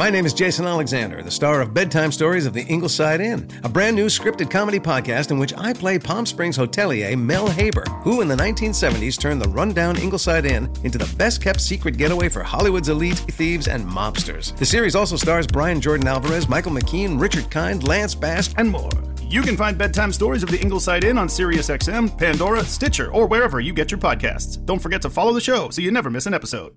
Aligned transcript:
My 0.00 0.08
name 0.08 0.24
is 0.24 0.32
Jason 0.32 0.64
Alexander, 0.64 1.22
the 1.22 1.30
star 1.30 1.60
of 1.60 1.74
Bedtime 1.74 2.10
Stories 2.10 2.46
of 2.46 2.54
the 2.54 2.64
Ingleside 2.64 3.20
Inn, 3.20 3.46
a 3.64 3.68
brand 3.68 3.94
new 3.94 4.06
scripted 4.06 4.50
comedy 4.50 4.80
podcast 4.80 5.30
in 5.30 5.38
which 5.38 5.52
I 5.58 5.74
play 5.74 5.98
Palm 5.98 6.24
Springs 6.24 6.56
hotelier 6.56 7.18
Mel 7.18 7.46
Haber, 7.46 7.84
who 8.02 8.22
in 8.22 8.28
the 8.28 8.34
1970s 8.34 9.20
turned 9.20 9.42
the 9.42 9.50
rundown 9.50 9.98
Ingleside 9.98 10.46
Inn 10.46 10.72
into 10.84 10.96
the 10.96 11.14
best 11.18 11.42
kept 11.42 11.60
secret 11.60 11.98
getaway 11.98 12.30
for 12.30 12.42
Hollywood's 12.42 12.88
elite 12.88 13.18
thieves 13.18 13.68
and 13.68 13.86
mobsters. 13.86 14.56
The 14.56 14.64
series 14.64 14.96
also 14.96 15.16
stars 15.16 15.46
Brian 15.46 15.82
Jordan 15.82 16.08
Alvarez, 16.08 16.48
Michael 16.48 16.72
McKean, 16.72 17.20
Richard 17.20 17.50
Kind, 17.50 17.86
Lance 17.86 18.14
Bass, 18.14 18.54
and 18.56 18.70
more. 18.70 18.88
You 19.28 19.42
can 19.42 19.54
find 19.54 19.76
bedtime 19.76 20.14
stories 20.14 20.42
of 20.42 20.48
the 20.48 20.62
Ingleside 20.62 21.04
Inn 21.04 21.18
on 21.18 21.28
SiriusXM, 21.28 22.16
Pandora, 22.16 22.64
Stitcher, 22.64 23.12
or 23.12 23.26
wherever 23.26 23.60
you 23.60 23.74
get 23.74 23.90
your 23.90 24.00
podcasts. 24.00 24.64
Don't 24.64 24.80
forget 24.80 25.02
to 25.02 25.10
follow 25.10 25.34
the 25.34 25.42
show 25.42 25.68
so 25.68 25.82
you 25.82 25.92
never 25.92 26.08
miss 26.08 26.24
an 26.24 26.32
episode. 26.32 26.74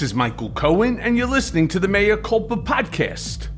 This 0.00 0.12
is 0.12 0.14
Michael 0.14 0.48
Cohen, 0.48 0.98
and 0.98 1.14
you're 1.14 1.26
listening 1.26 1.68
to 1.68 1.78
the 1.78 1.86
Mea 1.86 2.16
Culpa 2.16 2.56
podcast. 2.56 3.48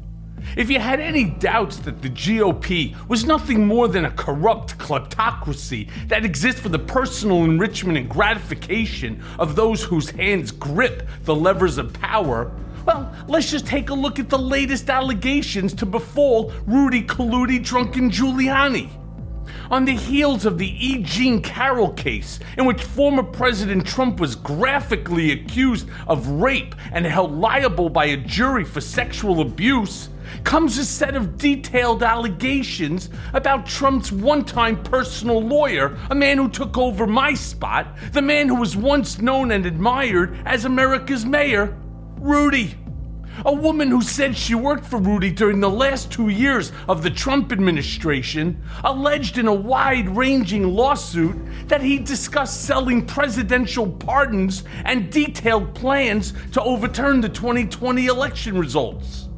If 0.57 0.71
you 0.71 0.81
had 0.81 0.99
any 0.99 1.23
doubts 1.23 1.77
that 1.77 2.03
the 2.03 2.11
GOP 2.11 2.97
was 3.09 3.25
nothing 3.25 3.65
more 3.65 3.87
than 3.87 4.07
a 4.07 4.11
corrupt 4.11 4.77
kleptocracy 4.77 5.89
that 6.09 6.25
exists 6.25 6.61
for 6.61 6.69
the 6.69 6.81
personal 6.81 7.45
enrichment 7.45 7.97
and 7.97 8.09
gratification 8.09 9.23
of 9.39 9.55
those 9.55 9.85
whose 9.85 10.11
hands 10.11 10.51
grip 10.51 11.09
the 11.23 11.35
levers 11.37 11.79
of 11.79 11.93
power, 11.93 12.51
well, 12.87 13.15
let's 13.29 13.49
just 13.49 13.65
take 13.69 13.91
a 13.91 13.95
look 13.95 14.19
at 14.19 14.29
the 14.29 14.37
latest 14.37 14.91
allegations 14.91 15.73
to 15.75 15.87
befall 15.87 16.53
Rudy 16.67 17.05
Colludi 17.05 17.63
Drunken 17.63 18.11
Giuliani. 18.11 18.91
On 19.73 19.87
the 19.87 19.97
heels 19.97 20.45
of 20.45 20.59
the 20.59 20.69
E. 20.87 21.03
Jean 21.03 21.41
Carroll 21.41 21.95
case, 21.95 22.39
in 22.59 22.67
which 22.67 22.85
former 22.85 23.23
President 23.23 23.87
Trump 23.87 24.21
was 24.21 24.37
graphically 24.37 25.33
accused 25.33 25.89
of 26.07 26.29
rape 26.29 26.75
and 26.93 27.07
held 27.07 27.33
liable 27.33 27.89
by 27.89 28.05
a 28.05 28.19
jury 28.19 28.67
for 28.67 28.83
sexual 28.83 29.41
abuse, 29.41 30.11
comes 30.45 30.77
a 30.77 30.85
set 30.85 31.17
of 31.17 31.39
detailed 31.39 32.03
allegations 32.03 33.09
about 33.33 33.65
Trump's 33.65 34.13
one 34.13 34.45
time 34.45 34.83
personal 34.83 35.41
lawyer, 35.41 35.97
a 36.11 36.15
man 36.15 36.37
who 36.37 36.51
took 36.51 36.77
over 36.77 37.07
my 37.07 37.33
spot, 37.33 37.97
the 38.13 38.21
man 38.21 38.49
who 38.49 38.57
was 38.57 38.77
once 38.77 39.23
known 39.23 39.53
and 39.53 39.65
admired 39.65 40.37
as 40.45 40.67
America's 40.67 41.25
mayor, 41.25 41.75
Rudy. 42.19 42.77
A 43.45 43.53
woman 43.53 43.89
who 43.89 44.03
said 44.03 44.37
she 44.37 44.55
worked 44.55 44.85
for 44.85 44.99
Rudy 44.99 45.33
during 45.33 45.59
the 45.59 45.69
last 45.69 46.13
two 46.13 46.29
years 46.29 46.71
of 46.89 47.03
the 47.03 47.11
Trump 47.11 47.51
administration 47.51 48.63
alleged 48.85 49.37
in 49.37 49.49
a 49.49 49.55
wide 49.55 50.09
ranging 50.17 50.69
lawsuit 50.69 51.37
that 51.67 51.83
he 51.83 51.99
discussed 51.99 52.65
selling 52.65 53.05
presidential 53.05 53.91
pardons 53.91 54.63
and 54.85 55.11
detailed 55.11 55.75
plans 55.75 56.35
to 56.53 56.63
overturn 56.63 57.21
the 57.21 57.29
2020 57.29 58.07
election 58.07 58.57
results. 58.57 59.29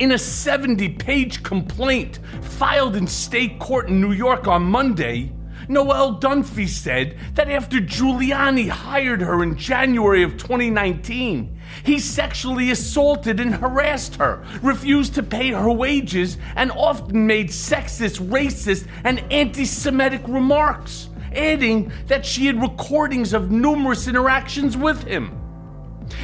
In 0.00 0.12
a 0.12 0.18
70 0.18 0.88
page 0.94 1.44
complaint 1.44 2.18
filed 2.42 2.96
in 2.96 3.06
state 3.06 3.60
court 3.60 3.88
in 3.88 4.00
New 4.00 4.12
York 4.12 4.48
on 4.48 4.64
Monday, 4.64 5.32
Noelle 5.68 6.18
Dunphy 6.18 6.66
said 6.66 7.18
that 7.34 7.50
after 7.50 7.78
Giuliani 7.78 8.68
hired 8.68 9.20
her 9.20 9.42
in 9.42 9.56
January 9.56 10.22
of 10.22 10.36
2019, 10.38 11.57
he 11.84 11.98
sexually 11.98 12.70
assaulted 12.70 13.40
and 13.40 13.54
harassed 13.54 14.16
her, 14.16 14.44
refused 14.62 15.14
to 15.14 15.22
pay 15.22 15.50
her 15.50 15.70
wages, 15.70 16.38
and 16.56 16.70
often 16.72 17.26
made 17.26 17.48
sexist, 17.48 18.20
racist, 18.28 18.86
and 19.04 19.20
anti 19.32 19.64
Semitic 19.64 20.22
remarks, 20.26 21.08
adding 21.32 21.92
that 22.06 22.24
she 22.24 22.46
had 22.46 22.60
recordings 22.60 23.32
of 23.32 23.50
numerous 23.50 24.08
interactions 24.08 24.76
with 24.76 25.02
him. 25.04 25.34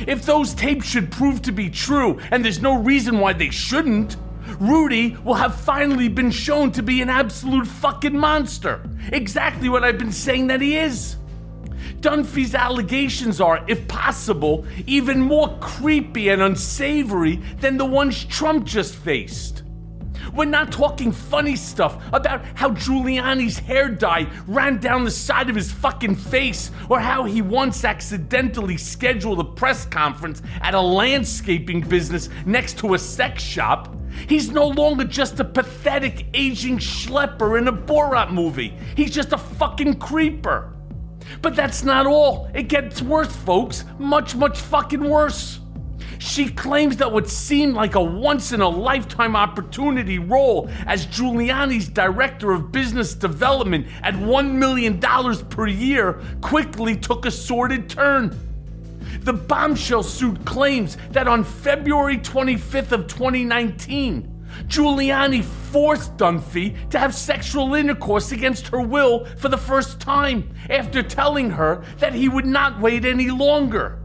If 0.07 0.25
those 0.25 0.55
tapes 0.55 0.87
should 0.87 1.11
prove 1.11 1.43
to 1.43 1.53
be 1.53 1.69
true, 1.69 2.19
and 2.31 2.45
there's 2.45 2.63
no 2.63 2.79
reason 2.79 3.19
why 3.19 3.33
they 3.35 3.51
shouldn't, 3.51 4.17
Rudy 4.61 5.17
will 5.25 5.35
have 5.35 5.55
finally 5.55 6.09
been 6.09 6.31
shown 6.31 6.71
to 6.73 6.83
be 6.83 7.03
an 7.03 7.11
absolute 7.11 7.67
fucking 7.67 8.17
monster. 8.17 8.81
Exactly 9.13 9.69
what 9.69 9.85
I've 9.85 9.99
been 9.99 10.13
saying 10.13 10.49
that 10.49 10.61
he 10.61 10.77
is. 10.77 11.17
Dunphy's 12.01 12.55
allegations 12.55 13.41
are, 13.41 13.65
if 13.69 13.87
possible, 13.89 14.67
even 14.87 15.21
more 15.21 15.57
creepy 15.61 16.29
and 16.29 16.43
unsavory 16.43 17.37
than 17.61 17.77
the 17.77 17.85
ones 17.85 18.25
Trump 18.25 18.65
just 18.65 18.95
faced. 18.95 19.63
We're 20.33 20.47
not 20.47 20.73
talking 20.73 21.13
funny 21.13 21.55
stuff 21.55 22.03
about 22.13 22.45
how 22.55 22.71
Giuliani's 22.71 23.59
hair 23.59 23.89
dye 23.89 24.27
ran 24.47 24.79
down 24.79 25.05
the 25.05 25.11
side 25.11 25.49
of 25.49 25.57
his 25.57 25.71
fucking 25.71 26.17
face, 26.17 26.71
or 26.89 26.99
how 26.99 27.25
he 27.25 27.43
once 27.43 27.85
accidentally 27.85 28.77
scheduled 28.77 29.41
a 29.41 29.45
press 29.45 29.87
conference 29.87 30.43
at 30.61 30.75
a 30.75 30.81
landscaping 30.81 31.83
business 31.83 32.31
next 32.47 32.79
to 32.79 32.95
a 32.95 32.99
sex 32.99 33.43
shop. 33.43 33.95
He's 34.29 34.51
no 34.51 34.69
longer 34.69 35.05
just 35.05 35.41
a 35.41 35.45
pathetic 35.45 36.27
aging 36.35 36.79
schlepper 36.79 37.59
in 37.59 37.69
a 37.69 37.73
Borat 37.73 38.33
movie. 38.33 38.77
He's 38.97 39.11
just 39.11 39.33
a 39.33 39.39
fucking 39.39 39.99
creeper. 39.99 40.74
But 41.43 41.57
that's 41.57 41.83
not 41.83 42.07
all. 42.07 42.51
It 42.55 42.69
gets 42.69 43.03
worse, 43.03 43.35
folks. 43.35 43.85
Much, 43.99 44.35
much 44.35 44.61
fucking 44.61 45.09
worse. 45.09 45.61
She 46.19 46.49
claims 46.49 46.97
that 46.99 47.13
what 47.13 47.29
seemed 47.29 47.75
like 47.75 47.97
a 47.97 48.03
once 48.03 48.53
in 48.53 48.61
a 48.61 48.69
lifetime 48.69 49.37
opportunity 49.37 50.19
role 50.19 50.71
as 50.87 51.07
Giuliani's 51.07 51.89
director 51.89 52.53
of 52.53 52.73
business 52.73 53.15
development 53.15 53.87
at 54.03 54.15
$1 54.15 54.53
million 54.53 54.99
per 54.99 55.67
year 55.67 56.23
quickly 56.41 56.97
took 56.97 57.27
a 57.27 57.31
sordid 57.31 57.91
turn. 57.91 58.39
The 59.21 59.33
bombshell 59.33 60.03
suit 60.03 60.45
claims 60.45 60.97
that 61.11 61.29
on 61.29 61.45
February 61.45 62.19
25th 62.19 62.93
of 62.93 63.07
2019, 63.07 64.34
Giuliani 64.67 65.43
forced 65.43 66.17
Dunphy 66.17 66.89
to 66.91 66.99
have 66.99 67.15
sexual 67.15 67.75
intercourse 67.75 68.33
against 68.33 68.69
her 68.69 68.81
will 68.81 69.25
for 69.37 69.49
the 69.49 69.59
first 69.59 70.01
time 70.01 70.55
after 70.71 71.03
telling 71.03 71.51
her 71.51 71.85
that 71.99 72.15
he 72.15 72.29
would 72.29 72.47
not 72.47 72.81
wait 72.81 73.05
any 73.05 73.31
longer. 73.31 73.99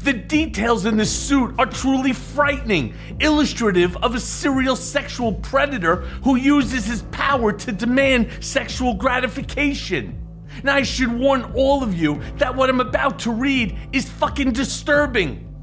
The 0.00 0.12
details 0.12 0.84
in 0.84 0.96
this 0.96 1.10
suit 1.10 1.54
are 1.58 1.66
truly 1.66 2.12
frightening, 2.12 2.94
illustrative 3.20 3.96
of 3.98 4.14
a 4.14 4.20
serial 4.20 4.76
sexual 4.76 5.32
predator 5.32 5.96
who 6.22 6.36
uses 6.36 6.84
his 6.84 7.02
power 7.10 7.52
to 7.52 7.72
demand 7.72 8.30
sexual 8.40 8.94
gratification. 8.94 10.20
Now, 10.62 10.74
I 10.74 10.82
should 10.82 11.12
warn 11.12 11.52
all 11.54 11.82
of 11.82 11.94
you 11.94 12.20
that 12.36 12.54
what 12.54 12.68
I'm 12.68 12.80
about 12.80 13.20
to 13.20 13.32
read 13.32 13.76
is 13.92 14.08
fucking 14.08 14.52
disturbing. 14.52 15.53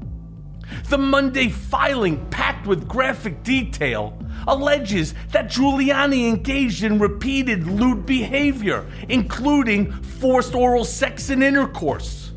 The 0.88 0.98
Monday 0.98 1.48
filing, 1.48 2.24
packed 2.30 2.66
with 2.66 2.88
graphic 2.88 3.42
detail, 3.42 4.18
alleges 4.46 5.14
that 5.30 5.50
Giuliani 5.50 6.28
engaged 6.28 6.84
in 6.84 6.98
repeated 6.98 7.66
lewd 7.66 8.06
behavior, 8.06 8.86
including 9.08 9.92
forced 9.92 10.54
oral 10.54 10.84
sex 10.84 11.30
and 11.30 11.42
intercourse. 11.42 12.32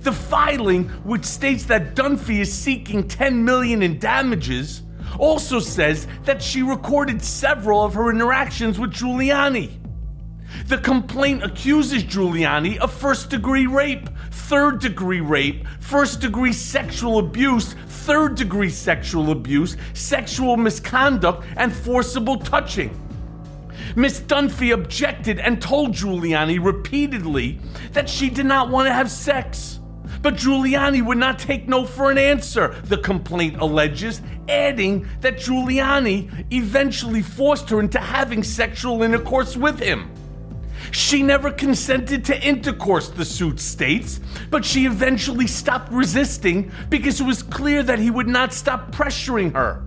The 0.00 0.12
filing, 0.12 0.88
which 1.04 1.24
states 1.24 1.64
that 1.64 1.96
Dunphy 1.96 2.40
is 2.40 2.52
seeking 2.52 3.08
10 3.08 3.44
million 3.44 3.82
in 3.82 3.98
damages, 3.98 4.82
also 5.18 5.58
says 5.58 6.06
that 6.24 6.42
she 6.42 6.62
recorded 6.62 7.22
several 7.22 7.84
of 7.84 7.94
her 7.94 8.10
interactions 8.10 8.78
with 8.78 8.92
Giuliani. 8.92 9.70
The 10.66 10.78
complaint 10.78 11.42
accuses 11.42 12.04
Giuliani 12.04 12.78
of 12.78 12.92
first 12.92 13.30
degree 13.30 13.66
rape, 13.66 14.08
third 14.36 14.80
degree 14.80 15.20
rape, 15.20 15.66
first 15.80 16.20
degree 16.20 16.52
sexual 16.52 17.18
abuse, 17.18 17.74
third 17.88 18.36
degree 18.36 18.70
sexual 18.70 19.32
abuse, 19.32 19.76
sexual 19.94 20.56
misconduct, 20.56 21.44
and 21.56 21.74
forcible 21.74 22.36
touching. 22.36 22.90
Miss 23.96 24.20
Dunphy 24.20 24.72
objected 24.72 25.40
and 25.40 25.60
told 25.60 25.92
Giuliani 25.92 26.62
repeatedly 26.62 27.58
that 27.92 28.08
she 28.08 28.30
did 28.30 28.46
not 28.46 28.68
want 28.68 28.86
to 28.86 28.92
have 28.92 29.10
sex. 29.10 29.80
But 30.22 30.34
Giuliani 30.34 31.04
would 31.04 31.18
not 31.18 31.38
take 31.38 31.66
no 31.66 31.84
for 31.84 32.10
an 32.10 32.18
answer, 32.18 32.74
the 32.84 32.98
complaint 32.98 33.56
alleges, 33.56 34.22
adding 34.48 35.08
that 35.20 35.36
Giuliani 35.36 36.52
eventually 36.52 37.22
forced 37.22 37.70
her 37.70 37.80
into 37.80 37.98
having 37.98 38.42
sexual 38.42 39.02
intercourse 39.02 39.56
with 39.56 39.80
him. 39.80 40.10
She 40.96 41.22
never 41.22 41.50
consented 41.50 42.24
to 42.24 42.42
intercourse, 42.42 43.10
the 43.10 43.26
suit 43.26 43.60
states, 43.60 44.18
but 44.48 44.64
she 44.64 44.86
eventually 44.86 45.46
stopped 45.46 45.92
resisting 45.92 46.72
because 46.88 47.20
it 47.20 47.24
was 47.24 47.42
clear 47.42 47.82
that 47.82 47.98
he 47.98 48.10
would 48.10 48.28
not 48.28 48.54
stop 48.54 48.92
pressuring 48.92 49.52
her. 49.52 49.84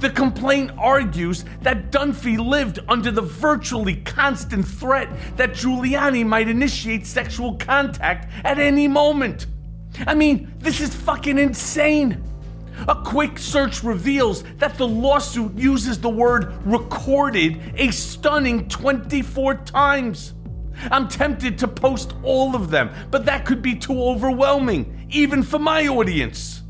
The 0.00 0.08
complaint 0.08 0.70
argues 0.78 1.44
that 1.60 1.92
Dunphy 1.92 2.38
lived 2.38 2.78
under 2.88 3.10
the 3.10 3.20
virtually 3.20 3.96
constant 3.96 4.66
threat 4.66 5.10
that 5.36 5.50
Giuliani 5.50 6.24
might 6.24 6.48
initiate 6.48 7.06
sexual 7.06 7.56
contact 7.58 8.32
at 8.44 8.58
any 8.58 8.88
moment. 8.88 9.46
I 10.06 10.14
mean, 10.14 10.54
this 10.56 10.80
is 10.80 10.94
fucking 10.94 11.38
insane. 11.38 12.24
A 12.88 12.94
quick 12.94 13.38
search 13.38 13.82
reveals 13.82 14.42
that 14.58 14.76
the 14.76 14.86
lawsuit 14.86 15.56
uses 15.56 16.00
the 16.00 16.08
word 16.08 16.54
recorded 16.66 17.60
a 17.76 17.90
stunning 17.90 18.68
24 18.68 19.54
times. 19.56 20.34
I'm 20.90 21.08
tempted 21.08 21.58
to 21.58 21.68
post 21.68 22.14
all 22.22 22.54
of 22.54 22.70
them, 22.70 22.90
but 23.10 23.24
that 23.26 23.46
could 23.46 23.62
be 23.62 23.76
too 23.76 24.02
overwhelming, 24.02 25.06
even 25.10 25.42
for 25.42 25.58
my 25.58 25.86
audience. 25.86 26.62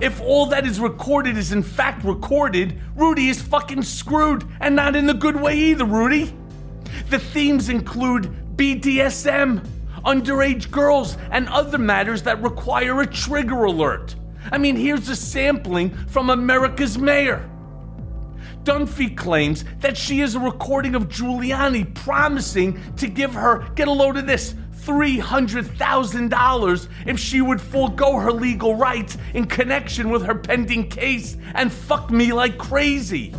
If 0.00 0.20
all 0.20 0.46
that 0.46 0.66
is 0.66 0.80
recorded 0.80 1.36
is 1.36 1.52
in 1.52 1.62
fact 1.62 2.04
recorded, 2.04 2.80
Rudy 2.94 3.28
is 3.28 3.40
fucking 3.40 3.82
screwed, 3.82 4.44
and 4.60 4.76
not 4.76 4.96
in 4.96 5.06
the 5.06 5.14
good 5.14 5.36
way 5.36 5.56
either, 5.56 5.84
Rudy. 5.84 6.34
The 7.10 7.18
themes 7.18 7.68
include 7.68 8.56
BDSM, 8.56 9.66
underage 10.04 10.70
girls, 10.70 11.16
and 11.30 11.48
other 11.48 11.78
matters 11.78 12.22
that 12.24 12.42
require 12.42 13.00
a 13.00 13.06
trigger 13.06 13.64
alert. 13.64 14.16
I 14.50 14.58
mean, 14.58 14.76
here's 14.76 15.08
a 15.08 15.16
sampling 15.16 15.90
from 16.06 16.30
America's 16.30 16.98
Mayor. 16.98 17.48
Dunphy 18.64 19.16
claims 19.16 19.64
that 19.80 19.96
she 19.96 20.20
is 20.20 20.34
a 20.34 20.40
recording 20.40 20.94
of 20.94 21.08
Giuliani 21.08 21.94
promising 21.94 22.80
to 22.96 23.08
give 23.08 23.34
her, 23.34 23.68
get 23.74 23.88
a 23.88 23.92
load 23.92 24.16
of 24.16 24.26
this, 24.26 24.54
$300,000 24.84 26.88
if 27.06 27.18
she 27.18 27.40
would 27.40 27.60
forego 27.60 28.18
her 28.18 28.32
legal 28.32 28.74
rights 28.74 29.16
in 29.34 29.46
connection 29.46 30.10
with 30.10 30.24
her 30.24 30.34
pending 30.34 30.88
case 30.88 31.36
and 31.54 31.72
fuck 31.72 32.10
me 32.10 32.32
like 32.32 32.58
crazy. 32.58 33.32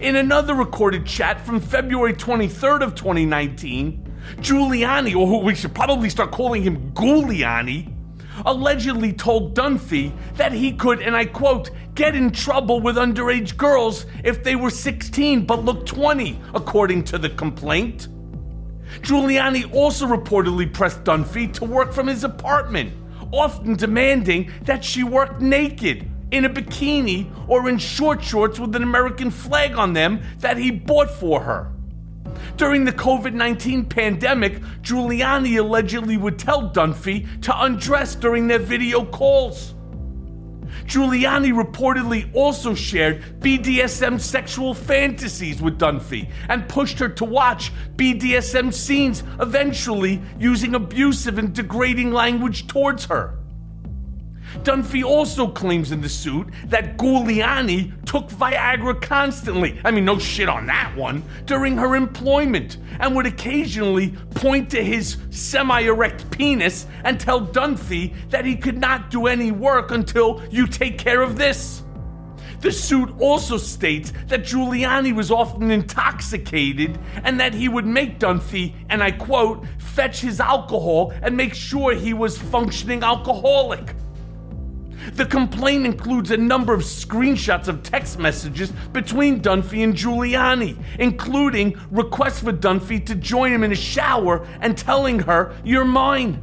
In 0.00 0.16
another 0.16 0.54
recorded 0.54 1.04
chat 1.04 1.38
from 1.44 1.60
February 1.60 2.14
23rd 2.14 2.82
of 2.82 2.94
2019, 2.94 4.10
Giuliani, 4.36 5.14
or 5.14 5.42
we 5.42 5.54
should 5.54 5.74
probably 5.74 6.08
start 6.08 6.32
calling 6.32 6.62
him 6.62 6.92
Giuliani, 6.92 7.92
allegedly 8.44 9.12
told 9.12 9.54
Dunphy 9.54 10.12
that 10.36 10.52
he 10.52 10.72
could, 10.72 11.00
and 11.00 11.16
I 11.16 11.24
quote, 11.24 11.70
get 11.94 12.14
in 12.14 12.30
trouble 12.30 12.80
with 12.80 12.96
underage 12.96 13.56
girls 13.56 14.06
if 14.24 14.42
they 14.42 14.56
were 14.56 14.70
16 14.70 15.46
but 15.46 15.64
looked 15.64 15.86
20, 15.88 16.40
according 16.54 17.04
to 17.04 17.18
the 17.18 17.30
complaint. 17.30 18.08
Giuliani 19.00 19.72
also 19.74 20.06
reportedly 20.06 20.72
pressed 20.72 21.04
Dunphy 21.04 21.52
to 21.54 21.64
work 21.64 21.92
from 21.92 22.06
his 22.06 22.24
apartment, 22.24 22.92
often 23.32 23.74
demanding 23.74 24.50
that 24.62 24.84
she 24.84 25.02
work 25.02 25.40
naked, 25.40 26.08
in 26.30 26.44
a 26.44 26.50
bikini, 26.50 27.30
or 27.48 27.68
in 27.68 27.78
short 27.78 28.22
shorts 28.22 28.58
with 28.58 28.74
an 28.76 28.82
American 28.82 29.30
flag 29.30 29.76
on 29.76 29.92
them 29.92 30.22
that 30.38 30.56
he 30.56 30.70
bought 30.70 31.10
for 31.10 31.40
her. 31.40 31.71
During 32.56 32.84
the 32.84 32.92
COVID 32.92 33.32
19 33.34 33.86
pandemic, 33.86 34.60
Giuliani 34.82 35.58
allegedly 35.58 36.16
would 36.16 36.38
tell 36.38 36.70
Dunphy 36.70 37.42
to 37.42 37.62
undress 37.62 38.14
during 38.14 38.46
their 38.48 38.58
video 38.58 39.04
calls. 39.04 39.74
Giuliani 40.86 41.52
reportedly 41.52 42.30
also 42.34 42.74
shared 42.74 43.22
BDSM 43.40 44.20
sexual 44.20 44.74
fantasies 44.74 45.62
with 45.62 45.78
Dunphy 45.78 46.30
and 46.48 46.68
pushed 46.68 46.98
her 46.98 47.08
to 47.08 47.24
watch 47.24 47.72
BDSM 47.96 48.72
scenes, 48.72 49.22
eventually 49.40 50.20
using 50.38 50.74
abusive 50.74 51.38
and 51.38 51.52
degrading 51.52 52.12
language 52.12 52.66
towards 52.66 53.04
her. 53.06 53.41
Dunphy 54.62 55.04
also 55.04 55.48
claims 55.48 55.92
in 55.92 56.00
the 56.00 56.08
suit 56.08 56.48
that 56.66 56.96
Giuliani 56.98 57.92
took 58.04 58.28
Viagra 58.28 59.00
constantly, 59.00 59.80
I 59.84 59.90
mean, 59.90 60.04
no 60.04 60.18
shit 60.18 60.48
on 60.48 60.66
that 60.66 60.94
one, 60.96 61.22
during 61.46 61.76
her 61.76 61.96
employment, 61.96 62.78
and 63.00 63.16
would 63.16 63.26
occasionally 63.26 64.10
point 64.34 64.70
to 64.70 64.84
his 64.84 65.16
semi 65.30 65.80
erect 65.80 66.30
penis 66.30 66.86
and 67.04 67.18
tell 67.18 67.46
Dunphy 67.46 68.14
that 68.30 68.44
he 68.44 68.56
could 68.56 68.78
not 68.78 69.10
do 69.10 69.26
any 69.26 69.50
work 69.50 69.90
until 69.90 70.42
you 70.50 70.66
take 70.66 70.98
care 70.98 71.22
of 71.22 71.36
this. 71.36 71.82
The 72.60 72.70
suit 72.70 73.12
also 73.18 73.56
states 73.56 74.12
that 74.28 74.44
Giuliani 74.44 75.12
was 75.12 75.32
often 75.32 75.72
intoxicated 75.72 76.96
and 77.24 77.40
that 77.40 77.54
he 77.54 77.68
would 77.68 77.86
make 77.86 78.20
Dunphy, 78.20 78.74
and 78.88 79.02
I 79.02 79.10
quote, 79.10 79.66
fetch 79.78 80.20
his 80.20 80.38
alcohol 80.38 81.12
and 81.22 81.36
make 81.36 81.54
sure 81.54 81.92
he 81.92 82.14
was 82.14 82.38
functioning 82.38 83.02
alcoholic. 83.02 83.96
The 85.14 85.26
complaint 85.26 85.86
includes 85.86 86.30
a 86.30 86.36
number 86.36 86.72
of 86.72 86.82
screenshots 86.82 87.68
of 87.68 87.82
text 87.82 88.18
messages 88.18 88.72
between 88.92 89.40
Dunphy 89.40 89.82
and 89.84 89.94
Giuliani, 89.94 90.76
including 90.98 91.78
requests 91.90 92.40
for 92.40 92.52
Dunphy 92.52 93.04
to 93.06 93.14
join 93.14 93.52
him 93.52 93.64
in 93.64 93.72
a 93.72 93.76
shower 93.76 94.46
and 94.60 94.76
telling 94.76 95.20
her, 95.20 95.54
You're 95.64 95.84
mine. 95.84 96.40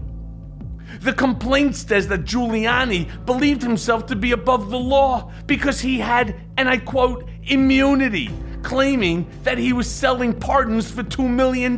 The 1.02 1.14
complaint 1.14 1.76
says 1.76 2.08
that 2.10 2.26
Giuliani 2.26 3.26
believed 3.26 3.62
himself 3.62 4.06
to 4.08 4.16
be 4.16 4.34
above 4.34 4.70
the 4.70 4.80
law 4.80 5.32
because 5.46 5.80
he 5.80 6.00
had, 6.00 6.36
and 6.58 6.68
I 6.68 6.78
quote, 6.78 7.30
immunity, 7.44 8.30
claiming 8.64 9.30
that 9.44 9.58
he 9.58 9.72
was 9.72 9.90
selling 9.90 10.38
pardons 10.38 10.92
for 10.92 11.04
$2 11.04 11.30
million. 11.30 11.78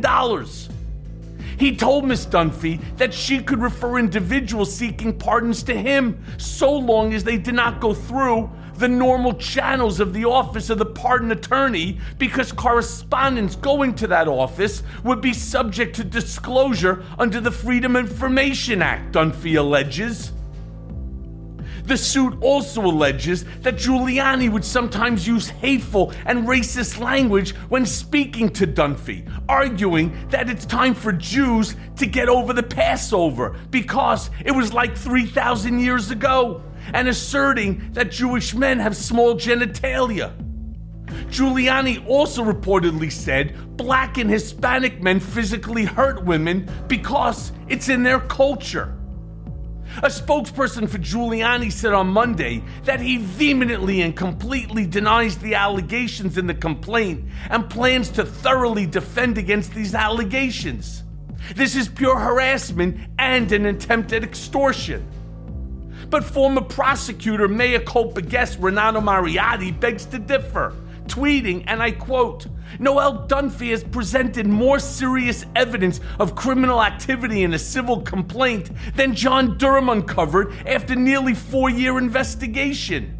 He 1.62 1.76
told 1.76 2.04
Miss 2.04 2.26
Dunphy 2.26 2.80
that 2.96 3.14
she 3.14 3.40
could 3.40 3.62
refer 3.62 3.96
individuals 3.96 4.74
seeking 4.74 5.16
pardons 5.16 5.62
to 5.62 5.72
him 5.72 6.20
so 6.36 6.76
long 6.76 7.14
as 7.14 7.22
they 7.22 7.36
did 7.36 7.54
not 7.54 7.80
go 7.80 7.94
through 7.94 8.50
the 8.78 8.88
normal 8.88 9.34
channels 9.34 10.00
of 10.00 10.12
the 10.12 10.24
office 10.24 10.70
of 10.70 10.78
the 10.78 10.84
pardon 10.84 11.30
attorney 11.30 12.00
because 12.18 12.50
correspondence 12.50 13.54
going 13.54 13.94
to 13.94 14.08
that 14.08 14.26
office 14.26 14.82
would 15.04 15.20
be 15.20 15.32
subject 15.32 15.94
to 15.94 16.02
disclosure 16.02 17.04
under 17.16 17.40
the 17.40 17.52
Freedom 17.52 17.94
Information 17.94 18.82
Act, 18.82 19.12
Dunphy 19.12 19.56
alleges. 19.56 20.32
The 21.84 21.96
suit 21.96 22.38
also 22.40 22.82
alleges 22.82 23.44
that 23.62 23.76
Giuliani 23.76 24.50
would 24.50 24.64
sometimes 24.64 25.26
use 25.26 25.48
hateful 25.48 26.12
and 26.26 26.46
racist 26.46 27.00
language 27.00 27.54
when 27.68 27.84
speaking 27.86 28.48
to 28.50 28.66
Dunphy, 28.66 29.28
arguing 29.48 30.28
that 30.30 30.48
it's 30.48 30.64
time 30.64 30.94
for 30.94 31.12
Jews 31.12 31.74
to 31.96 32.06
get 32.06 32.28
over 32.28 32.52
the 32.52 32.62
Passover 32.62 33.56
because 33.70 34.30
it 34.44 34.52
was 34.52 34.72
like 34.72 34.96
3,000 34.96 35.80
years 35.80 36.10
ago, 36.10 36.62
and 36.94 37.08
asserting 37.08 37.90
that 37.92 38.10
Jewish 38.10 38.54
men 38.54 38.78
have 38.78 38.96
small 38.96 39.34
genitalia. 39.34 40.32
Giuliani 41.28 42.06
also 42.06 42.44
reportedly 42.44 43.10
said 43.10 43.76
black 43.76 44.18
and 44.18 44.30
Hispanic 44.30 45.02
men 45.02 45.20
physically 45.20 45.84
hurt 45.84 46.24
women 46.24 46.68
because 46.88 47.52
it's 47.68 47.88
in 47.88 48.02
their 48.02 48.20
culture. 48.20 48.96
A 49.98 50.08
spokesperson 50.08 50.88
for 50.88 50.98
Giuliani 50.98 51.70
said 51.70 51.92
on 51.92 52.08
Monday 52.08 52.62
that 52.84 53.00
he 53.00 53.18
vehemently 53.18 54.00
and 54.00 54.16
completely 54.16 54.86
denies 54.86 55.38
the 55.38 55.54
allegations 55.54 56.38
in 56.38 56.46
the 56.46 56.54
complaint 56.54 57.24
and 57.50 57.68
plans 57.68 58.08
to 58.10 58.24
thoroughly 58.24 58.86
defend 58.86 59.36
against 59.36 59.74
these 59.74 59.94
allegations. 59.94 61.04
This 61.54 61.76
is 61.76 61.88
pure 61.88 62.18
harassment 62.18 62.96
and 63.18 63.52
an 63.52 63.66
attempt 63.66 64.12
at 64.12 64.24
extortion. 64.24 65.06
But 66.08 66.24
former 66.24 66.62
prosecutor 66.62 67.46
mea 67.48 67.78
culpa 67.78 68.22
guest 68.22 68.58
Renato 68.60 69.00
Mariotti 69.00 69.78
begs 69.78 70.06
to 70.06 70.18
differ, 70.18 70.74
tweeting, 71.12 71.64
and 71.66 71.82
I 71.82 71.90
quote, 71.90 72.46
Noelle 72.78 73.28
Dunphy 73.28 73.70
has 73.70 73.84
presented 73.84 74.46
more 74.46 74.78
serious 74.78 75.44
evidence 75.54 76.00
of 76.18 76.34
criminal 76.34 76.82
activity 76.82 77.42
in 77.42 77.52
a 77.52 77.58
civil 77.58 78.00
complaint 78.00 78.70
than 78.96 79.14
John 79.14 79.58
Durham 79.58 79.90
uncovered 79.90 80.54
after 80.66 80.94
nearly 80.94 81.34
four 81.34 81.68
year 81.68 81.98
investigation. 81.98 83.18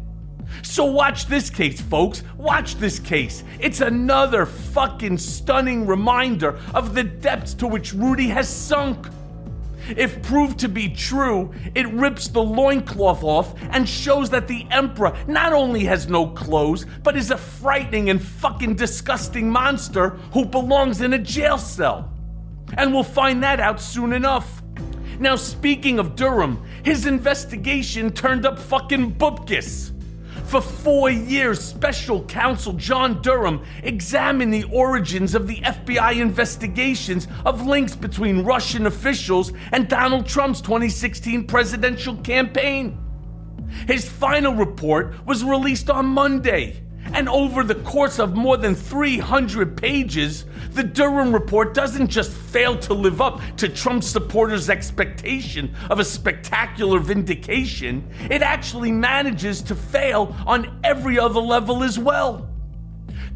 So 0.63 0.85
watch 0.85 1.27
this 1.27 1.49
case, 1.49 1.81
folks. 1.81 2.23
Watch 2.37 2.75
this 2.75 2.97
case. 2.99 3.43
It's 3.59 3.81
another 3.81 4.45
fucking 4.45 5.19
stunning 5.19 5.85
reminder 5.85 6.59
of 6.73 6.95
the 6.95 7.03
depths 7.03 7.53
to 7.55 7.67
which 7.67 7.93
Rudy 7.93 8.27
has 8.27 8.49
sunk. 8.49 9.07
If 9.89 10.21
proved 10.21 10.59
to 10.59 10.69
be 10.69 10.89
true, 10.89 11.53
it 11.75 11.87
rips 11.89 12.27
the 12.27 12.43
loincloth 12.43 13.23
off 13.23 13.53
and 13.71 13.87
shows 13.87 14.29
that 14.29 14.47
the 14.47 14.65
Emperor 14.71 15.15
not 15.27 15.53
only 15.53 15.83
has 15.85 16.07
no 16.07 16.27
clothes, 16.27 16.85
but 17.03 17.17
is 17.17 17.31
a 17.31 17.37
frightening 17.37 18.09
and 18.09 18.21
fucking 18.21 18.75
disgusting 18.75 19.49
monster 19.49 20.09
who 20.33 20.45
belongs 20.45 21.01
in 21.01 21.13
a 21.13 21.19
jail 21.19 21.57
cell. 21.57 22.11
And 22.77 22.93
we'll 22.93 23.03
find 23.03 23.43
that 23.43 23.59
out 23.59 23.79
soon 23.79 24.13
enough. 24.13 24.61
Now, 25.19 25.35
speaking 25.35 25.99
of 25.99 26.15
Durham, 26.15 26.63
his 26.83 27.05
investigation 27.05 28.11
turned 28.11 28.45
up 28.45 28.57
fucking 28.57 29.15
bupkis. 29.15 29.92
For 30.53 30.61
four 30.61 31.09
years, 31.09 31.59
special 31.59 32.23
counsel 32.25 32.73
John 32.73 33.23
Durham 33.23 33.63
examined 33.81 34.53
the 34.53 34.65
origins 34.65 35.33
of 35.33 35.47
the 35.47 35.55
FBI 35.55 36.21
investigations 36.21 37.27
of 37.43 37.65
links 37.65 37.95
between 37.95 38.43
Russian 38.43 38.85
officials 38.85 39.51
and 39.71 39.89
Donald 39.89 40.27
Trump's 40.27 40.61
2016 40.61 41.47
presidential 41.47 42.17
campaign. 42.17 42.99
His 43.87 44.07
final 44.07 44.53
report 44.53 45.25
was 45.25 45.43
released 45.43 45.89
on 45.89 46.05
Monday. 46.05 46.82
And 47.13 47.29
over 47.29 47.63
the 47.63 47.75
course 47.75 48.17
of 48.17 48.35
more 48.35 48.57
than 48.57 48.73
300 48.73 49.77
pages, 49.77 50.45
the 50.71 50.83
Durham 50.83 51.31
report 51.31 51.75
doesn't 51.75 52.07
just 52.07 52.31
fail 52.31 52.77
to 52.79 52.93
live 52.95 53.21
up 53.21 53.39
to 53.57 53.69
Trump 53.69 54.03
supporters' 54.03 54.67
expectation 54.67 55.75
of 55.91 55.99
a 55.99 56.05
spectacular 56.05 56.99
vindication, 56.99 58.03
it 58.31 58.41
actually 58.41 58.91
manages 58.91 59.61
to 59.61 59.75
fail 59.75 60.35
on 60.47 60.79
every 60.83 61.19
other 61.19 61.39
level 61.39 61.83
as 61.83 61.99
well. 61.99 62.49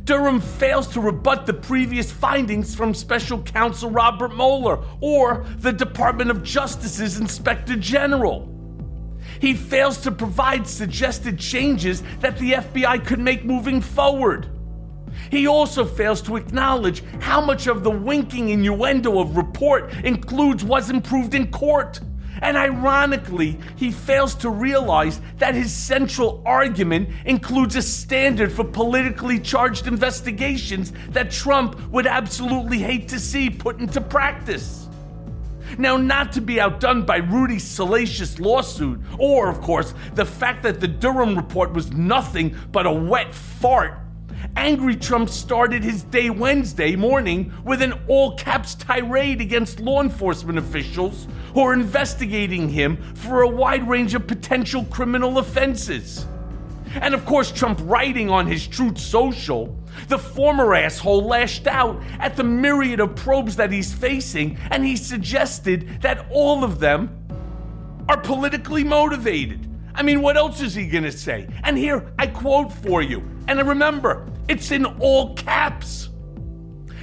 Durham 0.06 0.40
fails 0.40 0.88
to 0.94 1.02
rebut 1.02 1.46
the 1.46 1.54
previous 1.54 2.12
findings 2.12 2.74
from 2.74 2.96
special 2.96 3.44
counsel 3.44 3.92
Robert 3.92 4.34
Mueller 4.36 4.80
or 5.02 5.46
the 5.58 5.74
Department 5.74 6.32
of 6.32 6.42
Justice's 6.44 7.20
Inspector 7.20 7.76
General. 7.76 8.57
He 9.40 9.54
fails 9.54 9.98
to 10.00 10.12
provide 10.12 10.68
suggested 10.68 11.40
changes 11.40 12.04
that 12.20 12.38
the 12.38 12.54
FBI 12.54 13.06
could 13.06 13.20
make 13.20 13.46
moving 13.46 13.82
forward. 13.82 14.50
He 15.30 15.48
also 15.48 15.86
fails 15.86 16.22
to 16.24 16.36
acknowledge 16.36 17.04
how 17.20 17.42
much 17.42 17.68
of 17.68 17.84
the 17.84 17.92
winking 17.92 18.50
innuendo 18.50 19.20
of 19.20 19.36
report 19.36 19.94
includes 20.04 20.64
wasn't 20.64 21.04
proved 21.04 21.34
in 21.34 21.52
court. 21.52 22.00
And 22.42 22.56
ironically, 22.56 23.58
he 23.76 23.92
fails 23.92 24.36
to 24.36 24.50
realize 24.50 25.20
that 25.38 25.56
his 25.56 25.74
central 25.74 26.44
argument 26.46 27.10
includes 27.26 27.76
a 27.76 27.82
standard 27.82 28.52
for 28.52 28.64
politically 28.64 29.40
charged 29.40 29.88
investigations 29.88 30.94
that 31.10 31.32
Trump 31.32 31.80
would 31.90 32.06
absolutely 32.06 32.78
hate 32.78 33.08
to 33.10 33.20
see 33.20 33.50
put 33.50 33.80
into 33.80 34.02
practice. 34.02 34.87
Now, 35.78 35.98
not 35.98 36.32
to 36.34 36.42
be 36.42 36.60
outdone 36.60 37.06
by 37.06 37.18
Rudy's 37.18 37.64
salacious 37.64 38.40
lawsuit, 38.40 39.00
or, 39.18 39.50
of 39.50 39.62
course, 39.62 39.94
the 40.14 40.26
fact 40.26 40.64
that 40.64 40.80
the 40.80 40.88
Durham 40.88 41.36
report 41.36 41.74
was 41.74 41.92
nothing 41.92 42.56
but 42.72 42.86
a 42.86 42.92
wet 42.92 43.34
fart, 43.34 44.00
Angry 44.56 44.96
Trump 44.96 45.30
started 45.30 45.84
his 45.84 46.04
day 46.04 46.30
Wednesday 46.30 46.96
morning 46.96 47.54
with 47.64 47.82
an 47.82 47.94
all 48.08 48.36
caps 48.36 48.76
tirade 48.76 49.42
against 49.42 49.80
law 49.80 50.02
enforcement 50.02 50.58
officials 50.58 51.28
who 51.54 51.62
are 51.62 51.74
investigating 51.74 52.70
him 52.70 52.98
for 53.16 53.42
a 53.42 53.48
wide 53.48 53.88
range 53.88 54.14
of 54.14 54.28
potential 54.28 54.84
criminal 54.86 55.38
offenses. 55.38 56.26
And 56.96 57.14
of 57.14 57.26
course, 57.26 57.52
Trump 57.52 57.80
writing 57.84 58.30
on 58.30 58.48
his 58.48 58.68
Truth 58.68 58.98
Social, 58.98 59.77
the 60.08 60.18
former 60.18 60.76
asshole 60.76 61.24
lashed 61.24 61.68
out 61.68 62.02
at 62.20 62.36
the 62.36 62.44
myriad 62.44 63.00
of 63.00 63.16
probes 63.16 63.56
that 63.56 63.72
he's 63.72 63.94
facing, 63.94 64.58
and 64.72 64.86
he 64.86 64.96
suggested 64.96 66.02
that 66.02 66.26
all 66.32 66.64
of 66.64 66.80
them 66.80 67.26
are 68.08 68.20
politically 68.20 68.84
motivated. 68.84 69.68
I 69.96 70.04
mean, 70.04 70.22
what 70.22 70.38
else 70.38 70.62
is 70.62 70.76
he 70.76 70.88
gonna 70.88 71.12
say? 71.12 71.48
And 71.64 71.78
here, 71.78 72.14
I 72.20 72.28
quote 72.28 72.72
for 72.72 73.02
you. 73.02 73.24
And 73.48 73.66
remember, 73.68 74.28
it's 74.48 74.72
in 74.72 74.86
all 74.86 75.36
caps. 75.36 76.10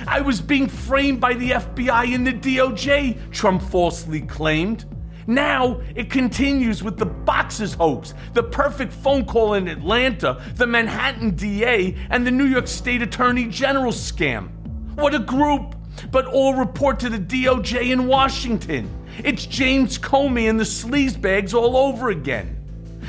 I 0.07 0.21
was 0.21 0.41
being 0.41 0.69
framed 0.69 1.21
by 1.21 1.35
the 1.35 1.53
FBI 1.53 2.15
and 2.15 2.27
the 2.27 2.33
DOJ, 2.33 3.33
Trump 3.33 3.63
falsely 3.63 4.21
claimed. 4.21 4.85
Now 5.27 5.81
it 5.95 6.11
continues 6.11 6.83
with 6.83 6.99
the 6.99 7.07
boxes 7.07 7.75
hoax, 7.75 8.15
the 8.33 8.43
perfect 8.43 8.93
phone 8.93 9.25
call 9.25 9.55
in 9.55 9.69
Atlanta, 9.69 10.43
the 10.57 10.67
Manhattan 10.67 11.35
DA, 11.35 11.97
and 12.11 12.27
the 12.27 12.31
New 12.31 12.45
York 12.45 12.69
State 12.69 13.03
Attorney 13.03 13.47
General 13.49 13.93
scam. 13.93 14.51
What 14.97 15.15
a 15.15 15.19
group! 15.19 15.75
But 16.11 16.27
all 16.27 16.55
report 16.55 16.99
to 17.01 17.09
the 17.09 17.19
DOJ 17.19 17.91
in 17.91 18.07
Washington. 18.07 18.91
It's 19.23 19.47
James 19.47 19.99
Comey 19.99 20.51
and 20.51 20.59
the 20.59 20.65
sleazebags 20.65 21.55
all 21.55 21.77
over 21.77 22.11
again. 22.11 22.61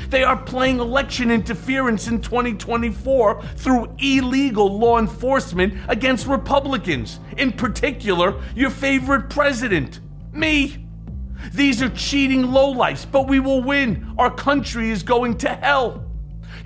They 0.08 0.22
are 0.22 0.36
playing 0.36 0.78
election 0.78 1.30
interference 1.30 2.06
in 2.06 2.20
2024 2.20 3.42
through 3.56 3.94
illegal 3.98 4.78
law 4.78 4.98
enforcement 4.98 5.74
against 5.88 6.26
Republicans, 6.28 7.18
in 7.36 7.52
particular, 7.52 8.40
your 8.54 8.70
favorite 8.70 9.28
president, 9.28 10.00
me. 10.32 10.85
These 11.52 11.82
are 11.82 11.90
cheating 11.90 12.44
lowlifes, 12.44 13.10
but 13.10 13.28
we 13.28 13.40
will 13.40 13.62
win. 13.62 14.14
Our 14.18 14.30
country 14.30 14.90
is 14.90 15.02
going 15.02 15.38
to 15.38 15.48
hell. 15.48 16.04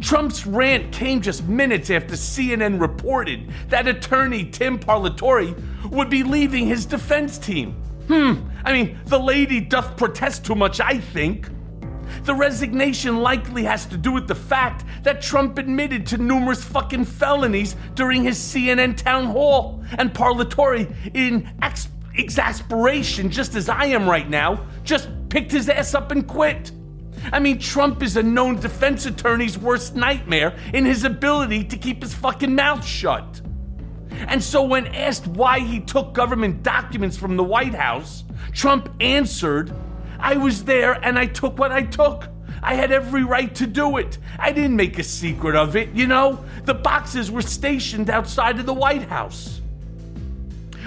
Trump's 0.00 0.46
rant 0.46 0.92
came 0.92 1.20
just 1.20 1.46
minutes 1.46 1.90
after 1.90 2.14
CNN 2.14 2.80
reported 2.80 3.52
that 3.68 3.86
attorney 3.86 4.44
Tim 4.44 4.78
Parlatore 4.78 5.54
would 5.90 6.08
be 6.08 6.22
leaving 6.22 6.66
his 6.66 6.86
defense 6.86 7.36
team. 7.38 7.72
Hmm, 8.08 8.48
I 8.64 8.72
mean, 8.72 8.98
the 9.06 9.18
lady 9.18 9.60
doth 9.60 9.96
protest 9.96 10.44
too 10.44 10.54
much, 10.54 10.80
I 10.80 10.98
think. 10.98 11.48
The 12.24 12.34
resignation 12.34 13.18
likely 13.18 13.62
has 13.64 13.86
to 13.86 13.96
do 13.96 14.10
with 14.10 14.26
the 14.26 14.34
fact 14.34 14.84
that 15.04 15.22
Trump 15.22 15.58
admitted 15.58 16.06
to 16.08 16.18
numerous 16.18 16.62
fucking 16.64 17.04
felonies 17.04 17.76
during 17.94 18.24
his 18.24 18.38
CNN 18.38 18.96
town 18.96 19.26
hall, 19.26 19.84
and 19.96 20.12
Parlatore, 20.12 20.92
in 21.14 21.48
exasperation, 22.20 23.30
just 23.30 23.54
as 23.54 23.68
I 23.68 23.86
am 23.86 24.08
right 24.08 24.28
now, 24.28 24.66
just 24.84 25.08
picked 25.28 25.50
his 25.50 25.68
ass 25.68 25.94
up 25.94 26.10
and 26.10 26.26
quit. 26.26 26.72
I 27.32 27.38
mean, 27.38 27.58
Trump 27.58 28.02
is 28.02 28.16
a 28.16 28.22
known 28.22 28.60
defense 28.60 29.06
attorney's 29.06 29.58
worst 29.58 29.94
nightmare 29.94 30.56
in 30.72 30.84
his 30.84 31.04
ability 31.04 31.64
to 31.64 31.76
keep 31.76 32.02
his 32.02 32.14
fucking 32.14 32.54
mouth 32.54 32.84
shut. 32.84 33.40
And 34.28 34.42
so, 34.42 34.62
when 34.62 34.86
asked 34.88 35.26
why 35.26 35.60
he 35.60 35.80
took 35.80 36.12
government 36.12 36.62
documents 36.62 37.16
from 37.16 37.36
the 37.36 37.44
White 37.44 37.74
House, 37.74 38.24
Trump 38.52 38.90
answered 39.00 39.74
I 40.18 40.36
was 40.36 40.64
there 40.64 40.92
and 41.04 41.18
I 41.18 41.26
took 41.26 41.58
what 41.58 41.72
I 41.72 41.82
took. 41.82 42.28
I 42.62 42.74
had 42.74 42.92
every 42.92 43.24
right 43.24 43.54
to 43.54 43.66
do 43.66 43.96
it. 43.96 44.18
I 44.38 44.52
didn't 44.52 44.76
make 44.76 44.98
a 44.98 45.02
secret 45.02 45.56
of 45.56 45.76
it, 45.76 45.90
you 45.94 46.06
know? 46.06 46.44
The 46.64 46.74
boxes 46.74 47.30
were 47.30 47.42
stationed 47.42 48.10
outside 48.10 48.58
of 48.58 48.66
the 48.66 48.74
White 48.74 49.04
House. 49.08 49.59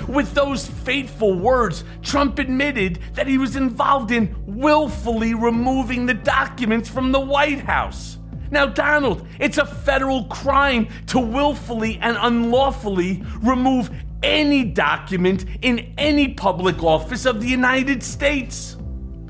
With 0.07 0.33
those 0.33 0.65
fateful 0.67 1.33
words, 1.33 1.83
Trump 2.01 2.39
admitted 2.39 2.99
that 3.13 3.27
he 3.27 3.37
was 3.37 3.55
involved 3.55 4.11
in 4.11 4.35
willfully 4.45 5.33
removing 5.33 6.05
the 6.05 6.13
documents 6.13 6.89
from 6.89 7.11
the 7.11 7.19
White 7.19 7.59
House. 7.59 8.17
Now, 8.51 8.65
Donald, 8.67 9.25
it's 9.39 9.57
a 9.57 9.65
federal 9.65 10.25
crime 10.25 10.87
to 11.07 11.19
willfully 11.19 11.97
and 12.01 12.17
unlawfully 12.19 13.23
remove 13.41 13.89
any 14.21 14.63
document 14.63 15.45
in 15.61 15.93
any 15.97 16.33
public 16.33 16.83
office 16.83 17.25
of 17.25 17.41
the 17.41 17.47
United 17.47 18.03
States. 18.03 18.77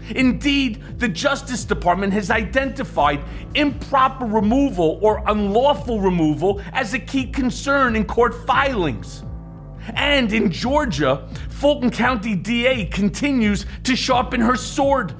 Indeed, 0.10 1.00
the 1.00 1.08
Justice 1.08 1.64
Department 1.64 2.12
has 2.14 2.30
identified 2.30 3.24
improper 3.56 4.26
removal 4.26 5.00
or 5.02 5.24
unlawful 5.28 6.02
removal 6.02 6.62
as 6.74 6.94
a 6.94 7.00
key 7.00 7.28
concern 7.28 7.96
in 7.96 8.04
court 8.06 8.46
filings. 8.46 9.24
And 9.96 10.32
in 10.32 10.52
Georgia, 10.52 11.28
Fulton 11.50 11.92
County 11.92 12.36
DA 12.36 12.86
continues 12.86 13.66
to 13.84 13.96
sharpen 13.96 14.42
her 14.42 14.56
sword. 14.56 15.14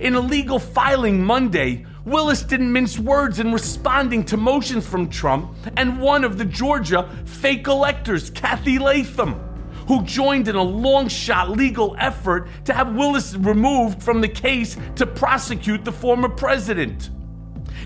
In 0.00 0.14
a 0.14 0.20
legal 0.20 0.58
filing 0.58 1.22
Monday, 1.22 1.86
Willis 2.04 2.42
didn't 2.42 2.72
mince 2.72 2.98
words 2.98 3.38
in 3.38 3.52
responding 3.52 4.24
to 4.26 4.36
motions 4.36 4.86
from 4.86 5.08
Trump 5.08 5.50
and 5.76 6.00
one 6.00 6.24
of 6.24 6.38
the 6.38 6.44
Georgia 6.44 7.08
fake 7.24 7.66
electors, 7.66 8.30
Cathy 8.30 8.78
Latham 8.78 9.44
who 9.88 10.02
joined 10.04 10.48
in 10.48 10.54
a 10.54 10.62
long 10.62 11.08
shot 11.08 11.50
legal 11.50 11.96
effort 11.98 12.46
to 12.66 12.74
have 12.74 12.94
Willis 12.94 13.34
removed 13.34 14.02
from 14.02 14.20
the 14.20 14.28
case 14.28 14.76
to 14.96 15.06
prosecute 15.06 15.82
the 15.82 15.90
former 15.90 16.28
president. 16.28 17.08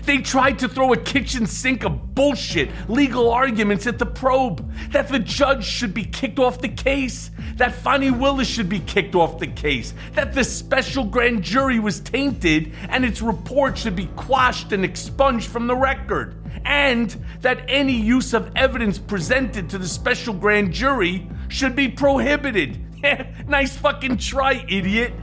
They 0.05 0.17
tried 0.17 0.59
to 0.59 0.67
throw 0.67 0.91
a 0.91 0.97
kitchen 0.97 1.45
sink 1.45 1.85
of 1.85 2.13
bullshit 2.13 2.69
legal 2.89 3.31
arguments 3.31 3.87
at 3.87 3.99
the 3.99 4.05
probe 4.05 4.69
that 4.91 5.07
the 5.07 5.19
judge 5.19 5.65
should 5.65 5.93
be 5.93 6.03
kicked 6.03 6.39
off 6.39 6.59
the 6.59 6.69
case, 6.69 7.31
that 7.55 7.73
Fani 7.73 8.11
Willis 8.11 8.47
should 8.47 8.67
be 8.67 8.79
kicked 8.79 9.15
off 9.15 9.39
the 9.39 9.47
case, 9.47 9.93
that 10.13 10.33
the 10.33 10.43
special 10.43 11.05
grand 11.05 11.43
jury 11.43 11.79
was 11.79 12.01
tainted 12.01 12.73
and 12.89 13.05
its 13.05 13.21
report 13.21 13.77
should 13.77 13.95
be 13.95 14.07
quashed 14.17 14.73
and 14.73 14.83
expunged 14.83 15.49
from 15.49 15.67
the 15.67 15.75
record, 15.75 16.35
and 16.65 17.15
that 17.41 17.63
any 17.69 17.93
use 17.93 18.33
of 18.33 18.51
evidence 18.55 18.99
presented 18.99 19.69
to 19.69 19.77
the 19.77 19.87
special 19.87 20.33
grand 20.33 20.73
jury 20.73 21.27
should 21.47 21.75
be 21.75 21.87
prohibited. 21.87 22.77
nice 23.47 23.77
fucking 23.77 24.17
try, 24.17 24.65
idiot. 24.67 25.13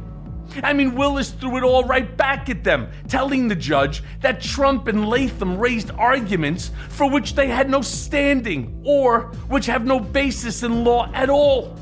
I 0.62 0.73
mean, 0.73 0.95
Willis 0.95 1.30
threw 1.30 1.57
it 1.57 1.62
all 1.62 1.85
right 1.85 2.16
back 2.16 2.49
at 2.50 2.64
them, 2.64 2.90
telling 3.09 3.49
the 3.49 3.57
judge 3.57 4.02
that 4.21 4.40
Trump 4.40 4.88
and 4.88 5.09
Latham 5.09 5.59
raised 5.59 5.90
arguments 5.92 6.71
for 6.88 7.11
which 7.11 7.35
they 7.35 7.49
had 7.49 7.71
no 7.71 7.83
standing 7.83 8.83
or 8.85 9.33
which 9.49 9.66
have 9.66 9.85
no 9.85 10.00
basis 10.00 10.62
in 10.62 10.85
law 10.85 11.11
at 11.12 11.30
all. 11.30 11.76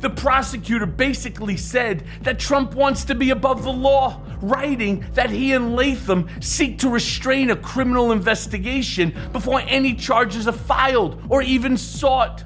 The 0.00 0.10
prosecutor 0.10 0.86
basically 0.86 1.56
said 1.58 2.04
that 2.22 2.38
Trump 2.38 2.74
wants 2.74 3.04
to 3.04 3.14
be 3.14 3.30
above 3.30 3.64
the 3.64 3.72
law, 3.72 4.22
writing 4.40 5.04
that 5.12 5.28
he 5.28 5.52
and 5.52 5.76
Latham 5.76 6.28
seek 6.40 6.78
to 6.78 6.88
restrain 6.88 7.50
a 7.50 7.56
criminal 7.56 8.10
investigation 8.10 9.14
before 9.32 9.60
any 9.66 9.94
charges 9.94 10.48
are 10.48 10.52
filed 10.52 11.22
or 11.28 11.42
even 11.42 11.76
sought. 11.76 12.44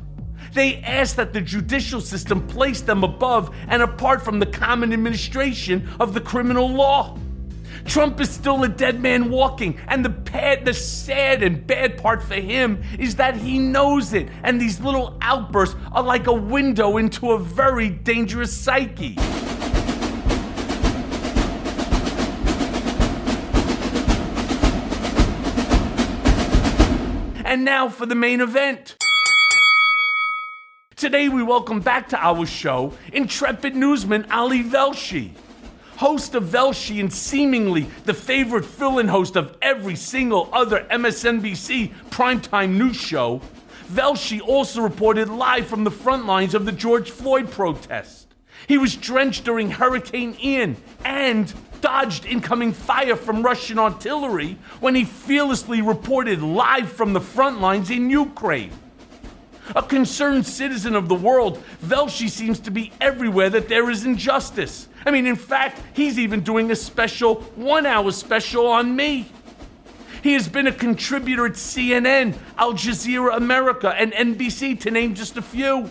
They 0.54 0.76
ask 0.76 1.16
that 1.16 1.32
the 1.32 1.40
judicial 1.40 2.00
system 2.00 2.46
place 2.46 2.80
them 2.80 3.02
above 3.02 3.52
and 3.66 3.82
apart 3.82 4.25
from 4.25 4.38
the 4.38 4.46
common 4.46 4.92
administration 4.92 5.88
of 5.99 6.14
the 6.14 6.20
criminal 6.20 6.68
law. 6.68 7.18
Trump 7.87 8.20
is 8.20 8.30
still 8.30 8.62
a 8.62 8.68
dead 8.68 9.00
man 9.00 9.30
walking, 9.30 9.78
and 9.88 10.04
the 10.04 10.08
bad, 10.08 10.64
the 10.64 10.73
sad 10.73 11.42
and 11.42 11.66
bad 11.66 11.99
part 11.99 12.23
for 12.23 12.37
him 12.37 12.82
is 13.00 13.16
that 13.16 13.37
he 13.37 13.58
knows 13.58 14.14
it, 14.14 14.28
and 14.44 14.61
these 14.61 14.80
little 14.80 15.18
outbursts 15.20 15.75
are 15.92 16.02
like 16.02 16.28
a 16.28 16.32
window 16.32 16.96
into 16.99 17.32
a 17.32 17.38
very 17.38 17.90
dangerous 17.90 18.56
psyche. 18.56 19.16
And 27.44 27.64
now 27.64 27.88
for 27.88 28.06
the 28.06 28.14
main 28.14 28.40
event. 28.40 28.96
Today, 31.04 31.28
we 31.28 31.42
welcome 31.42 31.80
back 31.80 32.08
to 32.08 32.18
our 32.18 32.46
show 32.46 32.94
intrepid 33.12 33.76
newsman 33.76 34.25
Ali 34.30 34.62
Velshi. 34.64 35.32
Host 35.99 36.34
of 36.34 36.44
Velshi 36.44 36.99
and 36.99 37.12
seemingly 37.12 37.82
the 38.06 38.14
favorite 38.14 38.64
fill 38.64 38.99
in 38.99 39.08
host 39.08 39.37
of 39.37 39.54
every 39.61 39.96
single 39.96 40.49
other 40.50 40.87
MSNBC 40.90 41.92
primetime 42.08 42.78
news 42.78 42.96
show, 42.96 43.42
Velshi 43.88 44.40
also 44.40 44.80
reported 44.80 45.28
live 45.28 45.66
from 45.66 45.84
the 45.84 45.90
front 45.90 46.25
lines 46.25 46.54
of 46.54 46.64
the 46.64 46.73
George 46.73 47.11
Floyd 47.11 47.50
protest. 47.50 48.34
He 48.66 48.78
was 48.78 48.96
drenched 48.96 49.44
during 49.44 49.73
Hurricane 49.73 50.38
Ian 50.42 50.75
and 51.04 51.52
dodged 51.82 52.25
incoming 52.25 52.73
fire 52.73 53.14
from 53.14 53.42
Russian 53.42 53.78
artillery 53.78 54.56
when 54.80 54.94
he 54.94 55.04
fearlessly 55.04 55.82
reported 55.82 56.40
live 56.40 56.90
from 56.90 57.12
the 57.12 57.20
front 57.20 57.61
lines 57.61 57.90
in 57.90 58.08
Ukraine. 58.08 58.73
A 59.75 59.83
concerned 59.83 60.47
citizen 60.47 60.94
of 60.94 61.09
the 61.09 61.14
world, 61.14 61.62
Velshi 61.83 62.28
seems 62.28 62.61
to 62.61 62.71
be 62.71 62.92
everywhere 63.00 63.50
that 63.50 63.68
there 63.68 63.90
is 63.90 64.04
injustice. 64.04 64.88
I 65.06 65.11
mean, 65.11 65.26
in 65.26 65.37
fact, 65.37 65.80
he's 65.94 66.18
even 66.18 66.40
doing 66.40 66.71
a 66.71 66.76
special 66.76 67.37
one 67.56 67.87
hour 67.87 68.12
special 68.12 68.66
on 68.66 68.94
me. 68.94 69.26
He 70.23 70.33
has 70.35 70.49
been 70.49 70.66
a 70.66 70.73
contributor 70.73 71.47
at 71.47 71.52
CNN, 71.52 72.37
Al 72.56 72.73
Jazeera 72.73 73.37
America, 73.37 73.94
and 73.94 74.12
NBC, 74.12 74.80
to 74.80 74.90
name 74.90 75.14
just 75.14 75.37
a 75.37 75.42
few. 75.42 75.90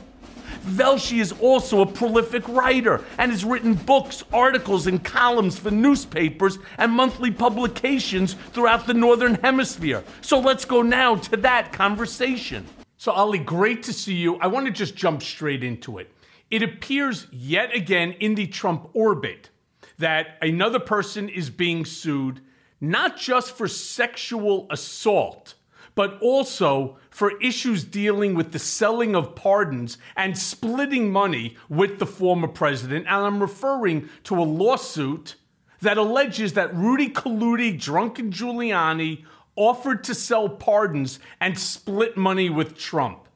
Velshi 0.66 1.20
is 1.20 1.34
also 1.34 1.82
a 1.82 1.86
prolific 1.86 2.48
writer 2.48 3.04
and 3.18 3.32
has 3.32 3.44
written 3.44 3.74
books, 3.74 4.24
articles, 4.32 4.88
and 4.88 5.04
columns 5.04 5.60
for 5.60 5.72
newspapers 5.72 6.58
and 6.78 6.92
monthly 6.92 7.32
publications 7.32 8.36
throughout 8.54 8.88
the 8.88 8.94
Northern 8.94 9.36
Hemisphere. 9.36 10.04
So 10.22 10.40
let's 10.40 10.66
go 10.66 10.82
now 10.82 11.16
to 11.16 11.38
that 11.38 11.74
conversation. 11.74 12.66
So, 13.04 13.12
Ali, 13.12 13.38
great 13.40 13.84
to 13.84 13.92
see 13.92 14.14
you. 14.14 14.38
I 14.38 14.48
want 14.48 14.66
to 14.66 14.72
just 14.72 14.96
jump 14.96 15.22
straight 15.22 15.62
into 15.62 15.98
it. 15.98 16.10
It 16.50 16.64
appears 16.64 17.28
yet 17.34 17.76
again 17.76 18.14
in 18.14 18.36
the 18.36 18.48
Trump 18.48 18.92
orbit 18.94 19.50
that 19.98 20.38
another 20.42 20.80
person 20.80 21.28
is 21.28 21.50
being 21.50 21.84
sued 21.84 22.40
not 22.80 23.18
just 23.18 23.58
for 23.58 23.68
sexual 23.68 24.68
assault, 24.70 25.56
but 25.96 26.18
also 26.22 26.98
for 27.10 27.38
issues 27.42 27.84
dealing 27.84 28.36
with 28.36 28.54
the 28.54 28.60
selling 28.60 29.18
of 29.18 29.36
pardons 29.36 29.98
and 30.16 30.38
splitting 30.38 31.12
money 31.12 31.58
with 31.68 32.00
the 32.00 32.06
former 32.06 32.48
president. 32.48 33.06
And 33.08 33.26
I'm 33.26 33.42
referring 33.42 34.08
to 34.24 34.40
a 34.40 34.46
lawsuit 34.46 35.36
that 35.82 35.98
alleges 35.98 36.54
that 36.54 36.74
Rudy 36.74 37.10
Colludi, 37.10 37.78
drunken 37.78 38.32
Giuliani, 38.32 39.26
offered 39.56 40.04
to 40.06 40.16
sell 40.16 40.50
pardons 40.50 41.20
and 41.40 41.58
split 41.58 42.18
money 42.18 42.50
with 42.50 42.78
Trump. 42.78 43.28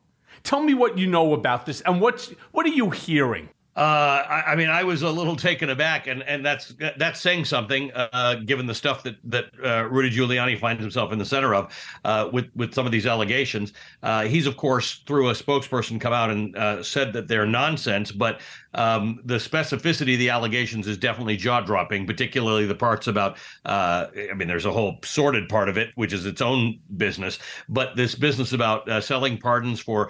Tell 0.44 0.62
me 0.62 0.74
what 0.74 0.98
you 0.98 1.08
know 1.08 1.34
about 1.34 1.66
this 1.66 1.82
and 1.82 2.00
what's, 2.00 2.30
what 2.52 2.66
are 2.66 2.70
you 2.70 2.90
hearing? 2.90 3.50
Uh, 3.78 4.26
I, 4.28 4.44
I, 4.48 4.56
mean, 4.56 4.70
I 4.70 4.84
was 4.84 5.04
a 5.04 5.10
little 5.12 5.36
taken 5.36 5.70
aback, 5.70 6.08
and, 6.08 6.24
and 6.24 6.44
that's 6.44 6.74
that's 6.98 7.22
saying 7.22 7.46
something, 7.46 7.92
uh, 7.94 8.38
given 8.44 8.66
the 8.66 8.74
stuff 8.74 9.04
that 9.04 9.18
that 9.26 9.46
uh, 9.64 9.88
Rudy 9.88 10.10
Giuliani 10.10 10.60
finds 10.60 10.82
himself 10.82 11.14
in 11.14 11.20
the 11.20 11.26
center 11.26 11.54
of 11.54 11.72
uh, 12.04 12.28
with 12.34 12.50
with 12.56 12.74
some 12.74 12.88
of 12.88 12.92
these 12.92 13.06
allegations. 13.06 13.74
Uh, 14.02 14.24
he's 14.24 14.48
of 14.48 14.58
course 14.58 15.04
through 15.06 15.30
a 15.30 15.34
spokesperson 15.34 16.02
come 16.02 16.12
out 16.12 16.32
and 16.32 16.84
said 16.84 17.14
that 17.14 17.28
they're 17.28 17.46
nonsense, 17.46 18.12
but 18.12 18.42
um, 18.74 19.20
the 19.26 19.36
specificity 19.36 20.14
of 20.14 20.20
the 20.20 20.32
allegations 20.32 20.88
is 20.88 20.98
definitely 20.98 21.38
jaw 21.38 21.62
dropping, 21.62 22.08
particularly 22.08 22.66
the 22.66 22.74
parts 22.74 23.06
about. 23.06 23.38
I 23.64 24.34
mean, 24.36 24.48
there's 24.48 24.66
a 24.66 24.72
whole 24.72 24.98
sordid 25.04 25.50
part 25.50 25.70
of 25.70 25.78
it, 25.78 25.92
which 25.94 26.14
is 26.14 26.26
its 26.26 26.42
own 26.42 26.80
business, 26.98 27.38
but 27.70 27.96
this 27.96 28.16
business 28.16 28.54
about 28.54 29.04
selling 29.04 29.38
pardons 29.38 29.80
for 29.80 30.10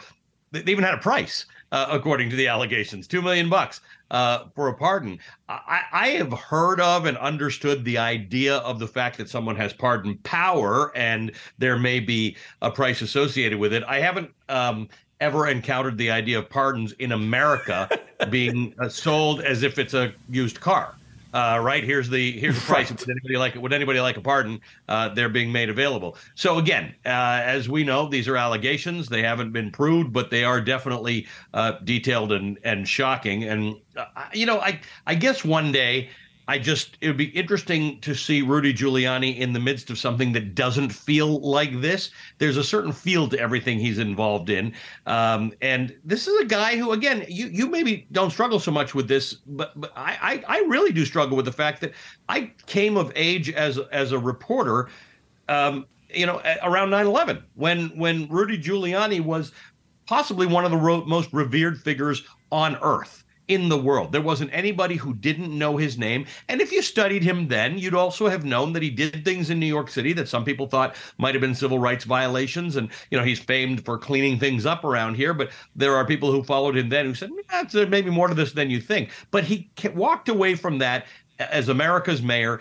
they 0.51 0.71
even 0.71 0.85
had 0.85 0.93
a 0.93 0.99
price 0.99 1.45
uh, 1.71 1.87
according 1.89 2.29
to 2.29 2.35
the 2.35 2.47
allegations, 2.47 3.07
two 3.07 3.21
million 3.21 3.49
bucks 3.49 3.81
uh, 4.11 4.45
for 4.55 4.69
a 4.69 4.73
pardon. 4.73 5.19
I, 5.49 5.81
I, 5.91 6.07
have 6.09 6.31
heard 6.31 6.79
of 6.79 7.05
and 7.05 7.17
understood 7.17 7.83
the 7.83 7.97
idea 7.97 8.57
of 8.57 8.79
the 8.79 8.87
fact 8.87 9.17
that 9.17 9.29
someone 9.29 9.55
has 9.57 9.73
pardon 9.73 10.17
power 10.19 10.95
and 10.95 11.31
there 11.57 11.77
may 11.77 11.99
be 11.99 12.37
a 12.61 12.71
price 12.71 13.01
associated 13.01 13.59
with 13.59 13.73
it. 13.73 13.83
I 13.87 13.99
haven't 13.99 14.31
um, 14.47 14.87
ever 15.19 15.47
encountered 15.47 15.97
the 15.97 16.09
idea 16.09 16.39
of 16.39 16.49
pardons 16.49 16.93
in 16.93 17.11
America 17.11 17.89
being 18.29 18.73
uh, 18.79 18.87
sold 18.87 19.41
as 19.41 19.63
if 19.63 19.77
it's 19.77 19.93
a 19.93 20.13
used 20.29 20.61
car 20.61 20.96
uh, 21.33 21.59
right 21.61 21.83
here's 21.83 22.09
the 22.09 22.31
here's 22.39 22.55
the 22.55 22.61
price. 22.61 22.89
Right. 22.89 22.99
Would 22.99 23.09
anybody 23.09 23.37
like 23.37 23.55
Would 23.55 23.73
anybody 23.73 23.99
like 23.99 24.17
a 24.17 24.21
pardon? 24.21 24.59
Uh, 24.87 25.09
they're 25.09 25.29
being 25.29 25.51
made 25.51 25.69
available. 25.69 26.17
So 26.35 26.57
again, 26.57 26.95
uh, 27.05 27.41
as 27.43 27.69
we 27.69 27.83
know, 27.83 28.07
these 28.07 28.27
are 28.27 28.37
allegations. 28.37 29.07
They 29.09 29.21
haven't 29.21 29.51
been 29.51 29.71
proved, 29.71 30.13
but 30.13 30.29
they 30.29 30.43
are 30.43 30.61
definitely 30.61 31.27
uh, 31.53 31.73
detailed 31.83 32.31
and 32.31 32.57
and 32.63 32.87
shocking. 32.87 33.43
And 33.43 33.75
uh, 33.95 34.05
you 34.33 34.45
know, 34.45 34.59
I 34.59 34.79
I 35.05 35.15
guess 35.15 35.43
one 35.43 35.71
day 35.71 36.09
I 36.49 36.57
just 36.57 36.97
it 37.01 37.07
would 37.07 37.17
be 37.17 37.25
interesting 37.25 37.99
to 38.01 38.15
see 38.15 38.41
Rudy 38.41 38.73
Giuliani 38.73 39.37
in 39.37 39.51
the 39.51 39.59
midst 39.59 39.89
of 39.89 39.97
something 39.97 40.31
that 40.31 40.55
doesn't 40.55 40.89
feel 40.91 41.39
like 41.41 41.81
this. 41.81 42.11
There's 42.37 42.55
a 42.55 42.63
certain 42.63 42.93
feel 42.93 43.27
to 43.29 43.39
everything 43.39 43.79
he's 43.79 43.99
involved 43.99 44.49
in, 44.49 44.73
um, 45.05 45.51
and 45.61 45.95
this 46.05 46.27
is 46.27 46.39
a 46.39 46.45
guy 46.45 46.77
who, 46.77 46.91
again, 46.91 47.25
you 47.27 47.47
you 47.47 47.67
maybe 47.67 48.07
don't 48.13 48.31
struggle 48.31 48.59
so 48.59 48.71
much 48.71 48.95
with 48.95 49.09
this, 49.09 49.33
but 49.33 49.79
but 49.79 49.91
I, 49.95 50.43
I 50.47 50.57
I, 50.57 50.59
really 50.67 50.93
do 50.93 51.03
struggle 51.03 51.35
with 51.35 51.45
the 51.45 51.51
fact 51.51 51.81
that 51.81 51.93
I 52.29 52.51
came 52.65 52.95
of 52.95 53.11
age 53.15 53.49
as 53.49 53.77
as 53.91 54.13
a 54.13 54.19
reporter, 54.19 54.89
um, 55.49 55.85
you 56.09 56.25
know, 56.25 56.41
around 56.63 56.89
9/11 56.91 57.43
when 57.55 57.89
when 57.97 58.27
Rudy 58.29 58.57
Giuliani 58.57 59.19
was 59.19 59.51
possibly 60.05 60.47
one 60.47 60.63
of 60.63 60.71
the 60.71 60.77
ro- 60.77 61.03
most 61.03 61.33
revered 61.33 61.81
figures 61.81 62.23
on 62.53 62.77
earth 62.81 63.25
in 63.47 63.69
the 63.69 63.77
world. 63.77 64.11
There 64.11 64.21
wasn't 64.21 64.53
anybody 64.53 64.95
who 64.95 65.13
didn't 65.13 65.57
know 65.57 65.77
his 65.77 65.97
name. 65.97 66.25
And 66.49 66.59
if 66.59 66.71
you 66.71 66.81
studied 66.81 67.23
him 67.23 67.47
then, 67.47 67.77
you'd 67.77 67.93
also 67.93 68.27
have 68.27 68.43
known 68.43 68.73
that 68.73 68.83
he 68.83 68.89
did 68.89 69.23
things 69.23 69.49
in 69.49 69.59
New 69.59 69.67
York 69.67 69.89
City 69.89 70.13
that 70.13 70.27
some 70.27 70.43
people 70.43 70.67
thought 70.67 70.95
might 71.17 71.33
have 71.33 71.41
been 71.41 71.55
civil 71.55 71.79
rights 71.79 72.03
violations. 72.03 72.75
And, 72.75 72.89
you 73.09 73.17
know, 73.17 73.23
he's 73.23 73.39
famed 73.39 73.85
for 73.85 73.97
cleaning 73.97 74.37
things 74.37 74.65
up 74.65 74.83
around 74.83 75.15
here. 75.15 75.33
But 75.33 75.51
there 75.75 75.95
are 75.95 76.05
people 76.05 76.31
who 76.31 76.43
followed 76.43 76.77
him 76.77 76.89
then 76.89 77.05
who 77.05 77.13
said, 77.13 77.29
yeah, 77.49 77.63
there 77.63 77.87
may 77.87 78.01
be 78.01 78.11
more 78.11 78.27
to 78.27 78.35
this 78.35 78.51
than 78.51 78.69
you 78.69 78.81
think. 78.81 79.11
But 79.31 79.45
he 79.45 79.69
walked 79.93 80.27
away 80.27 80.55
from 80.55 80.77
that 80.79 81.05
as 81.39 81.69
America's 81.69 82.21
mayor. 82.21 82.59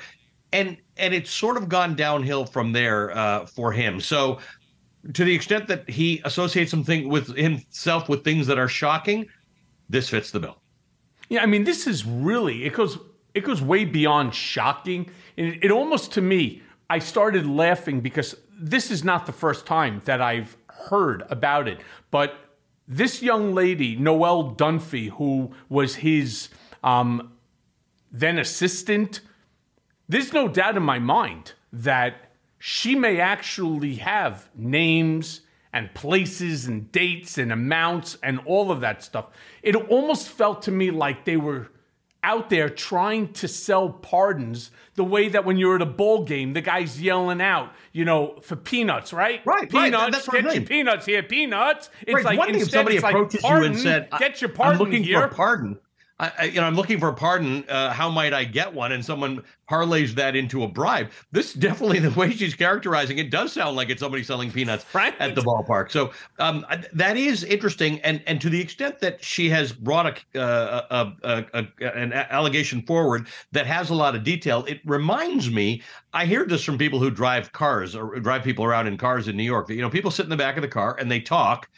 And, 0.52 0.76
and 0.96 1.12
it's 1.12 1.30
sort 1.30 1.56
of 1.56 1.68
gone 1.68 1.96
downhill 1.96 2.46
from 2.46 2.72
there 2.72 3.16
uh, 3.16 3.46
for 3.46 3.72
him. 3.72 4.00
So, 4.00 4.38
to 5.12 5.24
the 5.24 5.34
extent 5.34 5.68
that 5.68 5.88
he 5.88 6.20
associates 6.24 6.70
something 6.70 7.08
with 7.08 7.36
himself 7.36 8.08
with 8.08 8.24
things 8.24 8.46
that 8.48 8.58
are 8.58 8.66
shocking, 8.66 9.26
this 9.88 10.08
fits 10.08 10.32
the 10.32 10.40
bill. 10.40 10.60
Yeah, 11.28 11.42
I 11.42 11.46
mean, 11.46 11.64
this 11.64 11.86
is 11.86 12.04
really 12.04 12.64
it 12.64 12.72
goes 12.72 12.98
it 13.34 13.44
goes 13.44 13.60
way 13.60 13.84
beyond 13.84 14.34
shocking. 14.34 15.10
It, 15.36 15.64
it 15.64 15.70
almost 15.70 16.12
to 16.12 16.20
me, 16.20 16.62
I 16.88 16.98
started 16.98 17.46
laughing 17.46 18.00
because 18.00 18.34
this 18.58 18.90
is 18.90 19.04
not 19.04 19.26
the 19.26 19.32
first 19.32 19.66
time 19.66 20.00
that 20.04 20.22
I've 20.22 20.56
heard 20.68 21.24
about 21.28 21.68
it. 21.68 21.80
But 22.10 22.34
this 22.88 23.22
young 23.22 23.54
lady, 23.54 23.96
Noelle 23.96 24.54
Dunphy, 24.54 25.10
who 25.10 25.52
was 25.68 25.96
his 25.96 26.48
um, 26.84 27.32
then 28.12 28.38
assistant, 28.38 29.20
there's 30.08 30.32
no 30.32 30.48
doubt 30.48 30.76
in 30.76 30.82
my 30.82 30.98
mind 30.98 31.52
that 31.72 32.30
she 32.58 32.94
may 32.94 33.20
actually 33.20 33.96
have 33.96 34.48
names 34.54 35.42
and 35.76 35.92
places 35.92 36.66
and 36.66 36.90
dates 36.90 37.36
and 37.36 37.52
amounts 37.52 38.16
and 38.22 38.40
all 38.46 38.70
of 38.70 38.80
that 38.80 39.02
stuff. 39.02 39.26
It 39.62 39.76
almost 39.76 40.30
felt 40.30 40.62
to 40.62 40.70
me 40.70 40.90
like 40.90 41.26
they 41.26 41.36
were 41.36 41.70
out 42.22 42.48
there 42.48 42.70
trying 42.70 43.30
to 43.34 43.46
sell 43.46 43.90
pardons 43.90 44.70
the 44.94 45.04
way 45.04 45.28
that 45.28 45.44
when 45.44 45.58
you're 45.58 45.76
at 45.76 45.82
a 45.82 45.86
bowl 45.86 46.24
game, 46.24 46.54
the 46.54 46.62
guy's 46.62 47.00
yelling 47.00 47.42
out, 47.42 47.74
you 47.92 48.06
know, 48.06 48.38
for 48.40 48.56
peanuts, 48.56 49.12
right? 49.12 49.42
Right, 49.44 49.70
peanuts. 49.70 50.26
Right. 50.26 50.42
Get 50.42 50.54
your 50.54 50.64
peanuts 50.64 51.04
here, 51.04 51.22
peanuts. 51.22 51.90
It's 52.00 52.14
right. 52.14 52.24
like 52.24 52.38
One 52.38 52.54
if 52.54 52.70
somebody 52.70 52.96
approaches 52.96 53.42
like, 53.42 53.60
you 53.60 53.64
and 53.66 53.78
said, 53.78 54.08
"Get 54.18 54.40
your 54.40 54.48
pardon 54.48 54.80
I'm 54.80 54.86
looking 54.86 55.04
here. 55.04 55.20
for 55.20 55.26
a 55.26 55.34
pardon." 55.34 55.78
I, 56.18 56.32
I, 56.38 56.44
you 56.44 56.60
know, 56.60 56.66
I'm 56.66 56.74
looking 56.74 56.98
for 56.98 57.08
a 57.08 57.14
pardon. 57.14 57.64
Uh, 57.68 57.90
how 57.90 58.10
might 58.10 58.32
I 58.32 58.44
get 58.44 58.72
one? 58.72 58.92
And 58.92 59.04
someone 59.04 59.42
parlays 59.70 60.14
that 60.14 60.34
into 60.34 60.62
a 60.62 60.68
bribe. 60.68 61.10
This 61.32 61.52
definitely, 61.52 61.98
the 61.98 62.10
way 62.10 62.30
she's 62.30 62.54
characterizing 62.54 63.18
it, 63.18 63.30
does 63.30 63.52
sound 63.52 63.76
like 63.76 63.90
it's 63.90 64.00
somebody 64.00 64.22
selling 64.22 64.50
peanuts 64.50 64.86
Right. 64.94 65.14
at 65.20 65.34
the 65.34 65.42
ballpark. 65.42 65.90
So 65.90 66.12
um, 66.38 66.64
that 66.92 67.16
is 67.16 67.44
interesting, 67.44 68.00
and 68.00 68.22
and 68.26 68.40
to 68.40 68.48
the 68.48 68.60
extent 68.60 69.00
that 69.00 69.22
she 69.22 69.50
has 69.50 69.72
brought 69.72 70.06
a, 70.34 70.40
uh, 70.40 71.12
a, 71.22 71.44
a, 71.52 71.66
a 71.80 71.96
an 71.96 72.12
allegation 72.12 72.82
forward 72.82 73.28
that 73.52 73.66
has 73.66 73.90
a 73.90 73.94
lot 73.94 74.14
of 74.14 74.24
detail, 74.24 74.64
it 74.66 74.80
reminds 74.84 75.50
me. 75.50 75.82
I 76.14 76.24
hear 76.24 76.46
this 76.46 76.64
from 76.64 76.78
people 76.78 76.98
who 76.98 77.10
drive 77.10 77.52
cars 77.52 77.94
or 77.94 78.18
drive 78.20 78.42
people 78.42 78.64
around 78.64 78.86
in 78.86 78.96
cars 78.96 79.28
in 79.28 79.36
New 79.36 79.42
York. 79.42 79.66
That 79.66 79.74
you 79.74 79.82
know, 79.82 79.90
people 79.90 80.10
sit 80.10 80.24
in 80.24 80.30
the 80.30 80.36
back 80.36 80.56
of 80.56 80.62
the 80.62 80.68
car 80.68 80.96
and 80.98 81.10
they 81.10 81.20
talk 81.20 81.68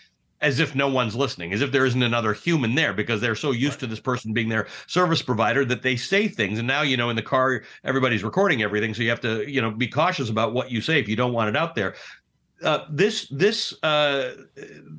as 0.40 0.61
if 0.61 0.74
no 0.74 0.88
one's 0.88 1.16
listening, 1.16 1.53
as 1.53 1.62
if 1.62 1.72
there 1.72 1.85
isn't 1.85 2.03
another 2.03 2.33
human 2.33 2.74
there 2.74 2.92
because 2.92 3.20
they're 3.20 3.35
so 3.35 3.51
used 3.51 3.81
to 3.81 3.87
this 3.87 4.01
person 4.01 4.33
being 4.33 4.48
their 4.48 4.68
service 4.87 5.20
provider 5.20 5.64
that 5.64 5.83
they 5.83 5.96
say 5.96 6.29
things. 6.29 6.59
And 6.59 6.68
now, 6.68 6.83
you 6.83 6.96
know, 6.96 7.11
in 7.11 7.16
the 7.16 7.22
car, 7.22 7.62
everybody's 7.85 8.22
recording 8.22 8.62
everything. 8.62 8.94
So 8.94 9.03
you 9.03 9.11
have 9.11 9.20
to, 9.22 9.51
you 9.51 9.61
know, 9.61 9.70
be 9.70 9.88
cautious 9.88 10.31
about 10.31 10.55
what 10.55 10.70
you 10.70 10.81
say 10.81 11.01
if 11.01 11.09
you 11.09 11.16
don't 11.16 11.33
want 11.33 11.48
it 11.48 11.57
out 11.57 11.74
there. 11.74 11.94
Uh, 12.62 12.85
this, 12.90 13.29
this, 13.31 13.74
uh, 13.83 14.35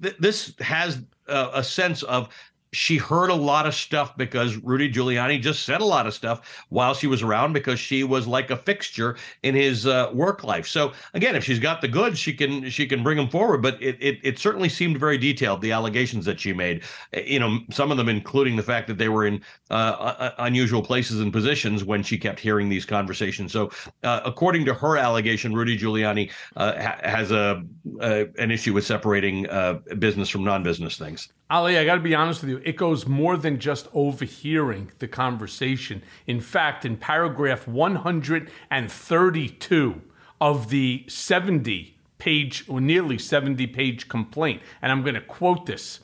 th- 0.01 0.15
this 0.19 0.53
has 0.59 1.01
uh, 1.27 1.51
a 1.53 1.63
sense 1.63 2.03
of 2.03 2.29
she 2.71 2.97
heard 2.97 3.29
a 3.29 3.35
lot 3.35 3.65
of 3.65 3.73
stuff 3.73 4.15
because 4.15 4.55
Rudy 4.57 4.91
Giuliani 4.91 5.41
just 5.41 5.63
said 5.65 5.81
a 5.81 5.85
lot 5.85 6.05
of 6.05 6.13
stuff 6.13 6.65
while 6.69 6.93
she 6.93 7.07
was 7.07 7.23
around 7.23 7.53
because 7.53 7.79
she 7.79 8.03
was 8.03 8.27
like 8.27 8.51
a 8.51 8.57
fixture 8.57 9.17
in 9.43 9.55
his 9.55 9.87
uh, 9.87 10.11
work 10.13 10.43
life. 10.43 10.67
So 10.67 10.93
again, 11.13 11.35
if 11.35 11.43
she's 11.43 11.59
got 11.59 11.81
the 11.81 11.87
goods, 11.87 12.19
she 12.19 12.33
can 12.33 12.69
she 12.69 12.85
can 12.85 13.03
bring 13.03 13.17
them 13.17 13.29
forward. 13.29 13.61
But 13.61 13.81
it, 13.81 13.97
it 13.99 14.19
it 14.23 14.39
certainly 14.39 14.69
seemed 14.69 14.99
very 14.99 15.17
detailed 15.17 15.61
the 15.61 15.71
allegations 15.71 16.25
that 16.25 16.39
she 16.39 16.53
made. 16.53 16.83
Uh, 17.15 17.21
You 17.21 17.39
know, 17.39 17.59
some 17.71 17.91
of 17.91 17.97
them 17.97 18.09
including 18.09 18.55
the 18.55 18.63
fact 18.63 18.87
that 18.87 18.97
they 18.97 19.09
were 19.09 19.25
in 19.25 19.41
uh, 19.71 19.73
uh, 19.73 20.31
unusual 20.39 20.83
places 20.83 21.21
and 21.21 21.33
positions 21.33 21.83
when 21.83 22.03
she 22.03 22.17
kept 22.17 22.39
hearing 22.39 22.69
these 22.69 22.85
conversations. 22.85 23.51
So 23.51 23.71
uh, 24.03 24.21
according 24.25 24.65
to 24.65 24.73
her 24.73 24.97
allegation, 24.97 25.53
Rudy 25.53 25.77
Giuliani 25.77 26.31
uh, 26.55 26.73
ha- 26.81 26.99
has 27.03 27.31
a 27.31 27.63
uh, 27.99 28.25
an 28.37 28.51
issue 28.51 28.73
with 28.73 28.85
separating 28.85 29.49
uh, 29.49 29.79
business 29.97 30.29
from 30.29 30.43
non-business 30.43 30.97
things. 30.97 31.29
Ali, 31.51 31.79
I 31.79 31.85
got 31.85 31.95
to 31.95 32.01
be 32.01 32.13
honest 32.13 32.41
with 32.41 32.51
you. 32.51 32.61
It 32.63 32.75
goes 32.75 33.07
more 33.07 33.35
than 33.35 33.57
just 33.57 33.87
overhearing 33.91 34.91
the 34.99 35.07
conversation. 35.07 36.03
In 36.27 36.41
fact, 36.41 36.85
in 36.85 36.95
paragraph 36.95 37.67
132 37.67 40.01
of 40.39 40.69
the 40.69 41.05
70 41.07 41.95
page 42.19 42.65
or 42.67 42.79
nearly 42.79 43.17
70 43.17 43.65
page 43.67 44.07
complaint, 44.07 44.61
and 44.79 44.91
I'm 44.91 45.01
going 45.01 45.15
to 45.15 45.21
quote 45.21 45.65
this 45.65 46.01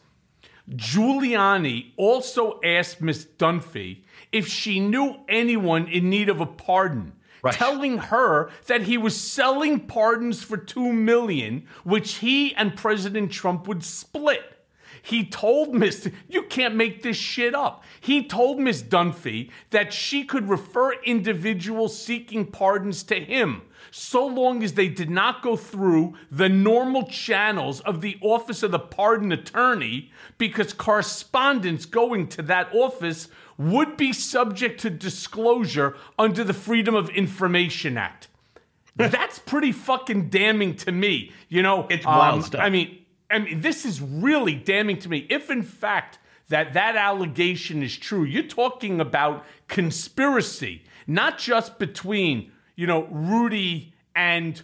Giuliani 0.71 1.91
also 1.95 2.60
asked 2.63 3.01
Miss 3.01 3.27
Dunphy 3.38 3.99
if 4.31 4.47
she 4.47 4.79
knew 4.79 5.17
anyone 5.29 5.88
in 5.88 6.10
need 6.10 6.29
of 6.29 6.41
a 6.41 6.47
pardon. 6.47 7.13
Right. 7.43 7.53
Telling 7.53 7.99
her 7.99 8.49
that 8.65 8.81
he 8.84 8.97
was 8.97 9.15
selling 9.15 9.81
pardons 9.81 10.41
for 10.41 10.58
two 10.58 10.91
million, 10.91 11.67
which 11.84 12.15
he 12.15 12.55
and 12.55 12.75
President 12.75 13.31
Trump 13.31 13.67
would 13.67 13.84
split. 13.84 14.54
He 15.05 15.23
told 15.23 15.75
Miss, 15.75 16.09
you 16.27 16.41
can't 16.43 16.73
make 16.73 17.03
this 17.03 17.15
shit 17.15 17.53
up. 17.53 17.83
He 18.01 18.23
told 18.23 18.59
Miss 18.59 18.81
Dunphy 18.81 19.51
that 19.69 19.93
she 19.93 20.23
could 20.23 20.49
refer 20.49 20.93
individuals 21.03 21.95
seeking 21.95 22.47
pardons 22.47 23.03
to 23.03 23.19
him 23.19 23.61
so 23.91 24.25
long 24.25 24.63
as 24.63 24.73
they 24.73 24.87
did 24.87 25.11
not 25.11 25.43
go 25.43 25.55
through 25.55 26.15
the 26.31 26.49
normal 26.49 27.03
channels 27.03 27.81
of 27.81 28.01
the 28.01 28.17
Office 28.19 28.63
of 28.63 28.71
the 28.71 28.79
Pardon 28.79 29.31
Attorney, 29.31 30.11
because 30.39 30.73
correspondence 30.73 31.85
going 31.85 32.27
to 32.29 32.41
that 32.41 32.73
office 32.73 33.27
would 33.59 33.95
be 33.97 34.11
subject 34.11 34.81
to 34.81 34.89
disclosure 34.89 35.95
under 36.17 36.43
the 36.43 36.53
Freedom 36.53 36.95
of 36.95 37.09
Information 37.09 37.95
Act. 37.95 38.27
That's 38.95 39.37
pretty 39.37 39.71
fucking 39.71 40.29
damning 40.29 40.75
to 40.77 40.91
me. 40.91 41.31
You 41.47 41.61
know, 41.61 41.83
um, 41.83 41.87
It's 41.91 42.05
wild 42.05 42.43
stuff. 42.43 42.61
I 42.61 42.69
mean, 42.71 43.04
I 43.29 43.39
mean, 43.39 43.61
this 43.61 43.85
is 43.85 44.01
really 44.01 44.55
damning 44.55 44.99
to 44.99 45.09
me. 45.09 45.25
If 45.29 45.49
in 45.49 45.63
fact 45.63 46.19
that 46.49 46.73
that 46.73 46.95
allegation 46.95 47.81
is 47.81 47.97
true, 47.97 48.23
you're 48.23 48.43
talking 48.43 48.99
about 48.99 49.45
conspiracy, 49.67 50.83
not 51.07 51.38
just 51.38 51.79
between 51.79 52.51
you 52.75 52.88
know 52.88 53.05
Rudy 53.05 53.93
and 54.15 54.61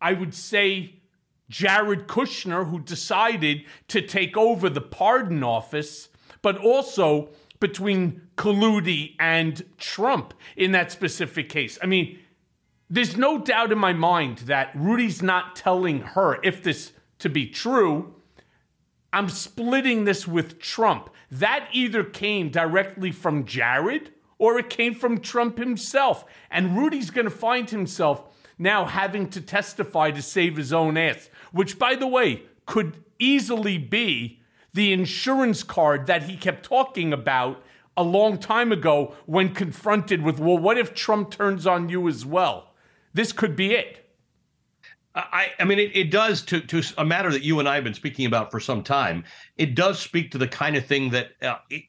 I 0.00 0.12
would 0.12 0.34
say 0.34 1.00
Jared 1.48 2.06
Kushner, 2.06 2.68
who 2.68 2.80
decided 2.80 3.64
to 3.88 4.02
take 4.02 4.36
over 4.36 4.68
the 4.68 4.80
pardon 4.80 5.42
office, 5.42 6.08
but 6.42 6.58
also 6.58 7.30
between 7.60 8.22
Colludi 8.36 9.14
and 9.18 9.64
Trump 9.78 10.34
in 10.56 10.72
that 10.72 10.92
specific 10.92 11.48
case. 11.48 11.78
I 11.82 11.86
mean, 11.86 12.18
there's 12.90 13.16
no 13.16 13.38
doubt 13.38 13.72
in 13.72 13.78
my 13.78 13.92
mind 13.92 14.38
that 14.38 14.70
Rudy's 14.74 15.22
not 15.22 15.56
telling 15.56 16.00
her 16.00 16.38
if 16.42 16.62
this 16.62 16.92
to 17.18 17.28
be 17.28 17.46
true. 17.46 18.14
I'm 19.12 19.28
splitting 19.28 20.04
this 20.04 20.26
with 20.26 20.58
Trump. 20.58 21.10
That 21.30 21.68
either 21.72 22.04
came 22.04 22.50
directly 22.50 23.12
from 23.12 23.44
Jared 23.44 24.12
or 24.38 24.58
it 24.58 24.70
came 24.70 24.94
from 24.94 25.20
Trump 25.20 25.58
himself. 25.58 26.24
And 26.50 26.76
Rudy's 26.76 27.10
going 27.10 27.24
to 27.24 27.30
find 27.30 27.68
himself 27.70 28.24
now 28.58 28.84
having 28.84 29.28
to 29.30 29.40
testify 29.40 30.10
to 30.10 30.22
save 30.22 30.56
his 30.56 30.72
own 30.72 30.96
ass, 30.96 31.30
which, 31.52 31.78
by 31.78 31.94
the 31.94 32.06
way, 32.06 32.42
could 32.66 33.02
easily 33.18 33.78
be 33.78 34.40
the 34.72 34.92
insurance 34.92 35.62
card 35.62 36.06
that 36.06 36.24
he 36.24 36.36
kept 36.36 36.64
talking 36.64 37.12
about 37.12 37.62
a 37.96 38.02
long 38.02 38.38
time 38.38 38.72
ago 38.72 39.14
when 39.24 39.54
confronted 39.54 40.22
with, 40.22 40.38
well, 40.38 40.58
what 40.58 40.76
if 40.76 40.92
Trump 40.94 41.30
turns 41.30 41.66
on 41.66 41.88
you 41.88 42.06
as 42.08 42.26
well? 42.26 42.74
This 43.14 43.32
could 43.32 43.56
be 43.56 43.72
it. 43.72 44.05
I, 45.16 45.52
I 45.58 45.64
mean, 45.64 45.78
it, 45.78 45.96
it 45.96 46.10
does 46.10 46.42
to 46.42 46.60
to 46.60 46.82
a 46.98 47.04
matter 47.04 47.32
that 47.32 47.42
you 47.42 47.58
and 47.58 47.68
I 47.68 47.74
have 47.74 47.84
been 47.84 47.94
speaking 47.94 48.26
about 48.26 48.50
for 48.50 48.60
some 48.60 48.82
time. 48.82 49.24
It 49.56 49.74
does 49.74 49.98
speak 49.98 50.30
to 50.32 50.38
the 50.38 50.48
kind 50.48 50.76
of 50.76 50.84
thing 50.84 51.10
that 51.10 51.30
uh, 51.40 51.56
it 51.70 51.84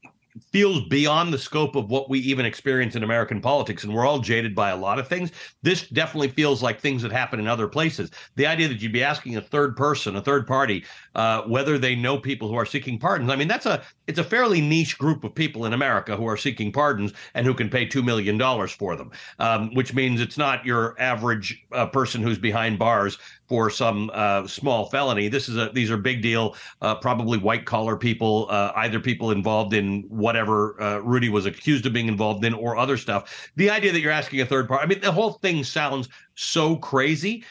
feels 0.52 0.84
beyond 0.88 1.34
the 1.34 1.38
scope 1.38 1.76
of 1.76 1.90
what 1.90 2.10
we 2.10 2.20
even 2.20 2.46
experience 2.46 2.96
in 2.96 3.04
American 3.04 3.42
politics, 3.42 3.84
and 3.84 3.94
we're 3.94 4.06
all 4.06 4.20
jaded 4.20 4.56
by 4.56 4.70
a 4.70 4.78
lot 4.78 5.00
of 5.00 5.08
things. 5.08 5.32
This 5.62 5.88
definitely 5.90 6.30
feels 6.30 6.62
like 6.64 6.80
things 6.80 7.02
that 7.02 7.12
happen 7.12 7.40
in 7.40 7.48
other 7.48 7.68
places. 7.68 8.12
The 8.36 8.46
idea 8.46 8.68
that 8.68 8.82
you'd 8.82 8.94
be 8.94 9.04
asking 9.04 9.36
a 9.36 9.42
third 9.42 9.76
person, 9.76 10.16
a 10.16 10.22
third 10.22 10.48
party, 10.48 10.86
uh, 11.18 11.42
whether 11.42 11.78
they 11.78 11.96
know 11.96 12.18
people 12.18 12.48
who 12.48 12.56
are 12.56 12.66
seeking 12.66 12.98
pardons. 12.98 13.30
I 13.30 13.36
mean, 13.36 13.48
that's 13.48 13.66
a 13.66 13.82
it's 14.06 14.20
a 14.20 14.24
fairly 14.24 14.62
niche 14.62 14.98
group 14.98 15.24
of 15.24 15.36
people 15.36 15.66
in 15.66 15.74
America 15.74 16.16
who 16.16 16.26
are 16.28 16.38
seeking 16.38 16.72
pardons 16.72 17.12
and 17.34 17.46
who 17.46 17.54
can 17.54 17.70
pay 17.70 17.86
two 17.86 18.04
million 18.04 18.38
dollars 18.38 18.72
for 18.72 18.96
them, 18.96 19.12
um, 19.40 19.74
which 19.74 19.94
means 19.94 20.22
it's 20.22 20.38
not 20.38 20.66
your 20.66 20.96
average 21.00 21.66
uh, 21.74 21.88
person 21.88 22.22
who's 22.22 22.38
behind 22.38 22.80
bars 22.80 23.18
for 23.48 23.70
some 23.70 24.12
uh, 24.14 24.46
small 24.46 24.86
felony. 24.86 25.28
This 25.28 25.50
is 25.50 25.58
a 25.58 25.70
these 25.74 25.90
are 25.90 25.98
big 25.98 26.22
deal, 26.22 26.56
uh, 26.82 26.96
probably 26.96 27.38
white 27.38 27.66
collar 27.66 27.98
people, 27.98 28.46
uh, 28.50 28.72
either 28.76 29.00
people 29.00 29.32
involved 29.32 29.74
in 29.74 30.04
whatever 30.10 30.80
uh, 30.82 31.00
Rudy 31.00 31.30
was 31.30 31.46
accused 31.46 31.86
of 31.86 31.94
being 31.94 32.08
involved 32.08 32.46
in 32.46 32.54
or 32.54 32.78
other 32.78 32.96
stuff. 32.96 33.50
The 33.56 33.70
idea 33.70 33.92
that 33.92 34.02
you're 34.02 34.12
asking 34.12 34.42
a 34.42 34.46
third 34.46 34.68
party, 34.68 34.84
I 34.84 34.88
mean, 34.88 35.02
the 35.02 35.12
whole 35.12 35.34
thing 35.34 35.64
sounds 35.64 36.10
so 36.36 36.76
crazy. 36.76 37.44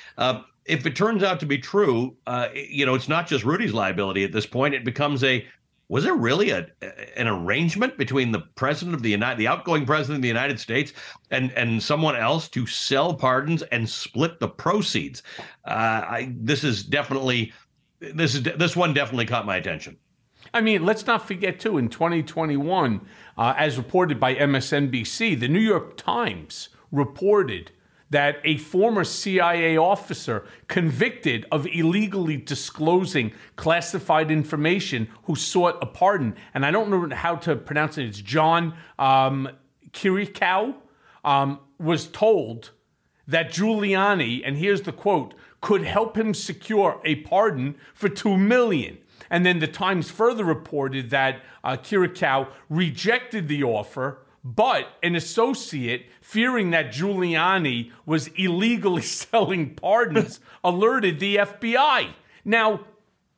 If 0.66 0.85
it 0.87 0.96
turns 0.96 1.22
out 1.22 1.40
to 1.40 1.46
be 1.46 1.59
true, 1.59 2.16
uh, 2.26 2.48
you 2.55 2.87
know, 2.87 2.94
it's 2.94 3.09
not 3.09 3.26
just 3.26 3.44
Rudy's 3.44 3.72
liability 3.72 4.24
at 4.24 4.33
this 4.33 4.46
point. 4.46 4.74
It 4.74 4.85
becomes 4.85 5.22
a 5.24 5.46
was 5.88 6.02
there 6.02 6.16
really 6.16 6.50
a 6.50 6.66
an 7.16 7.29
arrangement 7.29 7.96
between 7.96 8.33
the 8.33 8.40
president 8.57 8.94
of 8.94 9.02
the 9.02 9.11
United, 9.11 9.38
the 9.38 9.46
outgoing 9.46 9.87
president 9.87 10.16
of 10.16 10.22
the 10.22 10.29
United 10.29 10.59
States, 10.59 10.92
and 11.31 11.52
and 11.52 11.83
someone 11.83 12.16
else 12.16 12.48
to 12.48 12.66
sell 12.66 13.14
pardons 13.14 13.62
and 13.62 13.88
split 13.88 14.40
the 14.40 14.48
proceeds? 14.48 15.22
Uh, 15.64 15.70
I 15.70 16.35
this 16.37 16.64
is 16.64 16.83
definitely 16.83 17.52
this 18.00 18.35
is 18.35 18.42
this 18.42 18.74
one 18.74 18.94
definitely 18.94 19.26
caught 19.26 19.46
my 19.46 19.57
attention. 19.57 19.96
I 20.55 20.61
mean, 20.61 20.85
let's 20.85 21.07
not 21.07 21.26
forget, 21.26 21.59
too, 21.61 21.76
in 21.76 21.88
2021, 21.88 23.00
uh, 23.37 23.55
as 23.57 23.76
reported 23.76 24.20
by 24.20 24.35
MSNBC, 24.37 25.38
the 25.38 25.48
New 25.48 25.61
York 25.61 25.96
Times 25.96 26.70
reported 26.92 27.72
that 28.11 28.37
a 28.45 28.57
former 28.59 29.05
CIA 29.05 29.77
officer 29.77 30.47
convicted 30.69 31.45
of 31.51 31.66
illegally 31.66 32.37
disclosing 32.37 33.33
classified 33.57 34.31
information 34.31 35.09
who 35.25 35.35
sought 35.35 35.79
a 35.83 35.87
pardon, 35.87 36.37
and 36.55 36.64
I 36.64 36.71
don't 36.71 36.90
know 36.90 37.14
how 37.14 37.37
to 37.37 37.57
pronounce 37.57 37.99
it, 37.99 38.07
it's 38.07 38.21
John 38.21 38.75
um, 38.99 39.49
Kiriakou, 39.90 40.75
um, 41.25 41.61
was 41.79 42.07
told 42.07 42.71
that 43.27 43.51
Giuliani, 43.51 44.42
and 44.45 44.57
here's 44.57 44.83
the 44.83 44.92
quote, 44.92 45.35
could 45.61 45.83
help 45.83 46.16
him 46.16 46.33
secure 46.33 47.01
a 47.05 47.16
pardon 47.16 47.75
for 47.92 48.09
two 48.09 48.37
million. 48.37 48.99
And 49.29 49.45
then 49.45 49.59
the 49.59 49.66
Times 49.66 50.11
further 50.11 50.45
reported 50.45 51.11
that 51.11 51.42
uh, 51.64 51.77
Kiriakou 51.77 52.49
rejected 52.69 53.49
the 53.49 53.64
offer, 53.64 54.19
but 54.54 54.87
an 55.02 55.16
associate, 55.16 56.06
fearing 56.20 56.70
that 56.70 56.92
Giuliani 56.92 57.90
was 58.04 58.28
illegally 58.28 59.02
selling 59.22 59.74
pardons, 59.74 60.38
alerted 60.64 61.18
the 61.18 61.37
FBI. 61.37 62.11
Now, 62.44 62.80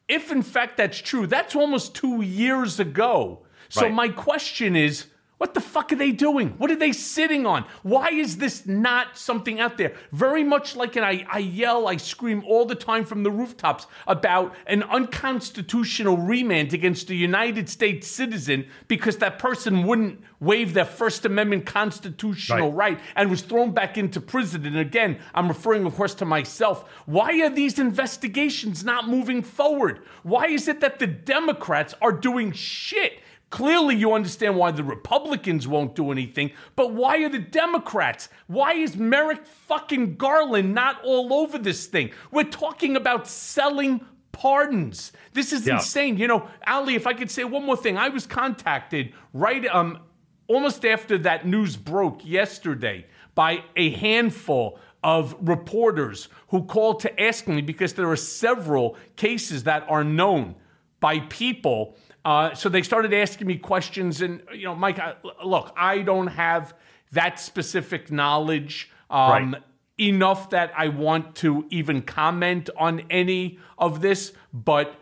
if 0.07 0.31
in 0.31 0.43
fact 0.43 0.77
that's 0.77 0.99
true, 0.99 1.27
that's 1.27 1.57
almost 1.57 1.95
two 1.95 2.21
years 2.21 2.79
ago. 2.79 3.47
So 3.71 3.83
Right. 3.83 3.95
my 3.95 4.09
question 4.11 4.77
is, 4.77 5.07
What 5.39 5.55
the 5.55 5.61
fuck 5.61 5.93
are 5.93 5.97
they 5.97 6.11
doing? 6.11 6.51
What 6.59 6.73
are 6.73 6.77
they 6.77 6.91
sitting 6.91 7.47
on? 7.47 7.65
Why 7.85 8.09
is 8.09 8.39
this 8.39 8.67
not 8.67 9.17
something 9.17 9.61
out 9.61 9.79
there? 9.79 9.95
Very 10.11 10.43
much 10.43 10.75
like, 10.75 10.97
and 10.97 11.07
I, 11.07 11.25
I 11.31 11.39
yell, 11.39 11.87
I 11.87 11.97
scream 11.97 12.43
all 12.45 12.67
the 12.67 12.75
time 12.75 13.05
from 13.05 13.23
the 13.23 13.31
rooftops 13.31 13.87
about 14.09 14.57
an 14.67 14.83
unconstitutional 14.83 16.17
remand 16.17 16.75
against 16.75 17.09
a 17.11 17.15
United 17.15 17.69
States 17.69 18.09
citizen 18.09 18.67
because 18.89 19.19
that 19.19 19.39
person 19.39 19.85
wouldn't 19.85 20.21
waive 20.41 20.75
their 20.75 20.85
First 20.85 21.25
Amendment 21.25 21.67
constitutional 21.67 22.73
right, 22.73 22.95
right 22.95 23.01
and 23.15 23.31
was 23.31 23.43
thrown 23.43 23.71
back 23.71 23.97
into 23.97 24.21
prison. 24.21 24.67
And 24.67 24.77
again, 24.77 25.19
I'm 25.35 25.47
referring, 25.47 25.87
of 25.87 25.95
course, 25.95 26.15
to 26.15 26.25
myself. 26.25 26.85
Why 27.07 27.41
are 27.43 27.51
these 27.51 27.79
investigations 27.79 28.85
not 28.85 29.09
moving 29.09 29.43
forward? 29.43 30.01
Why 30.25 30.49
is 30.49 30.67
it 30.67 30.81
that 30.81 30.99
the 30.99 31.07
Democrats 31.07 31.95
are 32.03 32.13
doing 32.13 32.51
shit? 32.51 33.21
Clearly, 33.51 33.95
you 33.97 34.13
understand 34.13 34.57
why 34.57 34.71
the 34.73 34.85
Republicans 34.85 35.67
won't 35.67 35.95
do 35.95 36.13
anything, 36.13 36.51
but 36.77 36.93
why 36.93 37.17
are 37.23 37.31
the 37.31 37.39
Democrats? 37.39 38.29
Why 38.47 38.75
is 38.75 38.97
Merrick 38.97 39.47
fucking 39.47 40.17
Garland 40.17 40.75
not 40.75 41.03
all 41.03 41.33
over 41.33 41.57
this 41.57 41.87
thing? 41.87 42.11
We're 42.31 42.45
talking 42.45 42.95
about 42.95 43.27
selling 43.27 44.03
pardons. 44.33 45.13
This 45.33 45.53
is 45.53 45.67
Yeah. 45.67 45.75
insane. 45.77 46.19
You 46.19 46.29
know, 46.29 46.49
Ali, 46.67 46.95
if 46.95 47.07
I 47.07 47.15
could 47.15 47.31
say 47.31 47.45
one 47.45 47.65
more 47.65 47.77
thing, 47.77 47.97
I 47.97 48.11
was 48.11 48.27
contacted 48.27 49.13
right 49.33 49.67
um 49.67 49.99
almost 50.47 50.85
after 50.85 51.17
that 51.19 51.47
news 51.47 51.77
broke 51.77 52.25
yesterday 52.25 53.07
by 53.35 53.63
a 53.77 53.91
handful 53.91 54.79
of 55.03 55.35
reporters 55.41 56.29
who 56.49 56.65
called 56.65 57.01
to 57.01 57.21
ask 57.23 57.47
me 57.47 57.61
because 57.63 57.95
there 57.95 58.11
are 58.11 58.17
several 58.17 58.97
cases 59.17 59.65
that 59.65 59.85
are 59.89 60.05
known 60.05 60.55
by 61.01 61.21
people. 61.21 61.97
Uh, 62.29 62.55
so 62.55 62.69
they 62.69 62.83
started 62.83 63.15
asking 63.15 63.47
me 63.47 63.57
questions, 63.57 64.21
and 64.21 64.43
you 64.53 64.65
know, 64.65 64.75
Mike, 64.75 64.99
I, 64.99 65.15
look, 65.43 65.73
I 65.79 66.03
don't 66.03 66.27
have 66.27 66.75
that 67.13 67.41
specific 67.41 68.11
knowledge. 68.11 68.91
Um, 69.09 69.53
Right. 69.55 69.63
enough 69.99 70.51
that 70.51 70.71
I 70.77 70.89
want 70.89 71.35
to 71.37 71.67
even 71.71 72.03
comment 72.03 72.69
on 72.77 73.03
any 73.11 73.59
of 73.79 74.01
this, 74.03 74.33
but 74.53 74.95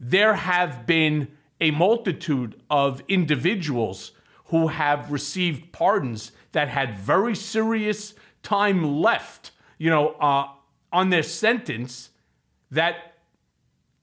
there 0.00 0.34
have 0.34 0.86
been 0.86 1.28
a 1.60 1.70
multitude 1.70 2.60
of 2.70 3.02
individuals 3.06 4.12
who 4.46 4.68
have 4.68 5.12
received 5.12 5.70
pardons 5.72 6.32
that 6.52 6.68
had 6.68 6.98
very 6.98 7.36
serious 7.36 8.14
time 8.42 8.82
left, 8.82 9.50
you 9.78 9.90
know, 9.90 10.08
uh, 10.28 10.48
on 10.90 11.10
their 11.10 11.22
sentence 11.22 12.10
that 12.70 13.15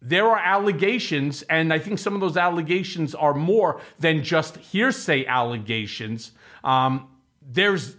there 0.06 0.28
are 0.28 0.38
allegations, 0.38 1.44
and 1.44 1.72
I 1.74 1.80
think 1.80 1.98
some 1.98 2.13
of 2.13 2.20
those 2.22 2.36
allegations 2.36 3.16
are 3.16 3.34
more 3.34 3.80
than 4.00 4.22
just 4.24 4.58
hearsay 4.58 5.26
allegations. 5.26 6.32
Um, 6.63 7.08
there's 7.42 7.96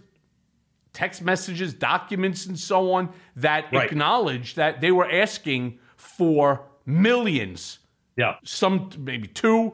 text 0.93 1.21
messages, 1.23 1.73
documents, 1.73 2.45
and 2.45 2.57
so 2.57 2.93
on 2.93 3.09
that 3.35 3.65
Right. 3.73 3.89
acknowledge 3.91 4.53
that 4.55 4.81
they 4.81 4.91
were 4.91 5.09
asking 5.11 5.79
for 5.97 6.61
millions, 6.85 7.79
Yeah. 8.15 8.35
some 8.43 8.91
maybe 8.99 9.27
two. 9.27 9.73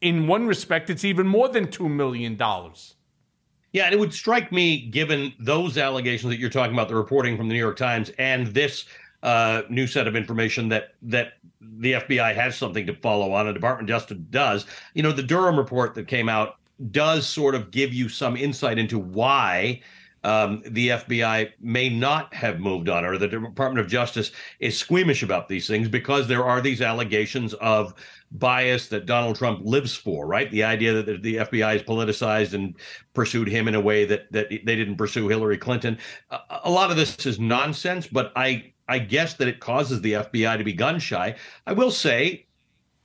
In 0.00 0.26
one 0.26 0.46
respect, 0.46 0.90
it's 0.90 1.04
even 1.04 1.26
more 1.26 1.48
than 1.48 1.66
$2 1.68 1.88
million. 1.88 2.36
Yeah, 3.72 3.84
and 3.84 3.94
it 3.94 4.00
would 4.00 4.12
strike 4.12 4.50
me, 4.50 4.86
given 4.86 5.32
those 5.38 5.78
allegations 5.78 6.30
that 6.32 6.40
you're 6.40 6.50
talking 6.50 6.74
about, 6.74 6.88
the 6.88 6.96
reporting 6.96 7.36
from 7.36 7.46
the 7.48 7.54
New 7.54 7.60
York 7.60 7.76
Times, 7.76 8.10
and 8.18 8.48
this 8.48 8.86
uh, 9.22 9.62
new 9.68 9.86
set 9.86 10.08
of 10.08 10.16
information 10.16 10.70
that 10.70 10.94
that 11.02 11.34
the 11.60 11.92
FBI 11.92 12.34
has 12.34 12.56
something 12.56 12.86
to 12.86 12.94
follow 12.94 13.32
on, 13.32 13.46
and 13.46 13.54
Department 13.54 13.88
of 13.90 13.94
Justice 13.94 14.18
does. 14.30 14.66
You 14.94 15.02
know, 15.02 15.12
the 15.12 15.22
Durham 15.22 15.56
report 15.56 15.94
that 15.94 16.08
came 16.08 16.28
out 16.28 16.56
does 16.90 17.28
sort 17.28 17.54
of 17.54 17.70
give 17.70 17.92
you 17.92 18.08
some 18.08 18.36
insight 18.36 18.78
into 18.78 18.98
why 18.98 19.80
um, 20.22 20.62
the 20.66 20.88
FBI 20.88 21.52
may 21.60 21.88
not 21.88 22.32
have 22.34 22.60
moved 22.60 22.88
on, 22.88 23.04
or 23.04 23.16
the 23.16 23.28
Department 23.28 23.78
of 23.78 23.88
Justice 23.88 24.32
is 24.58 24.76
squeamish 24.76 25.22
about 25.22 25.48
these 25.48 25.66
things 25.66 25.88
because 25.88 26.28
there 26.28 26.44
are 26.44 26.60
these 26.60 26.82
allegations 26.82 27.54
of 27.54 27.94
bias 28.32 28.88
that 28.88 29.06
Donald 29.06 29.36
Trump 29.36 29.60
lives 29.64 29.94
for, 29.94 30.26
right? 30.26 30.50
The 30.50 30.62
idea 30.62 31.02
that 31.02 31.22
the- 31.22 31.36
FBI 31.36 31.76
is 31.76 31.82
politicized 31.82 32.52
and 32.52 32.74
pursued 33.14 33.48
him 33.48 33.66
in 33.66 33.74
a 33.74 33.80
way 33.80 34.04
that 34.04 34.30
that 34.32 34.50
they 34.50 34.76
didn't 34.76 34.96
pursue 34.96 35.28
Hillary 35.28 35.58
Clinton. 35.58 35.98
A, 36.30 36.38
a 36.64 36.70
lot 36.70 36.90
of 36.90 36.96
this 36.96 37.26
is 37.26 37.40
nonsense, 37.40 38.06
but 38.06 38.32
I 38.36 38.72
I 38.90 38.98
guess 38.98 39.34
that 39.34 39.48
it 39.48 39.60
causes 39.60 40.00
the 40.00 40.14
FBI 40.14 40.58
to 40.58 40.64
be 40.64 40.72
gun 40.72 40.98
shy. 40.98 41.36
I 41.66 41.72
will 41.72 41.92
say 41.92 42.46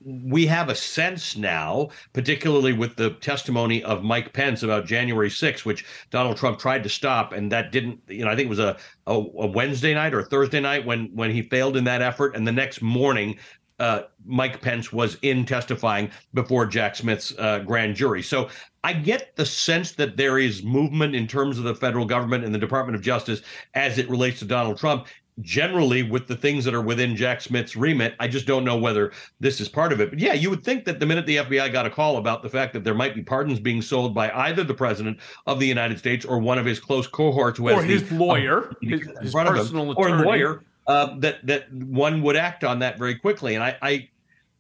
we 0.04 0.46
have 0.48 0.70
a 0.70 0.76
sense 0.76 1.38
now, 1.38 1.90
particularly 2.12 2.74
with 2.74 2.96
the 2.96 3.12
testimony 3.12 3.84
of 3.84 4.04
Mike 4.04 4.34
Pence 4.34 4.64
about 4.64 4.86
January 4.86 5.30
6th, 5.30 5.64
which 5.64 5.86
Donald 6.10 6.38
Trump 6.38 6.60
tried 6.60 6.84
to 6.84 6.90
stop, 6.90 7.34
and 7.34 7.52
that 7.52 7.72
didn't. 7.72 8.00
You 8.08 8.26
know, 8.26 8.32
I 8.32 8.36
think 8.36 8.48
it 8.48 8.50
was 8.50 8.60
a, 8.60 8.78
a, 9.08 9.14
a 9.14 9.48
Wednesday 9.48 9.94
night 9.94 10.14
or 10.14 10.24
Thursday 10.24 10.60
night 10.60 10.86
when 10.86 11.06
when 11.16 11.32
he 11.32 11.44
failed 11.44 11.78
in 11.78 11.84
that 11.86 12.02
effort, 12.02 12.36
and 12.36 12.48
the 12.48 12.52
next 12.52 12.82
morning. 12.82 13.38
Uh, 13.78 14.04
Mike 14.26 14.62
Pence 14.62 14.94
was 14.94 15.18
in 15.22 15.46
testifying 15.46 16.10
before 16.34 16.66
Jack 16.66 16.96
Smith's 16.96 17.34
uh, 17.38 17.60
grand 17.60 17.94
jury. 17.94 18.22
So 18.24 18.48
I 18.86 18.94
get 18.94 19.36
the 19.36 19.46
sense 19.46 19.92
that 19.96 20.16
there 20.16 20.40
is 20.40 20.64
movement 20.64 21.14
in 21.14 21.28
terms 21.28 21.58
of 21.58 21.66
the 21.66 21.76
federal 21.76 22.06
government 22.06 22.46
and 22.46 22.56
the 22.56 22.58
Department 22.58 22.96
of 22.96 23.02
Justice 23.02 23.42
as 23.74 23.98
it 23.98 24.10
relates 24.10 24.40
to 24.40 24.46
Donald 24.46 24.78
Trump 24.78 25.08
generally 25.42 26.02
with 26.04 26.28
the 26.28 26.36
things 26.36 26.64
that 26.64 26.74
are 26.74 26.82
within 26.82 27.16
Jack 27.16 27.42
Smith's 27.42 27.76
remit. 27.76 28.16
I 28.20 28.28
just 28.28 28.48
don't 28.48 28.64
know 28.64 28.78
whether 28.78 29.12
this 29.40 29.60
is 29.60 29.68
part 29.68 29.92
of 29.92 30.00
it. 30.00 30.10
But 30.10 30.20
yeah, 30.20 30.34
you 30.34 30.50
would 30.50 30.64
think 30.64 30.86
that 30.86 31.00
the 31.00 31.06
minute 31.06 31.26
the 31.26 31.38
FBI 31.38 31.72
got 31.72 31.86
a 31.86 31.90
call 31.90 32.18
about 32.18 32.42
the 32.42 32.50
fact 32.50 32.74
that 32.74 32.84
there 32.84 32.94
might 32.94 33.16
be 33.16 33.22
pardons 33.22 33.60
being 33.60 33.82
sold 33.82 34.16
by 34.16 34.32
either 34.32 34.64
the 34.64 34.74
president 34.74 35.20
of 35.46 35.60
the 35.60 35.68
United 35.68 36.00
States 36.00 36.26
or 36.26 36.40
one 36.40 36.58
of 36.58 36.66
his 36.66 36.80
close 36.80 37.08
cohorts 37.08 37.58
who 37.58 37.70
Or 37.70 37.84
his 37.84 38.08
the, 38.08 38.16
lawyer, 38.16 38.72
in 38.82 38.90
his, 38.90 39.02
his 39.22 39.36
of 39.36 39.48
him, 39.48 39.54
personal 39.54 39.94
or 39.98 40.24
lawyer, 40.24 40.64
uh, 40.88 41.18
that 41.20 41.46
that 41.46 41.72
one 41.74 42.22
would 42.22 42.36
act 42.36 42.64
on 42.64 42.80
that 42.80 42.98
very 42.98 43.16
quickly. 43.16 43.56
And 43.56 43.64
I, 43.64 43.78
I 43.82 44.10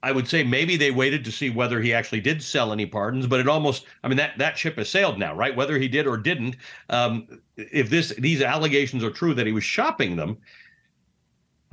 I 0.03 0.11
would 0.11 0.27
say 0.27 0.43
maybe 0.43 0.77
they 0.77 0.91
waited 0.91 1.25
to 1.25 1.31
see 1.31 1.49
whether 1.49 1.81
he 1.81 1.93
actually 1.93 2.21
did 2.21 2.43
sell 2.43 2.71
any 2.71 2.85
pardons, 2.85 3.25
but 3.27 3.39
it 3.39 3.47
almost 3.47 3.85
I 4.03 4.07
mean 4.07 4.17
that 4.17 4.37
that 4.37 4.57
ship 4.57 4.77
has 4.77 4.89
sailed 4.89 5.17
now, 5.17 5.33
right? 5.33 5.55
Whether 5.55 5.79
he 5.79 5.87
did 5.87 6.05
or 6.05 6.17
didn't, 6.17 6.57
um, 6.89 7.27
if 7.55 7.89
this 7.89 8.09
these 8.17 8.41
allegations 8.41 9.03
are 9.03 9.09
true 9.09 9.33
that 9.33 9.47
he 9.47 9.53
was 9.53 9.63
shopping 9.63 10.15
them, 10.15 10.37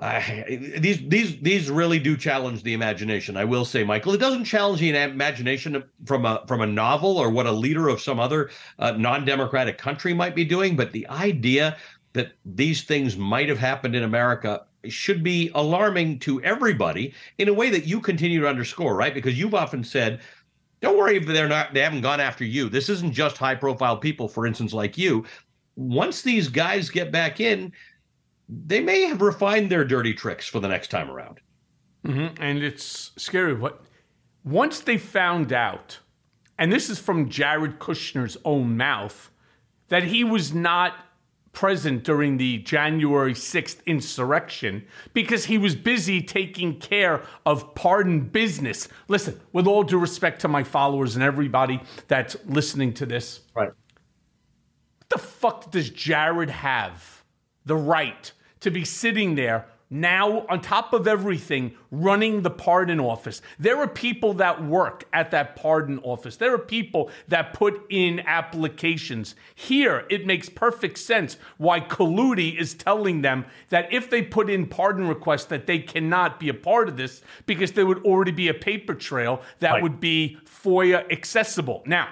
I, 0.02 0.58
these 0.80 1.06
these 1.08 1.38
these 1.40 1.70
really 1.70 2.00
do 2.00 2.16
challenge 2.16 2.64
the 2.64 2.74
imagination. 2.74 3.36
I 3.36 3.44
will 3.44 3.64
say, 3.64 3.84
Michael, 3.84 4.12
it 4.14 4.18
doesn't 4.18 4.44
challenge 4.44 4.80
the 4.80 4.90
imagination 4.90 5.84
from 6.06 6.26
a 6.26 6.42
from 6.48 6.60
a 6.60 6.66
novel 6.66 7.18
or 7.18 7.30
what 7.30 7.46
a 7.46 7.52
leader 7.52 7.88
of 7.88 8.00
some 8.00 8.18
other 8.18 8.50
uh, 8.80 8.92
non-democratic 8.92 9.78
country 9.78 10.12
might 10.12 10.34
be 10.34 10.44
doing, 10.44 10.74
but 10.74 10.90
the 10.90 11.06
idea 11.08 11.76
that 12.14 12.32
these 12.44 12.82
things 12.82 13.16
might 13.16 13.48
have 13.48 13.58
happened 13.58 13.94
in 13.94 14.02
America 14.02 14.66
should 14.88 15.22
be 15.22 15.52
alarming 15.54 16.18
to 16.18 16.42
everybody 16.42 17.14
in 17.38 17.48
a 17.48 17.54
way 17.54 17.70
that 17.70 17.86
you 17.86 18.00
continue 18.00 18.40
to 18.40 18.48
underscore, 18.48 18.96
right? 18.96 19.14
Because 19.14 19.38
you've 19.38 19.54
often 19.54 19.84
said, 19.84 20.20
don't 20.80 20.98
worry 20.98 21.16
if 21.16 21.26
they're 21.26 21.46
not 21.46 21.74
they 21.74 21.80
haven't 21.80 22.00
gone 22.00 22.18
after 22.18 22.44
you. 22.44 22.68
This 22.68 22.88
isn't 22.88 23.12
just 23.12 23.38
high 23.38 23.54
profile 23.54 23.96
people, 23.96 24.26
for 24.26 24.46
instance, 24.46 24.72
like 24.72 24.98
you. 24.98 25.24
Once 25.76 26.22
these 26.22 26.48
guys 26.48 26.90
get 26.90 27.12
back 27.12 27.38
in, 27.38 27.72
they 28.66 28.80
may 28.80 29.02
have 29.02 29.22
refined 29.22 29.70
their 29.70 29.84
dirty 29.84 30.12
tricks 30.14 30.46
for 30.46 30.60
the 30.60 30.68
next 30.68 30.90
time 30.90 31.10
around. 31.10 31.40
Mhm, 32.04 32.36
And 32.40 32.62
it's 32.62 33.12
scary. 33.16 33.54
What 33.54 33.82
once 34.44 34.80
they 34.80 34.98
found 34.98 35.52
out, 35.52 36.00
and 36.58 36.72
this 36.72 36.90
is 36.90 36.98
from 36.98 37.28
Jared 37.30 37.78
Kushner's 37.78 38.36
own 38.44 38.76
mouth, 38.76 39.30
that 39.88 40.02
he 40.04 40.24
was 40.24 40.52
not 40.52 40.94
present 41.52 42.02
during 42.02 42.38
the 42.38 42.58
January 42.58 43.34
6th 43.34 43.82
insurrection 43.86 44.84
because 45.12 45.44
he 45.44 45.58
was 45.58 45.76
busy 45.76 46.20
taking 46.22 46.78
care 46.80 47.22
of 47.44 47.74
pardon 47.74 48.20
business. 48.20 48.88
Listen, 49.06 49.38
with 49.52 49.66
all 49.66 49.82
due 49.82 49.98
respect 49.98 50.40
to 50.40 50.48
my 50.48 50.64
followers 50.64 51.14
and 51.14 51.22
everybody 51.22 51.80
that's 52.08 52.36
listening 52.46 52.92
to 52.94 53.04
this, 53.06 53.40
Right. 53.54 53.68
what 53.68 55.08
the 55.10 55.18
fuck 55.18 55.70
does 55.70 55.90
Jared 55.90 56.48
have 56.50 57.22
the 57.66 57.76
right 57.76 58.32
to 58.62 58.70
be 58.70 58.84
sitting 58.84 59.34
there 59.34 59.66
now 59.90 60.46
on 60.48 60.58
top 60.62 60.94
of 60.94 61.06
everything 61.06 61.74
running 61.90 62.40
the 62.42 62.50
pardon 62.50 62.98
office? 62.98 63.42
There 63.58 63.76
are 63.78 63.86
people 63.86 64.32
that 64.34 64.64
work 64.64 65.04
at 65.12 65.30
that 65.32 65.54
pardon 65.56 65.98
office. 66.02 66.36
There 66.36 66.54
are 66.54 66.58
people 66.58 67.10
that 67.28 67.52
put 67.52 67.84
in 67.90 68.20
applications. 68.20 69.34
Here, 69.54 70.06
it 70.08 70.24
makes 70.26 70.48
perfect 70.48 70.98
sense 70.98 71.36
why 71.58 71.80
Colludi 71.80 72.58
is 72.58 72.72
telling 72.74 73.20
them 73.20 73.44
that 73.68 73.92
if 73.92 74.08
they 74.08 74.22
put 74.22 74.48
in 74.48 74.66
pardon 74.66 75.06
requests 75.08 75.44
that 75.46 75.66
they 75.66 75.78
cannot 75.80 76.40
be 76.40 76.48
a 76.48 76.54
part 76.54 76.88
of 76.88 76.96
this 76.96 77.20
because 77.44 77.72
there 77.72 77.84
would 77.86 78.02
already 78.04 78.32
be 78.32 78.48
a 78.48 78.54
paper 78.54 78.94
trail 78.94 79.42
that 79.58 79.72
Right. 79.72 79.82
would 79.82 80.00
be 80.00 80.38
FOIA 80.46 81.04
accessible. 81.12 81.82
Now, 81.86 82.08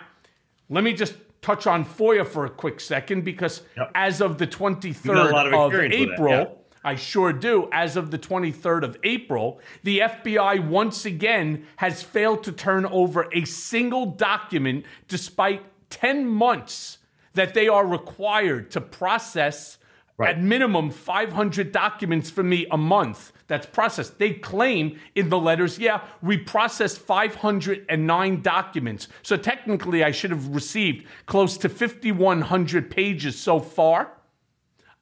let 0.68 0.84
me 0.84 0.92
just 0.92 1.14
touch 1.42 1.66
on 1.66 1.84
FOIA 1.84 2.26
for 2.26 2.44
a 2.44 2.50
quick 2.50 2.80
second 2.80 3.24
because 3.24 3.62
Yep. 3.76 3.90
as 3.94 4.20
of 4.20 4.38
the 4.38 4.46
23rd 4.46 5.30
of 5.30 5.54
of 5.54 5.72
experience 5.72 5.94
with 6.10 6.18
that, 6.18 6.40
April, 6.40 6.64
I 6.84 6.94
sure 6.96 7.32
do. 7.32 7.68
As 7.72 7.96
of 7.96 8.10
the 8.10 8.18
23rd 8.18 8.84
of 8.84 8.96
April, 9.04 9.60
the 9.82 10.00
FBI 10.00 10.58
once 10.66 11.04
again 11.04 11.66
has 11.76 12.02
failed 12.02 12.42
to 12.44 12.52
turn 12.52 12.86
over 12.86 13.28
a 13.32 13.44
single 13.44 14.06
document 14.06 14.84
despite 15.08 15.62
10 15.90 16.26
months 16.26 16.98
that 17.34 17.54
they 17.54 17.68
are 17.68 17.86
required 17.86 18.70
to 18.72 18.80
process 18.80 19.78
Right. 20.18 20.36
at 20.36 20.42
minimum 20.42 20.90
500 20.90 21.72
documents 21.72 22.28
for 22.28 22.42
me 22.42 22.66
a 22.70 22.76
month 22.76 23.32
that's 23.50 23.66
processed. 23.66 24.18
They 24.18 24.32
claim 24.32 24.98
in 25.14 25.28
the 25.28 25.38
letters, 25.38 25.78
yeah, 25.78 26.04
we 26.22 26.38
processed 26.38 26.98
509 26.98 28.40
documents. 28.40 29.08
So 29.22 29.36
technically, 29.36 30.02
I 30.02 30.12
should 30.12 30.30
have 30.30 30.48
received 30.48 31.06
close 31.26 31.58
to 31.58 31.68
5,100 31.68 32.90
pages 32.90 33.38
so 33.38 33.60
far. 33.60 34.12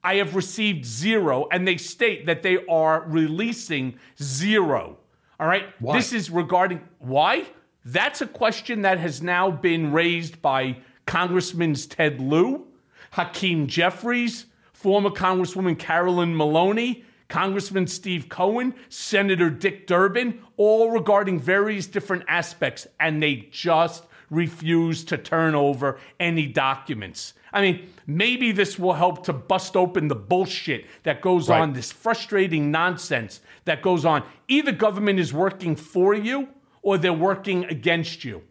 I 0.02 0.16
have 0.16 0.34
received 0.34 0.84
zero, 0.84 1.46
and 1.52 1.68
they 1.68 1.76
state 1.76 2.26
that 2.26 2.42
they 2.42 2.64
are 2.66 3.04
releasing 3.06 3.98
zero. 4.20 4.98
All 5.38 5.46
right. 5.46 5.66
Why? 5.78 5.96
This 5.96 6.12
is 6.12 6.30
regarding 6.30 6.80
why? 6.98 7.46
That's 7.84 8.20
a 8.20 8.26
question 8.26 8.82
that 8.82 8.98
has 8.98 9.22
now 9.22 9.50
been 9.50 9.92
raised 9.92 10.40
by 10.42 10.78
Congressman 11.06 11.74
Ted 11.74 12.20
Lieu, 12.20 12.66
Hakeem 13.12 13.66
Jeffries, 13.66 14.46
former 14.72 15.10
Congresswoman 15.10 15.78
Carolyn 15.78 16.36
Maloney, 16.36 17.04
Congressman 17.28 17.86
Steve 17.86 18.28
Cohen, 18.28 18.74
Senator 18.88 19.50
Dick 19.50 19.86
Durbin, 19.86 20.40
all 20.56 20.90
regarding 20.90 21.38
various 21.38 21.86
different 21.86 22.24
aspects, 22.26 22.86
and 22.98 23.22
they 23.22 23.48
just 23.50 24.04
refuse 24.30 25.04
to 25.04 25.16
turn 25.16 25.54
over 25.54 25.98
any 26.18 26.46
documents. 26.46 27.34
I 27.52 27.62
mean, 27.62 27.88
maybe 28.06 28.52
this 28.52 28.78
will 28.78 28.92
help 28.92 29.24
to 29.24 29.32
bust 29.32 29.76
open 29.76 30.08
the 30.08 30.14
bullshit 30.14 30.84
that 31.04 31.22
goes 31.22 31.48
Right. 31.48 31.60
on, 31.60 31.72
this 31.72 31.90
frustrating 31.92 32.70
nonsense 32.70 33.40
that 33.64 33.80
goes 33.80 34.04
on. 34.04 34.22
Either 34.48 34.72
government 34.72 35.18
is 35.18 35.32
working 35.32 35.76
for 35.76 36.14
you 36.14 36.48
or 36.82 36.98
they're 36.98 37.12
working 37.12 37.64
against 37.64 38.24
you. 38.24 38.42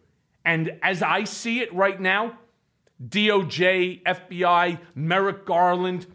And 0.43 0.79
as 0.81 1.03
I 1.03 1.25
see 1.25 1.59
it 1.59 1.71
right 1.73 1.99
now, 1.99 2.39
DOJ, 3.09 4.01
FBI, 4.03 4.79
Merrick 4.95 5.45
Garland, 5.45 6.07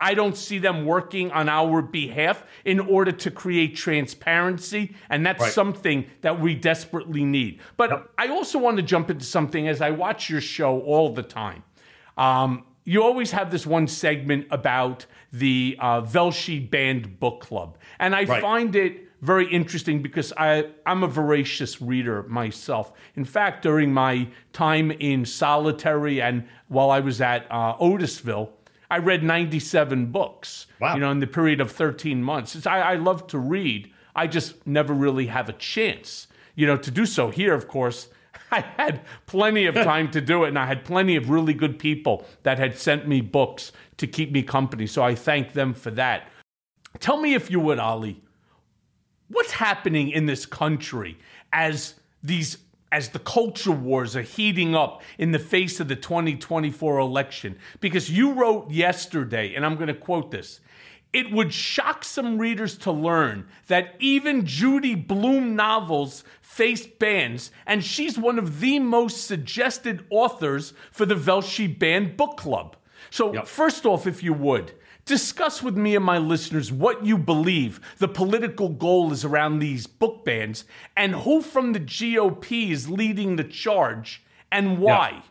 I 0.00 0.14
don't 0.14 0.36
see 0.36 0.58
them 0.58 0.84
working 0.84 1.30
on 1.32 1.48
our 1.48 1.80
behalf 1.80 2.44
in 2.64 2.80
order 2.80 3.12
to 3.12 3.30
create 3.30 3.76
transparency. 3.76 4.94
And 5.08 5.24
that's 5.24 5.40
Right. 5.40 5.52
something 5.52 6.06
that 6.20 6.40
we 6.40 6.54
desperately 6.54 7.24
need. 7.24 7.60
But 7.76 8.10
I 8.18 8.28
also 8.28 8.58
want 8.58 8.76
to 8.76 8.82
jump 8.82 9.10
into 9.10 9.24
something 9.24 9.68
as 9.68 9.80
I 9.80 9.90
watch 9.90 10.28
your 10.28 10.40
show 10.40 10.80
all 10.80 11.12
the 11.12 11.22
time. 11.22 11.62
Um, 12.16 12.64
you 12.84 13.02
always 13.02 13.30
have 13.30 13.50
this 13.50 13.66
one 13.66 13.86
segment 13.86 14.46
about 14.50 15.06
the 15.32 15.76
uh, 15.80 16.02
Velshi 16.02 16.68
Banned 16.68 17.18
Book 17.18 17.40
Club. 17.40 17.78
And 17.98 18.14
I 18.14 18.24
Right. 18.24 18.42
find 18.42 18.76
it 18.76 19.00
very 19.22 19.46
interesting 19.46 20.02
because 20.02 20.34
I, 20.36 20.66
I'm 20.84 21.02
a 21.02 21.06
voracious 21.08 21.80
reader 21.80 22.24
myself. 22.24 22.92
In 23.16 23.24
fact, 23.24 23.62
during 23.62 23.92
my 23.94 24.28
time 24.52 24.90
in 24.90 25.24
solitary 25.24 26.20
and 26.20 26.46
while 26.68 26.90
I 26.90 27.00
was 27.00 27.22
at 27.22 27.46
uh, 27.50 27.74
Otisville, 27.78 28.50
I 28.90 28.98
read 28.98 29.22
97 29.22 30.06
books. 30.06 30.66
Wow. 30.80 30.94
You 30.94 31.00
know, 31.00 31.10
in 31.10 31.20
the 31.20 31.26
period 31.26 31.60
of 31.60 31.72
13 31.72 32.22
months. 32.22 32.54
It's, 32.54 32.66
I, 32.66 32.80
I 32.80 32.94
love 32.96 33.26
to 33.28 33.38
read. 33.38 33.90
I 34.14 34.26
just 34.26 34.66
never 34.66 34.92
really 34.92 35.26
have 35.26 35.48
a 35.48 35.54
chance, 35.54 36.28
you 36.54 36.66
know, 36.66 36.76
to 36.76 36.90
do 36.90 37.06
so. 37.06 37.30
Here, 37.30 37.54
of 37.54 37.66
course, 37.66 38.08
I 38.50 38.60
had 38.60 39.00
plenty 39.26 39.66
of 39.66 39.74
time 39.74 40.10
to 40.12 40.20
do 40.20 40.44
it, 40.44 40.48
and 40.48 40.58
I 40.58 40.66
had 40.66 40.84
plenty 40.84 41.16
of 41.16 41.30
really 41.30 41.54
good 41.54 41.78
people 41.78 42.26
that 42.42 42.58
had 42.58 42.78
sent 42.78 43.08
me 43.08 43.20
books 43.20 43.72
to 43.96 44.06
keep 44.06 44.32
me 44.32 44.42
company. 44.42 44.86
So 44.86 45.02
I 45.02 45.14
thank 45.14 45.52
them 45.52 45.74
for 45.74 45.90
that. 45.92 46.28
Tell 47.00 47.20
me 47.20 47.34
if 47.34 47.50
you 47.50 47.58
would, 47.60 47.78
Ali, 47.78 48.22
what's 49.28 49.52
happening 49.52 50.10
in 50.10 50.26
this 50.26 50.46
country 50.46 51.18
as 51.52 51.94
these 52.22 52.58
as 52.94 53.08
the 53.08 53.18
culture 53.18 53.72
wars 53.72 54.14
are 54.14 54.22
heating 54.22 54.72
up 54.76 55.02
in 55.18 55.32
the 55.32 55.38
face 55.38 55.80
of 55.80 55.88
the 55.88 55.96
2024 55.96 57.00
election 57.00 57.58
because 57.80 58.08
you 58.08 58.32
wrote 58.32 58.70
yesterday 58.70 59.52
and 59.52 59.66
I'm 59.66 59.74
going 59.74 59.88
to 59.88 59.94
quote 59.94 60.30
this 60.30 60.60
it 61.12 61.32
would 61.32 61.52
shock 61.52 62.04
some 62.04 62.38
readers 62.38 62.78
to 62.78 62.92
learn 62.92 63.48
that 63.66 63.94
even 63.98 64.46
Judy 64.46 64.94
Blume 64.94 65.54
novels 65.54 66.24
face 66.40 66.86
bans, 66.86 67.52
and 67.66 67.84
she's 67.84 68.18
one 68.18 68.36
of 68.36 68.58
the 68.58 68.80
most 68.80 69.24
suggested 69.24 70.04
authors 70.10 70.72
for 70.90 71.06
the 71.06 71.14
Velshi 71.14 71.68
Banned 71.78 72.16
Book 72.16 72.36
Club. 72.36 72.76
So, 73.10 73.32
Yep. 73.32 73.46
first 73.46 73.86
off, 73.86 74.08
if 74.08 74.24
you 74.24 74.32
would, 74.32 74.72
discuss 75.04 75.62
with 75.62 75.76
me 75.76 75.94
and 75.94 76.04
my 76.04 76.18
listeners 76.18 76.72
what 76.72 77.04
you 77.04 77.18
believe 77.18 77.80
the 77.98 78.08
political 78.08 78.68
goal 78.68 79.12
is 79.12 79.24
around 79.24 79.58
these 79.58 79.86
book 79.86 80.24
bans 80.24 80.64
and 80.96 81.14
who 81.14 81.40
from 81.40 81.72
the 81.72 81.80
GOP 81.80 82.70
is 82.70 82.88
leading 82.88 83.36
the 83.36 83.44
charge 83.44 84.22
and 84.50 84.78
why. 84.78 85.22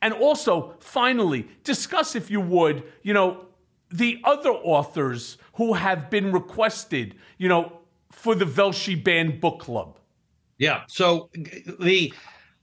And 0.00 0.12
also, 0.12 0.74
finally, 0.80 1.48
discuss, 1.62 2.16
if 2.16 2.28
you 2.28 2.40
would, 2.40 2.82
you 3.02 3.14
know, 3.14 3.46
the 3.88 4.20
other 4.24 4.50
authors 4.50 5.38
who 5.54 5.74
have 5.74 6.10
been 6.10 6.32
requested, 6.32 7.14
you 7.38 7.48
know, 7.48 7.78
for 8.10 8.34
the 8.34 8.44
Velshi 8.44 9.02
Banned 9.02 9.40
Book 9.40 9.60
Club. 9.60 9.98
Yeah. 10.58 10.82
So 10.88 11.30
the 11.80 12.12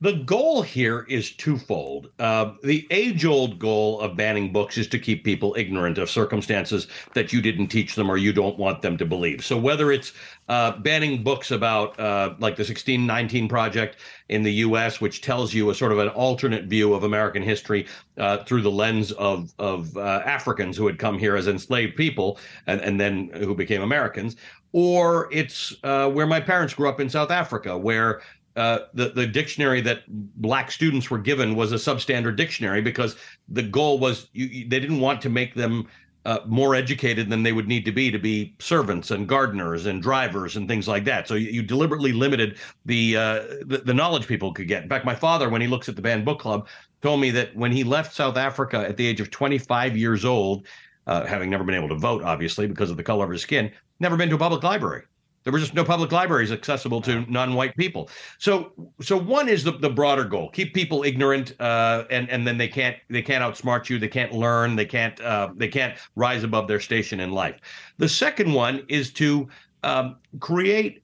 the 0.01 0.13
goal 0.13 0.62
here 0.62 1.05
is 1.09 1.31
twofold. 1.31 2.09
Uh, 2.19 2.53
the 2.63 2.88
age-old 2.89 3.59
goal 3.59 3.99
of 3.99 4.15
banning 4.15 4.53
books 4.53 4.77
is 4.77 4.88
to 4.88 4.97
keep 4.97 5.25
people 5.25 5.53
ignorant 5.57 5.97
of 5.97 6.09
circumstances 6.09 6.88
that 7.13 7.33
you 7.33 7.41
didn't 7.41 7.67
teach 7.67 7.95
them 7.95 8.09
or 8.09 8.15
you 8.15 8.31
don't 8.31 8.57
want 8.57 8.81
them 8.81 8.97
to 8.97 9.05
believe. 9.05 9.43
So 9.43 9.57
whether 9.57 9.91
it's 9.91 10.13
uh, 10.47 10.77
banning 10.77 11.21
books 11.21 11.51
about 11.51 11.99
uh, 11.99 12.35
like 12.39 12.55
the 12.55 12.62
1619 12.62 13.49
Project 13.49 13.97
in 14.29 14.41
the 14.41 14.53
U.S., 14.53 15.01
which 15.01 15.21
tells 15.21 15.53
you 15.53 15.69
a 15.69 15.75
sort 15.75 15.91
of 15.91 15.99
an 15.99 16.09
alternate 16.09 16.65
view 16.65 16.93
of 16.93 17.03
American 17.03 17.43
history 17.43 17.85
uh, 18.17 18.38
through 18.45 18.62
the 18.62 18.71
lens 18.71 19.12
of 19.13 19.53
of 19.59 19.95
uh, 19.97 20.21
Africans 20.25 20.77
who 20.77 20.88
had 20.88 20.97
come 20.97 21.19
here 21.19 21.35
as 21.35 21.47
enslaved 21.47 21.95
people 21.95 22.39
and, 22.67 22.79
and 22.81 22.99
then 22.99 23.29
who 23.35 23.53
became 23.53 23.81
Americans, 23.81 24.38
or 24.71 25.29
it's 25.31 25.75
uh, 25.83 26.09
where 26.09 26.27
my 26.27 26.39
parents 26.39 26.73
grew 26.73 26.88
up 26.88 26.99
in 26.99 27.09
South 27.09 27.31
Africa, 27.31 27.77
where 27.77 28.21
uh, 28.60 28.80
the 28.93 29.10
the 29.10 29.26
dictionary 29.26 29.82
that 29.82 30.00
black 30.08 30.69
students 30.72 31.10
were 31.10 31.17
given 31.19 31.56
was 31.56 31.72
a 31.72 31.76
substandard 31.76 32.36
dictionary 32.36 32.82
because 32.82 33.15
the 33.48 33.63
goal 33.63 34.00
was 34.00 34.30
you, 34.34 34.45
you- 34.48 34.69
they 34.69 34.80
didn't 34.80 35.00
want 35.00 35.22
to 35.22 35.30
make 35.30 35.54
them 35.56 35.88
uh, 36.26 36.39
more 36.45 36.76
educated 36.76 37.30
than 37.30 37.41
they 37.43 37.54
would 37.54 37.67
need 37.67 37.86
to 37.86 37.91
be 37.91 38.12
to 38.12 38.19
be 38.19 38.56
servants 38.60 39.12
and 39.12 39.28
gardeners 39.28 39.86
and 39.86 40.04
drivers 40.04 40.58
and 40.58 40.67
things 40.67 40.88
like 40.88 41.06
that. 41.06 41.28
So 41.28 41.36
you, 41.36 41.50
you 41.50 41.63
deliberately 41.63 42.12
limited 42.12 42.58
the, 42.86 43.15
uh, 43.15 43.34
the 43.65 43.82
the 43.86 43.93
knowledge 43.93 44.28
people 44.28 44.54
could 44.54 44.67
get. 44.67 44.84
In 44.84 44.89
fact, 44.89 45.06
my 45.06 45.15
father, 45.15 45.50
when 45.50 45.62
he 45.62 45.67
looks 45.67 45.88
at 45.89 45.95
the 45.95 46.02
banned 46.02 46.26
book 46.26 46.39
club, 46.39 46.67
told 47.02 47.22
me 47.22 47.32
that 47.32 47.56
when 47.56 47.72
he 47.72 47.84
left 47.86 48.13
South 48.13 48.36
Africa 48.38 48.80
at 48.88 48.98
the 48.98 49.08
age 49.08 49.22
of 49.22 49.32
25 49.32 49.95
years 49.95 50.26
old, 50.26 50.67
uh, 51.08 51.26
having 51.26 51.50
never 51.50 51.63
been 51.63 51.76
able 51.76 51.89
to 51.89 51.95
vote, 51.95 52.22
obviously 52.24 52.67
because 52.67 52.91
of 52.91 52.98
the 52.98 53.04
color 53.04 53.26
of 53.26 53.32
his 53.32 53.41
skin, 53.41 53.72
never 54.02 54.17
been 54.17 54.30
to 54.30 54.36
a 54.36 54.39
public 54.39 54.62
library. 54.63 55.04
There 55.43 55.54
were 55.54 55.60
just 55.60 55.73
no 55.73 55.84
public 55.84 56.12
libraries 56.12 56.52
accessible 56.52 57.02
to 57.02 57.21
non-white 57.32 57.75
people. 57.75 58.10
So, 58.38 58.73
so 59.02 59.17
one 59.17 59.47
is 59.47 59.63
the, 59.63 59.71
the 59.71 59.89
broader 59.89 60.25
goal: 60.25 60.49
keep 60.49 60.73
people 60.73 61.04
ignorant, 61.04 61.60
uh, 61.60 62.04
and 62.10 62.30
and 62.30 62.45
then 62.45 62.58
they 62.58 62.67
can't 62.67 62.97
they 63.10 63.21
can't 63.21 63.43
outsmart 63.43 63.89
you, 63.89 63.99
they 63.99 64.08
can't 64.08 64.34
learn, 64.34 64.75
they 64.75 64.86
can't 64.86 65.19
uh, 65.21 65.49
they 65.56 65.67
can't 65.67 65.97
rise 66.15 66.43
above 66.43 66.67
their 66.67 66.80
station 66.80 67.19
in 67.19 67.32
life. 67.32 67.56
The 67.97 68.10
second 68.10 68.54
one 68.54 68.84
is 68.89 69.12
to 69.13 69.47
um, 69.84 70.17
create 70.39 71.04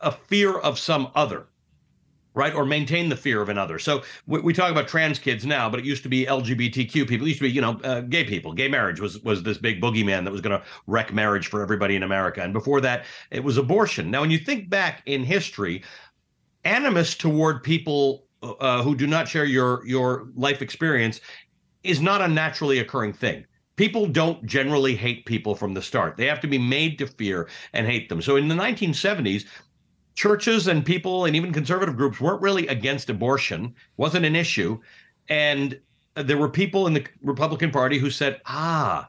a 0.00 0.12
fear 0.12 0.58
of 0.58 0.78
some 0.78 1.10
other 1.14 1.46
right? 2.34 2.54
Or 2.54 2.66
maintain 2.66 3.08
the 3.08 3.16
fear 3.16 3.40
of 3.40 3.48
another. 3.48 3.78
So 3.78 4.02
we, 4.26 4.40
we 4.40 4.52
talk 4.52 4.70
about 4.70 4.88
trans 4.88 5.18
kids 5.18 5.46
now, 5.46 5.70
but 5.70 5.80
it 5.80 5.86
used 5.86 6.02
to 6.02 6.08
be 6.08 6.26
LGBTQ 6.26 7.08
people. 7.08 7.26
It 7.26 7.30
used 7.30 7.38
to 7.38 7.44
be, 7.44 7.50
you 7.50 7.60
know, 7.60 7.80
uh, 7.84 8.00
gay 8.02 8.24
people. 8.24 8.52
Gay 8.52 8.68
marriage 8.68 9.00
was 9.00 9.20
was 9.20 9.42
this 9.42 9.58
big 9.58 9.80
boogeyman 9.80 10.24
that 10.24 10.30
was 10.30 10.40
going 10.40 10.58
to 10.58 10.64
wreck 10.86 11.12
marriage 11.12 11.46
for 11.46 11.62
everybody 11.62 11.96
in 11.96 12.02
America. 12.02 12.42
And 12.42 12.52
before 12.52 12.80
that, 12.82 13.04
it 13.30 13.42
was 13.42 13.56
abortion. 13.56 14.10
Now, 14.10 14.20
when 14.20 14.30
you 14.30 14.38
think 14.38 14.68
back 14.68 15.02
in 15.06 15.24
history, 15.24 15.82
animus 16.64 17.14
toward 17.14 17.62
people 17.62 18.26
uh, 18.42 18.82
who 18.82 18.94
do 18.94 19.06
not 19.06 19.28
share 19.28 19.44
your 19.44 19.86
your 19.86 20.28
life 20.34 20.60
experience 20.60 21.20
is 21.82 22.00
not 22.00 22.20
a 22.20 22.28
naturally 22.28 22.78
occurring 22.78 23.12
thing. 23.12 23.44
People 23.76 24.06
don't 24.06 24.44
generally 24.46 24.94
hate 24.94 25.26
people 25.26 25.54
from 25.54 25.74
the 25.74 25.82
start. 25.82 26.16
They 26.16 26.26
have 26.26 26.40
to 26.40 26.46
be 26.46 26.58
made 26.58 26.96
to 26.98 27.06
fear 27.06 27.48
and 27.72 27.86
hate 27.86 28.08
them. 28.08 28.22
So 28.22 28.36
in 28.36 28.46
the 28.46 28.54
1970s, 28.54 29.46
churches 30.14 30.68
and 30.68 30.84
people 30.84 31.24
and 31.24 31.34
even 31.34 31.52
conservative 31.52 31.96
groups 31.96 32.20
weren't 32.20 32.42
really 32.42 32.66
against 32.68 33.10
abortion 33.10 33.74
wasn't 33.96 34.24
an 34.24 34.36
issue 34.36 34.78
and 35.28 35.78
there 36.14 36.38
were 36.38 36.48
people 36.48 36.86
in 36.86 36.94
the 36.94 37.04
republican 37.22 37.70
party 37.70 37.98
who 37.98 38.10
said 38.10 38.40
ah 38.46 39.08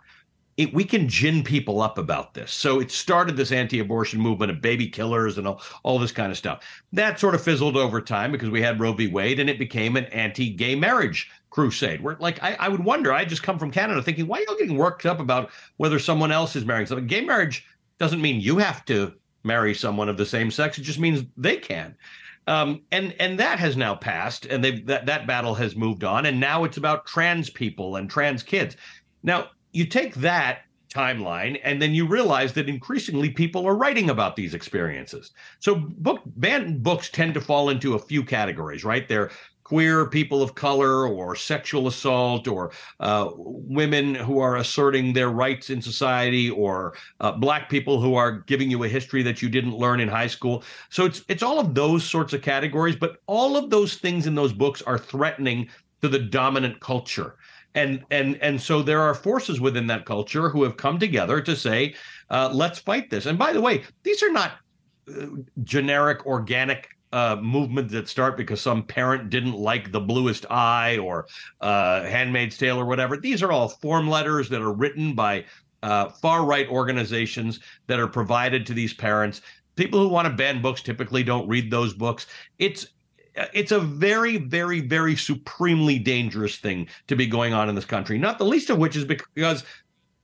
it, 0.57 0.73
we 0.73 0.85
can 0.85 1.09
gin 1.09 1.43
people 1.43 1.81
up 1.81 1.97
about 1.97 2.33
this. 2.33 2.53
So 2.53 2.79
it 2.79 2.89
started 2.89 3.35
this 3.35 3.51
anti-abortion 3.51 4.19
movement 4.19 4.51
of 4.51 4.61
baby 4.61 4.87
killers 4.87 5.37
and 5.37 5.47
all, 5.47 5.61
all 5.83 5.99
this 5.99 6.13
kind 6.13 6.31
of 6.31 6.37
stuff. 6.37 6.63
That 6.93 7.19
sort 7.19 7.35
of 7.35 7.43
fizzled 7.43 7.75
over 7.75 7.99
time 7.99 8.31
because 8.31 8.49
we 8.49 8.61
had 8.61 8.79
Roe 8.79 8.93
v. 8.93 9.07
Wade, 9.07 9.39
and 9.39 9.49
it 9.49 9.59
became 9.59 9.97
an 9.97 10.05
anti-gay 10.05 10.75
marriage 10.75 11.29
crusade. 11.49 12.01
Where 12.01 12.15
like 12.19 12.41
I, 12.41 12.55
I 12.59 12.69
would 12.69 12.83
wonder, 12.83 13.11
I 13.11 13.25
just 13.25 13.43
come 13.43 13.59
from 13.59 13.71
Canada 13.71 14.01
thinking, 14.01 14.27
why 14.27 14.37
are 14.37 14.41
you 14.41 14.57
getting 14.57 14.77
worked 14.77 15.05
up 15.05 15.19
about 15.19 15.51
whether 15.77 15.99
someone 15.99 16.31
else 16.31 16.55
is 16.55 16.65
marrying 16.65 16.87
someone? 16.87 17.07
Gay 17.07 17.21
marriage 17.21 17.65
doesn't 17.99 18.21
mean 18.21 18.39
you 18.39 18.57
have 18.57 18.85
to 18.85 19.13
marry 19.45 19.73
someone 19.73 20.09
of 20.09 20.17
the 20.17 20.25
same 20.25 20.51
sex. 20.51 20.77
It 20.77 20.83
just 20.83 20.99
means 20.99 21.23
they 21.37 21.57
can. 21.57 21.95
Um, 22.47 22.81
and 22.91 23.15
and 23.19 23.39
that 23.39 23.59
has 23.59 23.75
now 23.75 23.95
passed, 23.95 24.45
and 24.45 24.63
they've 24.63 24.85
that 24.85 25.05
that 25.07 25.25
battle 25.25 25.55
has 25.55 25.75
moved 25.75 26.03
on, 26.03 26.27
and 26.27 26.39
now 26.39 26.63
it's 26.63 26.77
about 26.77 27.05
trans 27.05 27.49
people 27.49 27.95
and 27.95 28.09
trans 28.09 28.43
kids. 28.43 28.77
Now 29.23 29.49
you 29.71 29.85
take 29.85 30.15
that 30.15 30.59
timeline 30.95 31.59
and 31.63 31.81
then 31.81 31.93
you 31.93 32.07
realize 32.07 32.53
that 32.53 32.69
increasingly 32.69 33.29
people 33.29 33.67
are 33.67 33.75
writing 33.75 34.09
about 34.09 34.37
these 34.37 34.53
experiences 34.53 35.31
so 35.59 35.75
book 35.75 36.21
banned 36.37 36.81
books 36.81 37.09
tend 37.09 37.33
to 37.33 37.41
fall 37.41 37.69
into 37.69 37.95
a 37.95 37.99
few 37.99 38.23
categories 38.23 38.85
right 38.85 39.09
they're 39.09 39.29
queer 39.65 40.05
people 40.05 40.43
of 40.43 40.53
color 40.53 41.07
or 41.07 41.35
sexual 41.35 41.87
assault 41.87 42.47
or 42.47 42.71
uh, 42.99 43.31
women 43.35 44.13
who 44.13 44.37
are 44.37 44.57
asserting 44.57 45.11
their 45.11 45.31
rights 45.31 45.71
in 45.71 45.81
society 45.81 46.51
or 46.51 46.93
uh, 47.19 47.31
black 47.31 47.67
people 47.67 47.99
who 47.99 48.13
are 48.13 48.31
giving 48.31 48.69
you 48.69 48.83
a 48.83 48.87
history 48.87 49.23
that 49.23 49.41
you 49.41 49.49
didn't 49.49 49.75
learn 49.75 49.99
in 49.99 50.07
high 50.07 50.27
school. 50.27 50.63
So 50.89 51.05
it's 51.05 51.23
it's 51.27 51.41
all 51.41 51.59
of 51.59 51.73
those 51.73 52.05
sorts 52.05 52.31
of 52.31 52.43
categories 52.43 52.95
but 52.95 53.17
all 53.25 53.57
of 53.57 53.71
those 53.71 53.95
things 53.95 54.27
in 54.27 54.35
those 54.35 54.53
books 54.53 54.83
are 54.83 54.99
threatening 54.99 55.67
to 56.01 56.07
the 56.07 56.19
dominant 56.19 56.79
culture. 56.79 57.35
And 57.73 58.05
and 58.11 58.37
and 58.43 58.61
so 58.61 58.83
there 58.83 59.01
are 59.01 59.15
forces 59.15 59.59
within 59.59 59.87
that 59.87 60.05
culture 60.05 60.47
who 60.47 60.61
have 60.61 60.77
come 60.77 60.99
together 60.99 61.41
to 61.41 61.55
say 61.55 61.95
uh, 62.29 62.51
let's 62.53 62.77
fight 62.77 63.09
this. 63.09 63.25
And 63.25 63.39
by 63.39 63.51
the 63.51 63.61
way 63.61 63.83
these 64.03 64.21
are 64.21 64.31
not 64.31 64.51
uh, 65.09 65.25
generic 65.63 66.27
organic 66.27 66.94
uh, 67.15 67.37
movements 67.37 67.93
that 67.93 68.09
start 68.09 68.35
because 68.35 68.59
some 68.59 68.83
parent 68.83 69.29
didn't 69.29 69.53
like 69.53 69.89
the 69.93 70.01
bluest 70.01 70.45
eye 70.51 70.97
or 70.97 71.25
uh, 71.61 72.03
handmaid's 72.03 72.57
tale 72.57 72.77
or 72.77 72.83
whatever. 72.83 73.15
These 73.15 73.41
are 73.41 73.53
all 73.53 73.69
form 73.69 74.09
letters 74.09 74.49
that 74.49 74.61
are 74.61 74.73
written 74.73 75.15
by 75.15 75.45
uh, 75.81 76.09
far 76.09 76.43
right 76.43 76.67
organizations 76.67 77.61
that 77.87 78.01
are 78.01 78.07
provided 78.09 78.65
to 78.65 78.73
these 78.73 78.93
parents. 78.93 79.39
People 79.77 80.01
who 80.01 80.09
want 80.09 80.27
to 80.27 80.33
ban 80.33 80.61
books 80.61 80.81
typically 80.81 81.23
don't 81.23 81.47
read 81.47 81.71
those 81.71 81.93
books. 81.93 82.27
It's 82.59 82.87
it's 83.53 83.71
a 83.71 83.79
very, 83.79 84.37
very, 84.37 84.81
very 84.81 85.15
supremely 85.15 85.99
dangerous 85.99 86.57
thing 86.57 86.87
to 87.07 87.15
be 87.15 87.27
going 87.27 87.53
on 87.53 87.69
in 87.69 87.75
this 87.75 87.85
country. 87.85 88.17
Not 88.17 88.39
the 88.39 88.45
least 88.45 88.69
of 88.69 88.77
which 88.77 88.97
is 88.97 89.05
because 89.05 89.63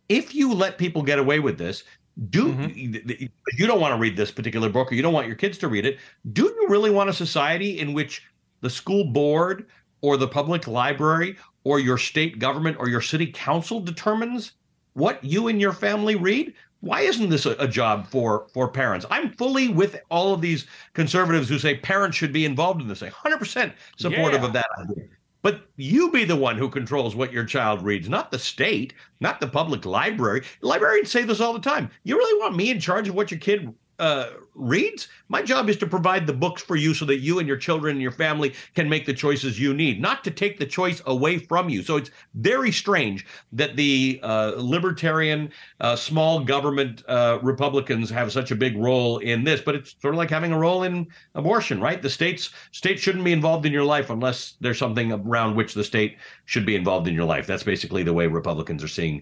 if 0.10 0.36
you 0.36 0.54
let 0.54 0.78
people 0.78 1.04
get 1.04 1.20
away 1.20 1.40
with 1.40 1.58
this, 1.58 1.86
do 2.30 2.54
mm-hmm. 2.54 3.26
you 3.58 3.68
don't 3.68 3.80
want 3.80 3.94
to 3.94 4.00
read 4.00 4.18
this 4.18 4.32
particular 4.32 4.70
book 4.70 4.92
or 4.92 4.96
you 4.96 5.02
don't 5.02 5.14
want 5.14 5.28
your 5.28 5.36
kids 5.36 5.58
to 5.60 5.68
read 5.68 5.86
it? 5.86 6.00
Do 6.34 6.44
you 6.44 6.66
really 6.70 6.90
want 6.90 7.10
a 7.10 7.14
society 7.14 7.80
in 7.80 7.94
which 7.94 8.24
the 8.62 8.70
school 8.70 9.06
board 9.06 9.68
or 10.02 10.18
the 10.18 10.28
public 10.28 10.68
library 10.68 11.38
or 11.64 11.80
your 11.80 11.98
state 11.98 12.40
government 12.40 12.78
or 12.80 12.90
your 12.90 13.02
city 13.02 13.28
council 13.28 13.80
determines 13.80 14.54
what 14.94 15.24
you 15.24 15.48
and 15.48 15.62
your 15.62 15.74
family 15.74 16.16
read? 16.16 16.54
why 16.82 17.02
isn't 17.02 17.30
this 17.30 17.46
a, 17.46 17.52
a, 17.52 17.68
job 17.68 18.08
for 18.08 18.48
for 18.54 18.68
parents 18.68 19.06
i'm 19.10 19.32
fully 19.34 19.70
with 19.70 20.00
all 20.10 20.34
of 20.34 20.42
these 20.42 20.66
conservatives 20.94 21.48
who 21.48 21.58
say 21.58 21.78
parents 21.78 22.18
should 22.18 22.34
be 22.34 22.44
involved 22.44 22.82
in 22.82 22.88
this 22.88 23.02
100% 23.02 23.72
supportive 23.98 24.42
yeah. 24.42 24.48
of 24.48 24.54
that 24.54 24.68
idea 24.80 25.06
but 25.42 25.68
you 25.76 26.12
be 26.12 26.24
the 26.24 26.36
one 26.36 26.58
who 26.58 26.70
controls 26.70 27.16
what 27.16 27.34
your 27.34 27.46
child 27.46 27.82
reads 27.84 28.10
not 28.10 28.32
the 28.32 28.40
state 28.40 28.94
not 29.22 29.40
the 29.40 29.48
public 29.48 29.86
library. 29.86 30.42
Librarians 30.62 31.12
say 31.12 31.24
this 31.24 31.40
all 31.40 31.54
the 31.54 31.60
time. 31.60 31.90
You 32.04 32.18
really 32.18 32.42
want 32.42 32.56
me 32.56 32.72
in 32.72 32.80
charge 32.80 33.08
of 33.08 33.16
what 33.16 33.32
your 33.32 33.40
kid 33.40 33.74
uh, 34.02 34.32
reads. 34.56 35.08
My 35.30 35.44
job 35.44 35.70
is 35.70 35.78
to 35.78 35.88
provide 35.88 36.26
the 36.26 36.34
books 36.34 36.62
for 36.62 36.76
you 36.76 36.96
so 36.96 37.06
that 37.06 37.20
you 37.20 37.38
and 37.38 37.48
your 37.48 37.56
children 37.56 37.92
and 37.94 38.02
your 38.02 38.12
family 38.12 38.54
can 38.74 38.90
make 38.90 39.06
the 39.06 39.14
choices 39.14 39.60
you 39.60 39.76
need, 39.76 40.02
not 40.02 40.24
to 40.24 40.32
take 40.32 40.58
the 40.58 40.66
choice 40.66 41.04
away 41.06 41.38
from 41.38 41.70
you. 41.70 41.84
So 41.84 41.98
it's 41.98 42.10
very 42.34 42.72
strange 42.72 43.28
that 43.54 43.76
the 43.76 44.20
uh, 44.24 44.54
libertarian, 44.58 45.52
uh, 45.80 45.96
small 45.96 46.44
government 46.44 47.04
uh, 47.08 47.38
Republicans 47.44 48.10
have 48.10 48.32
such 48.32 48.50
a 48.50 48.56
big 48.56 48.76
role 48.76 49.20
in 49.20 49.44
this, 49.44 49.62
but 49.62 49.76
it's 49.76 49.96
sort 50.02 50.16
of 50.16 50.18
like 50.18 50.32
having 50.32 50.52
a 50.52 50.58
role 50.58 50.82
in 50.82 51.08
abortion, 51.36 51.80
right? 51.80 52.02
The 52.02 52.10
states 52.10 52.50
states 52.72 53.04
shouldn't 53.04 53.24
be 53.24 53.34
involved 53.34 53.68
in 53.68 53.72
your 53.72 53.86
life 53.86 54.10
unless 54.10 54.56
there's 54.62 54.80
something 54.80 55.12
around 55.12 55.56
which 55.56 55.76
the 55.76 55.84
state 55.84 56.18
should 56.46 56.66
be 56.66 56.76
involved 56.76 57.08
in 57.08 57.14
your 57.14 57.26
life. 57.26 57.46
That's 57.46 57.64
basically 57.64 58.02
the 58.02 58.14
way 58.14 58.26
Republicans 58.26 58.84
are 58.84 58.88
seeing 58.88 59.22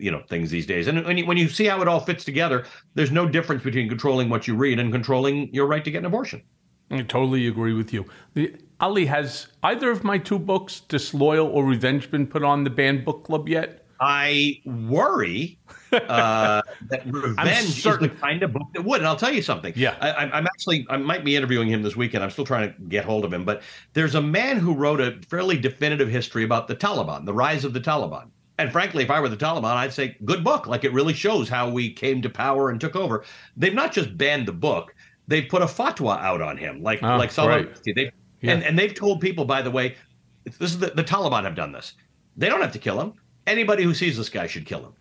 you 0.00 0.10
know 0.10 0.22
things 0.28 0.50
these 0.50 0.66
days. 0.66 0.86
And 0.86 1.04
when 1.04 1.18
you, 1.18 1.26
when 1.26 1.36
you 1.36 1.48
see 1.48 1.66
how 1.66 1.80
it 1.82 1.88
all 1.88 2.00
fits 2.00 2.24
together, 2.24 2.64
there's 2.94 3.10
no 3.10 3.28
difference 3.28 3.62
between 3.62 3.88
controlling 3.88 4.28
what 4.28 4.48
you 4.48 4.54
read 4.54 4.78
and 4.78 4.92
controlling 4.92 5.52
your 5.54 5.66
right 5.66 5.84
to 5.84 5.90
get 5.90 5.98
an 5.98 6.06
abortion. 6.06 6.42
I 6.90 7.02
totally 7.02 7.46
agree 7.46 7.72
with 7.72 7.92
you. 7.92 8.06
The, 8.34 8.54
Ali, 8.80 9.06
has 9.06 9.46
either 9.62 9.90
of 9.90 10.02
my 10.02 10.18
two 10.18 10.38
books, 10.38 10.80
Disloyal 10.80 11.46
or 11.46 11.64
Revenge, 11.64 12.10
been 12.10 12.26
put 12.26 12.42
on 12.42 12.64
the 12.64 12.70
banned 12.70 13.04
book 13.04 13.24
club 13.24 13.48
yet? 13.48 13.86
I 14.00 14.62
worry 14.64 15.58
uh, 15.92 16.62
that 16.88 17.02
Revenge 17.06 17.86
is 17.86 17.98
the 17.98 18.08
kind 18.08 18.42
of 18.42 18.54
book 18.54 18.66
that 18.72 18.82
would. 18.82 19.00
And 19.00 19.06
I'll 19.06 19.16
tell 19.16 19.32
you 19.32 19.42
something. 19.42 19.74
Yeah, 19.76 19.96
I, 20.00 20.38
am 20.38 20.46
actually 20.46 20.86
I 20.88 20.96
might 20.96 21.22
be 21.22 21.36
interviewing 21.36 21.68
him 21.68 21.82
this 21.82 21.96
weekend. 21.96 22.24
I'm 22.24 22.30
still 22.30 22.46
trying 22.46 22.72
to 22.72 22.80
get 22.82 23.04
hold 23.04 23.26
of 23.26 23.32
him, 23.32 23.44
but 23.44 23.62
there's 23.92 24.14
a 24.14 24.22
man 24.22 24.56
who 24.56 24.74
wrote 24.74 25.00
a 25.00 25.20
fairly 25.28 25.58
definitive 25.58 26.08
history 26.08 26.44
about 26.44 26.66
the 26.66 26.74
Taliban, 26.74 27.26
the 27.26 27.34
rise 27.34 27.64
of 27.66 27.74
the 27.74 27.80
Taliban. 27.80 28.30
And 28.60 28.70
frankly, 28.70 29.02
if 29.02 29.10
I 29.10 29.20
were 29.20 29.28
the 29.28 29.36
Taliban, 29.36 29.76
I'd 29.76 29.92
say, 29.92 30.16
good 30.24 30.44
book. 30.44 30.66
Like 30.66 30.84
it 30.84 30.92
really 30.92 31.14
shows 31.14 31.48
how 31.48 31.70
we 31.70 31.90
came 31.90 32.20
to 32.22 32.28
power 32.28 32.68
and 32.68 32.80
took 32.80 32.94
over. 32.94 33.24
They've 33.56 33.74
not 33.74 33.92
just 33.92 34.16
banned 34.18 34.46
the 34.46 34.52
book, 34.52 34.94
they've 35.26 35.48
put 35.48 35.62
a 35.62 35.66
fatwa 35.66 36.20
out 36.20 36.42
on 36.42 36.56
him, 36.56 36.82
like 36.82 37.02
oh, 37.02 37.16
like 37.16 37.30
Salman 37.30 37.66
right. 37.66 37.94
They, 37.94 38.12
yeah. 38.42 38.52
and, 38.52 38.62
and 38.62 38.78
they've 38.78 38.94
told 38.94 39.20
people, 39.20 39.44
by 39.44 39.62
the 39.62 39.70
way, 39.70 39.96
this 40.44 40.72
is 40.72 40.78
the, 40.78 40.88
the 40.88 41.04
Taliban 41.04 41.44
have 41.44 41.54
done 41.54 41.72
this. 41.72 41.94
They 42.36 42.48
don't 42.48 42.60
have 42.60 42.72
to 42.72 42.78
kill 42.78 43.00
him. 43.00 43.14
Anybody 43.46 43.82
who 43.82 43.94
sees 43.94 44.16
this 44.16 44.28
guy 44.28 44.46
should 44.46 44.66
kill 44.66 44.80
him. 44.80 44.92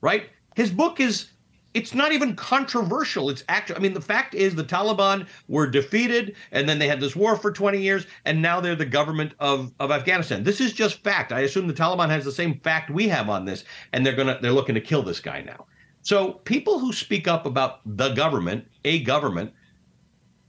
Right? 0.00 0.30
His 0.54 0.70
book 0.70 1.00
is 1.00 1.30
it's 1.74 1.94
not 1.94 2.12
even 2.12 2.34
controversial. 2.34 3.30
It's 3.30 3.44
actually, 3.48 3.76
I 3.76 3.78
mean, 3.80 3.92
the 3.92 4.00
fact 4.00 4.34
is 4.34 4.54
the 4.54 4.64
Taliban 4.64 5.26
were 5.48 5.66
defeated 5.66 6.34
and 6.50 6.68
then 6.68 6.78
they 6.78 6.88
had 6.88 7.00
this 7.00 7.14
war 7.14 7.36
for 7.36 7.52
20 7.52 7.80
years 7.80 8.06
and 8.24 8.40
now 8.40 8.60
they're 8.60 8.74
the 8.74 8.86
government 8.86 9.34
of, 9.38 9.72
of 9.78 9.90
Afghanistan. 9.90 10.44
This 10.44 10.60
is 10.60 10.72
just 10.72 11.04
fact. 11.04 11.32
I 11.32 11.40
assume 11.40 11.66
the 11.66 11.74
Taliban 11.74 12.08
has 12.08 12.24
the 12.24 12.32
same 12.32 12.58
fact 12.60 12.90
we 12.90 13.08
have 13.08 13.28
on 13.28 13.44
this 13.44 13.64
and 13.92 14.04
they're 14.04 14.16
going 14.16 14.28
to, 14.28 14.38
they're 14.40 14.52
looking 14.52 14.74
to 14.74 14.80
kill 14.80 15.02
this 15.02 15.20
guy 15.20 15.42
now. 15.42 15.66
So 16.02 16.32
people 16.44 16.78
who 16.78 16.92
speak 16.92 17.28
up 17.28 17.44
about 17.44 17.80
the 17.84 18.14
government, 18.14 18.66
a 18.84 19.02
government, 19.02 19.52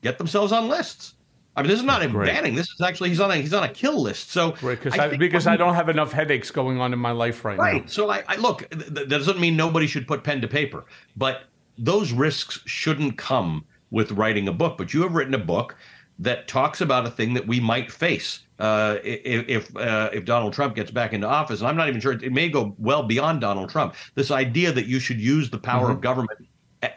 get 0.02 0.18
themselves 0.18 0.54
on 0.54 0.70
lists. 0.70 1.16
I 1.60 1.62
mean, 1.62 1.70
this 1.72 1.80
is 1.80 1.86
not 1.86 2.02
a 2.02 2.08
banning. 2.08 2.56
This 2.56 2.70
is 2.70 2.80
actually 2.80 3.10
he's 3.10 3.20
on 3.20 3.32
a 3.32 3.36
he's 3.36 3.54
on 3.54 3.64
a 3.64 3.70
kill 3.70 4.02
list. 4.02 4.32
So 4.32 4.56
right, 4.62 4.80
I 4.98 5.06
I, 5.06 5.18
because 5.18 5.46
I 5.46 5.58
don't 5.58 5.76
have 5.76 5.90
enough 5.90 6.14
headaches 6.14 6.52
going 6.52 6.80
on 6.80 6.94
in 6.94 7.00
my 7.00 7.12
life 7.12 7.44
right, 7.44 7.58
right. 7.58 7.74
now. 7.74 7.80
Right. 7.80 7.90
So 7.90 8.10
I, 8.10 8.24
I 8.28 8.38
look. 8.38 8.70
Th- 8.70 8.86
that 8.86 9.10
doesn't 9.10 9.40
mean 9.40 9.58
nobody 9.58 9.86
should 9.86 10.08
put 10.08 10.24
pen 10.24 10.40
to 10.40 10.48
paper, 10.48 10.86
but 11.18 11.44
those 11.78 12.14
risks 12.14 12.62
shouldn't 12.66 13.18
come 13.18 13.66
with 13.92 14.14
writing 14.14 14.48
a 14.48 14.54
book. 14.54 14.78
But 14.78 14.94
you 14.94 15.02
have 15.02 15.14
written 15.14 15.34
a 15.34 15.40
book 15.40 15.76
that 16.20 16.48
talks 16.48 16.80
about 16.80 17.06
a 17.06 17.12
thing 17.12 17.34
that 17.34 17.46
we 17.46 17.60
might 17.60 17.92
face 17.92 18.40
uh, 18.60 18.98
if 19.04 19.76
uh, 19.76 20.10
if 20.14 20.24
Donald 20.24 20.54
Trump 20.54 20.76
gets 20.76 20.92
back 20.92 21.12
into 21.12 21.28
office. 21.28 21.60
And 21.60 21.68
I'm 21.68 21.76
not 21.76 21.90
even 21.90 22.00
sure 22.00 22.14
it 22.14 22.32
may 22.32 22.48
go 22.48 22.74
well 22.78 23.04
beyond 23.04 23.42
Donald 23.42 23.70
Trump. 23.70 23.96
This 24.16 24.32
idea 24.32 24.72
that 24.72 24.86
you 24.86 25.00
should 25.00 25.20
use 25.20 25.50
the 25.50 25.60
power 25.60 25.88
mm-hmm. 25.88 25.92
of 25.92 26.02
government 26.02 26.48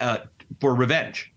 uh, 0.00 0.18
for 0.60 0.76
revenge 0.76 1.31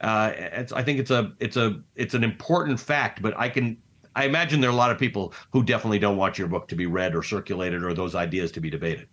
uh, 0.00 0.32
it's, 0.34 0.72
I 0.72 0.82
think 0.82 0.98
it's 1.00 1.10
a 1.10 1.32
it's 1.40 1.56
a 1.56 1.80
it's 1.96 2.14
an 2.14 2.24
important 2.24 2.78
fact, 2.78 3.22
but 3.22 3.34
I 3.38 3.48
can 3.48 3.76
I 4.14 4.24
imagine 4.24 4.60
there 4.60 4.70
are 4.70 4.72
a 4.72 4.76
lot 4.76 4.90
of 4.90 4.98
people 4.98 5.32
who 5.52 5.62
definitely 5.62 5.98
don't 5.98 6.16
want 6.16 6.38
your 6.38 6.48
book 6.48 6.68
to 6.68 6.76
be 6.76 6.86
read 6.86 7.14
or 7.14 7.22
circulated 7.22 7.82
or 7.84 7.94
those 7.94 8.14
ideas 8.14 8.50
to 8.52 8.60
be 8.60 8.70
debated. 8.70 9.08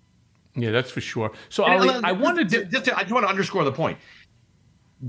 Yeah, 0.55 0.71
that's 0.71 0.89
for 0.89 1.01
sure. 1.01 1.31
So 1.49 1.63
Ali, 1.63 1.89
I 2.03 2.11
wanted 2.11 2.49
to 2.49 2.65
just 2.65 2.85
to, 2.85 2.97
I 2.97 3.01
just 3.01 3.11
want 3.11 3.25
to 3.25 3.29
underscore 3.29 3.63
the 3.63 3.71
point. 3.71 3.97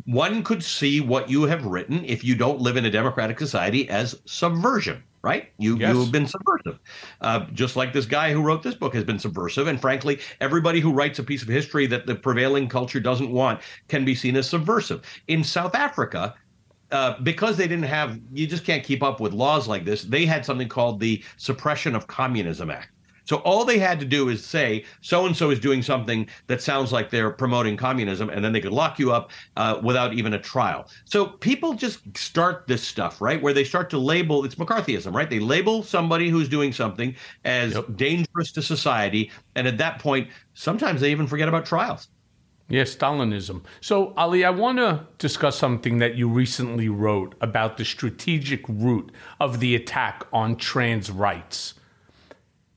One 0.05 0.43
could 0.43 0.63
see 0.63 1.01
what 1.01 1.31
you 1.31 1.45
have 1.45 1.65
written 1.65 2.05
if 2.05 2.25
you 2.25 2.35
don't 2.35 2.61
live 2.61 2.77
in 2.77 2.85
a 2.85 2.91
democratic 2.91 3.39
society 3.39 3.89
as 3.89 4.21
subversion 4.27 5.03
right? 5.27 5.51
You 5.59 5.77
yes. 5.77 5.93
you 5.93 6.01
have 6.03 6.13
been 6.13 6.29
subversive, 6.29 6.79
uh, 7.21 7.47
just 7.53 7.75
like 7.75 7.93
this 7.93 8.07
guy 8.07 8.33
who 8.33 8.41
wrote 8.41 8.63
this 8.63 8.77
book 8.77 8.95
has 8.95 9.03
been 9.03 9.19
subversive. 9.19 9.67
And 9.67 9.81
frankly, 9.81 10.21
everybody 10.41 10.79
who 10.79 10.93
writes 10.93 11.19
a 11.19 11.25
piece 11.25 11.43
of 11.43 11.49
history 11.49 11.89
that 11.89 12.07
the 12.07 12.15
prevailing 12.15 12.69
culture 12.69 13.01
doesn't 13.01 13.33
want 13.33 13.61
can 13.89 14.05
be 14.05 14.15
seen 14.15 14.37
as 14.37 14.49
subversive. 14.49 15.03
In 15.27 15.43
South 15.43 15.75
Africa. 15.75 16.35
Uh, 16.93 17.19
because 17.25 17.57
they 17.57 17.67
didn't 17.67 17.85
have, 17.85 18.17
you 18.33 18.47
just 18.47 18.65
can't 18.65 18.85
keep 18.85 19.03
up 19.03 19.19
with 19.19 19.33
laws 19.33 19.67
like 19.67 19.85
this. 19.85 20.05
They 20.05 20.25
had 20.25 20.47
something 20.47 20.69
called 20.69 21.01
the 21.01 21.21
Suppression 21.37 21.97
of 21.97 22.07
Communism 22.07 22.71
Act. 22.71 22.91
So 23.27 23.37
all 23.39 23.65
they 23.65 23.79
had 23.79 24.01
to 24.01 24.07
do 24.07 24.29
is 24.29 24.45
say 24.45 24.85
so 25.03 25.27
and 25.27 25.37
so 25.37 25.51
is 25.51 25.61
doing 25.61 25.83
something 25.83 26.29
that 26.47 26.63
sounds 26.63 26.93
like 26.93 27.11
they're 27.11 27.31
promoting 27.31 27.77
communism, 27.77 28.31
and 28.31 28.45
then 28.45 28.53
they 28.53 28.61
could 28.61 28.73
lock 28.73 28.99
you 28.99 29.13
up 29.13 29.31
uh, 29.57 29.81
without 29.83 30.15
even 30.15 30.35
a 30.35 30.39
trial. 30.39 30.89
So 31.05 31.27
people 31.27 31.75
just 31.75 32.01
start 32.17 32.67
this 32.67 32.83
stuff, 32.83 33.21
right? 33.21 33.43
Where 33.43 33.53
they 33.53 33.65
start 33.65 33.91
to 33.91 33.99
label 33.99 34.45
it's 34.45 34.55
McCarthyism, 34.55 35.13
right? 35.13 35.29
They 35.29 35.41
label 35.41 35.83
somebody 35.83 36.31
who's 36.31 36.49
doing 36.49 36.73
something 36.73 37.15
as 37.45 37.75
yep. 37.75 37.85
dangerous 37.97 38.53
to 38.53 38.63
society, 38.63 39.31
and 39.57 39.67
at 39.67 39.77
that 39.79 39.99
point, 39.99 40.29
sometimes 40.55 41.01
they 41.01 41.11
even 41.11 41.27
forget 41.27 41.49
about 41.49 41.67
trials. 41.67 42.09
Yes, 42.69 42.97
Stalinism. 42.97 43.63
So, 43.81 44.13
Ali, 44.17 44.45
I 44.45 44.51
want 44.51 44.79
to 44.79 45.07
discuss 45.19 45.57
something 45.57 45.99
that 45.99 46.17
you 46.17 46.29
recently 46.29 46.89
wrote 46.89 47.37
about 47.41 47.77
the 47.77 47.85
strategic 47.85 48.69
root 48.69 49.13
of 49.39 49.61
the 49.61 49.77
attack 49.77 50.27
on 50.33 50.57
trans 50.57 51.09
rights. 51.09 51.75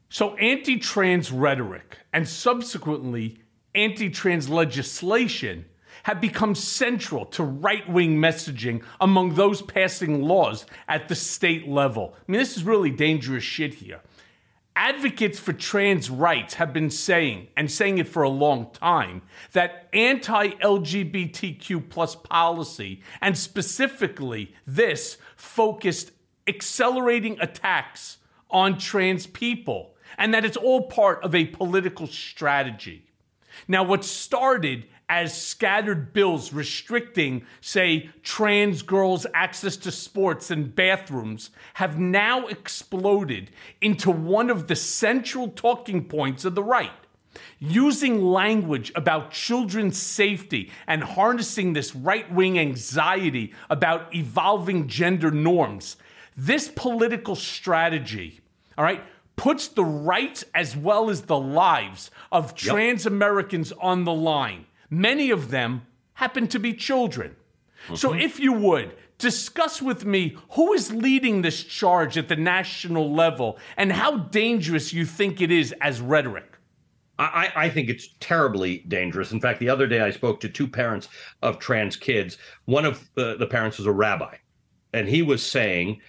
So, 0.10 0.36
anti 0.36 0.78
trans 0.78 1.32
rhetoric 1.32 1.98
and 2.12 2.28
subsequently 2.28 3.40
anti 3.76 4.10
trans 4.10 4.50
legislation 4.50 5.66
have 6.04 6.20
become 6.20 6.56
central 6.56 7.26
to 7.26 7.44
right 7.44 7.88
wing 7.90 8.18
messaging 8.18 8.84
among 9.00 9.36
those 9.36 9.62
passing 9.62 10.24
laws 10.24 10.66
at 10.88 11.08
the 11.08 11.16
state 11.16 11.68
level. 11.68 12.16
I 12.16 12.32
mean, 12.32 12.40
this 12.40 12.58
is 12.58 12.64
really 12.64 12.92
dangerous 12.92 13.44
shit 13.44 13.76
here 13.76 14.02
advocates 14.80 15.38
for 15.38 15.52
trans 15.52 16.10
rights 16.10 16.54
have 16.54 16.72
been 16.72 16.90
saying, 16.90 17.50
and 17.58 17.70
saying 17.70 17.98
it 17.98 18.08
for 18.08 18.24
a 18.24 18.30
long 18.30 18.72
time, 18.72 19.22
that 19.52 19.90
anti 19.92 20.52
LGBTQ 20.52 22.24
policy, 22.24 23.02
and 23.22 23.38
specifically 23.38 24.56
this, 24.66 25.18
focused 25.36 26.12
accelerating 26.48 27.38
attacks 27.42 28.20
on 28.50 28.78
trans 28.78 29.28
people, 29.28 29.96
and 30.18 30.34
that 30.34 30.46
it's 30.46 30.58
all 30.58 30.84
part 30.84 31.24
of 31.24 31.36
a 31.36 31.46
political 31.46 32.08
strategy. 32.08 33.06
Now, 33.68 33.84
what 33.84 34.06
started 34.06 34.86
as 35.10 35.36
scattered 35.36 36.14
bills 36.14 36.54
restricting, 36.54 37.44
say, 37.62 38.10
trans 38.22 38.84
girls' 38.84 39.26
access 39.34 39.76
to 39.76 39.92
sports 39.92 40.52
and 40.52 40.76
bathrooms 40.76 41.50
have 41.74 41.98
now 41.98 42.46
exploded 42.46 43.50
into 43.82 44.12
one 44.12 44.52
of 44.52 44.68
the 44.68 44.76
central 44.76 45.48
talking 45.50 46.06
points 46.06 46.46
of 46.46 46.54
the 46.54 46.64
right. 46.64 46.92
Using 47.58 48.24
language 48.24 48.92
about 48.96 49.32
children's 49.32 49.98
safety 49.98 50.72
and 50.88 51.04
harnessing 51.04 51.74
this 51.74 51.96
right 51.96 52.32
wing 52.32 52.60
anxiety 52.60 53.54
about 53.70 54.14
evolving 54.14 54.88
gender 54.88 55.32
norms, 55.32 55.98
this 56.38 56.70
political 56.70 57.36
strategy, 57.36 58.40
all 58.78 58.84
right, 58.84 59.04
puts 59.40 59.70
the 59.70 59.86
rights 59.86 60.44
as 60.54 60.76
well 60.76 61.10
as 61.10 61.24
the 61.24 61.40
lives 61.40 62.12
of 62.32 62.56
trans 62.56 63.06
Americans 63.06 63.72
on 63.80 64.04
the 64.04 64.14
line. 64.14 64.66
Many 64.90 65.32
of 65.32 65.50
them 65.50 65.84
happen 66.16 66.48
to 66.50 66.60
be 66.60 66.74
children. 66.74 67.38
Mm-hmm. 67.86 67.96
So, 67.96 68.14
if 68.14 68.40
you 68.40 68.52
would, 68.52 68.96
discuss 69.18 69.82
with 69.82 70.04
me 70.06 70.36
who 70.52 70.74
is 70.74 70.92
leading 70.92 71.42
this 71.42 71.64
charge 71.64 72.18
at 72.18 72.28
the 72.28 72.36
national 72.36 73.14
level 73.14 73.58
and 73.78 73.92
how 73.94 74.18
dangerous 74.18 74.92
you 74.92 75.06
think 75.06 75.40
it 75.40 75.52
is 75.52 75.74
as 75.80 76.02
rhetoric. 76.02 76.58
I, 77.18 77.52
I, 77.54 77.70
think 77.70 77.90
it's 77.90 78.10
terribly 78.22 78.80
dangerous. 78.88 79.34
In 79.34 79.42
fact, 79.42 79.60
the 79.60 79.68
other 79.68 79.88
day 79.88 80.00
I 80.00 80.10
spoke 80.10 80.40
to 80.40 80.50
two 80.50 80.68
parents 80.68 81.10
of 81.42 81.60
trans 81.60 81.98
kids. 81.98 82.38
One 82.64 82.86
of 82.86 83.10
the, 83.16 83.36
the 83.36 83.46
parents 83.46 83.78
was 83.78 83.88
a 83.88 83.92
rabbi, 83.92 84.38
and 84.94 85.08
he 85.08 85.22
was 85.22 85.46
saying 85.46 86.00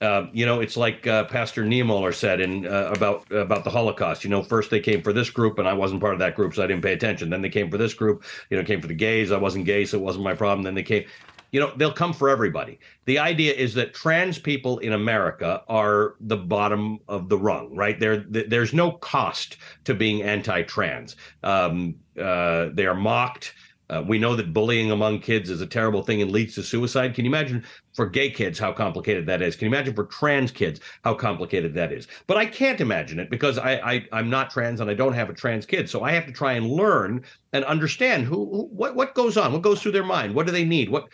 uh, 0.00 0.26
you 0.32 0.46
know, 0.46 0.60
it's 0.60 0.76
like 0.76 1.06
uh, 1.06 1.24
Pastor 1.24 1.64
Niemöller 1.64 2.14
said 2.14 2.40
in 2.40 2.66
uh, 2.66 2.92
about 2.94 3.30
about 3.32 3.64
the 3.64 3.70
Holocaust. 3.70 4.22
You 4.22 4.30
know, 4.30 4.42
first 4.42 4.70
they 4.70 4.80
came 4.80 5.02
for 5.02 5.12
this 5.12 5.30
group, 5.30 5.58
and 5.58 5.66
I 5.66 5.72
wasn't 5.72 6.00
part 6.00 6.12
of 6.12 6.20
that 6.20 6.36
group, 6.36 6.54
so 6.54 6.62
I 6.62 6.66
didn't 6.68 6.82
pay 6.82 6.92
attention. 6.92 7.30
Then 7.30 7.42
they 7.42 7.48
came 7.48 7.70
for 7.70 7.78
this 7.78 7.94
group. 7.94 8.24
You 8.50 8.56
know, 8.56 8.64
came 8.64 8.80
for 8.80 8.86
the 8.86 8.94
gays. 8.94 9.32
I 9.32 9.38
wasn't 9.38 9.64
gay, 9.64 9.84
so 9.84 9.98
it 9.98 10.02
wasn't 10.02 10.24
my 10.24 10.34
problem. 10.34 10.62
Then 10.62 10.74
they 10.74 10.84
came. 10.84 11.04
You 11.50 11.60
know, 11.60 11.72
they'll 11.76 11.92
come 11.92 12.12
for 12.12 12.28
everybody. 12.28 12.78
The 13.06 13.18
idea 13.18 13.54
is 13.54 13.72
that 13.74 13.94
trans 13.94 14.38
people 14.38 14.78
in 14.80 14.92
America 14.92 15.62
are 15.66 16.14
the 16.20 16.36
bottom 16.36 16.98
of 17.08 17.30
the 17.30 17.38
rung, 17.38 17.74
right? 17.74 17.98
There, 17.98 18.18
there's 18.18 18.74
no 18.74 18.92
cost 18.92 19.56
to 19.84 19.94
being 19.94 20.22
anti-trans. 20.22 21.16
Um, 21.42 21.94
uh, 22.20 22.68
they 22.74 22.84
are 22.84 22.94
mocked 22.94 23.54
uh, 23.90 24.02
we 24.06 24.18
know 24.18 24.36
that 24.36 24.52
bullying 24.52 24.90
among 24.90 25.20
kids 25.20 25.48
is 25.48 25.60
a 25.60 25.66
terrible 25.66 26.02
thing 26.02 26.20
and 26.20 26.30
leads 26.30 26.54
to 26.54 26.62
suicide. 26.62 27.14
Can 27.14 27.24
you 27.24 27.30
imagine 27.30 27.64
for 27.94 28.06
gay 28.06 28.30
kids 28.30 28.58
how 28.58 28.72
complicated 28.72 29.26
that 29.26 29.40
is? 29.40 29.56
Can 29.56 29.66
you 29.66 29.74
imagine 29.74 29.94
for 29.94 30.04
trans 30.04 30.50
kids 30.50 30.80
how 31.04 31.14
complicated 31.14 31.74
that 31.74 31.92
is? 31.92 32.06
But 32.26 32.36
I 32.36 32.46
can't 32.46 32.80
imagine 32.80 33.18
it 33.18 33.30
because 33.30 33.58
I, 33.58 34.04
I 34.12 34.18
am 34.18 34.28
not 34.28 34.50
trans 34.50 34.80
and 34.80 34.90
I 34.90 34.94
don't 34.94 35.14
have 35.14 35.30
a 35.30 35.34
trans 35.34 35.64
kid, 35.64 35.88
so 35.88 36.02
I 36.02 36.12
have 36.12 36.26
to 36.26 36.32
try 36.32 36.52
and 36.52 36.66
learn 36.70 37.24
and 37.52 37.64
understand 37.64 38.24
who, 38.24 38.36
who 38.50 38.62
what 38.66 38.94
what 38.94 39.14
goes 39.14 39.36
on, 39.36 39.52
what 39.52 39.62
goes 39.62 39.82
through 39.82 39.92
their 39.92 40.04
mind, 40.04 40.34
what 40.34 40.46
do 40.46 40.52
they 40.52 40.64
need, 40.64 40.90
what. 40.90 41.08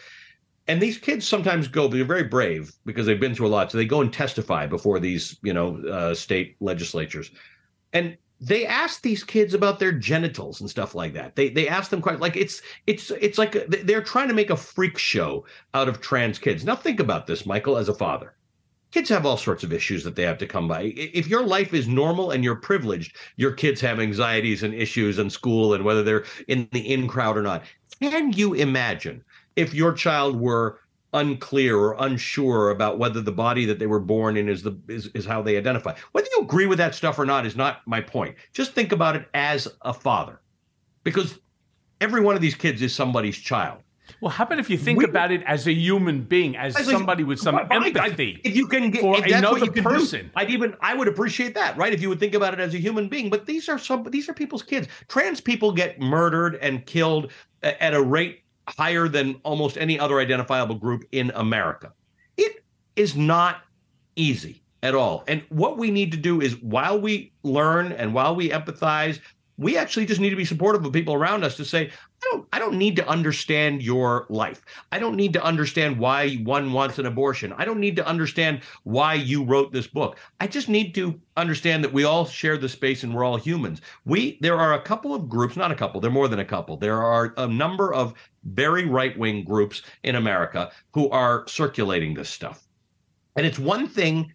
And 0.67 0.81
these 0.81 0.97
kids 0.97 1.29
sometimes 1.29 1.69
go, 1.69 1.89
they're 1.89 2.07
very 2.07 2.23
brave 2.23 2.73
because 2.87 3.05
they've 3.05 3.21
been 3.21 3.35
through 3.35 3.49
a 3.49 3.49
lot. 3.49 3.71
So 3.71 3.77
they 3.77 3.85
go 3.85 4.01
and 4.01 4.11
testify 4.11 4.67
before 4.67 4.99
these, 4.99 5.39
you 5.43 5.53
know, 5.53 5.77
uh, 5.87 6.15
state 6.15 6.57
legislatures. 6.59 7.31
And 7.93 8.17
they 8.45 8.67
ask 8.67 9.01
these 9.01 9.25
kids 9.25 9.55
about 9.55 9.79
their 9.79 9.93
genitals 9.93 10.61
and 10.61 10.69
stuff 10.69 10.95
like 10.95 11.15
that. 11.15 11.35
They 11.35 11.49
they 11.49 11.67
ask 11.67 11.91
them 11.91 12.03
quite 12.03 12.21
like 12.21 12.37
it's 12.37 12.61
it's 12.87 13.11
it's 13.13 13.39
like 13.39 13.55
a, 13.55 13.65
they're 13.69 14.03
trying 14.03 14.29
to 14.29 14.35
make 14.35 14.51
a 14.51 14.57
freak 14.57 14.99
show 14.99 15.47
out 15.73 15.89
of 15.89 16.01
trans 16.01 16.39
kids. 16.39 16.65
Now 16.65 16.77
think 16.77 17.01
about 17.01 17.27
this, 17.27 17.47
Michael, 17.47 17.79
as 17.79 17.89
a 17.89 17.95
father. 17.95 18.35
Kids 18.93 19.09
have 19.09 19.25
all 19.27 19.39
sorts 19.39 19.65
of 19.65 19.73
issues 19.73 20.05
that 20.05 20.15
they 20.15 20.23
have 20.23 20.39
to 20.39 20.47
come 20.47 20.69
by. 20.69 20.83
If 20.95 21.27
your 21.27 21.45
life 21.45 21.75
is 21.75 21.89
normal 21.89 22.31
and 22.31 22.45
you're 22.45 22.55
privileged, 22.55 23.17
your 23.37 23.51
kids 23.51 23.81
have 23.81 23.99
anxieties 23.99 24.63
and 24.63 24.73
issues 24.75 25.19
in 25.19 25.31
school 25.31 25.75
and 25.75 25.85
whether 25.85 26.03
they're 26.03 26.25
in 26.47 26.69
the 26.71 26.93
in 26.93 27.09
crowd 27.09 27.37
or 27.37 27.43
not. 27.43 27.65
Can 28.01 28.33
you 28.33 28.55
imagine 28.55 29.25
if 29.57 29.73
your 29.73 29.93
child 29.93 30.39
were 30.39 30.81
unclear 31.15 31.79
or 31.79 31.97
unsure 32.01 32.71
about 32.71 32.99
whether 32.99 33.21
the 33.21 33.33
body 33.33 33.65
that 33.65 33.79
they 33.79 33.87
were 33.87 34.01
born 34.01 34.37
in 34.37 34.49
is 34.49 34.63
the 34.63 34.79
is, 34.89 35.07
is 35.15 35.25
how 35.25 35.41
they 35.41 35.57
identify. 35.57 35.95
Whether 36.13 36.29
you 36.37 36.43
agree 36.43 36.67
with 36.67 36.79
that 36.79 36.95
stuff 36.95 37.19
or 37.19 37.25
not 37.25 37.47
is 37.47 37.57
not 37.57 37.81
my 37.87 38.01
point. 38.01 38.37
Just 38.53 38.73
think 38.73 38.93
about 38.93 39.17
it 39.17 39.27
as 39.33 39.69
a 39.83 39.95
father. 39.95 40.41
Because 41.05 41.39
every 42.01 42.21
one 42.21 42.35
of 42.35 42.43
these 42.43 42.55
kids 42.55 42.83
is 42.83 42.95
somebody's 42.95 43.39
child. 43.39 43.79
Well, 44.21 44.31
how 44.31 44.45
about 44.45 44.59
if 44.59 44.69
you 44.69 44.77
think 44.77 44.99
we, 44.99 45.05
about 45.07 45.33
it 45.33 45.43
as 45.45 45.67
a 45.67 45.73
human 45.73 46.23
being, 46.23 46.57
as, 46.57 46.77
as 46.77 46.87
somebody 46.87 47.25
with 47.25 47.39
some 47.39 47.59
empathy? 47.71 48.41
I, 48.43 48.49
if 48.49 48.55
you 48.55 48.67
can 48.67 48.91
get 48.91 49.01
for 49.01 49.23
another 49.25 49.71
person, 49.71 50.27
do, 50.27 50.31
I'd 50.37 50.51
even 50.51 50.75
I 50.81 50.95
would 50.95 51.09
appreciate 51.09 51.55
that, 51.55 51.77
right? 51.77 51.93
If 51.93 52.03
you 52.03 52.11
would 52.11 52.21
think 52.21 52.35
about 52.35 52.53
it 52.53 52.61
as 52.61 52.75
a 52.75 52.79
human 52.79 53.09
being. 53.09 53.31
But 53.31 53.47
these 53.47 53.69
are 53.69 53.79
some 53.79 54.05
these 54.11 54.29
are 54.29 54.35
people's 54.35 54.63
kids. 54.63 54.89
Trans 55.09 55.41
people 55.41 55.73
get 55.73 56.01
murdered 56.01 56.57
and 56.57 56.85
killed 56.85 57.33
at 57.63 57.95
a 57.95 58.03
rate 58.03 58.44
higher 58.69 59.09
than 59.09 59.41
almost 59.45 59.77
any 59.77 59.99
other 59.99 60.21
identifiable 60.21 60.75
group 60.75 61.05
in 61.13 61.31
America. 61.35 61.93
It 62.37 62.65
is 62.97 63.15
not 63.15 63.63
easy 64.17 64.63
at 64.83 64.95
all. 64.95 65.25
And 65.29 65.43
what 65.49 65.79
we 65.79 65.91
need 65.91 66.13
to 66.13 66.19
do 66.19 66.41
is 66.41 66.57
while 66.63 67.01
we 67.01 67.33
learn 67.43 67.93
and 67.93 68.15
while 68.15 68.35
we 68.35 68.51
empathize, 68.51 69.21
we 69.57 69.77
actually 69.77 70.07
just 70.07 70.21
need 70.21 70.31
to 70.31 70.37
be 70.37 70.45
supportive 70.45 70.85
of 70.85 70.93
people 70.93 71.15
around 71.15 71.45
us 71.45 71.57
to 71.57 71.65
say, 71.65 71.91
I 72.25 72.31
don't 72.31 72.49
I 72.53 72.59
don't 72.59 72.79
need 72.79 72.97
to 72.97 73.09
understand 73.09 73.83
your 73.83 74.27
life. 74.29 74.65
I 74.93 74.99
don't 74.99 75.17
need 75.17 75.33
to 75.35 75.45
understand 75.45 75.99
why 75.99 76.37
one 76.37 76.73
wants 76.73 76.99
an 76.99 77.07
abortion. 77.07 77.53
I 77.57 77.65
don't 77.65 77.81
need 77.81 77.97
to 77.97 78.07
understand 78.07 78.63
why 78.85 79.15
you 79.15 79.45
wrote 79.45 79.73
this 79.73 79.87
book. 79.87 80.19
I 80.41 80.47
just 80.47 80.69
need 80.69 80.95
to 80.95 81.21
understand 81.37 81.85
that 81.85 81.93
we 81.93 82.05
all 82.05 82.25
share 82.25 82.57
the 82.57 82.69
space 82.69 83.03
and 83.03 83.15
we're 83.15 83.25
all 83.25 83.37
humans. 83.37 83.81
We 84.05 84.39
there 84.41 84.59
are 84.59 84.75
a 84.75 84.83
couple 84.83 85.15
of 85.15 85.29
groups, 85.29 85.57
not 85.57 85.73
a 85.73 85.75
couple, 85.75 86.01
there 86.01 86.11
are 86.11 86.15
more 86.15 86.29
than 86.29 86.41
a 86.41 86.45
couple. 86.45 86.77
There 86.77 87.03
are 87.03 87.35
a 87.37 87.47
number 87.47 87.93
of 87.93 88.15
very 88.45 88.87
right-wing 88.87 89.45
groups 89.45 89.83
in 90.03 90.17
America 90.17 90.71
who 90.93 91.11
are 91.11 91.47
circulating 91.49 92.15
this 92.15 92.31
stuff. 92.31 92.67
And 93.37 93.45
it's 93.45 93.59
one 93.59 93.89
thing 93.89 94.33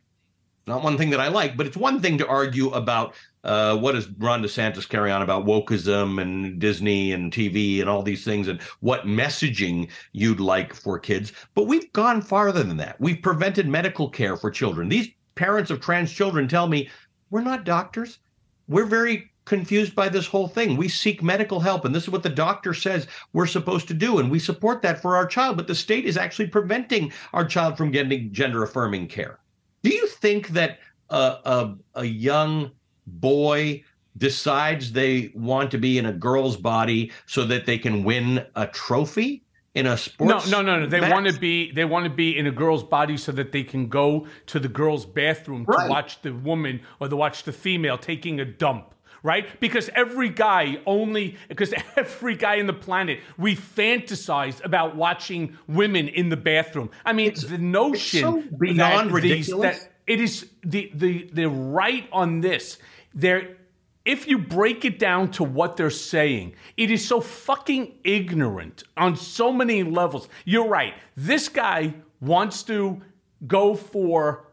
not 0.68 0.84
one 0.84 0.98
thing 0.98 1.10
that 1.10 1.20
I 1.20 1.30
like, 1.30 1.58
but 1.58 1.66
it's 1.66 1.76
one 1.76 2.00
thing 2.00 2.20
to 2.20 2.28
argue 2.28 2.70
about 2.70 3.16
uh, 3.44 3.78
what 3.78 3.94
does 3.94 4.10
Ron 4.18 4.44
DeSantis 4.44 4.88
carry 4.88 5.12
on 5.12 5.22
about 5.22 5.46
wokeism 5.46 6.22
and 6.22 6.60
Disney 6.60 7.14
and 7.14 7.32
TV 7.32 7.80
and 7.80 7.90
all 7.90 8.04
these 8.04 8.24
things 8.24 8.48
and 8.48 8.62
what 8.82 9.06
messaging 9.06 9.90
you'd 10.12 10.40
like 10.40 10.74
for 10.74 11.00
kids. 11.00 11.32
But 11.56 11.68
we've 11.68 11.92
gone 11.94 12.22
farther 12.22 12.64
than 12.64 12.78
that. 12.78 13.00
We've 13.00 13.22
prevented 13.22 13.68
medical 13.68 14.10
care 14.10 14.36
for 14.36 14.52
children. 14.52 14.90
These 14.90 15.10
parents 15.36 15.72
of 15.72 15.80
trans 15.80 16.12
children 16.12 16.48
tell 16.48 16.68
me, 16.68 16.90
we're 17.30 17.42
not 17.42 17.64
doctors. 17.64 18.20
We're 18.68 18.86
very 18.86 19.32
confused 19.46 19.96
by 19.96 20.10
this 20.10 20.28
whole 20.28 20.48
thing. 20.48 20.78
We 20.78 20.90
seek 20.90 21.24
medical 21.24 21.60
help, 21.60 21.86
and 21.86 21.96
this 21.96 22.04
is 22.04 22.10
what 22.10 22.24
the 22.24 22.30
doctor 22.30 22.74
says 22.74 23.08
we're 23.34 23.48
supposed 23.48 23.88
to 23.88 23.94
do, 23.94 24.20
and 24.20 24.30
we 24.30 24.38
support 24.38 24.82
that 24.84 25.02
for 25.02 25.16
our 25.16 25.26
child. 25.26 25.58
But 25.58 25.68
the 25.68 25.76
state 25.76 26.06
is 26.06 26.18
actually 26.18 26.48
preventing 26.48 27.12
our 27.34 27.46
child 27.46 27.78
from 27.78 27.90
getting 27.90 28.32
gender 28.32 28.64
affirming 28.64 29.08
care. 29.08 29.40
Do 29.82 29.90
you 29.90 30.08
think 30.08 30.50
that 30.50 30.80
a, 31.10 31.38
a, 31.46 31.76
a 31.96 32.06
young 32.06 32.72
boy 33.20 33.84
decides 34.18 34.92
they 34.92 35.32
want 35.34 35.72
to 35.72 35.78
be 35.78 35.98
in 35.98 36.06
a 36.06 36.12
girl's 36.14 36.58
body 36.58 37.12
so 37.26 37.44
that 37.46 37.66
they 37.66 37.78
can 37.78 38.04
win 38.04 38.46
a 38.56 38.68
trophy 38.68 39.44
in 39.76 39.86
a 39.86 39.96
sports. 39.96 40.50
no, 40.50 40.62
no, 40.62 40.74
no. 40.76 40.80
no 40.82 40.88
They 40.88 41.00
match. 41.00 41.12
want 41.12 41.28
to 41.28 41.40
be 41.40 41.72
they 41.72 41.86
want 41.86 42.04
to 42.06 42.10
be 42.10 42.38
in 42.38 42.48
a 42.48 42.52
girl's 42.52 42.84
body 42.84 43.18
so 43.18 43.32
that 43.34 43.52
they 43.52 43.64
can 43.64 43.88
go 43.88 44.28
to 44.48 44.60
the 44.60 44.68
girl's 44.68 45.06
bathroom 45.06 45.64
Right. 45.68 45.84
to 45.86 45.90
watch 45.90 46.22
the 46.22 46.34
woman 46.34 46.82
or 47.00 47.08
to 47.08 47.16
watch 47.16 47.44
the 47.44 47.52
female 47.54 47.98
taking 47.98 48.40
a 48.40 48.46
dump. 48.46 48.94
Right? 49.22 49.48
Because 49.60 49.90
every 49.96 50.30
guy 50.30 50.80
only 50.86 51.38
because 51.50 51.74
every 51.98 52.36
guy 52.36 52.56
in 52.56 52.68
the 52.68 52.74
planet 52.74 53.20
we 53.38 53.56
fantasize 53.56 54.64
about 54.66 54.96
watching 54.96 55.58
women 55.68 56.08
in 56.08 56.30
the 56.30 56.38
bathroom. 56.38 56.90
I 57.06 57.14
mean, 57.14 57.34
the 57.36 57.58
notion 57.58 58.22
so 58.22 58.44
beyond 58.58 58.80
that 58.80 59.22
these- 59.22 59.50
ridiculous. 59.52 59.80
that 59.80 59.92
it 60.08 60.20
is 60.20 60.50
the 60.64 60.92
the 60.96 61.30
the 61.34 61.48
right 61.50 62.08
on 62.12 62.42
this. 62.42 62.80
There 63.20 63.56
if 64.06 64.28
you 64.28 64.38
break 64.40 64.86
it 64.86 64.98
down 64.98 65.30
to 65.32 65.44
what 65.44 65.78
they're 65.78 65.90
saying, 65.90 66.54
it 66.78 66.90
is 66.90 67.06
so 67.08 67.22
fucking 67.22 67.96
ignorant 68.04 68.84
on 68.98 69.16
so 69.16 69.52
many 69.52 69.84
levels. 69.84 70.28
You're 70.46 70.68
right. 70.68 70.94
This 71.16 71.48
guy 71.50 71.94
wants 72.22 72.64
to 72.64 73.02
go 73.46 73.76
for, 73.76 74.48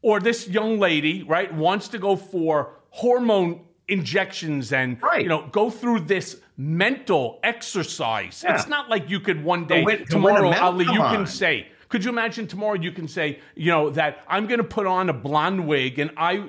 or 0.00 0.20
this 0.20 0.48
young 0.48 0.78
lady, 0.78 1.24
right, 1.24 1.52
wants 1.52 1.88
to 1.88 1.98
go 1.98 2.16
for 2.16 2.74
hormone 2.90 3.60
injections 3.88 4.72
and, 4.72 5.02
Right. 5.02 5.22
you 5.24 5.28
know, 5.28 5.46
go 5.48 5.68
through 5.68 6.00
this 6.00 6.40
mental 6.56 7.40
exercise. 7.42 8.44
It's 8.48 8.68
not 8.68 8.88
like 8.88 9.10
you 9.10 9.20
could 9.20 9.44
one 9.44 9.66
day, 9.66 9.84
win- 9.84 9.98
to 9.98 10.04
tomorrow, 10.06 10.48
medal? 10.50 10.64
Ali, 10.64 10.84
you 10.86 10.92
Come 11.00 11.16
can 11.16 11.26
say, 11.26 11.66
could 11.88 12.04
you 12.04 12.10
imagine 12.10 12.46
tomorrow 12.46 12.74
you 12.74 12.92
can 12.92 13.06
say, 13.08 13.40
you 13.56 13.70
know, 13.70 13.90
that 13.90 14.20
I'm 14.26 14.46
going 14.46 14.58
to 14.58 14.64
put 14.64 14.86
on 14.86 15.10
a 15.10 15.12
blonde 15.12 15.66
wig 15.66 15.98
and 15.98 16.10
I 16.16 16.44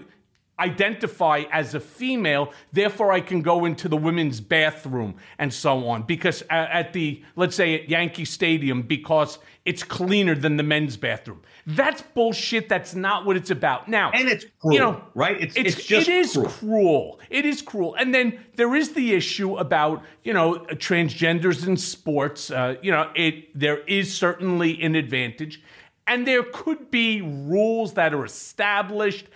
identify 0.60 1.43
as 1.51 1.74
a 1.76 1.80
female, 1.80 2.51
therefore 2.72 3.12
I 3.12 3.22
can 3.22 3.41
go 3.41 3.66
into 3.66 3.88
the 3.89 3.97
women's 3.97 4.39
bathroom 4.39 5.16
and 5.39 5.54
so 5.54 5.88
on. 5.88 6.04
Because 6.04 6.43
at 6.49 6.93
the, 6.93 7.22
let's 7.36 7.56
say 7.56 7.76
at 7.76 7.89
Yankee 7.89 8.26
Stadium, 8.26 8.82
because 8.84 9.39
it's 9.66 9.84
cleaner 9.84 10.36
than 10.36 10.58
the 10.58 10.64
men's 10.64 10.97
bathroom. 10.97 11.41
That's 11.66 12.01
bullshit. 12.01 12.68
That's 12.70 12.93
not 12.93 13.26
what 13.26 13.38
it's 13.38 13.49
about. 13.49 13.88
Now, 13.88 14.12
And 14.12 14.28
it's 14.28 14.45
cruel, 14.60 14.74
you 14.74 14.80
know, 14.80 15.04
right? 15.16 15.38
It's- 15.38 15.54
it's 15.56 15.86
just 15.86 16.10
it 16.10 16.14
is 16.14 16.34
cruel. 16.34 16.49
cruel. 16.49 17.20
It 17.30 17.45
is 17.45 17.62
cruel. 17.62 17.95
And 17.95 18.14
then 18.14 18.39
there 18.56 18.76
is 18.76 18.91
the 18.93 19.14
issue 19.14 19.56
about 19.56 20.04
you 20.24 20.34
know 20.34 20.60
transgenders 20.72 21.66
in 21.66 21.78
sports. 21.78 22.51
Uh, 22.51 22.76
you 22.82 22.91
know, 22.91 23.10
it 23.16 23.58
there 23.58 23.80
is 23.86 24.14
certainly 24.14 24.82
an 24.84 24.95
advantage, 24.95 25.62
and 26.08 26.28
there 26.28 26.43
could 26.43 26.91
be 26.91 27.22
rules 27.22 27.93
that 27.93 28.14
are 28.14 28.26
established. 28.26 29.28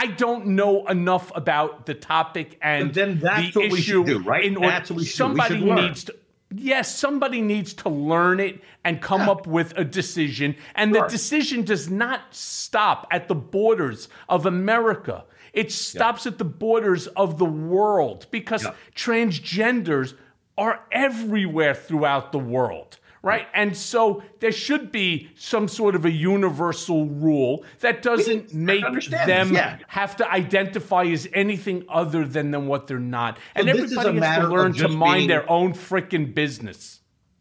I 0.00 0.06
don't 0.06 0.46
know 0.48 0.86
enough 0.86 1.32
about 1.34 1.86
the 1.86 1.94
topic 1.94 2.56
and 2.62 2.88
But 2.88 2.94
then 2.94 3.18
that's 3.18 3.52
the 3.54 3.60
what 3.60 3.72
we 3.72 3.78
issue. 3.80 4.06
should 4.06 4.06
do, 4.06 4.18
right? 4.20 4.44
in 4.44 4.56
order- 4.56 4.68
That's 4.68 4.90
what 4.90 4.98
we 5.00 5.04
should 5.04 5.18
do. 5.18 5.24
We 5.24 5.28
somebody 5.40 5.54
should 5.58 5.64
learn. 5.68 5.84
needs 5.86 6.04
to. 6.04 6.14
Yes, 6.54 6.96
somebody 6.96 7.42
needs 7.42 7.74
to 7.74 7.88
learn 7.90 8.40
it 8.40 8.62
and 8.84 9.02
come 9.02 9.28
up 9.28 9.46
with 9.46 9.76
a 9.76 9.84
decision. 9.84 10.54
And 10.74 10.94
the 10.94 11.02
decision 11.08 11.62
does 11.62 11.90
not 11.90 12.20
stop 12.30 13.06
at 13.10 13.28
the 13.28 13.34
borders 13.34 14.08
of 14.30 14.46
America. 14.46 15.24
It 15.52 15.72
stops 15.72 16.26
at 16.26 16.38
the 16.38 16.44
borders 16.46 17.06
of 17.08 17.36
the 17.38 17.44
world 17.44 18.26
because 18.30 18.64
Yeah. 18.64 18.72
transgenders 18.94 20.14
are 20.56 20.80
everywhere 20.92 21.74
throughout 21.74 22.32
the 22.32 22.38
world. 22.38 22.98
Right. 23.22 23.48
And 23.52 23.76
so 23.76 24.22
there 24.40 24.52
should 24.52 24.92
be 24.92 25.30
some 25.34 25.66
sort 25.66 25.94
of 25.94 26.04
a 26.04 26.10
universal 26.10 27.06
rule 27.06 27.64
that 27.80 28.02
doesn't 28.02 28.54
make 28.54 28.84
them 29.10 29.52
yeah. 29.52 29.78
have 29.88 30.16
to 30.16 30.30
identify 30.30 31.04
as 31.04 31.28
anything 31.32 31.84
other 31.88 32.24
than, 32.24 32.52
than 32.52 32.66
what 32.66 32.86
they're 32.86 32.98
not. 32.98 33.38
And 33.54 33.66
this 33.66 33.76
everybody 33.76 34.18
has 34.20 34.38
to 34.38 34.48
learn 34.48 34.72
to 34.74 34.88
mind 34.88 35.18
being- 35.18 35.28
their 35.28 35.50
own 35.50 35.72
freaking 35.72 36.34
business. 36.34 36.98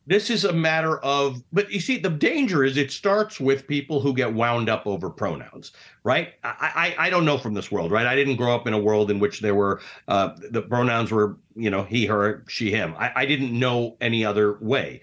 This 0.07 0.29
is 0.29 0.45
a 0.45 0.53
matter 0.53 0.99
of, 0.99 1.43
but 1.51 1.69
you 1.69 1.81
see, 1.81 1.97
the 1.97 2.09
danger 2.09 2.63
is 2.63 2.77
it 2.77 2.93
starts 2.93 3.41
with 3.41 3.67
people 3.67 3.99
who 3.99 4.13
get 4.13 4.33
wound 4.33 4.69
up 4.69 4.87
over 4.87 5.09
pronouns, 5.09 5.73
right? 6.05 6.35
I, 6.45 6.95
I, 6.97 7.07
I 7.07 7.09
don't 7.09 7.25
know 7.25 7.37
from 7.37 7.53
this 7.53 7.69
world, 7.69 7.91
right? 7.91 8.07
I 8.07 8.15
didn't 8.15 8.37
grow 8.37 8.55
up 8.55 8.67
in 8.67 8.73
a 8.73 8.79
world 8.79 9.11
in 9.11 9.19
which 9.19 9.41
there 9.41 9.53
were 9.53 9.81
uh, 10.07 10.29
the 10.49 10.61
pronouns 10.61 11.11
were, 11.11 11.35
you 11.57 11.69
know, 11.69 11.83
he, 11.83 12.05
her, 12.05 12.45
she, 12.47 12.71
him. 12.71 12.95
I, 12.97 13.11
I 13.17 13.25
didn't 13.25 13.51
know 13.51 13.97
any 13.99 14.23
other 14.23 14.57
way, 14.61 15.01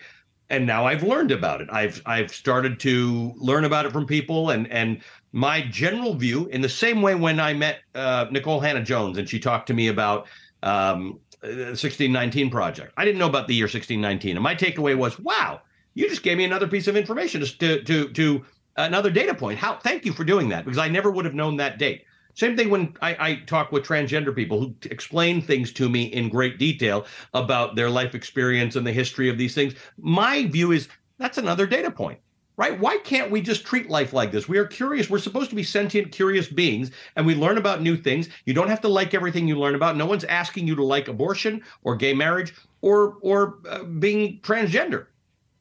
and 0.54 0.66
now 0.66 0.86
I've 0.86 1.02
learned 1.02 1.30
about 1.30 1.60
it. 1.60 1.68
I've 1.70 2.02
I've 2.06 2.32
started 2.32 2.80
to 2.80 3.32
learn 3.36 3.64
about 3.64 3.86
it 3.86 3.92
from 3.92 4.06
people, 4.06 4.50
and 4.50 4.70
and 4.70 5.00
my 5.32 5.62
general 5.62 6.14
view, 6.14 6.46
in 6.46 6.60
the 6.60 6.68
same 6.68 7.02
way 7.02 7.14
when 7.14 7.40
I 7.40 7.52
met 7.52 7.80
uh, 7.94 8.26
Nikole 8.26 8.62
Hannah-Jones 8.62 9.18
and 9.18 9.28
she 9.28 9.38
talked 9.38 9.66
to 9.68 9.74
me 9.74 9.88
about. 9.88 10.26
Um, 10.62 11.20
the 11.42 11.76
1619 11.76 12.48
project. 12.48 12.94
I 12.96 13.04
didn't 13.04 13.18
know 13.18 13.28
about 13.28 13.48
the 13.48 13.54
year 13.54 13.66
1619. 13.66 14.34
And 14.36 14.42
my 14.42 14.54
takeaway 14.54 14.96
was, 14.96 15.18
wow, 15.18 15.60
you 15.92 16.08
just 16.08 16.22
gave 16.22 16.38
me 16.38 16.44
another 16.44 16.66
piece 16.66 16.88
of 16.88 16.96
information 16.96 17.42
just 17.42 17.60
to 17.60 17.82
to 17.84 18.08
to 18.10 18.44
another 18.76 19.10
data 19.10 19.34
point. 19.34 19.58
How 19.58 19.76
thank 19.76 20.04
you 20.04 20.12
for 20.12 20.24
doing 20.24 20.48
that 20.48 20.64
because 20.64 20.78
I 20.78 20.88
never 20.88 21.10
would 21.10 21.24
have 21.24 21.34
known 21.34 21.56
that 21.58 21.78
date. 21.78 22.04
Same 22.34 22.56
thing 22.56 22.68
when 22.68 22.96
I, 23.00 23.16
I 23.18 23.34
talk 23.46 23.72
with 23.72 23.84
transgender 23.84 24.34
people 24.34 24.60
who 24.60 24.74
explain 24.84 25.40
things 25.40 25.72
to 25.74 25.88
me 25.88 26.04
in 26.04 26.28
great 26.28 26.58
detail 26.58 27.06
about 27.32 27.76
their 27.76 27.90
life 27.90 28.14
experience 28.14 28.76
and 28.76 28.86
the 28.86 28.92
history 28.92 29.28
of 29.28 29.38
these 29.38 29.54
things. 29.54 29.74
My 29.98 30.46
view 30.46 30.72
is 30.72 30.88
that's 31.18 31.38
another 31.38 31.66
data 31.66 31.90
point 31.90 32.18
right? 32.56 32.78
Why 32.78 32.98
can't 32.98 33.30
we 33.30 33.40
just 33.40 33.64
treat 33.64 33.90
life 33.90 34.12
like 34.12 34.30
this? 34.30 34.48
We 34.48 34.58
are 34.58 34.66
curious. 34.66 35.10
We're 35.10 35.18
supposed 35.18 35.50
to 35.50 35.56
be 35.56 35.64
sentient, 35.64 36.12
curious 36.12 36.46
beings, 36.48 36.90
and 37.16 37.26
we 37.26 37.34
learn 37.34 37.58
about 37.58 37.82
new 37.82 37.96
things. 37.96 38.28
You 38.44 38.54
don't 38.54 38.68
have 38.68 38.80
to 38.82 38.88
like 38.88 39.14
everything 39.14 39.48
you 39.48 39.58
learn 39.58 39.74
about. 39.74 39.96
No 39.96 40.06
one's 40.06 40.24
asking 40.24 40.68
you 40.68 40.74
to 40.76 40.84
like 40.84 41.08
abortion 41.08 41.62
or 41.82 41.96
gay 41.96 42.14
marriage 42.14 42.54
or 42.80 43.16
or 43.22 43.58
uh, 43.68 43.82
being 43.84 44.38
transgender, 44.40 45.06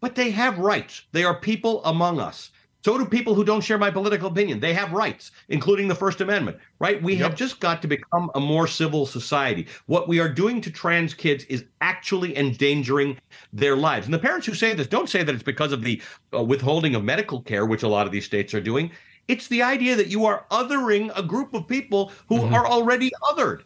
but 0.02 0.16
they 0.16 0.30
have 0.32 0.60
rights. 0.60 1.04
They 1.12 1.24
are 1.24 1.40
people 1.40 1.84
among 1.86 2.20
us. 2.20 2.52
So 2.84 2.98
do 2.98 3.06
people 3.06 3.34
who 3.34 3.46
don't 3.46 3.64
share 3.64 3.78
my 3.78 3.90
political 3.90 4.28
opinion. 4.28 4.60
They 4.60 4.74
have 4.74 4.92
rights, 4.92 5.32
including 5.48 5.88
the 5.88 5.96
First 5.96 6.20
Amendment, 6.20 6.58
right? 6.80 7.02
We 7.02 7.16
have 7.16 7.34
just 7.34 7.62
got 7.62 7.82
to 7.82 7.88
become 7.88 8.30
a 8.36 8.42
more 8.42 8.68
civil 8.68 9.06
society. 9.06 9.68
What 9.86 10.10
we 10.10 10.20
are 10.20 10.28
doing 10.28 10.60
to 10.60 10.70
trans 10.70 11.14
kids 11.14 11.46
is 11.46 11.64
actually 11.80 12.38
endangering 12.38 13.18
their 13.54 13.78
lives. 13.78 14.06
And 14.06 14.14
the 14.14 14.20
parents 14.20 14.46
who 14.46 14.54
say 14.54 14.74
this 14.74 14.88
don't 14.88 15.10
say 15.10 15.24
that 15.24 15.34
it's 15.34 15.44
because 15.44 15.72
of 15.72 15.82
the 15.82 16.02
uh, 16.34 16.44
withholding 16.44 16.94
of 16.94 17.06
medical 17.06 17.42
care, 17.42 17.66
which 17.66 17.84
a 17.84 17.88
lot 17.88 18.06
of 18.06 18.12
these 18.12 18.26
states 18.26 18.54
are 18.54 18.62
doing. 18.62 18.92
It's 19.30 19.48
the 19.48 19.62
idea 19.62 19.96
that 19.96 20.08
you 20.08 20.26
are 20.26 20.46
othering 20.52 21.10
a 21.18 21.24
group 21.24 21.54
of 21.54 21.66
people 21.66 22.12
who 22.28 22.42
are 22.54 22.68
already 22.68 23.10
othered. 23.24 23.62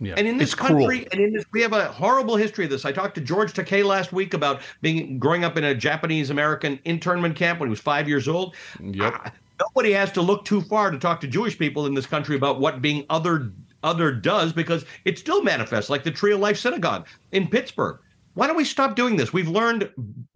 Yeah. 0.00 0.14
And 0.16 0.26
in 0.28 0.38
this 0.38 0.50
it's 0.50 0.54
cruel. 0.54 0.86
country, 0.86 1.08
and 1.12 1.20
in 1.20 1.32
this, 1.32 1.44
we 1.52 1.60
have 1.62 1.72
a 1.72 1.86
horrible 1.86 2.36
history 2.36 2.64
of 2.64 2.70
this. 2.70 2.84
I 2.84 2.92
talked 2.92 3.14
to 3.16 3.20
George 3.20 3.52
Takei 3.52 3.84
last 3.84 4.12
week 4.12 4.32
about 4.34 4.60
being 4.80 5.18
growing 5.18 5.44
up 5.44 5.56
in 5.56 5.64
a 5.64 5.74
Japanese 5.74 6.30
American 6.30 6.78
internment 6.84 7.34
camp 7.36 7.58
when 7.60 7.68
he 7.68 7.70
was 7.70 7.80
five 7.80 8.08
years 8.08 8.28
old. 8.28 8.54
Yep. 8.80 9.14
I- 9.14 9.32
nobody 9.60 9.92
has 9.92 10.12
to 10.12 10.22
look 10.22 10.44
too 10.44 10.60
far 10.62 10.90
to 10.90 10.98
talk 10.98 11.20
to 11.20 11.26
Jewish 11.26 11.58
people 11.58 11.86
in 11.86 11.94
this 11.94 12.06
country 12.06 12.36
about 12.36 12.60
what 12.60 12.80
being 12.80 13.04
other 13.10 13.50
other 13.82 14.12
does, 14.12 14.52
because 14.52 14.84
it 15.04 15.18
still 15.18 15.42
manifests 15.42 15.88
like 15.88 16.02
the 16.02 16.10
Tree 16.10 16.32
of 16.32 16.40
Life 16.40 16.58
Synagogue 16.58 17.06
in 17.32 17.48
Pittsburgh. 17.48 17.98
Why 18.34 18.46
don't 18.46 18.56
we 18.56 18.64
stop 18.64 18.94
doing 18.94 19.16
this? 19.16 19.32
We've 19.32 19.48
learned 19.48 19.90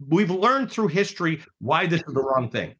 we've 0.09 0.29
learned 0.29 0.71
through 0.71 0.89
history 0.89 1.41
why 1.59 1.85
this 1.85 2.01
is 2.05 2.13
the 2.13 2.21
wrong 2.21 2.49
thing. 2.49 2.75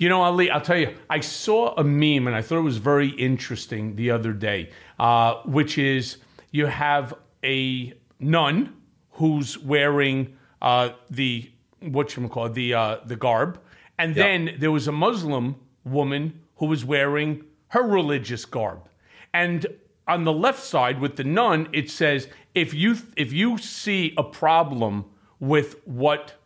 You 0.00 0.08
know, 0.08 0.22
Ali, 0.22 0.50
I'll 0.50 0.62
tell 0.62 0.78
you, 0.78 0.96
I 1.10 1.20
saw 1.20 1.74
a 1.76 1.84
meme 1.84 2.26
and 2.26 2.34
I 2.34 2.40
thought 2.40 2.56
it 2.56 2.62
was 2.62 2.78
very 2.78 3.10
interesting 3.10 3.96
the 3.96 4.12
other 4.12 4.32
day, 4.32 4.70
uh, 4.98 5.34
which 5.44 5.76
is 5.76 6.16
you 6.52 6.64
have 6.64 7.12
a 7.44 7.92
nun 8.18 8.74
who's 9.10 9.58
wearing 9.58 10.38
uh, 10.62 10.92
the 11.10 11.50
what 11.80 12.16
you 12.16 12.26
call 12.30 12.46
it, 12.46 12.54
the 12.54 12.72
uh, 12.72 12.96
the 13.04 13.14
garb, 13.14 13.60
and 13.98 14.14
then 14.14 14.56
there 14.58 14.72
was 14.72 14.88
a 14.88 14.92
Muslim 14.92 15.56
woman 15.84 16.40
who 16.56 16.64
was 16.64 16.82
wearing 16.82 17.44
her 17.68 17.82
religious 17.82 18.46
garb, 18.46 18.88
and 19.34 19.66
on 20.08 20.24
the 20.24 20.32
left 20.32 20.62
side 20.64 20.98
with 20.98 21.16
the 21.16 21.24
nun, 21.24 21.68
it 21.74 21.90
says 21.90 22.26
if 22.54 22.72
you 22.72 22.96
if 23.18 23.34
you 23.34 23.58
see 23.58 24.14
a 24.16 24.24
problem 24.24 25.04
with 25.38 25.76
what 25.86 26.36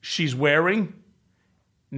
she's 0.00 0.34
wearing, 0.34 0.94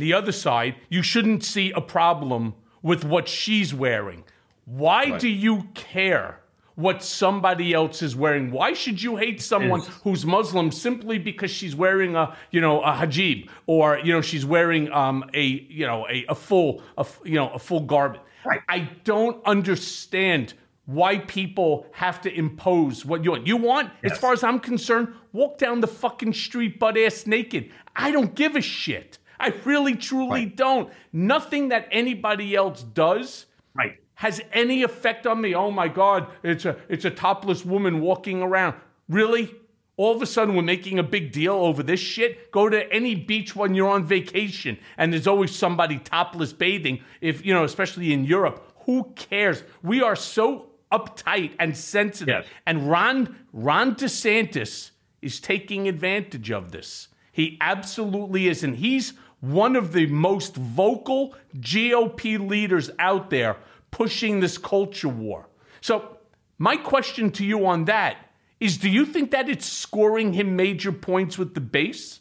the 0.00 0.12
other 0.12 0.32
side, 0.32 0.76
you 0.88 1.02
shouldn't 1.02 1.44
see 1.44 1.70
a 1.72 1.80
problem 1.80 2.54
with 2.82 3.04
what 3.04 3.28
she's 3.28 3.72
wearing. 3.72 4.24
Why 4.66 5.18
do 5.18 5.28
you 5.28 5.68
care 5.74 6.40
what 6.74 7.02
somebody 7.02 7.72
else 7.72 8.02
is 8.02 8.16
wearing? 8.16 8.50
Why 8.50 8.72
should 8.72 9.00
you 9.00 9.16
hate 9.16 9.40
someone 9.40 9.82
who's 10.02 10.26
Muslim 10.26 10.72
simply 10.72 11.18
because 11.18 11.50
she's 11.50 11.76
wearing 11.76 12.16
a, 12.16 12.36
you 12.50 12.60
know, 12.60 12.82
a 12.82 12.92
hijab 12.92 13.48
or 13.66 13.98
you 13.98 14.12
know 14.12 14.20
she's 14.20 14.44
wearing 14.44 14.90
um, 14.92 15.24
a, 15.34 15.42
you 15.42 15.86
know, 15.86 16.06
a, 16.08 16.24
a 16.28 16.34
full, 16.34 16.82
a, 16.98 17.06
you 17.24 17.34
know, 17.34 17.50
a 17.50 17.58
full 17.58 17.80
garment? 17.80 18.22
Right. 18.44 18.60
I 18.68 18.90
don't 19.04 19.42
understand 19.46 20.54
why 20.86 21.18
people 21.18 21.86
have 21.92 22.20
to 22.22 22.34
impose 22.34 23.06
what 23.06 23.24
you 23.24 23.30
want. 23.30 23.46
You 23.46 23.56
want, 23.56 23.90
as 24.02 24.18
far 24.18 24.32
as 24.32 24.44
I'm 24.44 24.60
concerned, 24.60 25.08
walk 25.32 25.56
down 25.56 25.80
the 25.80 25.86
fucking 25.86 26.34
street 26.34 26.78
butt 26.78 26.98
ass 26.98 27.26
naked. 27.26 27.70
I 27.96 28.10
don't 28.10 28.34
give 28.34 28.54
a 28.56 28.60
shit. 28.60 29.18
I 29.38 29.52
really, 29.64 29.94
truly 29.96 30.46
don't. 30.46 30.90
Nothing 31.12 31.68
that 31.68 31.88
anybody 31.90 32.54
else 32.54 32.82
does 32.82 33.46
Right. 33.74 33.98
has 34.14 34.40
any 34.52 34.82
effect 34.82 35.26
on 35.26 35.40
me. 35.40 35.54
Oh 35.54 35.70
my 35.70 35.88
God, 35.88 36.28
it's 36.42 36.64
a 36.64 36.76
it's 36.88 37.04
a 37.04 37.10
topless 37.10 37.64
woman 37.64 38.00
walking 38.00 38.42
around. 38.42 38.74
Really? 39.08 39.54
All 39.96 40.14
of 40.16 40.20
a 40.22 40.26
sudden, 40.26 40.56
we're 40.56 40.62
making 40.62 40.98
a 40.98 41.04
big 41.04 41.30
deal 41.30 41.54
over 41.54 41.80
this 41.82 42.00
shit. 42.00 42.50
Go 42.50 42.68
to 42.68 42.92
any 42.92 43.14
beach 43.14 43.54
when 43.54 43.74
you're 43.76 43.88
on 43.88 44.04
vacation, 44.04 44.76
and 44.98 45.12
there's 45.12 45.28
always 45.28 45.54
somebody 45.54 45.98
topless 45.98 46.52
bathing. 46.52 47.00
If 47.20 47.46
you 47.46 47.54
know, 47.54 47.62
especially 47.62 48.12
in 48.12 48.24
Europe, 48.24 48.72
who 48.86 49.12
cares? 49.14 49.62
We 49.82 50.02
are 50.02 50.16
so 50.16 50.70
uptight 50.90 51.52
and 51.60 51.76
sensitive. 51.76 52.28
Yes. 52.44 52.46
And 52.66 52.90
Ron 52.90 53.36
Ron 53.52 53.94
DeSantis 53.94 54.90
is 55.22 55.40
taking 55.40 55.88
advantage 55.88 56.50
of 56.50 56.72
this. 56.72 57.08
He 57.32 57.56
absolutely 57.60 58.48
is, 58.48 58.62
and 58.64 58.76
he's 58.76 59.12
one 59.50 59.76
of 59.76 59.92
the 59.92 60.06
most 60.06 60.56
vocal 60.56 61.34
GOP 61.56 62.48
leaders 62.48 62.90
out 62.98 63.30
there 63.30 63.56
pushing 63.90 64.40
this 64.40 64.58
culture 64.58 65.08
war. 65.08 65.48
So, 65.80 66.18
my 66.58 66.76
question 66.76 67.30
to 67.32 67.44
you 67.44 67.66
on 67.66 67.84
that 67.86 68.16
is 68.60 68.78
do 68.78 68.88
you 68.88 69.04
think 69.04 69.32
that 69.32 69.48
it's 69.48 69.66
scoring 69.66 70.32
him 70.32 70.56
major 70.56 70.92
points 70.92 71.36
with 71.36 71.54
the 71.54 71.60
base? 71.60 72.20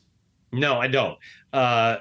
No, 0.53 0.79
I 0.79 0.87
don't. 0.87 1.17
Uh, 1.51 1.99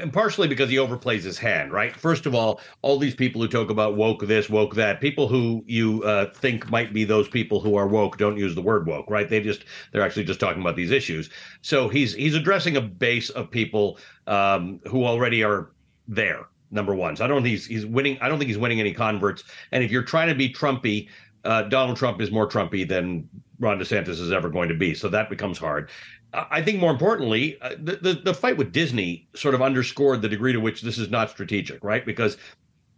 and 0.00 0.12
partially 0.12 0.46
because 0.46 0.70
he 0.70 0.76
overplays 0.76 1.22
his 1.22 1.38
hand, 1.38 1.72
right? 1.72 1.94
First 1.96 2.26
of 2.26 2.34
all, 2.34 2.60
all 2.82 2.98
these 2.98 3.14
people 3.14 3.40
who 3.40 3.48
talk 3.48 3.70
about 3.70 3.96
woke 3.96 4.26
this, 4.26 4.48
woke 4.48 4.74
that, 4.76 5.00
people 5.00 5.26
who 5.26 5.64
you 5.66 6.02
uh, 6.04 6.32
think 6.34 6.70
might 6.70 6.92
be 6.92 7.04
those 7.04 7.28
people 7.28 7.60
who 7.60 7.76
are 7.76 7.88
woke 7.88 8.16
don't 8.16 8.36
use 8.36 8.54
the 8.54 8.62
word 8.62 8.86
woke, 8.86 9.10
right? 9.10 9.28
They 9.28 9.40
just 9.40 9.64
they're 9.90 10.02
actually 10.02 10.24
just 10.24 10.40
talking 10.40 10.60
about 10.60 10.76
these 10.76 10.90
issues. 10.90 11.30
So 11.62 11.88
he's 11.88 12.14
he's 12.14 12.34
addressing 12.34 12.76
a 12.76 12.80
base 12.80 13.30
of 13.30 13.50
people 13.50 13.98
um, 14.26 14.80
who 14.86 15.04
already 15.04 15.42
are 15.42 15.72
there. 16.06 16.46
Number 16.70 16.94
one, 16.94 17.16
so 17.16 17.24
I 17.24 17.28
don't 17.28 17.42
think 17.42 17.50
he's 17.50 17.66
he's 17.66 17.84
winning. 17.84 18.16
I 18.22 18.28
don't 18.30 18.38
think 18.38 18.48
he's 18.48 18.56
winning 18.56 18.80
any 18.80 18.94
converts. 18.94 19.44
And 19.72 19.84
if 19.84 19.90
you're 19.90 20.02
trying 20.02 20.28
to 20.28 20.34
be 20.34 20.50
Trumpy, 20.50 21.08
uh, 21.44 21.62
Donald 21.64 21.98
Trump 21.98 22.20
is 22.20 22.30
more 22.30 22.48
Trumpy 22.48 22.88
than 22.88 23.28
Ron 23.58 23.78
DeSantis 23.78 24.20
is 24.20 24.32
ever 24.32 24.48
going 24.48 24.68
to 24.70 24.74
be. 24.74 24.94
So 24.94 25.08
that 25.08 25.28
becomes 25.28 25.58
hard. 25.58 25.90
I 26.32 26.62
think 26.62 26.80
more 26.80 26.90
importantly, 26.90 27.58
uh, 27.60 27.70
the, 27.78 27.96
the, 27.96 28.14
the 28.14 28.34
fight 28.34 28.56
with 28.56 28.72
Disney 28.72 29.28
sort 29.34 29.54
of 29.54 29.60
underscored 29.60 30.22
the 30.22 30.28
degree 30.28 30.52
to 30.52 30.60
which 30.60 30.80
this 30.80 30.98
is 30.98 31.10
not 31.10 31.30
strategic, 31.30 31.84
right? 31.84 32.06
Because 32.06 32.38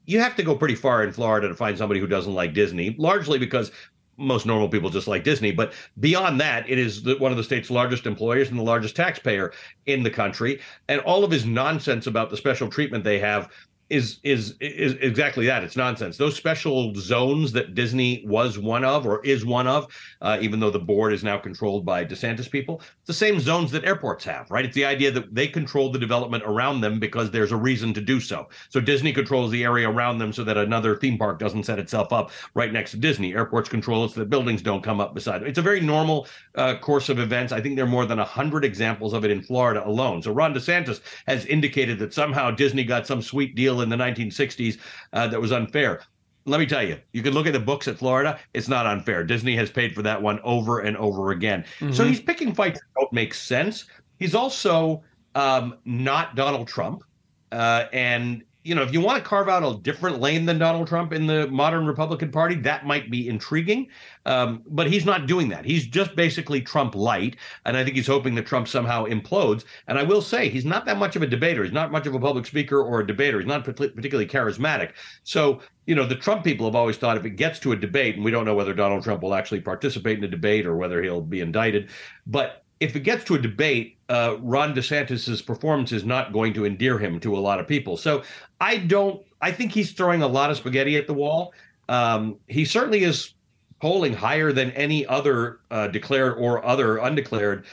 you 0.06 0.20
have 0.20 0.36
to 0.36 0.42
go 0.42 0.54
pretty 0.54 0.74
far 0.74 1.02
in 1.02 1.12
Florida 1.12 1.48
to 1.48 1.54
find 1.54 1.76
somebody 1.76 1.98
who 1.98 2.06
doesn't 2.06 2.34
like 2.34 2.54
Disney, 2.54 2.94
largely 2.98 3.38
because 3.38 3.72
most 4.16 4.46
normal 4.46 4.68
people 4.68 4.90
just 4.90 5.08
like 5.08 5.24
Disney. 5.24 5.50
But 5.50 5.72
beyond 5.98 6.40
that, 6.40 6.68
it 6.68 6.78
is 6.78 7.02
the, 7.02 7.16
one 7.16 7.32
of 7.32 7.36
the 7.36 7.42
state's 7.42 7.70
largest 7.70 8.06
employers 8.06 8.50
and 8.50 8.58
the 8.58 8.62
largest 8.62 8.94
taxpayer 8.94 9.52
in 9.86 10.02
the 10.02 10.10
country. 10.10 10.60
And 10.88 11.00
all 11.00 11.24
of 11.24 11.30
his 11.30 11.44
nonsense 11.44 12.06
about 12.06 12.30
the 12.30 12.36
special 12.36 12.68
treatment 12.68 13.02
they 13.02 13.18
have 13.18 13.50
is 13.90 14.18
is 14.22 14.54
is 14.60 14.94
exactly 15.00 15.46
that. 15.46 15.62
It's 15.62 15.76
nonsense. 15.76 16.16
Those 16.16 16.36
special 16.36 16.94
zones 16.94 17.52
that 17.52 17.74
Disney 17.74 18.24
was 18.26 18.58
one 18.58 18.84
of 18.84 19.06
or 19.06 19.24
is 19.24 19.44
one 19.44 19.66
of, 19.66 19.86
uh, 20.22 20.38
even 20.40 20.58
though 20.58 20.70
the 20.70 20.78
board 20.78 21.12
is 21.12 21.22
now 21.22 21.36
controlled 21.36 21.84
by 21.84 22.04
DeSantis 22.04 22.50
people, 22.50 22.80
the 23.04 23.12
same 23.12 23.38
zones 23.40 23.70
that 23.72 23.84
airports 23.84 24.24
have, 24.24 24.50
right? 24.50 24.64
It's 24.64 24.74
the 24.74 24.86
idea 24.86 25.10
that 25.10 25.34
they 25.34 25.46
control 25.46 25.92
the 25.92 25.98
development 25.98 26.44
around 26.46 26.80
them 26.80 26.98
because 26.98 27.30
there's 27.30 27.52
a 27.52 27.56
reason 27.56 27.92
to 27.94 28.00
do 28.00 28.20
so. 28.20 28.48
So 28.70 28.80
Disney 28.80 29.12
controls 29.12 29.50
the 29.50 29.64
area 29.64 29.88
around 29.88 30.18
them 30.18 30.32
so 30.32 30.44
that 30.44 30.56
another 30.56 30.96
theme 30.96 31.18
park 31.18 31.38
doesn't 31.38 31.64
set 31.64 31.78
itself 31.78 32.12
up 32.12 32.30
right 32.54 32.72
next 32.72 32.92
to 32.92 32.96
Disney. 32.96 33.34
Airports 33.34 33.68
control 33.68 34.04
it 34.04 34.12
so 34.12 34.20
that 34.20 34.30
buildings 34.30 34.62
don't 34.62 34.82
come 34.82 35.00
up 35.00 35.14
beside 35.14 35.42
it. 35.42 35.48
It's 35.48 35.58
a 35.58 35.62
very 35.62 35.80
normal 35.80 36.26
uh, 36.54 36.78
course 36.78 37.10
of 37.10 37.18
events. 37.18 37.52
I 37.52 37.60
think 37.60 37.76
there 37.76 37.84
are 37.84 37.88
more 37.88 38.06
than 38.06 38.18
hundred 38.18 38.64
examples 38.64 39.12
of 39.12 39.24
it 39.24 39.30
in 39.30 39.42
Florida 39.42 39.86
alone. 39.86 40.22
So 40.22 40.32
Ron 40.32 40.54
DeSantis 40.54 41.00
has 41.26 41.44
indicated 41.46 41.98
that 41.98 42.14
somehow 42.14 42.50
Disney 42.50 42.84
got 42.84 43.06
some 43.06 43.20
sweet 43.20 43.54
deal 43.54 43.73
in 43.80 43.88
the 43.88 43.96
1960s 43.96 44.78
uh, 45.12 45.26
that 45.28 45.40
was 45.40 45.52
unfair. 45.52 46.02
Let 46.46 46.60
me 46.60 46.66
tell 46.66 46.82
you, 46.82 46.98
you 47.12 47.22
can 47.22 47.32
look 47.32 47.46
at 47.46 47.54
the 47.54 47.60
books 47.60 47.88
at 47.88 47.96
Florida. 47.96 48.38
It's 48.52 48.68
not 48.68 48.86
unfair. 48.86 49.24
Disney 49.24 49.56
has 49.56 49.70
paid 49.70 49.94
for 49.94 50.02
that 50.02 50.20
one 50.20 50.40
over 50.44 50.80
and 50.80 50.96
over 50.98 51.30
again. 51.30 51.64
So 51.92 52.04
he's 52.04 52.20
picking 52.20 52.54
fights 52.54 52.80
that 52.80 53.00
don't 53.00 53.12
make 53.12 53.32
sense. 53.32 53.86
He's 54.18 54.34
also 54.34 55.02
um, 55.34 55.78
not 55.86 56.36
Donald 56.36 56.68
Trump. 56.68 57.02
Uh, 57.50 57.86
and, 57.92 58.42
you 58.64 58.74
know, 58.74 58.82
if 58.82 58.94
you 58.94 59.00
want 59.02 59.22
to 59.22 59.28
carve 59.28 59.46
out 59.46 59.62
a 59.62 59.78
different 59.82 60.20
lane 60.20 60.46
than 60.46 60.58
Donald 60.58 60.88
Trump 60.88 61.12
in 61.12 61.26
the 61.26 61.46
modern 61.48 61.86
Republican 61.86 62.30
Party, 62.30 62.54
that 62.56 62.86
might 62.86 63.10
be 63.10 63.28
intriguing. 63.28 63.88
Um, 64.24 64.62
but 64.66 64.90
he's 64.90 65.04
not 65.04 65.26
doing 65.26 65.50
that. 65.50 65.66
He's 65.66 65.86
just 65.86 66.16
basically 66.16 66.62
Trump 66.62 66.94
light. 66.94 67.36
And 67.66 67.76
I 67.76 67.84
think 67.84 67.94
he's 67.94 68.06
hoping 68.06 68.34
that 68.36 68.46
Trump 68.46 68.66
somehow 68.66 69.04
implodes. 69.04 69.64
And 69.86 69.98
I 69.98 70.02
will 70.02 70.22
say, 70.22 70.48
he's 70.48 70.64
not 70.64 70.86
that 70.86 70.96
much 70.96 71.14
of 71.14 71.20
a 71.20 71.26
debater. 71.26 71.62
He's 71.62 71.74
not 71.74 71.92
much 71.92 72.06
of 72.06 72.14
a 72.14 72.18
public 72.18 72.46
speaker 72.46 72.82
or 72.82 73.00
a 73.00 73.06
debater. 73.06 73.38
He's 73.38 73.46
not 73.46 73.64
particularly 73.64 74.26
charismatic. 74.26 74.92
So, 75.24 75.60
you 75.84 75.94
know, 75.94 76.06
the 76.06 76.16
Trump 76.16 76.42
people 76.42 76.66
have 76.66 76.74
always 76.74 76.96
thought 76.96 77.18
if 77.18 77.26
it 77.26 77.36
gets 77.36 77.58
to 77.60 77.72
a 77.72 77.76
debate, 77.76 78.16
and 78.16 78.24
we 78.24 78.30
don't 78.30 78.46
know 78.46 78.54
whether 78.54 78.72
Donald 78.72 79.04
Trump 79.04 79.22
will 79.22 79.34
actually 79.34 79.60
participate 79.60 80.16
in 80.16 80.24
a 80.24 80.28
debate 80.28 80.64
or 80.64 80.74
whether 80.76 81.02
he'll 81.02 81.20
be 81.20 81.40
indicted, 81.40 81.90
but 82.26 82.63
if 82.80 82.96
it 82.96 83.00
gets 83.00 83.24
to 83.24 83.34
a 83.34 83.38
debate, 83.38 83.96
uh, 84.08 84.36
Ron 84.40 84.74
DeSantis's 84.74 85.42
performance 85.42 85.92
is 85.92 86.04
not 86.04 86.32
going 86.32 86.52
to 86.54 86.64
endear 86.64 86.98
him 86.98 87.20
to 87.20 87.36
a 87.36 87.40
lot 87.40 87.60
of 87.60 87.66
people. 87.66 87.96
So 87.96 88.22
I 88.60 88.78
don't. 88.78 89.22
I 89.40 89.52
think 89.52 89.72
he's 89.72 89.92
throwing 89.92 90.22
a 90.22 90.26
lot 90.26 90.50
of 90.50 90.56
spaghetti 90.56 90.96
at 90.96 91.06
the 91.06 91.14
wall. 91.14 91.52
Um, 91.88 92.36
he 92.48 92.64
certainly 92.64 93.04
is 93.04 93.34
polling 93.80 94.14
higher 94.14 94.52
than 94.52 94.70
any 94.72 95.06
other 95.06 95.60
uh, 95.70 95.88
declared 95.88 96.38
or 96.38 96.64
other 96.64 96.98
undeclared. 96.98 97.64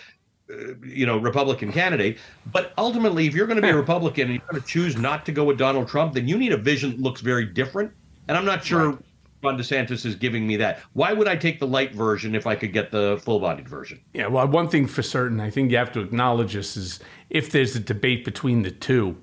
uh, 0.52 0.76
You 0.84 1.06
know, 1.06 1.18
Republican 1.18 1.72
candidate, 1.72 2.18
but 2.52 2.74
ultimately, 2.78 3.26
if 3.26 3.34
you're 3.34 3.48
going 3.48 3.62
to 3.62 3.62
be 3.62 3.70
a 3.70 3.76
Republican 3.76 4.24
and 4.24 4.34
you're 4.34 4.48
going 4.52 4.62
to 4.62 4.68
choose 4.68 4.98
not 4.98 5.26
to 5.26 5.32
go 5.32 5.44
with 5.46 5.58
Donald 5.58 5.88
Trump, 5.88 6.14
then 6.14 6.28
you 6.28 6.38
need 6.38 6.52
a 6.52 6.58
vision 6.58 6.92
that 6.92 7.00
looks 7.00 7.22
very 7.22 7.46
different. 7.46 7.92
And 8.28 8.38
I'm 8.38 8.46
not 8.46 8.64
sure 8.64 9.00
Ron 9.44 9.58
DeSantis 9.58 10.06
is 10.06 10.16
giving 10.16 10.46
me 10.46 10.56
that. 10.58 10.80
Why 10.94 11.14
would 11.14 11.28
I 11.28 11.36
take 11.36 11.60
the 11.60 11.68
light 11.68 11.94
version 11.94 12.36
if 12.36 12.46
I 12.46 12.56
could 12.56 12.74
get 12.74 12.92
the 12.92 13.20
full-bodied 13.24 13.68
version? 13.68 14.00
Yeah, 14.14 14.28
well, 14.28 14.48
one 14.48 14.68
thing 14.68 14.88
for 14.88 15.02
certain, 15.02 15.40
I 15.40 15.50
think 15.50 15.72
you 15.72 15.78
have 15.78 15.92
to 15.94 16.00
acknowledge 16.00 16.54
this 16.54 16.78
is 16.78 17.00
if 17.30 17.52
there's 17.52 17.76
a 17.76 17.80
debate 17.80 18.24
between 18.24 18.62
the 18.62 18.72
two, 18.72 19.18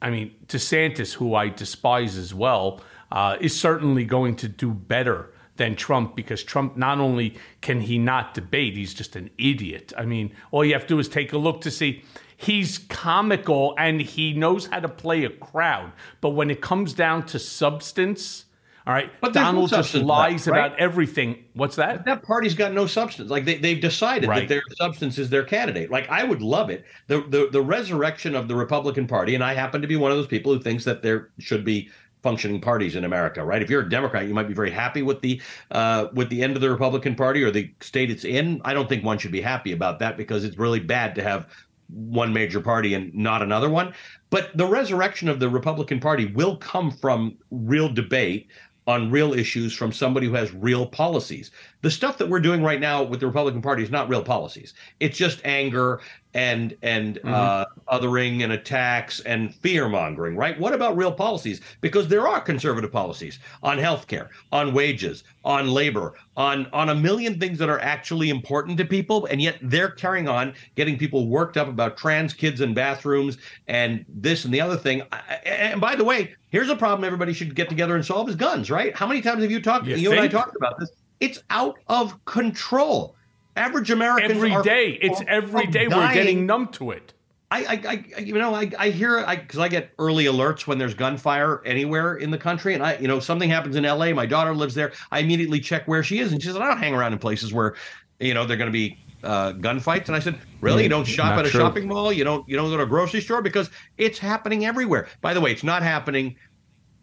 I 0.00 0.10
mean, 0.10 0.34
DeSantis, 0.46 1.14
who 1.14 1.34
I 1.34 1.48
despise 1.48 2.16
as 2.16 2.32
well, 2.32 2.80
uh, 3.10 3.36
is 3.40 3.58
certainly 3.58 4.04
going 4.04 4.36
to 4.36 4.48
do 4.48 4.72
better 4.72 5.32
than 5.56 5.74
Trump 5.74 6.14
because 6.14 6.42
Trump 6.42 6.76
not 6.76 6.98
only 6.98 7.36
can 7.60 7.80
he 7.80 7.98
not 7.98 8.34
debate, 8.34 8.76
he's 8.76 8.94
just 8.94 9.16
an 9.16 9.30
idiot. 9.38 9.92
I 9.96 10.04
mean, 10.04 10.34
all 10.50 10.64
you 10.64 10.74
have 10.74 10.82
to 10.82 10.88
do 10.88 10.98
is 10.98 11.08
take 11.08 11.32
a 11.32 11.38
look 11.38 11.62
to 11.62 11.70
see 11.70 12.04
he's 12.36 12.78
comical 12.78 13.74
and 13.78 14.00
he 14.00 14.32
knows 14.32 14.66
how 14.66 14.80
to 14.80 14.88
play 14.88 15.24
a 15.24 15.30
crowd. 15.30 15.92
But 16.20 16.30
when 16.30 16.50
it 16.50 16.60
comes 16.60 16.92
down 16.92 17.26
to 17.26 17.38
substance, 17.38 18.45
all 18.86 18.94
right, 18.94 19.10
But 19.20 19.32
there's 19.32 19.44
no 19.46 19.52
Donald 19.52 19.70
just 19.70 19.94
lies 19.94 20.46
right? 20.46 20.58
about 20.66 20.78
everything. 20.78 21.44
What's 21.54 21.74
that? 21.76 22.04
that 22.04 22.22
party's 22.22 22.54
got 22.54 22.72
no 22.72 22.86
substance. 22.86 23.30
Like 23.30 23.44
they, 23.44 23.56
they've 23.56 23.80
decided 23.80 24.28
Right. 24.28 24.40
that 24.40 24.48
their 24.48 24.62
substance 24.76 25.18
is 25.18 25.28
their 25.28 25.42
candidate. 25.42 25.90
Like 25.90 26.08
I 26.08 26.22
would 26.22 26.40
love 26.40 26.70
it. 26.70 26.84
The, 27.08 27.22
the 27.22 27.48
the 27.50 27.62
resurrection 27.62 28.36
of 28.36 28.46
the 28.46 28.54
Republican 28.54 29.06
Party, 29.08 29.34
and 29.34 29.42
I 29.42 29.54
happen 29.54 29.82
to 29.82 29.88
be 29.88 29.96
one 29.96 30.12
of 30.12 30.16
those 30.16 30.28
people 30.28 30.54
who 30.54 30.60
thinks 30.60 30.84
that 30.84 31.02
there 31.02 31.30
should 31.38 31.64
be 31.64 31.88
functioning 32.22 32.60
parties 32.60 32.96
in 32.96 33.04
America, 33.04 33.44
right? 33.44 33.62
If 33.62 33.70
you're 33.70 33.82
a 33.82 33.88
Democrat, 33.88 34.26
you 34.26 34.34
might 34.34 34.48
be 34.48 34.54
very 34.54 34.70
happy 34.70 35.02
with 35.02 35.20
the 35.20 35.40
uh, 35.72 36.06
with 36.12 36.28
the 36.28 36.42
end 36.42 36.54
of 36.54 36.62
the 36.62 36.70
Republican 36.70 37.14
Party 37.16 37.42
or 37.42 37.50
the 37.50 37.70
state 37.80 38.10
it's 38.10 38.24
in. 38.24 38.60
I 38.64 38.72
don't 38.72 38.88
think 38.88 39.04
one 39.04 39.18
should 39.18 39.32
be 39.32 39.40
happy 39.40 39.72
about 39.72 39.98
that 39.98 40.16
because 40.16 40.44
it's 40.44 40.58
really 40.58 40.80
bad 40.80 41.14
to 41.16 41.22
have 41.24 41.46
one 41.88 42.32
major 42.32 42.60
party 42.60 42.94
and 42.94 43.14
not 43.14 43.42
another 43.42 43.70
one. 43.70 43.94
But 44.30 44.56
the 44.56 44.66
resurrection 44.66 45.28
of 45.28 45.38
the 45.38 45.48
Republican 45.48 46.00
Party 46.00 46.26
will 46.26 46.56
come 46.56 46.90
from 46.90 47.36
real 47.52 47.88
debate 47.88 48.48
on 48.86 49.10
real 49.10 49.34
issues 49.34 49.74
from 49.74 49.92
somebody 49.92 50.26
who 50.26 50.34
has 50.34 50.52
real 50.54 50.86
policies. 50.86 51.50
The 51.82 51.90
stuff 51.90 52.18
that 52.18 52.28
we're 52.28 52.40
doing 52.40 52.62
right 52.62 52.80
now 52.80 53.02
with 53.02 53.20
the 53.20 53.26
Republican 53.26 53.62
Party 53.62 53.82
is 53.82 53.90
not 53.90 54.08
real 54.08 54.22
policies. 54.22 54.74
It's 55.00 55.18
just 55.18 55.40
anger 55.44 56.00
and 56.34 56.76
and 56.82 57.18
uh, 57.24 57.64
othering 57.88 58.44
and 58.44 58.52
attacks 58.52 59.20
and 59.20 59.54
fear 59.54 59.88
mongering, 59.88 60.36
right? 60.36 60.58
What 60.60 60.74
about 60.74 60.96
real 60.96 61.10
policies? 61.10 61.62
Because 61.80 62.08
there 62.08 62.28
are 62.28 62.40
conservative 62.40 62.92
policies 62.92 63.38
on 63.62 63.78
healthcare, 63.78 64.28
on 64.52 64.74
wages, 64.74 65.24
on 65.44 65.68
labor, 65.68 66.14
on 66.36 66.66
on 66.74 66.90
a 66.90 66.94
million 66.94 67.40
things 67.40 67.58
that 67.58 67.70
are 67.70 67.80
actually 67.80 68.28
important 68.28 68.76
to 68.78 68.84
people, 68.84 69.26
and 69.26 69.40
yet 69.40 69.58
they're 69.62 69.90
carrying 69.90 70.28
on 70.28 70.52
getting 70.74 70.98
people 70.98 71.26
worked 71.26 71.56
up 71.56 71.68
about 71.68 71.96
trans 71.96 72.34
kids 72.34 72.60
in 72.60 72.74
bathrooms 72.74 73.38
and 73.66 74.04
this 74.08 74.44
and 74.44 74.52
the 74.52 74.60
other 74.60 74.76
thing. 74.76 75.02
And 75.46 75.80
by 75.80 75.96
the 75.96 76.04
way, 76.04 76.34
here's 76.50 76.68
a 76.68 76.76
problem 76.76 77.04
everybody 77.04 77.32
should 77.32 77.54
get 77.54 77.70
together 77.70 77.96
and 77.96 78.04
solve: 78.04 78.28
is 78.28 78.36
guns, 78.36 78.70
right? 78.70 78.94
How 78.94 79.06
many 79.06 79.22
times 79.22 79.42
have 79.42 79.50
you 79.50 79.62
talked? 79.62 79.86
You 79.86 79.96
You, 79.96 80.12
and 80.12 80.20
I 80.20 80.28
talked 80.28 80.56
about 80.56 80.78
this. 80.78 80.90
It's 81.18 81.42
out 81.48 81.76
of 81.88 82.22
control. 82.26 83.15
Average 83.56 83.90
Americans 83.90 84.32
Every 84.32 84.52
are 84.52 84.62
day. 84.62 84.98
It's 85.00 85.22
every 85.26 85.64
are 85.64 85.70
day 85.70 85.88
we're 85.88 86.12
getting 86.12 86.46
numb 86.46 86.68
to 86.68 86.90
it. 86.90 87.14
I, 87.50 87.64
I, 87.64 88.04
I 88.16 88.20
you 88.20 88.34
know, 88.34 88.54
I, 88.54 88.70
I 88.78 88.90
hear, 88.90 89.20
I, 89.20 89.36
because 89.36 89.60
I 89.60 89.68
get 89.68 89.92
early 89.98 90.24
alerts 90.24 90.66
when 90.66 90.78
there's 90.78 90.94
gunfire 90.94 91.62
anywhere 91.64 92.16
in 92.16 92.30
the 92.30 92.38
country, 92.38 92.74
and 92.74 92.82
I, 92.82 92.96
you 92.98 93.06
know, 93.06 93.20
something 93.20 93.48
happens 93.48 93.76
in 93.76 93.84
L.A. 93.84 94.12
My 94.12 94.26
daughter 94.26 94.54
lives 94.54 94.74
there. 94.74 94.92
I 95.12 95.20
immediately 95.20 95.60
check 95.60 95.86
where 95.86 96.02
she 96.02 96.18
is, 96.18 96.32
and 96.32 96.42
she 96.42 96.48
says, 96.48 96.56
I 96.56 96.66
don't 96.66 96.78
hang 96.78 96.94
around 96.94 97.12
in 97.12 97.18
places 97.20 97.52
where, 97.52 97.76
you 98.18 98.34
know, 98.34 98.44
they're 98.44 98.56
going 98.56 98.70
to 98.70 98.72
be 98.72 98.98
uh, 99.22 99.52
gunfights. 99.52 100.06
And 100.06 100.16
I 100.16 100.18
said, 100.18 100.38
really? 100.60 100.82
You 100.82 100.88
don't 100.88 101.04
shop 101.04 101.36
Not 101.36 101.40
at 101.40 101.46
a 101.46 101.50
true. 101.50 101.60
shopping 101.60 101.86
mall? 101.86 102.12
You 102.12 102.24
don't, 102.24 102.46
you 102.48 102.56
don't 102.56 102.68
go 102.68 102.76
to 102.78 102.82
a 102.82 102.86
grocery 102.86 103.20
store 103.20 103.42
because 103.42 103.70
it's 103.96 104.18
happening 104.18 104.66
everywhere. 104.66 105.08
By 105.20 105.32
the 105.32 105.40
way, 105.40 105.52
it's 105.52 105.64
not 105.64 105.82
happening 105.84 106.36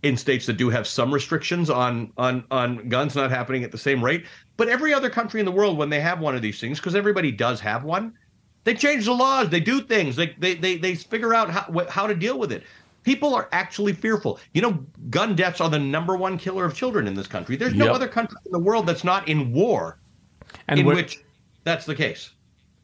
in 0.04 0.18
states 0.18 0.46
that 0.46 0.58
do 0.58 0.70
have 0.70 0.86
some 0.86 1.14
restrictions 1.14 1.70
on 1.70 2.12
on 2.18 2.44
on 2.52 2.90
guns 2.90 3.16
not 3.16 3.32
happening 3.32 3.64
at 3.64 3.72
the 3.72 3.78
same 3.78 4.04
rate. 4.04 4.26
But 4.58 4.70
every 4.70 4.94
other 4.94 5.10
country 5.10 5.40
in 5.40 5.46
the 5.46 5.52
world, 5.52 5.78
when 5.78 5.90
they 5.90 6.00
have 6.02 6.20
one 6.20 6.36
of 6.36 6.42
these 6.42 6.60
things, 6.60 6.80
because 6.80 6.96
everybody 6.96 7.32
does 7.32 7.60
have 7.62 7.84
one, 7.84 8.14
they 8.66 8.76
change 8.76 9.06
the 9.06 9.14
laws, 9.14 9.50
they 9.50 9.60
do 9.60 9.82
things, 9.82 10.16
they 10.16 10.36
they 10.38 10.56
they, 10.56 10.78
they 10.78 10.96
figure 10.96 11.34
out 11.34 11.50
how 11.50 11.86
how 11.90 12.08
to 12.08 12.16
deal 12.16 12.38
with 12.40 12.52
it. 12.52 12.64
People 13.04 13.34
are 13.36 13.50
actually 13.52 13.94
fearful. 13.94 14.40
You 14.54 14.62
know, 14.62 14.86
gun 15.10 15.36
deaths 15.36 15.60
are 15.60 15.70
the 15.70 15.80
number 15.80 16.16
one 16.16 16.38
killer 16.38 16.66
of 16.66 16.74
children 16.76 17.08
in 17.08 17.16
this 17.16 17.28
country. 17.28 17.56
There's 17.58 17.76
no 17.76 17.88
Yep. 17.88 17.94
other 17.94 18.08
country 18.08 18.38
in 18.46 18.52
the 18.54 18.60
world 18.60 18.88
that's 18.88 19.04
not 19.04 19.28
in 19.28 19.52
war 19.52 20.00
And 20.68 20.80
in 20.80 20.92
which 20.92 21.20
that's 21.66 21.86
the 21.86 21.96
case. 21.96 22.32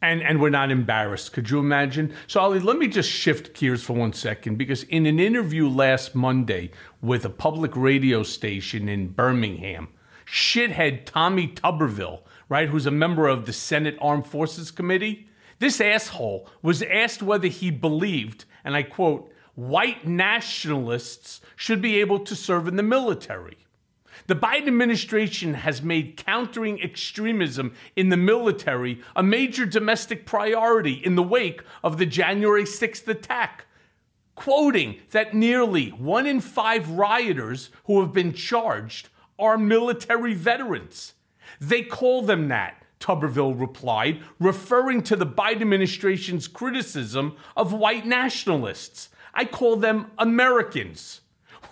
and 0.02 0.22
and 0.22 0.40
we're 0.40 0.50
not 0.50 0.70
embarrassed. 0.70 1.32
Could 1.32 1.50
you 1.50 1.58
imagine? 1.58 2.12
So, 2.26 2.40
Ali, 2.40 2.58
let 2.60 2.76
me 2.78 2.88
just 2.88 3.10
shift 3.10 3.54
gears 3.54 3.82
for 3.82 3.92
one 3.94 4.12
second 4.12 4.56
because 4.56 4.84
in 4.84 5.06
an 5.06 5.18
interview 5.20 5.68
last 5.68 6.14
Monday 6.14 6.70
with 7.02 7.24
a 7.24 7.30
public 7.30 7.76
radio 7.76 8.22
station 8.22 8.88
in 8.88 9.08
Birmingham, 9.08 9.88
shithead 10.30 11.04
Tommy 11.04 11.48
Tuberville, 11.48 12.22
right, 12.48 12.68
who's 12.68 12.86
a 12.86 12.90
member 12.90 13.26
of 13.26 13.46
the 13.46 13.52
Senate 13.52 13.98
Armed 14.00 14.26
Forces 14.26 14.70
Committee, 14.70 15.28
this 15.58 15.80
asshole 15.80 16.48
was 16.62 16.82
asked 16.82 17.22
whether 17.22 17.48
he 17.48 17.70
believed, 17.70 18.46
and 18.64 18.74
I 18.74 18.82
quote, 18.82 19.32
white 19.54 20.06
nationalists 20.06 21.42
should 21.54 21.82
be 21.82 22.00
able 22.00 22.20
to 22.20 22.34
serve 22.34 22.66
in 22.66 22.76
the 22.76 22.82
military. 22.82 23.58
The 24.26 24.36
Biden 24.36 24.68
administration 24.68 25.54
has 25.54 25.82
made 25.82 26.16
countering 26.16 26.80
extremism 26.80 27.74
in 27.94 28.08
the 28.08 28.16
military 28.16 29.02
a 29.14 29.22
major 29.22 29.66
domestic 29.66 30.24
priority 30.24 30.94
in 30.94 31.16
the 31.16 31.22
wake 31.22 31.62
of 31.82 31.98
the 31.98 32.06
January 32.06 32.64
6th 32.64 33.06
attack, 33.08 33.66
quoting 34.34 35.00
that 35.10 35.34
nearly 35.34 35.90
one 35.90 36.26
in 36.26 36.40
five 36.40 36.88
rioters 36.88 37.68
who 37.84 38.00
have 38.00 38.12
been 38.12 38.32
charged 38.32 39.09
are 39.40 39.58
military 39.58 40.34
veterans. 40.34 41.14
They 41.60 41.82
call 41.82 42.22
them 42.22 42.48
that, 42.48 42.84
Tuberville 43.00 43.58
replied, 43.58 44.22
referring 44.38 45.02
to 45.04 45.16
the 45.16 45.26
Biden 45.26 45.62
administration's 45.62 46.46
criticism 46.46 47.36
of 47.56 47.72
white 47.72 48.06
nationalists. 48.06 49.08
I 49.34 49.44
call 49.44 49.76
them 49.76 50.10
Americans. 50.18 51.22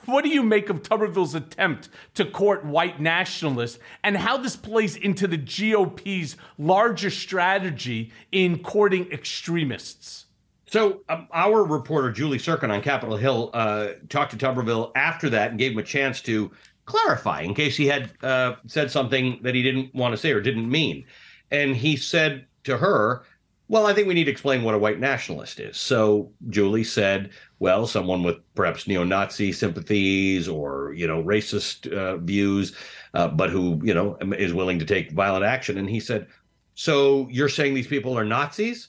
What 0.07 0.25
do 0.25 0.31
you 0.31 0.43
make 0.43 0.71
of 0.71 0.83
Tuberville's 0.83 1.35
attempt 1.35 1.91
to 2.15 2.25
court 2.25 2.65
white 2.65 2.99
nationalists 2.99 3.79
and 4.03 4.17
how 4.17 4.39
this 4.39 4.57
plays 4.57 4.97
into 4.97 5.27
the 5.27 5.37
GOP's 5.37 6.37
larger 6.57 7.11
strategy 7.11 8.11
in 8.33 8.61
courting 8.61 9.13
extremists? 9.13 10.25
So 10.71 11.01
um, 11.09 11.29
our 11.33 11.65
reporter 11.65 12.11
Julie 12.11 12.39
Tsirkin 12.39 12.71
on 12.71 12.83
Capitol 12.83 13.17
Hill 13.17 13.51
uh, 13.55 13.89
talked 14.09 14.31
to 14.33 14.39
Tuberville 14.39 14.93
after 14.95 15.31
that 15.31 15.51
and 15.51 15.59
gave 15.59 15.73
him 15.73 15.79
a 15.79 15.83
chance 15.83 16.21
to 16.23 16.51
clarify 16.89 17.43
in 17.43 17.55
case 17.55 17.77
he 17.77 17.87
had 17.87 18.11
uh, 18.23 18.57
said 18.67 18.91
something 18.91 19.39
that 19.43 19.55
he 19.55 19.63
didn't 19.63 19.95
want 19.95 20.13
to 20.13 20.17
say 20.19 20.33
or 20.33 20.41
didn't 20.41 20.71
mean. 20.71 21.05
And 21.51 21.77
he 21.77 21.97
said 21.97 22.47
to 22.65 22.77
her, 22.79 23.25
"Well, 23.69 23.87
I 23.87 23.93
think 23.93 24.09
we 24.09 24.15
need 24.15 24.25
to 24.25 24.31
explain 24.31 24.63
what 24.63 24.75
a 24.75 24.79
white 24.79 24.99
nationalist 24.99 25.61
is." 25.61 25.77
So 25.77 26.33
Julie 26.49 26.85
said, 26.85 27.31
"Well, 27.59 27.87
someone 27.87 28.23
with 28.23 28.37
perhaps 28.55 28.89
neo-Nazi 28.89 29.53
sympathies 29.53 30.49
or 30.49 30.93
you 30.95 31.07
know 31.07 31.23
racist 31.23 31.93
uh, 31.93 32.17
views, 32.17 32.75
uh, 33.15 33.29
but 33.29 33.51
who 33.51 33.81
you 33.85 33.95
know 33.95 34.17
is 34.39 34.55
willing 34.55 34.79
to 34.79 34.85
take 34.85 35.13
violent 35.13 35.45
action." 35.45 35.79
And 35.79 35.89
he 35.89 36.01
said, 36.01 36.27
"So 36.75 37.29
you're 37.31 37.49
saying 37.49 37.75
these 37.75 37.87
people 37.87 38.19
are 38.19 38.25
Nazis?" 38.25 38.89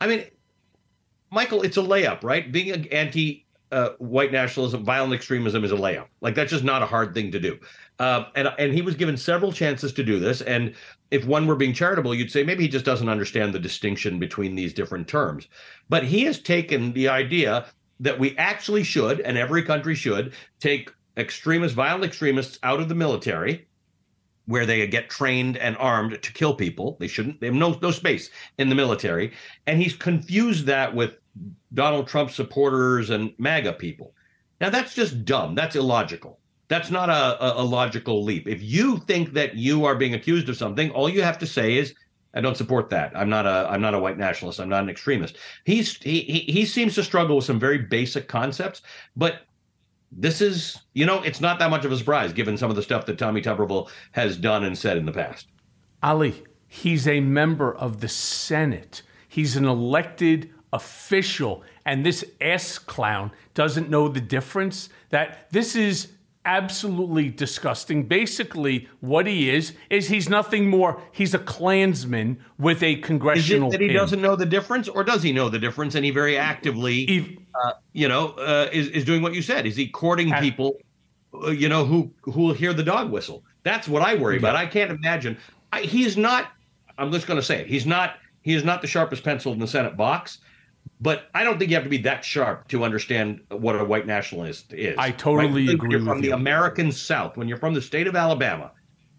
I 0.00 0.06
mean, 0.06 0.24
Michael, 1.30 1.62
it's 1.62 1.76
a 1.76 1.82
layup, 1.82 2.22
right? 2.22 2.50
Being 2.50 2.70
an 2.70 2.86
anti 2.86 3.43
uh, 3.74 3.90
white 3.98 4.30
nationalism, 4.30 4.84
violent 4.84 5.12
extremism 5.12 5.64
is 5.64 5.72
a 5.72 5.76
layup. 5.76 6.06
Like 6.20 6.36
that's 6.36 6.52
just 6.52 6.62
not 6.62 6.82
a 6.82 6.86
hard 6.86 7.12
thing 7.12 7.32
to 7.32 7.40
do. 7.40 7.58
Uh, 7.98 8.26
and 8.36 8.48
and 8.56 8.72
he 8.72 8.82
was 8.82 8.94
given 8.94 9.16
several 9.16 9.50
chances 9.50 9.92
to 9.94 10.04
do 10.04 10.20
this. 10.20 10.42
And 10.42 10.74
if 11.10 11.26
one 11.26 11.46
were 11.46 11.56
being 11.56 11.74
charitable, 11.74 12.14
you'd 12.14 12.30
say 12.30 12.44
maybe 12.44 12.62
he 12.62 12.68
just 12.68 12.84
doesn't 12.84 13.08
understand 13.08 13.52
the 13.52 13.58
distinction 13.58 14.20
between 14.20 14.54
these 14.54 14.72
different 14.72 15.08
terms. 15.08 15.48
But 15.88 16.04
he 16.04 16.22
has 16.24 16.38
taken 16.38 16.92
the 16.92 17.08
idea 17.08 17.66
that 17.98 18.18
we 18.18 18.36
actually 18.38 18.84
should, 18.84 19.20
and 19.20 19.36
every 19.36 19.62
country 19.62 19.96
should, 19.96 20.32
take 20.60 20.92
extremists, 21.16 21.74
violent 21.74 22.04
extremists 22.04 22.60
out 22.62 22.80
of 22.80 22.88
the 22.88 22.94
military 22.94 23.66
where 24.46 24.66
they 24.66 24.86
get 24.86 25.10
trained 25.10 25.56
and 25.56 25.76
armed 25.78 26.22
to 26.22 26.32
kill 26.32 26.54
people. 26.54 26.96
They 27.00 27.08
shouldn't. 27.08 27.40
They 27.40 27.46
have 27.46 27.56
no 27.56 27.76
no 27.82 27.90
space 27.90 28.30
in 28.58 28.68
the 28.68 28.76
military, 28.76 29.32
and 29.66 29.82
he's 29.82 29.96
confused 29.96 30.66
that 30.66 30.94
with 30.94 31.16
Donald 31.72 32.06
Trump 32.06 32.30
supporters 32.30 33.10
and 33.10 33.32
MAGA 33.38 33.74
people. 33.74 34.14
Now 34.60 34.70
that's 34.70 34.94
just 34.94 35.24
dumb. 35.24 35.54
That's 35.54 35.76
illogical. 35.76 36.38
That's 36.68 36.90
not 36.90 37.10
a, 37.10 37.42
a, 37.44 37.62
a 37.62 37.64
logical 37.64 38.24
leap. 38.24 38.48
If 38.48 38.62
you 38.62 38.98
think 38.98 39.32
that 39.34 39.54
you 39.56 39.84
are 39.84 39.96
being 39.96 40.14
accused 40.14 40.48
of 40.48 40.56
something, 40.56 40.90
all 40.90 41.08
you 41.08 41.22
have 41.22 41.38
to 41.38 41.46
say 41.46 41.76
is, 41.76 41.94
"I 42.34 42.40
don't 42.40 42.56
support 42.56 42.88
that. 42.90 43.12
I'm 43.14 43.28
not 43.28 43.46
a 43.46 43.68
I'm 43.70 43.82
not 43.82 43.94
a 43.94 43.98
white 43.98 44.16
nationalist. 44.16 44.60
I'm 44.60 44.68
not 44.68 44.82
an 44.82 44.88
extremist." 44.88 45.36
He's 45.64 45.96
he 45.96 46.20
he, 46.20 46.38
he 46.52 46.64
seems 46.64 46.94
to 46.94 47.02
struggle 47.02 47.36
with 47.36 47.44
some 47.44 47.58
very 47.58 47.78
basic 47.78 48.28
concepts, 48.28 48.82
but 49.16 49.42
this 50.16 50.40
is, 50.40 50.78
you 50.92 51.06
know, 51.06 51.22
it's 51.22 51.40
not 51.40 51.58
that 51.58 51.70
much 51.70 51.84
of 51.84 51.92
a 51.92 51.96
surprise 51.96 52.32
given 52.32 52.56
some 52.56 52.70
of 52.70 52.76
the 52.76 52.82
stuff 52.82 53.04
that 53.06 53.18
Tommy 53.18 53.42
Tuberville 53.42 53.90
has 54.12 54.36
done 54.36 54.64
and 54.64 54.78
said 54.78 54.96
in 54.96 55.06
the 55.06 55.12
past. 55.12 55.48
Ali, 56.02 56.44
he's 56.68 57.08
a 57.08 57.20
member 57.20 57.74
of 57.74 58.00
the 58.00 58.08
Senate. 58.08 59.02
He's 59.28 59.56
an 59.56 59.64
elected 59.64 60.50
official. 60.74 61.62
And 61.86 62.04
this 62.04 62.24
S 62.40 62.78
clown 62.78 63.30
doesn't 63.54 63.88
know 63.88 64.08
the 64.08 64.20
difference. 64.20 64.90
That 65.10 65.50
this 65.50 65.74
is 65.76 66.08
absolutely 66.44 67.30
disgusting. 67.30 68.02
Basically, 68.02 68.86
what 69.00 69.26
he 69.26 69.48
is, 69.48 69.72
is 69.88 70.08
he's 70.08 70.28
nothing 70.28 70.68
more. 70.68 71.00
He's 71.12 71.32
a 71.32 71.38
Klansman 71.38 72.38
with 72.58 72.82
a 72.82 72.96
congressional. 72.96 73.68
Is 73.68 73.74
it 73.74 73.78
that 73.78 73.82
he 73.82 73.88
pin. 73.88 73.96
doesn't 73.96 74.20
know 74.20 74.36
the 74.36 74.44
difference, 74.46 74.88
or 74.88 75.04
does 75.04 75.22
he 75.22 75.32
know 75.32 75.48
the 75.48 75.58
difference 75.58 75.94
and 75.94 76.04
he 76.04 76.10
very 76.10 76.36
actively, 76.36 77.08
Ev- 77.08 77.38
uh, 77.54 77.72
you 77.92 78.08
know, 78.08 78.32
uh, 78.32 78.68
is 78.72 78.88
is 78.88 79.04
doing 79.04 79.22
what 79.22 79.32
you 79.32 79.40
said? 79.42 79.64
Is 79.64 79.76
he 79.76 79.88
courting 79.88 80.32
Uh, 80.32 80.40
people, 80.40 80.76
uh, 81.32 81.50
you 81.50 81.68
know, 81.68 81.86
who 81.86 82.10
who 82.20 82.42
will 82.42 82.52
hear 82.52 82.74
the 82.74 82.82
dog 82.82 83.10
whistle? 83.10 83.42
That's 83.62 83.88
what 83.88 84.02
I 84.02 84.14
worry 84.16 84.36
about. 84.36 84.56
I 84.56 84.66
can't 84.66 84.90
imagine. 84.90 85.38
I, 85.72 85.80
he's 85.82 86.16
not. 86.16 86.52
I'm 86.98 87.10
just 87.10 87.26
going 87.26 87.40
to 87.40 87.46
say 87.46 87.60
it. 87.60 87.66
He's 87.66 87.86
not. 87.86 88.16
He 88.42 88.52
is 88.52 88.64
not 88.64 88.82
the 88.82 88.86
sharpest 88.86 89.24
pencil 89.24 89.54
in 89.54 89.58
the 89.58 89.66
Senate 89.66 89.96
box. 89.96 90.38
But 91.04 91.28
I 91.34 91.44
don't 91.44 91.58
think 91.58 91.70
you 91.70 91.76
have 91.76 91.84
to 91.84 91.90
be 91.90 91.98
that 91.98 92.24
sharp 92.24 92.66
to 92.68 92.82
understand 92.82 93.40
what 93.50 93.78
a 93.78 93.84
white 93.84 94.06
nationalist 94.06 94.72
is. 94.72 94.96
I 94.98 95.10
totally 95.10 95.66
When 95.66 95.74
agree 95.74 95.90
You're 95.90 95.98
with 96.00 96.08
from 96.08 96.20
the. 96.22 96.30
American 96.30 96.90
South. 96.90 97.36
When 97.36 97.46
you're 97.46 97.58
from 97.58 97.74
the 97.74 97.82
state 97.82 98.06
of 98.06 98.16
Alabama, 98.16 98.72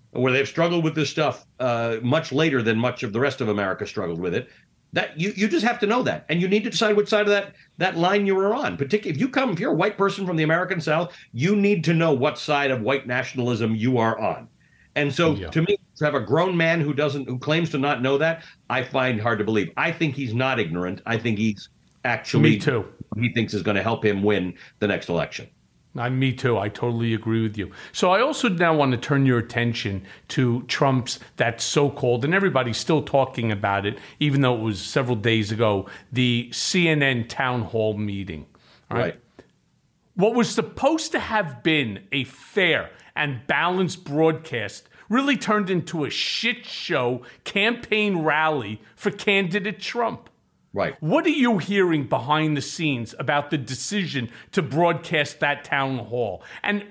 where 0.10 0.34
they've 0.34 0.48
struggled 0.48 0.84
with 0.84 0.96
this 0.96 1.12
stuff 1.12 1.46
uh, 1.60 1.98
much 2.02 2.32
later 2.32 2.64
than 2.64 2.80
much 2.80 3.04
of 3.04 3.14
the 3.14 3.20
rest 3.20 3.40
of 3.40 3.50
America 3.50 3.86
struggled 3.86 4.20
with 4.20 4.34
it. 4.34 4.50
That 4.94 5.20
you 5.20 5.32
you 5.36 5.48
just 5.48 5.64
have 5.64 5.78
to 5.82 5.86
know 5.86 6.02
that, 6.04 6.26
and 6.30 6.42
you 6.42 6.48
need 6.48 6.64
to 6.64 6.72
decide 6.72 6.96
which 6.98 7.10
side 7.10 7.22
of 7.22 7.28
that 7.28 7.54
that 7.78 7.98
line 7.98 8.26
you 8.26 8.36
are 8.40 8.56
on. 8.56 8.78
Particularly 8.78 9.14
if 9.16 9.20
you 9.22 9.30
come, 9.30 9.52
if 9.52 9.60
you're 9.60 9.74
a 9.74 9.76
white 9.76 9.96
person 9.96 10.26
from 10.26 10.38
the 10.38 10.44
American 10.44 10.82
South, 10.82 11.14
you 11.34 11.56
need 11.56 11.84
to 11.84 11.94
know 11.94 12.14
what 12.14 12.40
side 12.40 12.72
of 12.72 12.82
white 12.82 13.06
nationalism 13.06 13.76
you 13.76 14.00
are 14.00 14.18
on. 14.20 14.48
And 14.96 15.14
so, 15.14 15.36
Yeah. 15.36 15.50
to 15.50 15.62
me, 15.62 15.78
to 15.98 16.06
have 16.06 16.16
a 16.16 16.22
grown 16.22 16.58
man 16.58 16.82
who 16.82 16.94
doesn't 16.96 17.28
who 17.30 17.38
claims 17.38 17.70
to 17.72 17.78
not 17.78 18.02
know 18.02 18.18
that, 18.18 18.44
I 18.72 18.82
find 18.84 19.22
hard 19.22 19.38
to 19.38 19.46
believe. 19.46 19.70
I 19.78 19.92
think 19.92 20.16
he's 20.16 20.34
not 20.34 20.60
ignorant. 20.60 21.02
I 21.06 21.18
think 21.18 21.38
he's 21.38 21.70
actually 22.06 22.44
Me 22.44 22.60
too. 22.60 22.86
He 23.18 23.34
thinks 23.34 23.54
is 23.54 23.64
going 23.64 23.76
to 23.76 23.84
help 23.84 24.06
him 24.06 24.24
win 24.24 24.56
the 24.80 24.88
next 24.88 25.10
election. 25.10 25.50
I, 25.98 26.10
me 26.10 26.34
too. 26.34 26.58
I 26.58 26.68
totally 26.68 27.14
agree 27.14 27.42
with 27.42 27.58
you. 27.58 27.72
So 27.94 28.12
I 28.12 28.22
also 28.22 28.50
now 28.50 28.76
want 28.76 28.92
to 28.92 28.98
turn 28.98 29.26
your 29.26 29.40
attention 29.40 30.06
to 30.30 30.64
Trump's 30.64 31.20
that 31.38 31.62
so-called, 31.62 32.26
and 32.26 32.34
everybody's 32.34 32.78
still 32.78 33.02
talking 33.02 33.52
about 33.52 33.86
it, 33.86 33.98
even 34.20 34.42
though 34.42 34.56
it 34.56 34.62
was 34.62 34.82
several 34.82 35.16
days 35.16 35.52
ago, 35.52 35.88
the 36.12 36.50
CNN 36.52 37.30
town 37.30 37.62
hall 37.62 37.98
meeting. 37.98 38.46
Right. 38.92 39.20
What 40.16 40.36
was 40.36 40.50
supposed 40.50 41.12
to 41.14 41.20
have 41.20 41.64
been 41.64 42.08
a 42.12 42.26
fair 42.26 42.90
and 43.16 43.46
balanced 43.48 44.04
broadcast 44.04 44.90
really 45.10 45.38
turned 45.38 45.70
into 45.70 46.04
a 46.04 46.10
shit 46.10 46.66
show 46.66 47.22
campaign 47.44 48.20
rally 48.20 48.82
for 48.96 49.12
candidate 49.12 49.80
Trump. 49.80 50.30
Right. 50.76 51.02
What 51.02 51.26
are 51.26 51.30
you 51.30 51.58
hearing 51.58 52.04
behind 52.08 52.58
the 52.58 52.62
scenes 52.62 53.16
about 53.18 53.50
the 53.50 53.58
decision 53.58 54.30
to 54.52 54.62
broadcast 54.62 55.40
that 55.40 55.64
town 55.64 55.98
hall? 55.98 56.44
And 56.62 56.86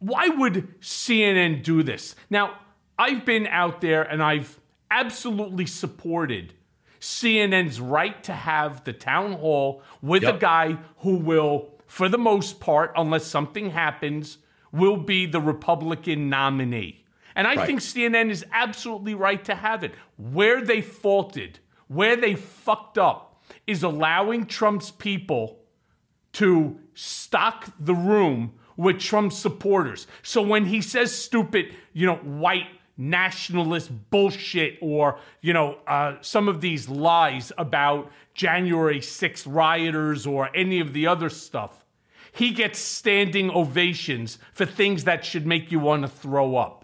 why 0.00 0.28
would 0.28 0.80
CNN 0.80 1.62
do 1.62 1.84
this? 1.84 2.16
Now, 2.28 2.58
I've 2.98 3.24
been 3.24 3.46
out 3.46 3.80
there 3.80 4.02
and 4.02 4.22
I've 4.22 4.58
absolutely 4.90 5.66
supported 5.66 6.54
CNN's 6.98 7.80
right 7.80 8.22
to 8.24 8.32
have 8.32 8.84
the 8.84 8.92
town 8.92 9.32
hall 9.34 9.82
with 10.02 10.24
a 10.24 10.36
guy 10.38 10.78
who 10.98 11.16
will, 11.16 11.68
for 11.86 12.08
the 12.08 12.18
most 12.18 12.60
part, 12.60 12.92
unless 12.96 13.24
something 13.24 13.70
happens, 13.70 14.38
will 14.72 14.96
be 14.96 15.26
the 15.26 15.40
Republican 15.40 16.28
nominee. 16.28 17.04
And 17.34 17.46
I 17.46 17.54
Right. 17.54 17.66
think 17.66 17.80
CNN 17.80 18.30
is 18.30 18.44
absolutely 18.52 19.14
right 19.14 19.44
to 19.44 19.54
have 19.54 19.82
it. 19.84 19.94
Where 20.16 20.60
they 20.60 20.82
faulted, 20.82 21.60
where 21.94 22.16
they 22.16 22.34
fucked 22.34 22.98
up, 22.98 23.42
is 23.66 23.82
allowing 23.82 24.46
Trump's 24.46 24.90
people 24.90 25.58
to 26.32 26.78
stock 26.94 27.66
the 27.78 27.94
room 27.94 28.54
with 28.76 28.98
Trump 28.98 29.32
supporters. 29.32 30.06
So 30.22 30.42
when 30.42 30.66
he 30.66 30.80
says 30.80 31.14
stupid, 31.14 31.74
you 31.92 32.06
know, 32.06 32.16
white 32.16 32.66
nationalist 32.96 33.90
bullshit 34.10 34.78
or, 34.80 35.18
you 35.40 35.52
know, 35.52 35.78
uh, 35.86 36.16
some 36.20 36.48
of 36.48 36.60
these 36.60 36.88
lies 36.88 37.52
about 37.58 38.10
January 38.34 39.00
6th 39.00 39.44
rioters 39.46 40.26
or 40.26 40.54
any 40.54 40.80
of 40.80 40.92
the 40.92 41.06
other 41.06 41.28
stuff, 41.28 41.84
he 42.32 42.50
gets 42.50 42.78
standing 42.78 43.50
ovations 43.50 44.38
for 44.54 44.64
things 44.64 45.04
that 45.04 45.24
should 45.24 45.46
make 45.46 45.70
you 45.70 45.78
want 45.78 46.02
to 46.02 46.08
throw 46.08 46.56
up 46.56 46.81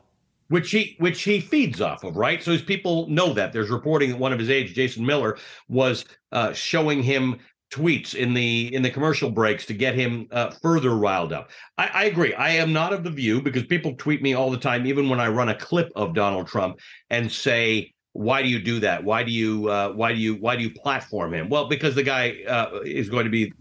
which 0.49 0.71
he 0.71 0.97
which 0.99 1.23
he 1.23 1.41
feeds 1.41 1.81
off 1.81 2.05
of, 2.05 2.17
right? 2.17 2.43
So 2.43 2.53
his 2.53 2.63
people 2.63 3.09
know 3.09 3.33
that. 3.35 3.53
There's 3.53 3.71
reporting 3.71 4.11
that 4.11 4.19
one 4.19 4.33
of 4.33 4.39
his 4.39 4.51
aides, 4.51 4.73
Jason 4.73 5.05
Miller, 5.05 5.39
was 5.69 6.05
uh, 6.33 6.53
showing 6.53 7.03
him 7.03 7.39
tweets 7.71 8.15
in 8.15 8.33
the 8.33 8.75
in 8.75 8.83
the 8.83 8.91
commercial 8.91 9.31
breaks 9.31 9.67
to 9.67 9.75
get 9.75 9.95
him 9.95 10.27
uh, 10.31 10.51
further 10.63 10.97
riled 10.97 11.33
up. 11.33 11.51
I, 11.77 11.89
I, 11.89 12.05
agree. 12.05 12.35
I 12.35 12.51
am 12.51 12.73
not 12.73 12.93
of 12.93 13.05
the 13.05 13.11
view 13.11 13.43
because 13.43 13.65
people 13.67 13.95
tweet 13.95 14.23
me 14.23 14.35
all 14.35 14.51
the 14.51 14.57
time, 14.57 14.87
even 14.87 15.09
when 15.09 15.21
I 15.21 15.29
run 15.29 15.51
a 15.51 15.55
clip 15.55 15.91
of 15.95 16.15
Donald 16.15 16.47
Trump 16.47 16.79
and 17.11 17.31
say 17.31 17.93
why 18.13 18.43
do 18.43 18.49
you 18.49 18.59
do 18.59 18.81
that? 18.81 19.05
Why 19.05 19.23
do 19.23 19.31
you 19.31 19.69
uh, 19.69 19.93
why 19.93 20.13
do 20.13 20.19
you 20.19 20.35
why 20.37 20.57
do 20.57 20.63
you 20.63 20.71
platform 20.71 21.35
him? 21.35 21.49
Well, 21.49 21.69
because 21.69 21.95
the 21.95 22.03
guy 22.03 22.39
uh, 22.49 22.81
is 22.85 23.09
going 23.09 23.25
to 23.25 23.31
be 23.31 23.53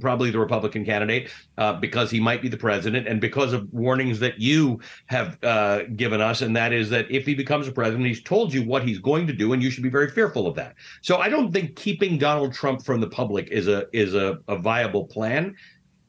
probably 0.00 0.30
the 0.30 0.38
Republican 0.38 0.84
candidate 0.84 1.30
uh, 1.58 1.74
because 1.74 2.10
he 2.10 2.20
might 2.20 2.40
be 2.40 2.48
the 2.48 2.56
president, 2.56 3.06
and 3.08 3.20
because 3.20 3.52
of 3.52 3.70
warnings 3.72 4.18
that 4.20 4.40
you 4.40 4.80
have 5.06 5.38
uh, 5.42 5.82
given 5.96 6.20
us, 6.20 6.40
and 6.40 6.56
that 6.56 6.72
is 6.72 6.88
that 6.90 7.10
if 7.10 7.26
he 7.26 7.34
becomes 7.34 7.68
a 7.68 7.72
president, 7.72 8.06
he's 8.06 8.22
told 8.22 8.54
you 8.54 8.62
what 8.62 8.84
he's 8.86 8.98
going 8.98 9.26
to 9.26 9.32
do, 9.32 9.52
and 9.52 9.62
you 9.62 9.70
should 9.70 9.82
be 9.82 9.90
very 9.90 10.08
fearful 10.08 10.46
of 10.46 10.54
that. 10.54 10.76
So 11.02 11.18
I 11.18 11.28
don't 11.28 11.52
think 11.52 11.76
keeping 11.76 12.16
Donald 12.16 12.54
Trump 12.54 12.84
from 12.84 13.00
the 13.00 13.08
public 13.08 13.48
is 13.50 13.68
a 13.68 13.86
is 13.92 14.14
a, 14.14 14.38
a 14.48 14.56
viable 14.56 15.04
plan, 15.04 15.54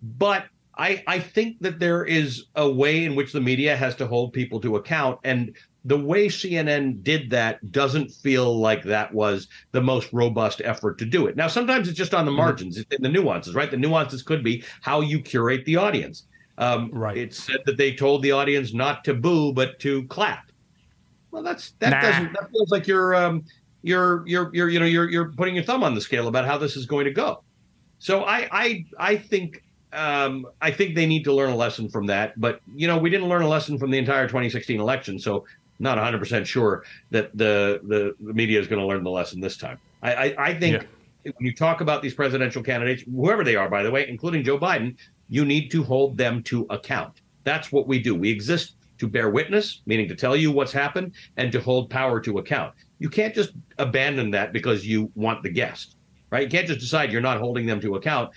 but 0.02 0.46
I, 0.78 1.04
I 1.06 1.20
think 1.20 1.58
that 1.60 1.80
there 1.80 2.06
is 2.06 2.46
a 2.56 2.70
way 2.70 3.04
in 3.04 3.16
which 3.16 3.34
the 3.34 3.42
media 3.42 3.76
has 3.76 3.96
to 3.98 4.08
hold 4.08 4.34
people 4.34 4.60
to 4.62 4.78
account. 4.78 5.20
And 5.24 5.56
the 5.86 5.98
way 5.98 6.28
CNN 6.28 7.04
did 7.04 7.30
that 7.32 7.72
doesn't 7.72 8.12
feel 8.12 8.60
like 8.60 8.84
that 8.84 9.14
was 9.14 9.48
the 9.72 9.82
most 9.82 10.12
robust 10.14 10.62
effort 10.64 10.98
to 11.00 11.06
do 11.06 11.26
it. 11.26 11.36
Now, 11.36 11.48
sometimes 11.48 11.88
it's 11.88 11.98
just 11.98 12.14
on 12.14 12.26
the 12.26 12.32
mm-hmm. 12.32 12.38
margins, 12.38 12.78
mm-hmm. 12.78 12.94
in 12.94 13.02
the 13.02 13.10
nuances, 13.10 13.56
right? 13.56 13.70
The 13.70 13.78
nuances 13.78 14.22
could 14.22 14.44
be 14.44 14.64
how 14.82 15.02
you 15.02 15.20
curate 15.20 15.66
the 15.66 15.78
audience. 15.78 16.28
Um, 16.58 16.92
right. 16.94 17.18
It 17.18 17.34
said 17.34 17.62
that 17.66 17.78
they 17.78 17.96
told 17.96 18.22
the 18.22 18.32
audience 18.32 18.74
not 18.74 19.04
to 19.06 19.16
boo, 19.16 19.54
but 19.54 19.80
to 19.80 20.06
clap. 20.08 20.52
Well, 21.32 21.42
that's 21.42 21.72
that 21.80 21.90
nah. 21.90 22.02
doesn't 22.02 22.34
that 22.34 22.52
feels 22.52 22.72
like 22.72 22.88
you're 22.88 23.16
um, 23.16 23.46
you're 23.82 24.28
you're 24.28 24.52
you're 24.54 24.70
you 24.70 24.80
know 24.80 24.86
you're 24.86 25.10
you're 25.10 25.32
putting 25.32 25.56
your 25.56 25.64
thumb 25.64 25.84
on 25.84 25.96
the 25.96 26.02
scale 26.02 26.28
about 26.28 26.46
how 26.46 26.58
this 26.58 26.76
is 26.76 26.86
going 26.86 27.06
to 27.06 27.12
go. 27.12 27.44
So 28.00 28.26
I 28.26 28.48
I 28.52 28.86
I 29.00 29.18
think 29.18 29.64
um, 29.94 30.46
I 30.62 30.72
think 30.72 30.96
they 30.96 31.06
need 31.06 31.24
to 31.24 31.34
learn 31.34 31.52
a 31.52 31.56
lesson 31.56 31.90
from 31.90 32.06
that. 32.08 32.40
But 32.40 32.62
you 32.76 32.88
know, 32.88 32.98
we 32.98 33.10
didn't 33.10 33.30
learn 33.30 33.42
a 33.42 33.48
lesson 33.48 33.78
from 33.78 33.90
the 33.92 33.98
entire 33.98 34.28
2016 34.28 34.80
election, 34.80 35.20
so 35.20 35.46
not 35.82 35.98
100% 35.98 36.46
sure 36.46 36.84
that 37.10 37.36
the, 37.36 37.82
the, 37.84 38.16
the 38.20 38.34
media 38.34 38.60
is 38.60 38.68
going 38.68 38.80
to 38.80 38.86
learn 38.86 39.04
the 39.04 39.10
lesson 39.10 39.42
this 39.42 39.58
time. 39.58 39.80
I, 40.04 40.14
I, 40.14 40.36
I 40.38 40.60
think 40.60 40.84
yeah. 41.24 41.32
when 41.36 41.46
you 41.46 41.54
talk 41.54 41.82
about 41.82 42.02
these 42.02 42.14
presidential 42.14 42.62
candidates, 42.64 43.04
whoever 43.04 43.44
they 43.44 43.56
are, 43.56 43.68
by 43.68 43.84
the 43.84 43.92
way, 43.92 44.08
including 44.08 44.44
Joe 44.44 44.60
Biden, 44.60 44.96
you 45.28 45.44
need 45.44 45.72
to 45.72 45.84
hold 45.84 46.18
them 46.18 46.44
to 46.44 46.68
account. 46.70 47.22
That's 47.44 47.72
what 47.72 47.88
we 47.88 48.00
do. 48.00 48.14
We 48.14 48.30
exist 48.30 48.76
to 49.00 49.08
bear 49.08 49.32
witness, 49.32 49.82
meaning 49.88 50.08
to 50.08 50.16
tell 50.16 50.36
you 50.36 50.52
what's 50.52 50.72
happened 50.72 51.14
and 51.38 51.52
to 51.52 51.60
hold 51.60 51.90
power 51.90 52.20
to 52.22 52.38
account. 52.38 52.76
You 53.00 53.10
can't 53.10 53.34
just 53.34 53.54
abandon 53.80 54.30
that 54.32 54.54
because 54.54 54.86
you 54.86 55.12
want 55.16 55.42
the 55.42 55.50
guest, 55.50 55.96
right? 56.30 56.44
You 56.44 56.50
can't 56.50 56.68
just 56.68 56.80
decide 56.80 57.12
you're 57.12 57.22
not 57.22 57.40
holding 57.40 57.66
them 57.66 57.82
to 57.82 57.96
account. 57.96 58.30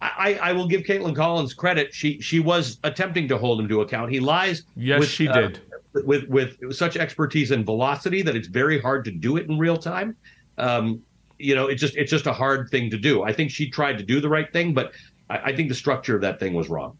I, 0.00 0.38
I 0.40 0.52
will 0.52 0.66
give 0.68 0.82
Kaitlan 0.82 1.14
Collins 1.14 1.54
credit. 1.54 1.92
She 1.92 2.20
she 2.20 2.38
was 2.38 2.78
attempting 2.84 3.26
to 3.28 3.38
hold 3.38 3.60
him 3.60 3.68
to 3.68 3.80
account. 3.80 4.12
He 4.12 4.20
lies. 4.20 4.62
Yes, 4.76 5.00
with, 5.00 5.08
she 5.08 5.26
uh, 5.26 5.40
did 5.40 5.60
with 6.04 6.28
with 6.28 6.74
such 6.74 6.96
expertise 6.96 7.50
and 7.50 7.64
velocity 7.64 8.22
that 8.22 8.36
it's 8.36 8.48
very 8.48 8.80
hard 8.80 9.04
to 9.04 9.10
do 9.10 9.36
it 9.36 9.48
in 9.48 9.58
real 9.58 9.76
time. 9.76 10.16
Um, 10.56 11.02
you 11.38 11.54
know, 11.54 11.66
it's 11.66 11.80
just 11.80 11.96
it's 11.96 12.10
just 12.10 12.26
a 12.26 12.32
hard 12.32 12.68
thing 12.70 12.90
to 12.90 12.98
do. 12.98 13.22
I 13.22 13.32
think 13.32 13.50
she 13.50 13.70
tried 13.70 13.98
to 13.98 14.04
do 14.04 14.20
the 14.20 14.28
right 14.28 14.52
thing, 14.52 14.74
but 14.74 14.92
I, 15.30 15.38
I 15.38 15.56
think 15.56 15.68
the 15.68 15.74
structure 15.74 16.14
of 16.14 16.22
that 16.22 16.40
thing 16.40 16.54
was 16.54 16.68
wrong. 16.68 16.98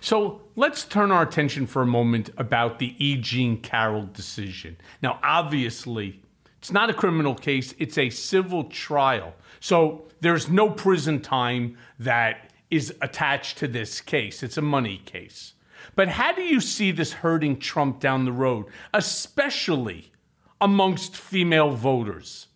So 0.00 0.42
let's 0.56 0.84
turn 0.84 1.10
our 1.10 1.22
attention 1.22 1.66
for 1.66 1.82
a 1.82 1.86
moment 1.86 2.30
about 2.36 2.78
the 2.78 2.94
E. 2.98 3.16
Jean 3.16 3.60
Carroll 3.60 4.06
decision. 4.12 4.76
Now, 5.02 5.18
obviously, 5.22 6.22
it's 6.58 6.72
not 6.72 6.90
a 6.90 6.94
criminal 6.94 7.34
case, 7.34 7.74
it's 7.78 7.96
a 7.96 8.10
civil 8.10 8.64
trial. 8.64 9.34
So 9.60 10.08
there's 10.20 10.48
no 10.50 10.70
prison 10.70 11.20
time 11.20 11.78
that 11.98 12.52
is 12.70 12.94
attached 13.00 13.58
to 13.58 13.68
this 13.68 14.00
case. 14.00 14.42
It's 14.42 14.56
a 14.56 14.62
money 14.62 15.00
case. 15.04 15.54
But 15.98 16.06
how 16.06 16.30
do 16.30 16.42
you 16.42 16.60
see 16.60 16.92
this 16.92 17.12
hurting 17.12 17.58
Trump 17.58 17.98
down 17.98 18.24
the 18.24 18.30
road, 18.30 18.66
especially 18.94 20.12
amongst 20.60 21.16
female 21.16 21.70
voters? 21.70 22.46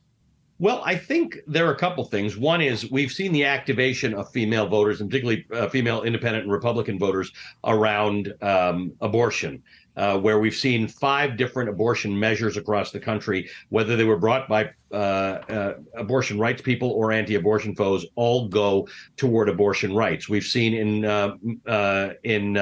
Well, 0.60 0.80
I 0.84 0.94
think 0.94 1.40
there 1.48 1.66
are 1.66 1.72
a 1.72 1.76
couple 1.76 2.04
things. 2.04 2.36
One 2.36 2.60
is 2.60 2.88
we've 2.92 3.10
seen 3.10 3.32
the 3.32 3.44
activation 3.44 4.14
of 4.14 4.30
female 4.30 4.68
voters, 4.68 5.00
and 5.00 5.10
particularly 5.10 5.44
uh, 5.52 5.68
female 5.68 6.04
independent 6.04 6.44
and 6.44 6.52
Republican 6.52 7.00
voters, 7.00 7.32
around 7.64 8.32
um, 8.42 8.92
abortion. 9.00 9.60
Uh, 9.94 10.16
where 10.16 10.38
we've 10.38 10.54
seen 10.54 10.88
five 10.88 11.36
different 11.36 11.68
abortion 11.68 12.18
measures 12.18 12.56
across 12.56 12.92
the 12.92 12.98
country, 12.98 13.50
whether 13.68 13.94
they 13.94 14.04
were 14.04 14.16
brought 14.16 14.48
by 14.48 14.70
uh, 14.90 14.94
uh, 14.94 15.74
abortion 15.96 16.38
rights 16.38 16.62
people 16.62 16.90
or 16.92 17.12
anti-abortion 17.12 17.76
foes, 17.76 18.06
all 18.14 18.48
go 18.48 18.88
toward 19.18 19.50
abortion 19.50 19.94
rights. 19.94 20.30
We've 20.30 20.46
seen 20.46 20.72
in 20.72 21.04
uh, 21.04 21.36
uh, 21.66 22.14
in 22.22 22.56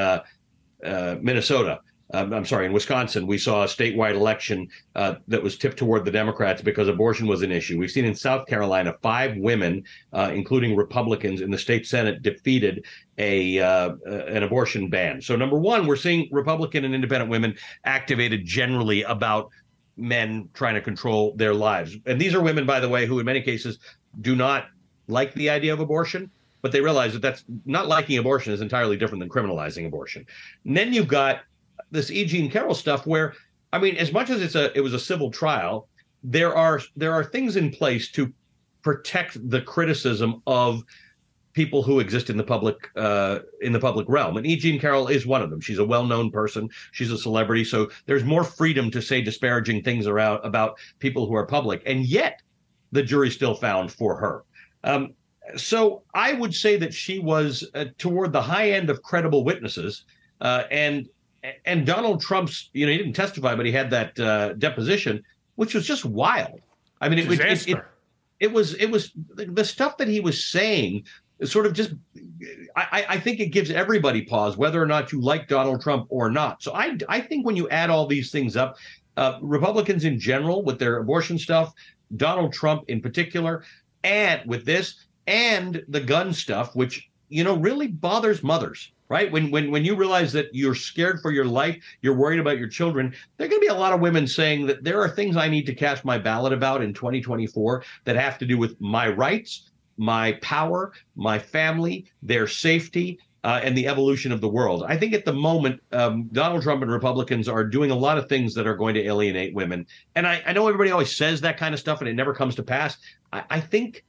uh, 0.85 1.16
Minnesota. 1.20 1.81
Um, 2.12 2.33
I'm 2.33 2.45
sorry, 2.45 2.66
in 2.66 2.72
Wisconsin, 2.72 3.26
we 3.26 3.39
saw 3.39 3.62
a 3.62 3.66
statewide 3.66 4.14
election 4.14 4.68
uh, 4.97 5.14
that 5.28 5.43
was 5.43 5.57
tipped 5.57 5.76
toward 5.76 6.05
the 6.05 6.11
Democrats 6.11 6.61
because 6.61 6.89
abortion 6.89 7.28
was 7.28 7.43
an 7.43 7.53
issue. 7.53 7.78
We've 7.78 7.91
seen 7.91 8.05
in 8.05 8.14
South 8.16 8.49
Carolina 8.49 8.97
five 9.01 9.37
women, 9.37 9.85
uh, 10.12 10.33
including 10.35 10.74
Republicans, 10.74 11.41
in 11.41 11.51
the 11.51 11.59
state 11.59 11.87
Senate 11.87 12.22
defeated 12.22 12.85
a 13.18 13.61
uh, 13.61 13.95
an 14.07 14.43
abortion 14.43 14.91
ban. 14.91 15.22
So, 15.22 15.37
number 15.37 15.59
one, 15.59 15.87
we're 15.87 15.97
seeing 15.97 16.28
Republican 16.33 16.85
and 16.85 16.95
independent 16.95 17.31
women 17.31 17.55
activated 17.85 18.45
generally 18.45 19.03
about 19.03 19.51
men 19.97 20.49
trying 20.55 20.74
to 20.74 20.81
control 20.81 21.35
their 21.37 21.55
lives. 21.55 21.97
And 22.07 22.20
these 22.20 22.35
are 22.35 22.41
women, 22.41 22.66
by 22.66 22.81
the 22.81 22.89
way, 22.89 23.07
who 23.07 23.20
in 23.20 23.26
many 23.26 23.43
cases 23.43 23.78
do 24.20 24.35
not 24.35 24.66
like 25.07 25.33
the 25.35 25.51
idea 25.51 25.72
of 25.72 25.81
abortion 25.81 26.31
but 26.63 26.73
they 26.73 26.81
realize 26.81 27.13
that 27.13 27.23
that's 27.23 27.45
not 27.65 27.89
liking 27.89 28.19
abortion 28.19 28.53
is 28.53 28.61
entirely 28.61 28.97
different 28.97 29.21
than 29.21 29.29
criminalizing 29.29 29.87
abortion. 29.87 30.27
And 30.65 30.77
then 30.77 30.93
you've 30.93 31.09
got 31.09 31.41
this 31.91 32.11
E. 32.11 32.25
Jean 32.25 32.51
Carroll 32.51 32.75
stuff 32.75 33.07
where, 33.07 33.35
I 33.73 33.79
mean, 33.79 33.97
as 33.97 34.13
much 34.13 34.31
as 34.31 34.43
it's 34.43 34.55
a 34.55 34.77
it 34.77 34.81
was 34.81 34.95
a 34.95 34.99
civil 34.99 35.31
trial, 35.31 35.89
there 36.23 36.55
are 36.55 36.81
there 36.97 37.13
are 37.13 37.25
things 37.25 37.57
in 37.57 37.71
place 37.71 38.11
to 38.13 38.33
protect 38.83 39.51
the 39.51 39.61
criticism 39.63 40.43
of 40.47 40.83
people 41.53 41.83
who 41.83 41.99
exist 41.99 42.31
in 42.31 42.37
the 42.37 42.45
public 42.45 42.77
uh, 42.97 43.41
in 43.61 43.73
the 43.73 43.81
public 43.81 44.07
realm, 44.09 44.37
and 44.37 44.47
E. 44.47 44.57
Jean 44.57 44.79
Carroll 44.79 45.09
is 45.09 45.27
one 45.27 45.43
of 45.43 45.51
them. 45.51 45.61
She's 45.61 45.79
a 45.79 45.85
well-known 45.85 46.31
person. 46.31 46.69
She's 46.93 47.11
a 47.11 47.19
celebrity, 47.19 47.65
so 47.65 47.91
there's 48.07 48.25
more 48.25 48.45
freedom 48.45 48.91
to 48.93 49.03
say 49.03 49.21
disparaging 49.21 49.83
things 49.83 50.07
around 50.07 50.45
about 50.45 50.79
people 50.99 51.27
who 51.27 51.35
are 51.35 51.47
public, 51.47 51.83
and 51.87 52.07
yet 52.07 52.41
the 52.93 53.03
jury 53.03 53.31
still 53.31 53.55
found 53.55 53.91
for 53.91 54.17
her. 54.17 54.45
Um, 54.85 55.15
so 55.57 56.03
I 56.14 56.32
would 56.32 56.55
say 56.55 56.76
that 56.76 56.92
she 56.92 57.18
was 57.18 57.68
uh, 57.74 57.86
toward 57.98 58.32
the 58.32 58.42
high 58.42 58.70
end 58.70 58.90
of 58.90 59.03
credible 59.03 59.44
witnesses, 59.44 60.05
uh, 60.40 60.64
and 60.70 61.09
and 61.64 61.86
Donald 61.86 62.20
Trump's, 62.20 62.70
you 62.72 62.86
know, 62.86 62.92
he 62.92 62.98
didn't 62.98 63.14
testify, 63.14 63.55
but 63.55 63.64
he 63.64 63.72
had 63.72 63.90
that 63.90 64.18
uh, 64.20 64.53
deposition, 64.55 65.22
which 65.55 65.74
was 65.74 65.86
just 65.86 66.05
wild. 66.05 66.61
I 67.01 67.09
mean, 67.09 67.18
it, 67.18 67.30
it, 67.30 67.68
it, 67.68 67.84
it, 68.40 68.53
was 68.53 68.74
it 68.74 68.90
was 68.90 69.12
the 69.34 69.64
stuff 69.64 69.96
that 69.98 70.09
he 70.09 70.20
was 70.20 70.44
saying 70.44 71.05
sort 71.44 71.66
of 71.66 71.72
just 71.72 71.94
I, 72.76 73.07
I 73.09 73.18
think 73.18 73.40
it 73.40 73.46
gives 73.46 73.70
everybody 73.70 74.22
pause 74.22 74.57
whether 74.57 74.82
or 74.82 74.86
not 74.86 75.12
you 75.12 75.20
like 75.20 75.48
Donald 75.48 75.80
Trump 75.80 76.07
or 76.11 76.30
not. 76.30 76.62
So 76.62 76.74
I 76.74 76.96
I 77.09 77.20
think 77.20 77.46
when 77.46 77.57
you 77.57 77.68
add 77.70 77.90
all 77.90 78.07
these 78.07 78.30
things 78.30 78.57
up, 78.57 78.76
uh, 79.16 79.38
Republicans 79.40 80.05
in 80.05 80.18
general 80.18 80.62
with 80.62 80.78
their 80.78 80.98
abortion 80.98 81.38
stuff, 81.38 81.72
Donald 82.16 82.53
Trump 82.53 82.84
in 82.88 83.01
particular, 83.01 83.64
and 84.05 84.42
with 84.46 84.64
this, 84.64 85.07
and 85.27 85.83
the 85.89 86.01
gun 86.01 86.33
stuff, 86.33 86.75
which 86.75 87.11
you 87.31 87.45
know 87.45 87.57
really 87.57 87.87
bothers 87.87 88.43
mothers 88.43 88.93
right 89.09 89.31
when 89.33 89.51
when 89.51 89.71
when 89.71 89.85
you 89.85 89.95
realize 89.95 90.33
that 90.33 90.53
you're 90.53 90.75
scared 90.75 91.21
for 91.21 91.31
your 91.31 91.45
life 91.45 91.83
you're 92.03 92.16
worried 92.16 92.41
about 92.41 92.59
your 92.59 92.68
children 92.68 93.14
there 93.37 93.47
are 93.47 93.49
going 93.49 93.61
to 93.61 93.66
be 93.66 93.73
a 93.73 93.75
lot 93.75 93.93
of 93.93 94.01
women 94.01 94.27
saying 94.27 94.66
that 94.66 94.85
there 94.85 95.01
are 95.01 95.09
things 95.09 95.37
i 95.37 95.49
need 95.49 95.64
to 95.64 95.75
cast 95.75 96.05
my 96.05 96.18
ballot 96.18 96.53
about 96.53 96.83
in 96.83 96.93
2024 96.93 97.83
that 98.05 98.16
have 98.16 98.37
to 98.37 98.45
do 98.45 98.59
with 98.59 98.79
my 98.81 99.09
rights 99.09 99.71
my 99.97 100.33
power 100.43 100.93
my 101.14 101.39
family 101.39 102.05
their 102.23 102.47
safety 102.47 103.18
uh, 103.43 103.61
and 103.62 103.77
the 103.77 103.89
evolution 103.89 104.33
of 104.33 104.41
the 104.41 104.49
world. 104.49 104.85
I 104.87 104.99
think 104.99 105.14
at 105.14 105.25
the 105.25 105.33
moment, 105.33 105.81
um, 105.93 106.29
Donald 106.33 106.62
Trump 106.62 106.83
and 106.83 106.91
Republicans 106.91 107.49
are 107.49 107.64
doing 107.64 107.91
a 107.91 107.95
lot 107.95 108.18
of 108.18 108.29
things 108.29 108.55
that 108.55 108.66
are 108.66 108.77
going 108.77 108.95
to 108.95 109.03
alienate 109.03 109.55
women. 109.55 109.87
And 110.14 110.27
I, 110.27 110.43
I 110.47 110.53
know 110.53 110.68
everybody 110.68 110.91
always 110.91 111.16
says 111.16 111.41
that 111.41 111.57
kind 111.57 111.73
of 111.73 111.81
stuff 111.81 112.01
and 112.01 112.09
it 112.09 112.12
never 112.12 112.35
comes 112.35 112.55
to 112.57 112.62
pass. 112.62 112.99
I, 113.33 113.45
I 113.49 113.61
think 113.61 114.05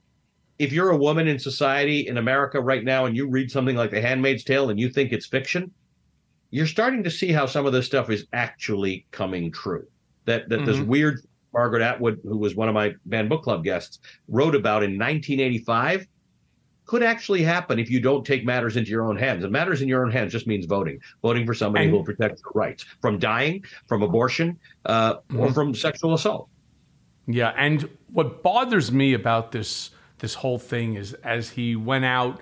if 0.62 0.72
you're 0.72 0.90
a 0.90 0.96
woman 0.96 1.26
in 1.26 1.40
society 1.40 2.06
in 2.06 2.18
America 2.18 2.60
right 2.60 2.84
now 2.84 3.04
and 3.06 3.16
you 3.16 3.28
read 3.28 3.50
something 3.50 3.74
like 3.74 3.90
The 3.90 4.00
Handmaid's 4.00 4.44
Tale 4.44 4.70
and 4.70 4.78
you 4.78 4.88
think 4.88 5.12
it's 5.12 5.26
fiction, 5.26 5.72
you're 6.50 6.68
starting 6.68 7.02
to 7.02 7.10
see 7.10 7.32
how 7.32 7.46
some 7.46 7.66
of 7.66 7.72
this 7.72 7.84
stuff 7.84 8.10
is 8.10 8.26
actually 8.32 9.04
coming 9.10 9.50
true. 9.50 9.86
That 10.26 10.48
that 10.50 10.64
this 10.64 10.78
weird 10.78 11.20
Margaret 11.52 11.82
Atwood, 11.82 12.20
who 12.22 12.38
was 12.38 12.54
one 12.54 12.68
of 12.68 12.74
my 12.74 12.94
banned 13.06 13.28
book 13.28 13.42
club 13.42 13.64
guests, 13.64 13.98
wrote 14.28 14.54
about 14.54 14.84
in 14.84 14.92
1985 14.92 16.06
could 16.84 17.02
actually 17.02 17.42
happen 17.42 17.78
if 17.78 17.90
you 17.90 18.00
don't 18.00 18.24
take 18.24 18.44
matters 18.44 18.76
into 18.76 18.90
your 18.90 19.08
own 19.08 19.16
hands. 19.16 19.42
And 19.42 19.52
matters 19.52 19.82
in 19.82 19.88
your 19.88 20.04
own 20.04 20.12
hands 20.12 20.30
just 20.30 20.46
means 20.46 20.66
voting, 20.66 21.00
voting 21.22 21.44
for 21.44 21.54
somebody 21.54 21.84
And- 21.86 21.90
who 21.90 21.96
will 21.98 22.04
protect 22.04 22.40
your 22.40 22.52
rights 22.54 22.84
from 23.00 23.18
dying, 23.18 23.64
from 23.88 24.02
abortion, 24.02 24.58
uh, 24.86 25.14
or 25.36 25.52
from 25.52 25.74
sexual 25.74 26.14
assault. 26.14 26.48
Yeah, 27.26 27.52
and 27.56 27.88
what 28.12 28.42
bothers 28.42 28.92
me 28.92 29.14
about 29.14 29.52
this 29.52 29.90
this 30.22 30.34
whole 30.34 30.58
thing 30.58 30.94
is 30.94 31.12
as 31.24 31.50
he 31.50 31.76
went 31.76 32.06
out 32.06 32.40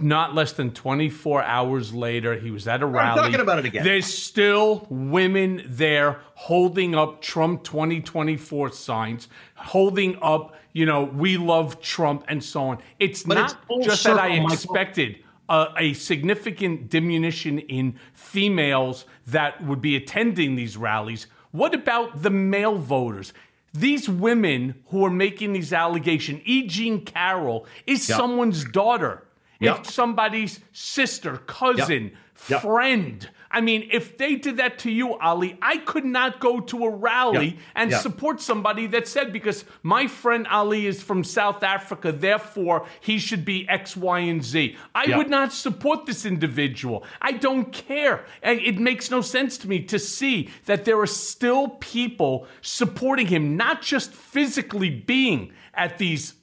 not 0.00 0.34
less 0.34 0.52
than 0.52 0.72
24 0.72 1.42
hours 1.42 1.92
later, 1.92 2.34
he 2.34 2.50
was 2.50 2.68
at 2.68 2.82
a 2.82 2.86
rally. 2.86 3.20
I'm 3.20 3.24
talking 3.26 3.40
about 3.40 3.58
it 3.58 3.64
again. 3.64 3.84
There's 3.84 4.06
still 4.06 4.86
women 4.90 5.62
there 5.66 6.20
holding 6.34 6.94
up 6.94 7.20
Trump 7.22 7.64
2024 7.64 8.72
signs, 8.72 9.28
holding 9.54 10.18
up, 10.22 10.54
you 10.72 10.86
know, 10.86 11.04
we 11.04 11.36
love 11.36 11.80
Trump 11.80 12.24
and 12.28 12.42
so 12.42 12.64
on. 12.64 12.78
It's 12.98 13.22
But 13.22 13.34
not 13.34 13.66
full 13.66 13.82
just 13.82 14.04
that 14.04 14.18
I 14.18 14.28
expected 14.28 15.24
a, 15.48 15.68
a 15.78 15.92
significant 15.94 16.90
diminution 16.90 17.58
in 17.60 17.98
females 18.12 19.04
that 19.26 19.64
would 19.64 19.80
be 19.80 19.96
attending 19.96 20.54
these 20.54 20.76
rallies. 20.76 21.26
What 21.50 21.74
about 21.74 22.22
the 22.22 22.30
male 22.30 22.76
voters? 22.76 23.32
These 23.74 24.08
women 24.08 24.74
who 24.88 25.04
are 25.04 25.10
making 25.10 25.52
these 25.54 25.72
allegations, 25.72 26.42
E. 26.44 26.66
Jean 26.66 27.04
Carroll 27.04 27.66
is 27.86 28.06
Yep. 28.08 28.18
someone's 28.18 28.64
daughter. 28.64 29.26
Yep. 29.60 29.78
It's 29.80 29.94
somebody's 29.94 30.60
sister, 30.72 31.38
cousin, 31.38 32.12
Yep. 32.48 32.62
friend. 32.62 33.30
I 33.52 33.60
mean, 33.60 33.88
if 33.92 34.16
they 34.16 34.36
did 34.36 34.56
that 34.56 34.78
to 34.80 34.90
you, 34.90 35.14
Ali, 35.18 35.58
I 35.60 35.76
could 35.76 36.06
not 36.06 36.40
go 36.40 36.58
to 36.60 36.86
a 36.86 36.90
rally 36.90 37.46
Yep. 37.48 37.56
and 37.74 37.90
Yep. 37.90 38.00
support 38.00 38.40
somebody 38.40 38.86
that 38.88 39.06
said, 39.06 39.32
because 39.32 39.64
my 39.82 40.06
friend 40.06 40.46
Ali 40.50 40.86
is 40.86 41.02
from 41.02 41.22
South 41.22 41.62
Africa, 41.62 42.12
therefore 42.12 42.86
he 43.00 43.18
should 43.18 43.44
be 43.44 43.68
X, 43.68 43.94
Y, 43.96 44.20
and 44.20 44.42
Z. 44.42 44.74
I 44.94 45.04
Yep. 45.04 45.18
would 45.18 45.30
not 45.30 45.52
support 45.52 46.06
this 46.06 46.24
individual. 46.24 47.04
I 47.20 47.32
don't 47.32 47.72
care. 47.72 48.24
It 48.42 48.78
makes 48.78 49.10
no 49.10 49.20
sense 49.20 49.58
to 49.58 49.68
me 49.68 49.80
to 49.82 49.98
see 49.98 50.48
that 50.64 50.84
there 50.86 50.98
are 50.98 51.06
still 51.06 51.68
people 51.80 52.46
supporting 52.62 53.26
him, 53.26 53.56
not 53.56 53.82
just 53.82 54.14
physically 54.14 54.88
being 54.90 55.52
at 55.74 55.98
these 55.98 56.34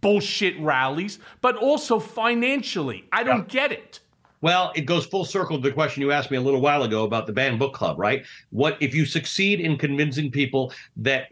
bullshit 0.00 0.58
rallies, 0.60 1.18
but 1.40 1.56
also 1.56 1.98
financially. 1.98 3.04
I 3.12 3.22
don't 3.22 3.48
get 3.48 3.72
it. 3.72 4.00
Well, 4.44 4.72
it 4.74 4.82
goes 4.82 5.06
full 5.06 5.24
circle 5.24 5.56
to 5.56 5.62
the 5.62 5.72
question 5.72 6.02
you 6.02 6.12
asked 6.12 6.30
me 6.30 6.36
a 6.36 6.40
little 6.42 6.60
while 6.60 6.82
ago 6.82 7.04
about 7.04 7.26
the 7.26 7.32
banned 7.32 7.58
book 7.58 7.72
club, 7.72 7.98
right? 7.98 8.26
What 8.50 8.76
if 8.78 8.94
you 8.94 9.06
succeed 9.06 9.58
in 9.58 9.78
convincing 9.78 10.30
people 10.30 10.70
that 10.98 11.28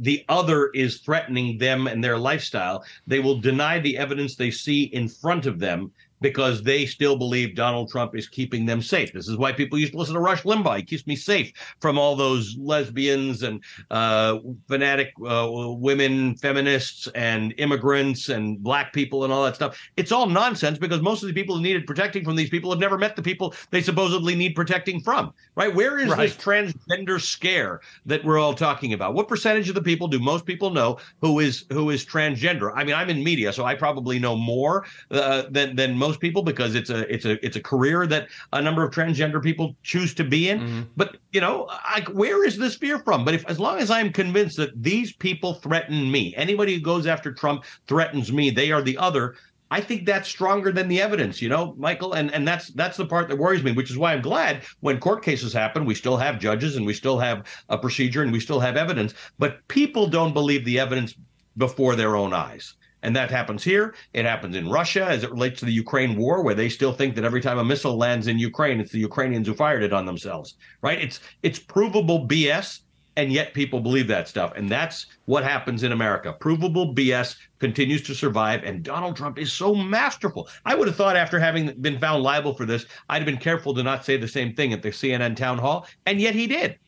the 0.00 0.22
other 0.28 0.68
is 0.74 0.98
threatening 0.98 1.56
them 1.56 1.86
and 1.86 2.04
their 2.04 2.18
lifestyle, 2.18 2.84
they 3.06 3.20
will 3.20 3.40
deny 3.40 3.78
the 3.78 3.96
evidence 3.96 4.36
they 4.36 4.50
see 4.50 4.82
in 4.82 5.08
front 5.08 5.46
of 5.46 5.60
them 5.60 5.92
because 6.22 6.62
they 6.62 6.86
still 6.86 7.16
believe 7.16 7.54
Donald 7.54 7.90
Trump 7.90 8.16
is 8.16 8.28
keeping 8.28 8.64
them 8.64 8.80
safe. 8.80 9.12
This 9.12 9.28
is 9.28 9.36
why 9.36 9.52
people 9.52 9.78
used 9.78 9.92
to 9.92 9.98
listen 9.98 10.14
to 10.14 10.20
Rush 10.20 10.42
Limbaugh. 10.42 10.78
He 10.78 10.82
keeps 10.82 11.06
me 11.06 11.16
safe 11.16 11.52
from 11.80 11.98
all 11.98 12.16
those 12.16 12.56
lesbians 12.58 13.42
and 13.42 13.62
uh, 13.90 14.38
fanatic 14.68 15.12
uh, 15.26 15.48
women, 15.50 16.36
feminists, 16.36 17.08
and 17.14 17.54
immigrants 17.58 18.28
and 18.28 18.62
black 18.62 18.92
people 18.92 19.24
and 19.24 19.32
all 19.32 19.44
that 19.44 19.56
stuff. 19.56 19.78
It's 19.96 20.12
all 20.12 20.26
nonsense 20.26 20.78
because 20.78 21.00
most 21.00 21.22
of 21.22 21.28
the 21.28 21.34
people 21.34 21.56
who 21.56 21.62
needed 21.62 21.86
protecting 21.86 22.24
from 22.24 22.36
these 22.36 22.50
people 22.50 22.70
have 22.70 22.80
never 22.80 22.98
met 22.98 23.16
the 23.16 23.22
people 23.22 23.54
they 23.70 23.82
supposedly 23.82 24.34
need 24.34 24.54
protecting 24.54 25.00
from. 25.00 25.32
Right? 25.56 25.74
Where 25.74 25.98
is 25.98 26.14
this 26.16 26.36
transgender 26.36 27.20
scare 27.20 27.80
that 28.06 28.24
we're 28.24 28.38
all 28.38 28.54
talking 28.54 28.92
about? 28.92 29.14
What 29.14 29.28
percentage 29.28 29.68
of 29.68 29.74
the 29.74 29.82
people 29.82 30.08
do 30.08 30.18
most 30.18 30.46
people 30.46 30.70
know 30.70 30.98
who 31.20 31.40
is 31.40 31.64
who 31.70 31.90
is 31.90 32.04
transgender? 32.04 32.72
I 32.74 32.84
mean, 32.84 32.94
I'm 32.94 33.10
in 33.10 33.22
media, 33.24 33.52
so 33.52 33.64
I 33.64 33.74
probably 33.74 34.18
know 34.18 34.36
more 34.36 34.86
uh, 35.10 35.44
than 35.50 35.76
than 35.76 35.96
most 35.96 36.11
people 36.16 36.42
because 36.42 36.74
it's 36.74 36.90
a 36.90 37.12
it's 37.12 37.24
a 37.24 37.44
it's 37.44 37.56
a 37.56 37.60
career 37.60 38.06
that 38.06 38.28
a 38.52 38.62
number 38.62 38.84
of 38.84 38.92
transgender 38.92 39.42
people 39.42 39.76
choose 39.82 40.14
to 40.14 40.24
be 40.24 40.48
in. 40.50 40.60
Mm-hmm. 40.60 40.80
But 40.96 41.16
you 41.32 41.40
know, 41.40 41.66
I, 41.70 42.04
where 42.12 42.44
is 42.44 42.56
this 42.56 42.76
fear 42.76 42.98
from? 42.98 43.24
But 43.24 43.34
if 43.34 43.44
as 43.48 43.60
long 43.60 43.78
as 43.78 43.90
I'm 43.90 44.12
convinced 44.12 44.56
that 44.58 44.70
these 44.82 45.12
people 45.12 45.54
threaten 45.54 46.10
me, 46.10 46.34
anybody 46.36 46.74
who 46.74 46.80
goes 46.80 47.06
after 47.06 47.32
Trump 47.32 47.64
threatens 47.86 48.32
me, 48.32 48.50
they 48.50 48.72
are 48.72 48.82
the 48.82 48.98
other. 48.98 49.36
I 49.70 49.80
think 49.80 50.04
that's 50.04 50.28
stronger 50.28 50.70
than 50.70 50.86
the 50.88 51.00
evidence, 51.00 51.40
you 51.40 51.48
know, 51.48 51.74
Michael, 51.78 52.12
and 52.12 52.30
and 52.34 52.46
that's 52.46 52.68
that's 52.72 52.98
the 52.98 53.06
part 53.06 53.28
that 53.28 53.38
worries 53.38 53.62
me, 53.62 53.72
which 53.72 53.90
is 53.90 53.96
why 53.96 54.12
I'm 54.12 54.20
glad 54.20 54.62
when 54.80 55.00
court 55.00 55.24
cases 55.24 55.52
happen, 55.54 55.86
we 55.86 55.94
still 55.94 56.18
have 56.18 56.38
judges 56.38 56.76
and 56.76 56.84
we 56.84 56.92
still 56.92 57.18
have 57.18 57.46
a 57.70 57.78
procedure 57.78 58.22
and 58.22 58.30
we 58.30 58.40
still 58.40 58.60
have 58.60 58.76
evidence, 58.76 59.14
but 59.38 59.66
people 59.68 60.06
don't 60.06 60.34
believe 60.34 60.66
the 60.66 60.78
evidence 60.78 61.14
before 61.56 61.96
their 61.96 62.16
own 62.16 62.34
eyes. 62.34 62.74
And 63.02 63.14
that 63.16 63.30
happens 63.30 63.64
here. 63.64 63.94
It 64.12 64.24
happens 64.24 64.54
in 64.56 64.68
Russia 64.68 65.04
as 65.04 65.24
it 65.24 65.30
relates 65.30 65.58
to 65.60 65.66
the 65.66 65.72
Ukraine 65.72 66.16
war, 66.16 66.42
where 66.42 66.54
they 66.54 66.68
still 66.68 66.92
think 66.92 67.14
that 67.16 67.24
every 67.24 67.40
time 67.40 67.58
a 67.58 67.64
missile 67.64 67.96
lands 67.96 68.28
in 68.28 68.38
Ukraine, 68.38 68.80
it's 68.80 68.92
the 68.92 68.98
Ukrainians 69.00 69.46
who 69.48 69.54
fired 69.54 69.82
it 69.82 69.92
on 69.92 70.06
themselves. 70.06 70.54
Right? 70.82 71.00
It's 71.00 71.20
it's 71.42 71.58
provable 71.58 72.26
BS, 72.28 72.80
and 73.16 73.32
yet 73.32 73.54
people 73.54 73.80
believe 73.80 74.06
that 74.06 74.28
stuff. 74.28 74.52
And 74.56 74.68
that's 74.68 75.06
what 75.26 75.42
happens 75.42 75.82
in 75.82 75.92
America. 75.92 76.32
Provable 76.32 76.94
BS 76.94 77.36
continues 77.58 78.02
to 78.02 78.14
survive, 78.14 78.62
and 78.62 78.82
Donald 78.84 79.16
Trump 79.16 79.38
is 79.38 79.52
so 79.52 79.74
masterful. 79.74 80.48
I 80.64 80.74
would 80.76 80.86
have 80.86 80.96
thought 80.96 81.16
after 81.16 81.38
having 81.40 81.74
been 81.82 81.98
found 81.98 82.22
liable 82.22 82.54
for 82.54 82.64
this, 82.66 82.86
I'd 83.08 83.16
have 83.22 83.26
been 83.26 83.36
careful 83.36 83.74
to 83.74 83.82
not 83.82 84.04
say 84.04 84.16
the 84.16 84.28
same 84.28 84.54
thing 84.54 84.72
at 84.72 84.80
the 84.82 84.90
CNN 84.90 85.34
town 85.36 85.58
hall, 85.58 85.86
and 86.06 86.20
yet 86.20 86.34
he 86.34 86.46
did. 86.46 86.78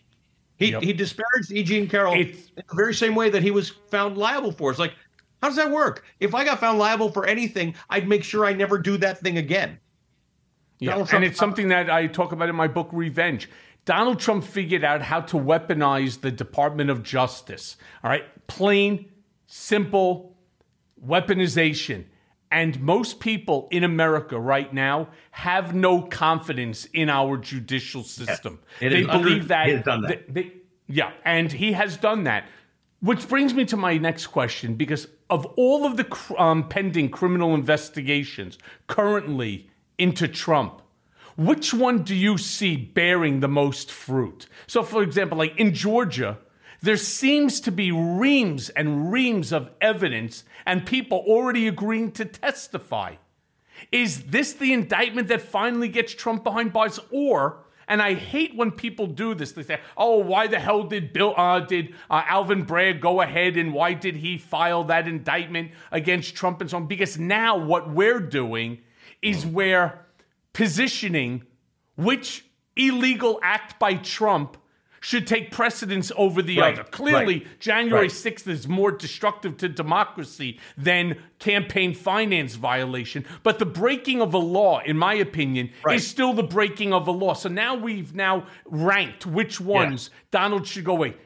He, 0.56 0.70
Yep. 0.70 0.82
he 0.84 0.92
disparaged 0.92 1.50
E. 1.50 1.64
Jean 1.64 1.88
Carroll 1.88 2.14
It's- 2.14 2.52
in 2.56 2.62
the 2.68 2.76
very 2.76 2.94
same 2.94 3.16
way 3.16 3.28
that 3.28 3.42
he 3.42 3.50
was 3.50 3.72
found 3.90 4.16
liable 4.16 4.52
for. 4.52 4.70
It's 4.70 4.78
like, 4.78 4.94
how 5.44 5.50
does 5.50 5.56
that 5.58 5.70
work? 5.70 6.04
If 6.20 6.34
I 6.34 6.42
got 6.42 6.58
found 6.58 6.78
liable 6.78 7.10
for 7.12 7.26
anything, 7.26 7.74
I'd 7.90 8.08
make 8.08 8.24
sure 8.24 8.46
I 8.46 8.54
never 8.54 8.78
do 8.78 8.96
that 8.96 9.18
thing 9.18 9.36
again. 9.36 9.78
Yeah, 10.78 10.92
Donald 10.92 11.12
and 11.12 11.22
it's 11.22 11.38
something 11.38 11.68
that 11.68 11.90
I 11.90 12.06
talk 12.06 12.32
about 12.32 12.48
in 12.48 12.56
my 12.56 12.66
book, 12.66 12.88
Revenge. 12.92 13.50
Donald 13.84 14.18
Trump 14.20 14.42
figured 14.42 14.84
out 14.84 15.02
how 15.02 15.20
to 15.20 15.36
weaponize 15.36 16.22
the 16.22 16.30
Department 16.30 16.88
of 16.88 17.02
Justice. 17.02 17.76
All 18.02 18.08
right, 18.08 18.24
plain, 18.46 19.12
simple 19.46 20.34
weaponization. 21.06 22.06
And 22.50 22.80
most 22.80 23.20
people 23.20 23.68
in 23.70 23.84
America 23.84 24.40
right 24.40 24.72
now 24.72 25.08
have 25.32 25.74
no 25.74 26.00
confidence 26.00 26.86
in 26.94 27.10
our 27.10 27.36
judicial 27.36 28.02
system. 28.02 28.60
It 28.80 28.88
they 28.88 29.00
is 29.00 29.08
under- 29.08 29.28
believe 29.28 29.48
that, 29.48 29.66
he 29.66 29.72
has 29.74 29.84
done 29.84 30.00
that. 30.02 30.32
they- 30.32 30.42
they- 30.42 30.52
yeah, 30.86 31.10
and 31.22 31.52
he 31.52 31.72
has 31.72 31.98
done 31.98 32.24
that. 32.24 32.46
Which 33.00 33.28
brings 33.28 33.52
me 33.52 33.66
to 33.66 33.76
my 33.76 33.98
next 33.98 34.28
question 34.28 34.76
because 34.76 35.06
of 35.34 35.46
all 35.56 35.84
of 35.84 35.96
the 35.96 36.04
cr- 36.04 36.38
um, 36.38 36.68
pending 36.68 37.08
criminal 37.08 37.56
investigations 37.56 38.56
currently 38.86 39.68
into 39.98 40.28
Trump, 40.28 40.80
which 41.36 41.74
one 41.74 42.04
do 42.04 42.14
you 42.14 42.38
see 42.38 42.76
bearing 42.76 43.40
the 43.40 43.48
most 43.48 43.90
fruit? 43.90 44.46
So, 44.68 44.84
for 44.84 45.02
example, 45.02 45.36
like 45.36 45.56
in 45.58 45.74
Georgia, 45.74 46.38
there 46.80 46.96
seems 46.96 47.60
to 47.62 47.72
be 47.72 47.90
reams 47.90 48.68
and 48.70 49.10
reams 49.10 49.52
of 49.52 49.70
evidence 49.80 50.44
and 50.64 50.86
people 50.86 51.24
already 51.26 51.66
agreeing 51.66 52.12
to 52.12 52.24
testify. 52.24 53.16
Is 53.90 54.26
this 54.26 54.52
the 54.52 54.72
indictment 54.72 55.26
that 55.28 55.42
finally 55.42 55.88
gets 55.88 56.14
Trump 56.14 56.44
behind 56.44 56.72
bars, 56.72 57.00
or? 57.10 57.64
And 57.88 58.00
I 58.00 58.14
hate 58.14 58.56
when 58.56 58.70
people 58.70 59.06
do 59.06 59.34
this. 59.34 59.52
They 59.52 59.62
say, 59.62 59.80
"Oh, 59.96 60.18
why 60.18 60.46
the 60.46 60.58
hell 60.58 60.84
did 60.84 61.12
Bill, 61.12 61.34
uh, 61.36 61.60
did 61.60 61.94
uh, 62.10 62.22
Alvin 62.26 62.62
Bragg 62.62 63.00
go 63.00 63.20
ahead, 63.20 63.56
and 63.56 63.72
why 63.72 63.94
did 63.94 64.16
he 64.16 64.38
file 64.38 64.84
that 64.84 65.06
indictment 65.06 65.72
against 65.90 66.34
Trump 66.34 66.60
and 66.60 66.70
so 66.70 66.78
on?" 66.78 66.86
Because 66.86 67.18
now 67.18 67.56
what 67.56 67.90
we're 67.90 68.20
doing 68.20 68.78
is 69.22 69.46
we're 69.46 69.98
positioning 70.52 71.42
which 71.96 72.44
illegal 72.76 73.38
act 73.42 73.78
by 73.78 73.94
Trump 73.94 74.56
should 75.04 75.26
take 75.26 75.50
precedence 75.50 76.10
over 76.16 76.40
the 76.40 76.58
Right, 76.58 76.78
other. 76.78 76.88
Clearly, 76.88 77.40
right, 77.40 77.60
January 77.60 78.06
right. 78.06 78.10
6th 78.10 78.48
is 78.48 78.66
more 78.66 78.90
destructive 78.90 79.58
to 79.58 79.68
democracy 79.68 80.58
than 80.78 81.18
campaign 81.38 81.92
finance 81.92 82.54
violation. 82.54 83.26
But 83.42 83.58
the 83.58 83.66
breaking 83.66 84.22
of 84.22 84.32
a 84.32 84.38
law, 84.38 84.80
in 84.80 84.96
my 84.96 85.12
opinion, 85.12 85.68
is 85.90 86.06
still 86.06 86.32
the 86.32 86.42
breaking 86.42 86.94
of 86.94 87.06
a 87.06 87.10
law. 87.10 87.34
So 87.34 87.50
now 87.50 87.74
we've 87.74 88.14
now 88.14 88.46
ranked 88.64 89.26
which 89.26 89.60
ones 89.60 90.08
Donald 90.30 90.66
should 90.66 90.84
go 90.84 90.92
away. 90.92 91.16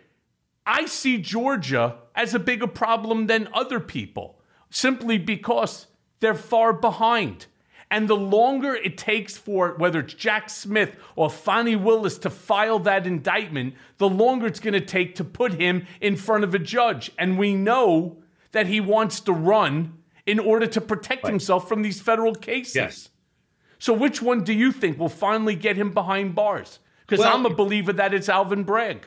I 0.66 0.86
see 0.86 1.18
Georgia 1.18 1.98
as 2.16 2.34
a 2.34 2.40
bigger 2.40 2.66
problem 2.66 3.28
than 3.28 3.48
other 3.54 3.78
people, 3.78 4.40
simply 4.70 5.18
because 5.18 5.86
they're 6.18 6.34
far 6.34 6.72
behind. 6.72 7.46
And 7.90 8.06
the 8.06 8.16
longer 8.16 8.74
it 8.74 8.98
takes 8.98 9.36
for 9.36 9.74
whether 9.78 10.00
it's 10.00 10.12
Jack 10.14 10.50
Smith 10.50 10.94
or 11.16 11.30
Fani 11.30 11.74
Willis 11.74 12.18
to 12.18 12.30
file 12.30 12.78
that 12.80 13.06
indictment, 13.06 13.74
the 13.96 14.08
longer 14.08 14.46
it's 14.46 14.60
going 14.60 14.74
to 14.74 14.80
take 14.80 15.14
to 15.14 15.24
put 15.24 15.54
him 15.54 15.86
in 16.00 16.16
front 16.16 16.44
of 16.44 16.54
a 16.54 16.58
judge. 16.58 17.10
And 17.18 17.38
we 17.38 17.54
know 17.54 18.18
that 18.52 18.66
he 18.66 18.80
wants 18.80 19.20
to 19.20 19.32
run 19.32 19.94
in 20.26 20.38
order 20.38 20.66
to 20.66 20.80
protect 20.80 21.26
himself 21.26 21.66
from 21.68 21.80
these 21.80 22.00
federal 22.00 22.34
cases. 22.34 22.74
Yes. 22.76 23.08
So 23.78 23.94
which 23.94 24.20
one 24.20 24.44
do 24.44 24.52
you 24.52 24.72
think 24.72 24.98
will 24.98 25.08
finally 25.08 25.54
get 25.54 25.76
him 25.76 25.90
behind 25.92 26.34
bars? 26.34 26.80
Because 27.06 27.20
Well- 27.20 27.34
I'm 27.34 27.46
a 27.46 27.54
believer 27.54 27.92
that 27.94 28.12
it's 28.12 28.28
Alvin 28.28 28.64
Bragg. 28.64 29.06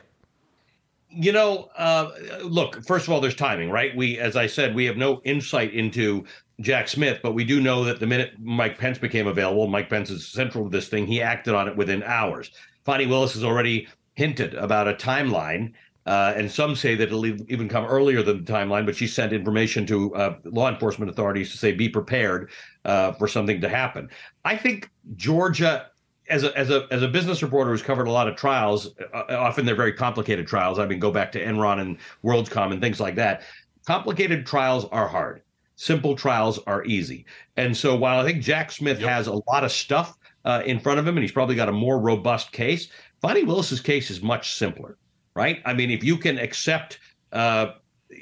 You 1.14 1.32
know, 1.32 1.68
uh, 1.76 2.10
look. 2.42 2.84
First 2.84 3.06
of 3.06 3.12
all, 3.12 3.20
there's 3.20 3.34
timing, 3.34 3.70
right? 3.70 3.94
We, 3.94 4.18
as 4.18 4.34
I 4.34 4.46
said, 4.46 4.74
we 4.74 4.86
have 4.86 4.96
no 4.96 5.20
insight 5.24 5.74
into 5.74 6.24
Jack 6.60 6.88
Smith, 6.88 7.20
but 7.22 7.32
we 7.32 7.44
do 7.44 7.60
know 7.60 7.84
that 7.84 8.00
the 8.00 8.06
minute 8.06 8.32
Mike 8.40 8.78
Pence 8.78 8.98
became 8.98 9.26
available, 9.26 9.66
Mike 9.66 9.90
Pence 9.90 10.10
is 10.10 10.26
central 10.26 10.64
to 10.64 10.70
this 10.70 10.88
thing. 10.88 11.06
He 11.06 11.20
acted 11.20 11.54
on 11.54 11.68
it 11.68 11.76
within 11.76 12.02
hours. 12.02 12.50
Fani 12.84 13.06
Willis 13.06 13.34
has 13.34 13.44
already 13.44 13.88
hinted 14.14 14.54
about 14.54 14.88
a 14.88 14.94
timeline, 14.94 15.72
uh, 16.06 16.32
and 16.36 16.50
some 16.50 16.74
say 16.74 16.94
that 16.94 17.08
it'll 17.08 17.26
even 17.26 17.68
come 17.68 17.84
earlier 17.84 18.22
than 18.22 18.44
the 18.44 18.52
timeline. 18.52 18.86
But 18.86 18.96
she 18.96 19.06
sent 19.06 19.32
information 19.32 19.86
to 19.86 20.14
uh, 20.14 20.36
law 20.44 20.68
enforcement 20.68 21.10
authorities 21.10 21.50
to 21.52 21.58
say 21.58 21.72
be 21.72 21.88
prepared 21.88 22.50
uh, 22.84 23.12
for 23.12 23.28
something 23.28 23.60
to 23.60 23.68
happen. 23.68 24.08
I 24.44 24.56
think 24.56 24.90
Georgia 25.16 25.91
as 26.28 26.44
a 26.44 26.56
as 26.56 26.70
a 26.70 26.86
as 26.90 27.02
a 27.02 27.08
business 27.08 27.42
reporter 27.42 27.70
who's 27.70 27.82
covered 27.82 28.06
a 28.06 28.12
lot 28.12 28.28
of 28.28 28.36
trials, 28.36 28.90
uh, 29.12 29.24
often 29.30 29.66
they're 29.66 29.74
very 29.74 29.92
complicated 29.92 30.46
trials. 30.46 30.78
I 30.78 30.86
mean, 30.86 30.98
go 30.98 31.10
back 31.10 31.32
to 31.32 31.44
Enron 31.44 31.80
and 31.80 31.98
WorldCom 32.24 32.72
and 32.72 32.80
things 32.80 33.00
like 33.00 33.16
that. 33.16 33.42
Complicated 33.86 34.46
trials 34.46 34.86
are 34.92 35.08
hard. 35.08 35.42
Simple 35.76 36.14
trials 36.14 36.60
are 36.66 36.84
easy. 36.84 37.26
And 37.56 37.76
so, 37.76 37.96
while 37.96 38.20
I 38.20 38.24
think 38.24 38.42
Jack 38.42 38.70
Smith 38.70 39.00
has 39.00 39.26
a 39.26 39.34
lot 39.48 39.64
of 39.64 39.72
stuff 39.72 40.16
uh, 40.44 40.62
in 40.64 40.78
front 40.78 41.00
of 41.00 41.06
him, 41.06 41.16
and 41.16 41.24
he's 41.24 41.32
probably 41.32 41.56
got 41.56 41.68
a 41.68 41.72
more 41.72 41.98
robust 41.98 42.52
case, 42.52 42.88
Fani 43.20 43.42
Willis's 43.42 43.80
case 43.80 44.10
is 44.10 44.22
much 44.22 44.54
simpler, 44.54 44.98
right? 45.34 45.60
I 45.64 45.72
mean, 45.74 45.90
if 45.90 46.04
you 46.04 46.16
can 46.16 46.38
accept. 46.38 46.98
Uh, 47.32 47.72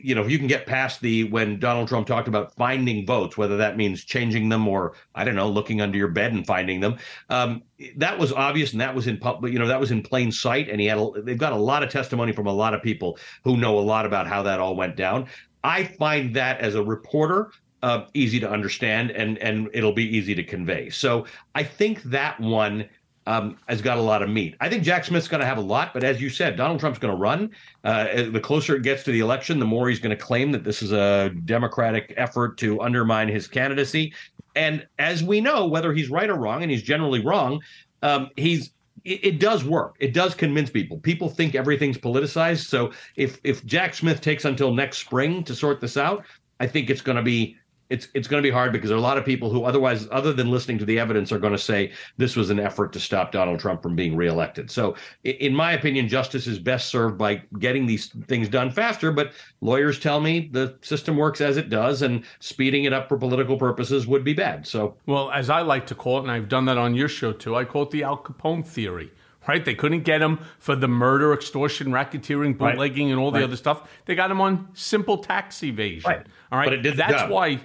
you 0.02 0.14
know, 0.14 0.22
if 0.22 0.31
you 0.31 0.39
can 0.39 0.47
get 0.47 0.66
past 0.66 1.01
the 1.01 1.24
when 1.24 1.59
Donald 1.59 1.89
Trump 1.89 2.06
talked 2.06 2.28
about 2.28 2.55
finding 2.55 3.06
votes, 3.06 3.36
whether 3.36 3.56
that 3.56 3.77
means 3.77 4.05
changing 4.05 4.48
them 4.48 4.66
or 4.66 4.94
I 5.14 5.24
don't 5.24 5.36
know, 5.36 5.48
looking 5.48 5.81
under 5.81 5.97
your 5.97 6.09
bed 6.09 6.32
and 6.32 6.47
finding 6.47 6.81
them, 6.81 6.98
um, 7.28 7.62
that 7.97 8.18
was 8.18 8.32
obvious 8.32 8.72
and 8.72 8.81
that 8.81 8.94
was 8.94 9.06
in 9.06 9.18
public. 9.18 9.52
You 9.52 9.59
know, 9.59 9.68
that 9.68 9.81
was 9.81 9.90
in 9.90 10.02
plain 10.02 10.32
sight. 10.32 10.68
And 10.68 10.81
he 10.81 10.86
had 10.86 10.98
a, 10.98 11.10
they've 11.22 11.39
got 11.39 11.52
a 11.52 11.56
lot 11.56 11.82
of 11.82 11.90
testimony 11.90 12.32
from 12.32 12.47
a 12.47 12.52
lot 12.52 12.74
of 12.74 12.82
people 12.82 13.18
who 13.44 13.56
know 13.56 13.78
a 13.78 13.81
lot 13.81 14.06
about 14.06 14.27
how 14.27 14.43
that 14.43 14.60
all 14.60 14.77
went 14.77 14.97
down. 14.97 15.27
I 15.62 15.85
find 15.85 16.35
that 16.36 16.60
as 16.60 16.74
a 16.74 16.82
reporter 16.82 17.51
uh, 17.82 18.05
easy 18.14 18.39
to 18.40 18.51
understand 18.51 19.10
and 19.10 19.39
and 19.39 19.68
it'll 19.72 19.93
be 19.93 20.16
easy 20.16 20.35
to 20.35 20.43
convey. 20.43 20.90
So 20.90 21.27
I 21.55 21.62
think 21.62 22.02
that 22.05 22.39
one 22.39 22.89
um, 23.27 23.57
has 23.69 23.83
got 23.83 23.99
a 23.99 24.01
lot 24.01 24.23
of 24.23 24.29
meat. 24.29 24.57
I 24.61 24.69
think 24.69 24.83
Jack 24.83 25.05
Smith's 25.05 25.29
going 25.29 25.41
to 25.41 25.47
have 25.47 25.59
a 25.59 25.63
lot, 25.63 25.93
but 25.93 26.05
as 26.05 26.21
you 26.21 26.31
said, 26.31 26.57
Donald 26.57 26.81
Trump's 26.81 26.99
going 26.99 27.15
to 27.15 27.21
run. 27.21 27.51
Uh, 27.85 28.31
the 28.31 28.41
closer 28.41 28.77
it 28.77 28.83
gets 28.83 29.03
to 29.05 29.13
the 29.13 29.21
election, 29.21 29.59
the 29.59 29.67
more 29.67 29.89
he's 29.89 30.01
going 30.01 30.17
to 30.17 30.23
claim 30.23 30.53
that 30.53 30.65
this 30.65 30.83
is 30.83 30.93
a 30.93 31.31
Democratic 31.45 32.15
effort 32.17 32.57
to 32.59 32.81
undermine 32.81 33.29
his 33.29 33.47
candidacy. 33.47 34.13
And 34.57 34.87
as 34.99 35.23
we 35.23 35.41
know, 35.41 35.67
whether 35.67 35.93
he's 35.93 36.11
right 36.11 36.29
or 36.29 36.35
wrong, 36.35 36.63
and 36.63 36.71
he's 36.71 36.83
generally 36.83 37.25
wrong, 37.25 37.61
um, 38.03 38.31
he's 38.37 38.73
it, 39.05 39.25
it 39.25 39.41
does 39.41 39.65
work. 39.65 39.97
It 40.01 40.13
does 40.13 40.35
convince 40.35 40.71
people. 40.71 40.99
People 40.99 41.29
think 41.29 41.55
everything's 41.55 41.99
politicized. 41.99 42.67
So 42.67 42.93
if 43.17 43.39
if 43.45 43.65
Jack 43.65 43.95
Smith 43.95 44.21
takes 44.21 44.45
until 44.45 44.75
next 44.75 44.99
spring 44.99 45.45
to 45.45 45.55
sort 45.55 45.81
this 45.81 45.97
out, 45.97 46.25
I 46.59 46.67
think 46.67 46.91
it's 46.91 47.01
going 47.01 47.17
to 47.17 47.23
be 47.23 47.57
it's 47.91 48.09
it's 48.15 48.29
going 48.29 48.43
to 48.43 48.47
be 48.47 48.53
hard 48.53 48.73
because 48.73 48.89
there 48.89 48.97
are 48.97 48.99
a 48.99 49.03
lot 49.03 49.19
of 49.19 49.25
people 49.25 49.51
who 49.51 49.65
otherwise, 49.65 50.09
other 50.11 50.33
than 50.33 50.51
listening 50.51 50.79
to 50.79 50.85
the 50.85 50.99
evidence, 50.99 51.33
are 51.33 51.39
going 51.39 51.53
to 51.53 51.59
say 51.59 51.93
this 52.17 52.37
was 52.37 52.49
an 52.51 52.59
effort 52.59 52.93
to 52.93 53.01
stop 53.01 53.33
Donald 53.33 53.59
Trump 53.61 53.83
from 53.83 53.95
being 53.97 54.17
reelected. 54.17 54.71
So, 54.71 54.95
in 55.25 55.55
my 55.55 55.73
opinion, 55.73 56.09
justice 56.09 56.47
is 56.47 56.59
best 56.59 56.89
served 56.89 57.19
by 57.19 57.43
getting 57.59 57.87
these 57.87 58.07
things 58.29 58.49
done 58.49 58.71
faster. 58.71 59.11
But 59.12 59.33
lawyers 59.61 59.99
tell 59.99 60.21
me 60.21 60.49
the 60.53 60.77
system 60.83 61.17
works 61.17 61.41
as 61.41 61.57
it 61.57 61.69
does, 61.69 62.03
and 62.03 62.25
speeding 62.39 62.85
it 62.85 62.93
up 62.93 63.09
for 63.09 63.19
political 63.19 63.59
purposes 63.59 64.07
would 64.07 64.25
be 64.25 64.33
bad. 64.35 64.67
So, 64.67 64.97
Well, 65.07 65.31
as 65.33 65.51
I 65.51 65.61
like 65.62 65.87
to 65.89 65.95
call 65.95 66.19
it, 66.19 66.23
and 66.23 66.31
I've 66.31 66.49
done 66.49 66.65
that 66.67 66.79
on 66.79 66.95
your 66.95 67.09
show 67.09 67.33
too, 67.33 67.57
I 67.57 67.65
call 67.65 67.83
it 67.83 67.91
the 67.91 68.05
Al 68.05 68.17
Capone 68.19 68.65
theory. 68.65 69.11
Right? 69.49 69.65
They 69.65 69.75
couldn't 69.75 70.03
get 70.05 70.21
him 70.21 70.39
for 70.59 70.77
the 70.77 70.87
murder, 70.87 71.33
extortion, 71.33 71.89
racketeering, 71.89 72.61
Right. 72.61 72.73
bootlegging, 72.73 73.11
and 73.11 73.19
all 73.19 73.31
the 73.31 73.39
Right. 73.39 73.45
other 73.45 73.57
stuff. 73.57 73.89
They 74.05 74.15
got 74.15 74.31
him 74.31 74.41
on 74.41 74.69
simple 74.75 75.17
tax 75.19 75.65
evasion. 75.65 76.09
Right. 76.09 76.27
All 76.53 76.59
right. 76.59 76.67
But 76.67 76.75
it 76.75 76.83
did 76.83 76.97
That's 76.99 77.29
why. 77.29 77.59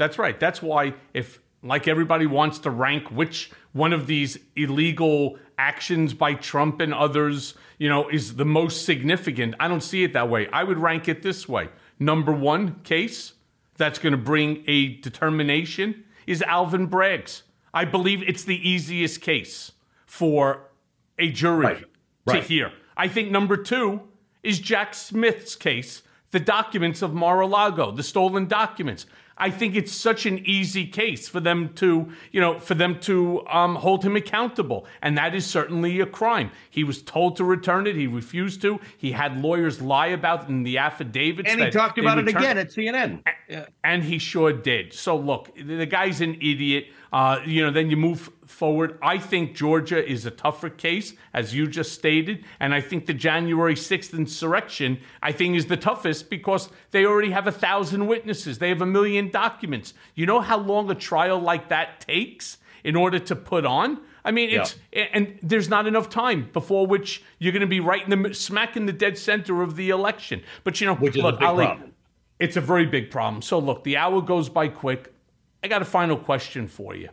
That's 0.00 0.18
right. 0.18 0.40
That's 0.40 0.62
why 0.62 0.94
if 1.12 1.40
like 1.62 1.86
everybody 1.86 2.24
wants 2.24 2.58
to 2.60 2.70
rank 2.70 3.10
which 3.10 3.50
one 3.72 3.92
of 3.92 4.06
these 4.06 4.38
illegal 4.56 5.38
actions 5.58 6.14
by 6.14 6.32
Trump 6.32 6.80
and 6.80 6.94
others, 6.94 7.52
you 7.76 7.86
know, 7.90 8.08
is 8.08 8.36
the 8.36 8.46
most 8.46 8.86
significant. 8.86 9.54
I 9.60 9.68
don't 9.68 9.82
see 9.82 10.02
it 10.02 10.14
that 10.14 10.30
way. 10.30 10.48
I 10.54 10.64
would 10.64 10.78
rank 10.78 11.06
it 11.06 11.22
this 11.22 11.46
way. 11.46 11.68
Number 11.98 12.32
one 12.32 12.80
case 12.82 13.34
that's 13.76 13.98
going 13.98 14.12
to 14.12 14.16
bring 14.16 14.64
a 14.66 14.94
determination 15.02 16.04
is 16.26 16.40
Alvin 16.40 16.86
Bragg's. 16.86 17.42
I 17.74 17.84
believe 17.84 18.22
it's 18.26 18.44
the 18.44 18.56
easiest 18.66 19.20
case 19.20 19.72
for 20.06 20.62
a 21.18 21.30
jury 21.30 21.66
Right. 21.66 21.78
to 21.80 21.86
Right. 22.32 22.42
hear. 22.44 22.72
I 22.96 23.06
think 23.06 23.30
number 23.30 23.58
two 23.58 24.00
is 24.42 24.60
Jack 24.60 24.94
Smith's 24.94 25.54
case, 25.56 26.02
the 26.30 26.40
documents 26.40 27.02
of 27.02 27.12
Mar-a-Lago, 27.12 27.90
the 27.90 28.02
stolen 28.02 28.46
documents. 28.46 29.04
I 29.40 29.50
think 29.50 29.74
it's 29.74 29.92
such 29.92 30.26
an 30.26 30.38
easy 30.46 30.86
case 30.86 31.26
for 31.26 31.40
them 31.40 31.70
to, 31.76 32.12
you 32.30 32.40
know, 32.40 32.58
for 32.58 32.74
them 32.74 33.00
to 33.00 33.46
um, 33.48 33.74
hold 33.74 34.04
him 34.04 34.14
accountable, 34.14 34.86
and 35.00 35.16
that 35.16 35.34
is 35.34 35.46
certainly 35.46 35.98
a 36.00 36.06
crime. 36.06 36.50
He 36.68 36.84
was 36.84 37.02
told 37.02 37.36
to 37.36 37.44
return 37.44 37.86
it; 37.86 37.96
he 37.96 38.06
refused 38.06 38.60
to. 38.62 38.78
He 38.98 39.12
had 39.12 39.40
lawyers 39.40 39.80
lie 39.80 40.08
about 40.08 40.44
it 40.44 40.48
in 40.50 40.62
the 40.62 40.76
affidavits, 40.78 41.50
and 41.50 41.60
he 41.60 41.70
talked 41.70 41.98
about 41.98 42.18
it 42.18 42.28
again 42.28 42.58
at 42.58 42.68
CNN. 42.68 43.22
and 43.82 44.04
he 44.04 44.18
sure 44.18 44.52
did. 44.52 44.92
So 44.92 45.16
look, 45.16 45.56
the 45.56 45.86
guy's 45.86 46.20
an 46.20 46.34
idiot. 46.34 46.88
Uh, 47.12 47.40
you 47.44 47.64
know, 47.64 47.70
then 47.72 47.90
you 47.90 47.96
move 47.96 48.30
forward. 48.46 48.98
I 49.02 49.18
think 49.18 49.54
Georgia 49.54 50.04
is 50.04 50.26
a 50.26 50.30
tougher 50.30 50.70
case, 50.70 51.14
as 51.34 51.54
you 51.54 51.66
just 51.66 51.92
stated, 51.92 52.44
and 52.60 52.72
I 52.72 52.80
think 52.80 53.06
the 53.06 53.14
January 53.14 53.74
sixth 53.74 54.14
insurrection, 54.14 54.98
I 55.22 55.32
think, 55.32 55.56
is 55.56 55.66
the 55.66 55.76
toughest 55.76 56.30
because 56.30 56.68
they 56.92 57.04
already 57.04 57.30
have 57.32 57.46
a 57.46 57.52
thousand 57.52 58.06
witnesses. 58.06 58.58
They 58.58 58.68
have 58.68 58.80
a 58.80 58.86
million 58.86 59.28
documents. 59.30 59.92
You 60.14 60.26
know 60.26 60.40
how 60.40 60.58
long 60.58 60.90
a 60.90 60.94
trial 60.94 61.40
like 61.40 61.68
that 61.68 62.00
takes 62.00 62.58
in 62.84 62.94
order 62.96 63.18
to 63.18 63.34
put 63.36 63.66
on. 63.66 64.00
I 64.24 64.30
mean, 64.32 64.50
it's 64.50 64.76
and 64.92 65.38
there's 65.42 65.68
not 65.68 65.86
enough 65.86 66.10
time 66.10 66.50
before 66.52 66.86
which 66.86 67.22
you're 67.38 67.52
going 67.52 67.60
to 67.62 67.66
be 67.66 67.80
right 67.80 68.06
in 68.06 68.22
the 68.22 68.34
smack 68.34 68.76
in 68.76 68.86
the 68.86 68.92
dead 68.92 69.16
center 69.18 69.62
of 69.62 69.76
the 69.76 69.90
election. 69.90 70.42
But 70.62 70.80
you 70.80 70.86
know, 70.86 70.94
Which 70.94 71.16
is 71.16 71.22
a 71.22 71.26
look, 71.26 71.40
big 71.40 71.48
Ali, 71.48 71.64
problem. 71.66 71.92
it's 72.38 72.56
a 72.56 72.60
very 72.60 72.86
big 72.86 73.10
problem. 73.10 73.42
So 73.42 73.58
look, 73.58 73.82
the 73.82 73.96
hour 73.96 74.20
goes 74.20 74.48
by 74.48 74.68
quick. 74.68 75.12
I 75.62 75.68
got 75.68 75.82
a 75.82 75.86
final 75.86 76.16
question 76.16 76.68
for 76.68 76.94
you. 76.94 77.10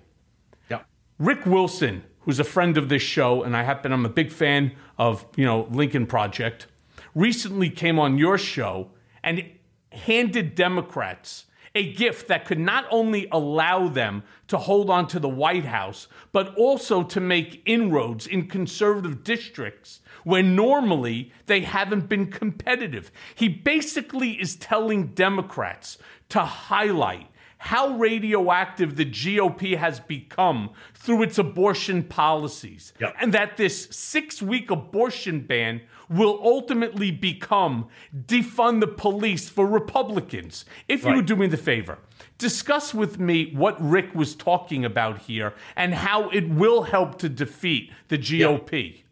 Yeah. 0.69 0.82
Rick 1.19 1.45
Wilson, 1.45 2.03
who's 2.22 2.40
a 2.40 2.44
friend 2.44 2.78
of 2.78 2.90
this 2.90 3.02
show, 3.02 3.44
and 3.44 3.56
I 3.56 3.64
happen 3.64 3.91
I'm 3.91 4.06
a 4.06 4.10
big 4.10 4.32
fan 4.32 4.74
of, 4.98 5.26
you 5.36 5.45
know, 5.45 5.68
Lincoln 5.72 6.07
Project, 6.07 6.68
recently 7.14 7.69
came 7.69 7.99
on 7.99 8.18
your 8.18 8.38
show 8.38 8.91
and 9.24 9.44
handed 9.91 10.56
Democrats 10.56 11.45
a 11.76 11.94
gift 11.94 12.28
that 12.28 12.45
could 12.45 12.60
not 12.60 12.86
only 12.90 13.28
allow 13.32 13.88
them 13.88 14.24
to 14.48 14.57
hold 14.57 14.90
on 14.90 15.07
to 15.07 15.19
the 15.19 15.30
White 15.30 15.65
House, 15.65 16.07
but 16.32 16.56
also 16.56 17.03
to 17.03 17.19
make 17.19 17.61
inroads 17.65 18.26
in 18.26 18.48
conservative 18.48 19.24
districts 19.24 19.99
where 20.24 20.41
normally 20.44 21.32
they 21.45 21.61
haven't 21.61 22.10
been 22.10 22.32
competitive. 22.32 23.11
He 23.36 23.48
basically 23.48 24.32
is 24.32 24.56
telling 24.56 25.07
Democrats 25.07 25.99
to 26.30 26.40
highlight 26.40 27.28
how 27.60 27.98
radioactive 27.98 28.96
the 28.96 29.06
GOP 29.06 29.78
has 29.78 30.00
become 30.00 30.70
through 30.94 31.24
its 31.24 31.38
abortion 31.38 32.04
policies. 32.04 32.94
Yep. 33.00 33.16
And 33.20 33.34
that 33.34 33.58
this 33.58 33.88
six 33.92 34.42
week 34.42 34.70
abortion 34.70 35.42
ban 35.42 35.82
will 36.10 36.40
ultimately 36.44 37.12
become 37.12 37.88
defund 38.16 38.80
the 38.80 38.88
police 38.88 39.50
for 39.50 39.66
Republicans. 39.66 40.66
If 40.88 41.02
you 41.04 41.10
Right. 41.10 41.16
would 41.18 41.26
do 41.26 41.36
me 41.36 41.48
the 41.48 41.58
favor, 41.58 41.98
discuss 42.38 42.94
with 42.94 43.20
me 43.20 43.52
what 43.54 43.76
Rick 43.82 44.16
was 44.16 44.36
talking 44.36 44.86
about 44.86 45.24
here 45.24 45.54
and 45.76 45.94
how 45.94 46.30
it 46.30 46.48
will 46.50 46.84
help 46.84 47.18
to 47.20 47.30
defeat 47.30 47.92
the 48.08 48.18
GOP. 48.18 49.04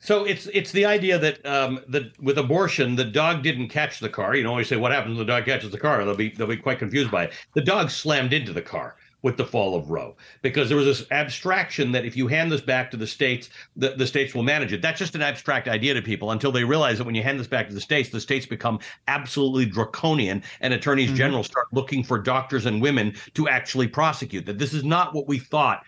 So 0.00 0.24
it's 0.24 0.46
it's 0.46 0.72
the 0.72 0.86
idea 0.86 1.18
that 1.18 1.44
um, 1.46 1.80
that 1.88 2.18
with 2.20 2.38
abortion, 2.38 2.96
the 2.96 3.04
dog 3.04 3.42
didn't 3.42 3.68
catch 3.68 4.00
the 4.00 4.08
car. 4.08 4.34
You 4.34 4.42
know, 4.42 4.50
always 4.50 4.68
say 4.68 4.76
what 4.76 4.92
happens 4.92 5.18
when 5.18 5.26
the 5.26 5.32
dog 5.32 5.44
catches 5.44 5.70
the 5.70 5.78
car. 5.78 6.04
They'll 6.04 6.16
be 6.16 6.30
they'll 6.30 6.46
be 6.46 6.56
quite 6.56 6.78
confused 6.78 7.10
by 7.10 7.24
it. 7.24 7.32
The 7.54 7.60
dog 7.60 7.90
slammed 7.90 8.32
into 8.32 8.52
the 8.52 8.62
car 8.62 8.96
with 9.22 9.36
the 9.36 9.44
fall 9.44 9.74
of 9.74 9.90
Roe 9.90 10.16
because 10.42 10.68
there 10.68 10.76
was 10.76 10.86
this 10.86 11.06
abstraction 11.10 11.92
that 11.92 12.04
if 12.04 12.16
you 12.16 12.26
hand 12.26 12.50
this 12.50 12.60
back 12.60 12.90
to 12.90 12.96
the 12.96 13.06
states, 13.06 13.50
the, 13.76 13.90
the 13.90 14.06
states 14.06 14.34
will 14.34 14.42
manage 14.42 14.72
it. 14.72 14.80
That's 14.80 14.98
just 14.98 15.14
an 15.14 15.22
abstract 15.22 15.68
idea 15.68 15.94
to 15.94 16.02
people 16.02 16.30
until 16.30 16.52
they 16.52 16.64
realize 16.64 16.98
that 16.98 17.04
when 17.04 17.14
you 17.14 17.22
hand 17.22 17.38
this 17.38 17.46
back 17.46 17.68
to 17.68 17.74
the 17.74 17.80
states, 17.80 18.08
the 18.08 18.20
states 18.20 18.46
become 18.46 18.78
absolutely 19.08 19.66
draconian 19.66 20.42
and 20.60 20.72
attorneys 20.72 21.12
general 21.12 21.42
start 21.42 21.66
looking 21.72 22.02
for 22.02 22.18
doctors 22.18 22.66
and 22.66 22.80
women 22.80 23.14
to 23.34 23.48
actually 23.48 23.88
prosecute. 23.88 24.46
That 24.46 24.58
this 24.58 24.72
is 24.72 24.84
not 24.84 25.14
what 25.14 25.28
we 25.28 25.38
thought 25.38 25.84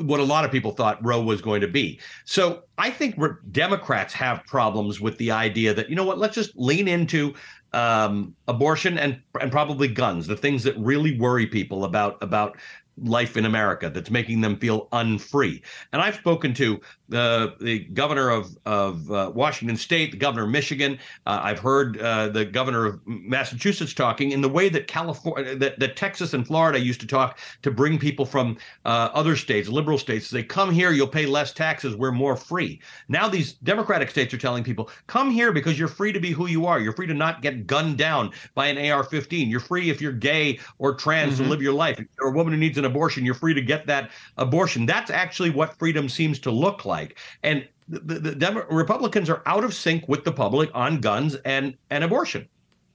what 0.00 0.20
a 0.20 0.24
lot 0.24 0.44
of 0.44 0.50
people 0.50 0.72
thought 0.72 1.04
Roe 1.04 1.22
was 1.22 1.40
going 1.40 1.60
to 1.60 1.68
be. 1.68 2.00
So 2.24 2.64
I 2.78 2.90
think 2.90 3.16
Democrats 3.52 4.12
have 4.14 4.44
problems 4.46 5.00
with 5.00 5.16
the 5.18 5.30
idea 5.30 5.72
that 5.74 5.88
you 5.88 5.96
know 5.96 6.04
what, 6.04 6.18
let's 6.18 6.34
just 6.34 6.56
lean 6.56 6.88
into 6.88 7.34
um, 7.72 8.34
abortion 8.48 8.98
and 8.98 9.20
and 9.40 9.50
probably 9.50 9.88
guns, 9.88 10.26
the 10.26 10.36
things 10.36 10.62
that 10.64 10.76
really 10.78 11.18
worry 11.18 11.46
people 11.46 11.84
about 11.84 12.22
about 12.22 12.56
life 13.02 13.36
in 13.36 13.44
America 13.44 13.90
that's 13.90 14.10
making 14.10 14.40
them 14.40 14.56
feel 14.56 14.88
unfree. 14.92 15.62
And 15.92 16.00
I've 16.00 16.14
spoken 16.14 16.54
to 16.54 16.80
uh, 17.12 17.48
the 17.60 17.80
governor 17.92 18.30
of 18.30 18.56
of 18.64 19.10
uh, 19.10 19.32
Washington 19.34 19.76
State, 19.76 20.12
the 20.12 20.16
governor 20.16 20.44
of 20.44 20.50
Michigan. 20.50 20.98
Uh, 21.26 21.40
I've 21.42 21.58
heard 21.58 22.00
uh, 22.00 22.28
the 22.28 22.44
governor 22.44 22.86
of 22.86 23.00
Massachusetts 23.06 23.92
talking 23.92 24.30
in 24.30 24.40
the 24.40 24.48
way 24.48 24.68
that 24.68 24.86
California, 24.86 25.54
that, 25.56 25.78
that 25.80 25.96
Texas 25.96 26.32
and 26.34 26.46
Florida 26.46 26.78
used 26.78 27.00
to 27.00 27.06
talk 27.06 27.38
to 27.62 27.70
bring 27.70 27.98
people 27.98 28.24
from 28.24 28.56
uh, 28.84 29.10
other 29.12 29.36
states, 29.36 29.68
liberal 29.68 29.98
states. 29.98 30.30
They 30.30 30.42
come 30.42 30.70
here, 30.70 30.92
you'll 30.92 31.08
pay 31.08 31.26
less 31.26 31.52
taxes. 31.52 31.96
We're 31.96 32.12
more 32.12 32.36
free. 32.36 32.80
Now 33.08 33.28
these 33.28 33.54
Democratic 33.54 34.10
states 34.10 34.32
are 34.32 34.38
telling 34.38 34.64
people, 34.64 34.88
come 35.08 35.30
here 35.30 35.52
because 35.52 35.78
you're 35.78 35.88
free 35.88 36.12
to 36.12 36.20
be 36.20 36.30
who 36.30 36.46
you 36.46 36.66
are. 36.66 36.80
You're 36.80 36.94
free 36.94 37.06
to 37.08 37.14
not 37.14 37.42
get 37.42 37.66
gunned 37.66 37.98
down 37.98 38.30
by 38.54 38.66
an 38.68 38.78
AR-15. 38.78 39.50
You're 39.50 39.60
free 39.60 39.90
if 39.90 40.00
you're 40.00 40.12
gay 40.12 40.60
or 40.78 40.94
trans 40.94 41.24
Mm-hmm. 41.34 41.44
to 41.44 41.50
live 41.50 41.62
your 41.62 41.72
life. 41.72 41.98
If 41.98 42.06
you're 42.18 42.28
a 42.28 42.32
woman 42.32 42.52
who 42.52 42.58
needs 42.58 42.78
an 42.78 42.83
abortion, 42.84 43.24
you're 43.24 43.34
free 43.34 43.54
to 43.54 43.62
get 43.62 43.86
that 43.86 44.10
abortion. 44.36 44.86
That's 44.86 45.10
actually 45.10 45.50
what 45.50 45.78
freedom 45.78 46.08
seems 46.08 46.38
to 46.40 46.50
look 46.50 46.84
like. 46.84 47.18
And 47.42 47.66
the, 47.88 48.00
the, 48.00 48.66
Republicans 48.70 49.28
are 49.28 49.42
out 49.46 49.64
of 49.64 49.74
sync 49.74 50.08
with 50.08 50.24
the 50.24 50.32
public 50.32 50.70
on 50.74 51.00
guns 51.00 51.34
and, 51.44 51.76
and 51.90 52.02
abortion. 52.02 52.48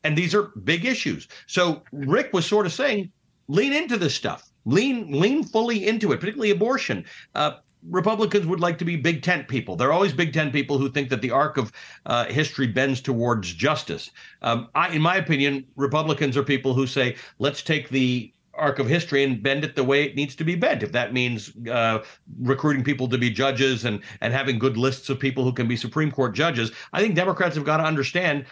And 0.03 0.17
these 0.17 0.33
are 0.33 0.51
big 0.63 0.85
issues. 0.85 1.27
So 1.47 1.83
Rick 1.91 2.33
was 2.33 2.45
sort 2.45 2.65
of 2.65 2.73
saying, 2.73 3.11
lean 3.47 3.73
into 3.73 3.97
this 3.97 4.15
stuff, 4.15 4.51
lean 4.65 5.11
lean 5.11 5.43
fully 5.43 5.87
into 5.87 6.11
it, 6.11 6.19
particularly 6.19 6.51
abortion. 6.51 7.05
Uh, 7.35 7.53
Republicans 7.89 8.45
would 8.45 8.59
like 8.59 8.77
to 8.77 8.85
be 8.85 8.95
big 8.95 9.23
tent 9.23 9.47
people. 9.47 9.75
They're 9.75 9.93
always 9.93 10.13
big 10.13 10.33
tent 10.33 10.51
people 10.51 10.77
who 10.77 10.89
think 10.89 11.09
that 11.09 11.21
the 11.21 11.31
arc 11.31 11.57
of 11.57 11.71
uh, 12.05 12.25
history 12.25 12.67
bends 12.67 13.01
towards 13.01 13.53
justice. 13.53 14.11
Um, 14.41 14.67
I, 14.75 14.89
in 14.89 15.01
my 15.01 15.15
opinion, 15.15 15.65
Republicans 15.75 16.35
are 16.35 16.43
people 16.43 16.73
who 16.73 16.85
say, 16.85 17.15
let's 17.39 17.63
take 17.63 17.89
the 17.89 18.33
arc 18.59 18.79
of 18.79 18.87
history 18.87 19.23
and 19.23 19.41
bend 19.41 19.63
it 19.63 19.75
the 19.75 19.83
way 19.83 20.03
it 20.03 20.15
needs 20.15 20.35
to 20.35 20.43
be 20.43 20.55
bent. 20.55 20.83
If 20.83 20.91
that 20.91 21.13
means 21.13 21.51
uh, 21.67 22.03
recruiting 22.41 22.83
people 22.83 23.07
to 23.09 23.17
be 23.17 23.29
judges 23.29 23.85
and 23.85 24.01
and 24.21 24.33
having 24.33 24.59
good 24.59 24.77
lists 24.77 25.09
of 25.09 25.19
people 25.19 25.43
who 25.43 25.53
can 25.53 25.67
be 25.67 25.75
Supreme 25.75 26.11
Court 26.11 26.33
judges, 26.35 26.71
I 26.93 27.01
think 27.01 27.15
Democrats 27.15 27.55
have 27.55 27.65
got 27.65 27.77
to 27.77 27.83
understand 27.83 28.45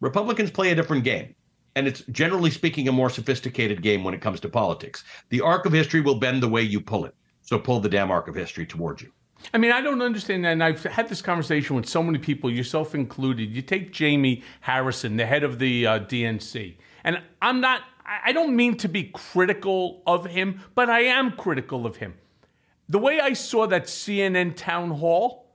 Republicans 0.00 0.50
play 0.50 0.70
a 0.70 0.74
different 0.74 1.04
game. 1.04 1.34
And 1.76 1.86
it's 1.86 2.00
generally 2.10 2.50
speaking 2.50 2.88
a 2.88 2.92
more 2.92 3.10
sophisticated 3.10 3.82
game 3.82 4.02
when 4.02 4.14
it 4.14 4.20
comes 4.20 4.40
to 4.40 4.48
politics. 4.48 5.04
The 5.28 5.40
arc 5.40 5.64
of 5.64 5.72
history 5.72 6.00
will 6.00 6.16
bend 6.16 6.42
the 6.42 6.48
way 6.48 6.62
you 6.62 6.80
pull 6.80 7.04
it. 7.04 7.14
So 7.42 7.58
pull 7.58 7.80
the 7.80 7.88
damn 7.88 8.10
arc 8.10 8.28
of 8.28 8.34
history 8.34 8.66
towards 8.66 9.02
you. 9.02 9.12
I 9.54 9.58
mean, 9.58 9.72
I 9.72 9.80
don't 9.80 10.02
understand 10.02 10.44
that. 10.44 10.52
And 10.52 10.64
I've 10.64 10.82
had 10.82 11.08
this 11.08 11.22
conversation 11.22 11.76
with 11.76 11.86
so 11.86 12.02
many 12.02 12.18
people, 12.18 12.50
yourself 12.50 12.94
included. 12.94 13.54
You 13.54 13.62
take 13.62 13.92
Jamie 13.92 14.42
Harrison, 14.60 15.16
the 15.16 15.26
head 15.26 15.44
of 15.44 15.58
the 15.58 15.86
uh, 15.86 15.98
DNC, 16.00 16.76
and 17.04 17.22
I'm 17.40 17.60
not, 17.60 17.82
I 18.24 18.32
don't 18.32 18.56
mean 18.56 18.76
to 18.78 18.88
be 18.88 19.04
critical 19.04 20.02
of 20.06 20.26
him, 20.26 20.60
but 20.74 20.88
I 20.88 21.00
am 21.00 21.32
critical 21.32 21.86
of 21.86 21.96
him. 21.96 22.14
The 22.88 22.98
way 22.98 23.20
I 23.20 23.34
saw 23.34 23.66
that 23.66 23.84
CNN 23.84 24.56
town 24.56 24.92
hall, 24.92 25.50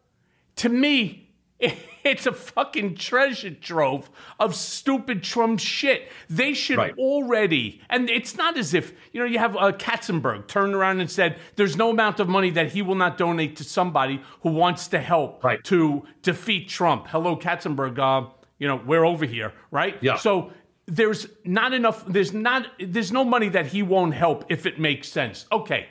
to 0.57 0.69
me, 0.69 1.31
it's 2.03 2.25
a 2.27 2.31
fucking 2.33 2.93
treasure 2.95 3.49
trove 3.51 4.09
of 4.39 4.53
stupid 4.55 5.23
Trump 5.23 5.59
shit. 5.59 6.11
They 6.29 6.53
should 6.53 6.77
Right. 6.77 6.93
already, 6.97 7.81
and 7.89 8.09
it's 8.09 8.35
not 8.35 8.57
as 8.57 8.73
if, 8.73 8.93
you 9.13 9.19
know, 9.19 9.25
you 9.25 9.39
have 9.39 9.55
uh, 9.55 9.71
Katzenberg 9.71 10.47
turned 10.47 10.75
around 10.75 10.99
and 11.01 11.09
said 11.09 11.39
there's 11.55 11.75
no 11.77 11.89
amount 11.89 12.19
of 12.19 12.27
money 12.29 12.51
that 12.51 12.71
he 12.73 12.81
will 12.81 12.95
not 12.95 13.17
donate 13.17 13.55
to 13.57 13.63
somebody 13.63 14.21
who 14.41 14.49
wants 14.51 14.87
to 14.89 14.99
help 14.99 15.43
Right. 15.43 15.63
to 15.65 16.03
defeat 16.21 16.69
Trump. 16.69 17.07
Hello, 17.07 17.35
Katzenberg. 17.35 17.97
Uh, 17.97 18.29
you 18.59 18.67
know, 18.67 18.75
we're 18.85 19.05
over 19.05 19.25
here, 19.25 19.53
right? 19.71 19.97
Yeah. 20.01 20.17
So 20.17 20.51
there's 20.85 21.27
not 21.45 21.73
enough, 21.73 22.05
there's 22.05 22.33
not, 22.33 22.67
there's 22.79 23.11
no 23.11 23.23
money 23.23 23.49
that 23.49 23.67
he 23.67 23.81
won't 23.81 24.13
help 24.13 24.45
if 24.49 24.65
it 24.65 24.79
makes 24.79 25.07
sense. 25.07 25.45
Okay. 25.51 25.87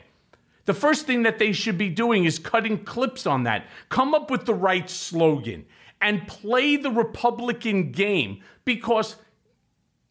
The 0.65 0.75
first 0.75 1.07
thing 1.07 1.25
that 1.25 1.39
they 1.39 1.53
should 1.53 1.77
be 1.77 1.89
doing 1.89 2.25
is 2.25 2.39
cutting 2.39 2.85
clips 2.85 3.27
on 3.27 3.43
that. 3.45 3.67
Come 3.89 4.15
up 4.15 4.31
with 4.31 4.47
the 4.47 4.55
right 4.55 4.89
slogan 4.89 5.67
and 6.01 6.27
play 6.29 6.77
the 6.77 6.91
Republican 6.91 7.91
game 7.91 8.43
because 8.65 9.17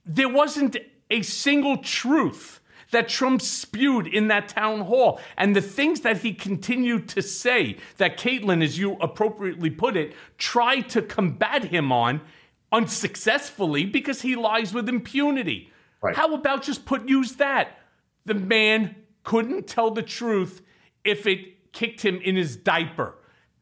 there 0.06 0.30
wasn't 0.30 0.78
a 1.10 1.22
single 1.22 1.78
truth 1.78 2.60
that 2.92 3.08
Trump 3.08 3.42
spewed 3.42 4.08
in 4.08 4.28
that 4.28 4.50
town 4.50 4.82
hall. 4.82 5.20
And 5.38 5.56
the 5.56 5.62
things 5.62 6.02
that 6.02 6.18
he 6.18 6.34
continued 6.34 7.08
to 7.10 7.22
say, 7.22 7.78
that 7.98 8.18
Kaitlan, 8.18 8.64
as 8.64 8.78
you 8.78 8.98
appropriately 9.00 9.70
put 9.70 9.96
it, 9.96 10.14
tried 10.38 10.90
to 10.90 11.02
combat 11.02 11.66
him 11.66 11.92
on 11.92 12.22
unsuccessfully 12.72 13.86
because 13.86 14.22
he 14.22 14.36
lies 14.36 14.74
with 14.74 14.88
impunity. 14.88 15.72
Right. 16.02 16.16
How 16.16 16.34
about 16.34 16.64
just 16.64 16.86
put 16.86 17.08
use 17.08 17.34
that? 17.34 17.80
The 18.26 18.34
man 18.34 18.96
couldn't 19.24 19.68
tell 19.68 19.92
the 19.92 20.02
truth 20.04 20.62
if 21.04 21.28
it 21.28 21.72
kicked 21.74 22.02
him 22.02 22.20
in 22.22 22.36
his 22.36 22.56
diaper. 22.56 23.16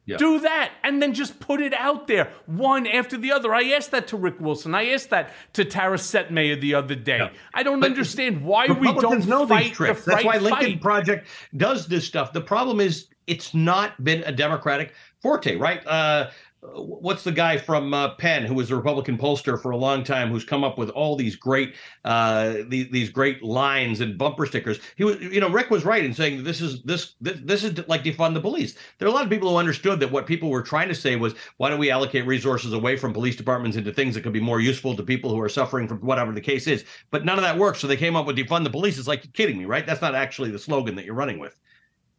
Yeah. 0.06 0.18
Do 0.18 0.40
that 0.40 0.72
and 0.84 1.04
then 1.04 1.14
just 1.14 1.40
put 1.40 1.62
it 1.62 1.72
out 1.74 2.08
there 2.08 2.32
one 2.48 2.88
after 2.88 3.16
the 3.16 3.32
other. 3.32 3.54
I 3.54 3.66
asked 3.74 3.92
that 3.92 4.08
to 4.08 4.18
Rick 4.18 4.40
Wilson. 4.40 4.74
I 4.74 4.90
asked 4.90 5.12
that 5.12 5.32
to 5.54 5.64
Tara 5.64 5.98
Setmayer 5.98 6.60
the 6.60 6.74
other 6.74 6.96
day. 6.96 7.30
I 7.54 7.62
don't 7.62 7.84
understand 7.84 8.44
why 8.44 8.66
we 8.66 8.92
don't 8.92 9.28
know 9.28 9.46
fight 9.46 9.66
these 9.66 9.74
tricks. 9.74 10.06
the 10.06 10.12
That's 10.12 10.24
why 10.26 10.38
Lincoln 10.38 10.66
fight. 10.66 10.82
Project 10.82 11.28
does 11.56 11.86
this 11.86 12.06
stuff. 12.06 12.34
The 12.34 12.42
problem 12.42 12.80
is 12.80 13.08
it's 13.28 13.54
not 13.54 14.04
been 14.04 14.24
a 14.24 14.32
Democratic 14.32 14.96
forte, 15.22 15.56
right? 15.58 15.86
Uh, 15.86 16.32
what's 16.62 17.24
the 17.24 17.32
guy 17.32 17.58
from 17.58 17.94
uh, 17.94 18.16
Penn 18.16 18.44
who 18.44 18.54
was 18.54 18.70
a 18.70 18.76
Republican 18.76 19.18
pollster 19.18 19.62
for 19.62 19.72
a 19.72 19.78
long 19.78 20.04
time, 20.04 20.30
who's 20.30 20.44
come 20.44 20.64
up 20.64 20.78
with 20.78 20.90
all 20.90 21.16
these 21.16 21.36
great 21.36 21.76
uh, 22.04 22.56
these, 22.68 22.90
these 22.90 23.10
great 23.10 23.42
lines 23.42 24.02
and 24.02 24.18
bumper 24.18 24.46
stickers? 24.46 24.80
He 24.98 25.04
was, 25.04 25.20
you 25.22 25.40
know, 25.40 25.50
Rick 25.50 25.70
was 25.70 25.86
right 25.86 26.04
in 26.04 26.14
saying 26.14 26.44
this 26.44 26.60
is 26.60 26.82
this 26.84 27.14
this, 27.22 27.40
this 27.44 27.64
is 27.64 27.88
like 27.88 28.04
defund 28.04 28.34
the 28.34 28.42
police. 28.42 28.76
There 28.98 29.08
are 29.08 29.12
a 29.12 29.14
lot 29.14 29.24
of 29.24 29.30
people 29.30 29.50
who 29.50 29.56
understood 29.56 30.00
that 30.02 30.12
what 30.12 30.26
people 30.26 30.50
were 30.50 30.62
trying 30.62 30.90
to 30.90 30.96
say 30.96 31.16
was, 31.16 31.34
why 31.58 31.70
don't 31.70 31.80
we 31.80 31.92
allocate 31.92 32.26
resources 32.26 32.74
away 32.74 32.98
from 32.98 33.14
police 33.14 33.36
departments 33.36 33.78
into 33.78 33.94
things 33.94 34.16
that 34.16 34.22
could 34.22 34.34
be 34.34 34.42
more 34.42 34.60
useful 34.60 34.96
to 34.96 35.04
people 35.04 35.30
who 35.30 35.40
are 35.40 35.50
suffering 35.50 35.88
from 35.88 36.00
whatever 36.00 36.34
the 36.34 36.42
case 36.42 36.68
is? 36.68 36.84
But 37.12 37.24
none 37.24 37.38
of 37.38 37.44
that 37.44 37.58
works. 37.58 37.80
So 37.80 37.88
they 37.88 37.98
came 37.98 38.16
up 38.16 38.26
with 38.26 38.38
defund 38.38 38.66
the 38.66 38.70
police. 38.70 38.98
It's 38.98 39.08
like 39.08 39.24
you're 39.24 39.32
kidding 39.32 39.58
me, 39.58 39.66
right? 39.66 39.86
That's 39.86 40.02
not 40.02 40.16
actually 40.16 40.52
the 40.52 40.60
slogan 40.60 40.96
that 40.96 41.06
you're 41.06 41.16
running 41.16 41.40
with 41.40 41.58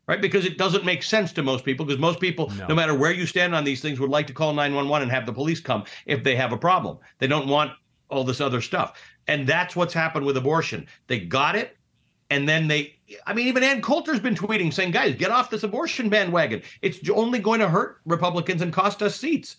right? 0.07 0.21
Because 0.21 0.45
it 0.45 0.59
doesn't 0.59 0.85
make 0.85 1.03
sense 1.03 1.33
to 1.33 1.43
most 1.43 1.65
people. 1.65 1.87
Because 1.87 2.01
most 2.01 2.21
people, 2.21 2.53
no. 2.69 2.75
matter 2.75 2.95
where 2.95 3.13
you 3.13 3.27
stand 3.27 3.55
on 3.55 3.65
these 3.65 3.81
things, 3.81 4.01
would 4.01 4.11
like 4.11 4.27
to 4.27 4.33
call 4.33 4.53
911 4.53 5.05
and 5.05 5.13
have 5.13 5.27
the 5.27 5.33
police 5.33 5.61
come 5.61 5.85
if 6.07 6.25
they 6.25 6.37
have 6.37 6.53
a 6.53 6.57
problem. 6.57 6.99
They 7.19 7.27
don't 7.27 7.49
want 7.49 7.73
all 8.09 8.25
this 8.25 8.41
other 8.41 8.61
stuff. 8.61 9.01
And 9.29 9.47
that's 9.47 9.77
what's 9.77 9.95
happened 9.95 10.27
with 10.27 10.37
abortion. 10.37 10.87
They 11.07 11.21
got 11.21 11.57
it. 11.57 11.77
And 12.31 12.49
then 12.49 12.69
they, 12.69 12.97
I 13.27 13.35
mean, 13.35 13.49
even 13.49 13.63
Ann 13.63 13.83
Coulter's 13.83 14.21
been 14.21 14.35
tweeting 14.35 14.73
saying, 14.73 14.93
guys, 14.93 15.17
get 15.17 15.31
off 15.31 15.51
this 15.51 15.65
abortion 15.65 16.09
bandwagon. 16.09 16.63
It's 16.81 17.09
only 17.11 17.41
going 17.41 17.61
to 17.61 17.69
hurt 17.69 18.01
Republicans 18.07 18.63
and 18.63 18.73
cost 18.73 19.03
us 19.03 19.17
seats. 19.17 19.57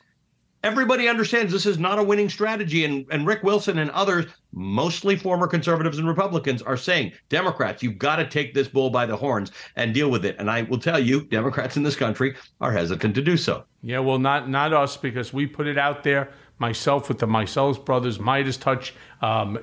Everybody 0.64 1.08
understands 1.08 1.52
this 1.52 1.66
is 1.66 1.80
not 1.80 1.98
a 1.98 2.04
winning 2.04 2.30
strategy. 2.30 2.86
And, 2.86 3.06
and 3.10 3.26
Rick 3.26 3.42
Wilson 3.42 3.80
and 3.80 3.90
others, 3.92 4.26
mostly 4.54 5.16
former 5.16 5.48
conservatives 5.48 5.98
and 5.98 6.08
Republicans, 6.08 6.62
are 6.62 6.78
saying, 6.78 7.14
Democrats, 7.30 7.82
you've 7.82 7.98
got 7.98 8.18
to 8.18 8.28
take 8.28 8.54
this 8.54 8.68
bull 8.68 8.92
by 8.92 9.08
the 9.08 9.16
horns 9.18 9.52
and 9.76 9.92
deal 9.94 10.12
with 10.12 10.24
it. 10.24 10.36
And 10.38 10.52
I 10.52 10.62
will 10.64 10.78
tell 10.78 11.00
you, 11.00 11.24
Democrats 11.26 11.78
in 11.78 11.84
this 11.84 11.96
country 11.96 12.36
are 12.60 12.72
hesitant 12.72 13.16
to 13.16 13.22
do 13.24 13.38
so. 13.38 13.64
Yeah, 13.82 14.00
well, 14.00 14.20
not 14.20 14.50
not 14.50 14.72
us 14.72 14.98
because 14.98 15.34
we 15.34 15.48
put 15.48 15.66
it 15.66 15.80
out 15.80 16.04
there. 16.04 16.32
Myself 16.60 17.08
with 17.10 17.18
the 17.18 17.26
Meiselas 17.26 17.84
brothers, 17.84 18.20
MeidasTouch, 18.20 18.92
um, 19.24 19.58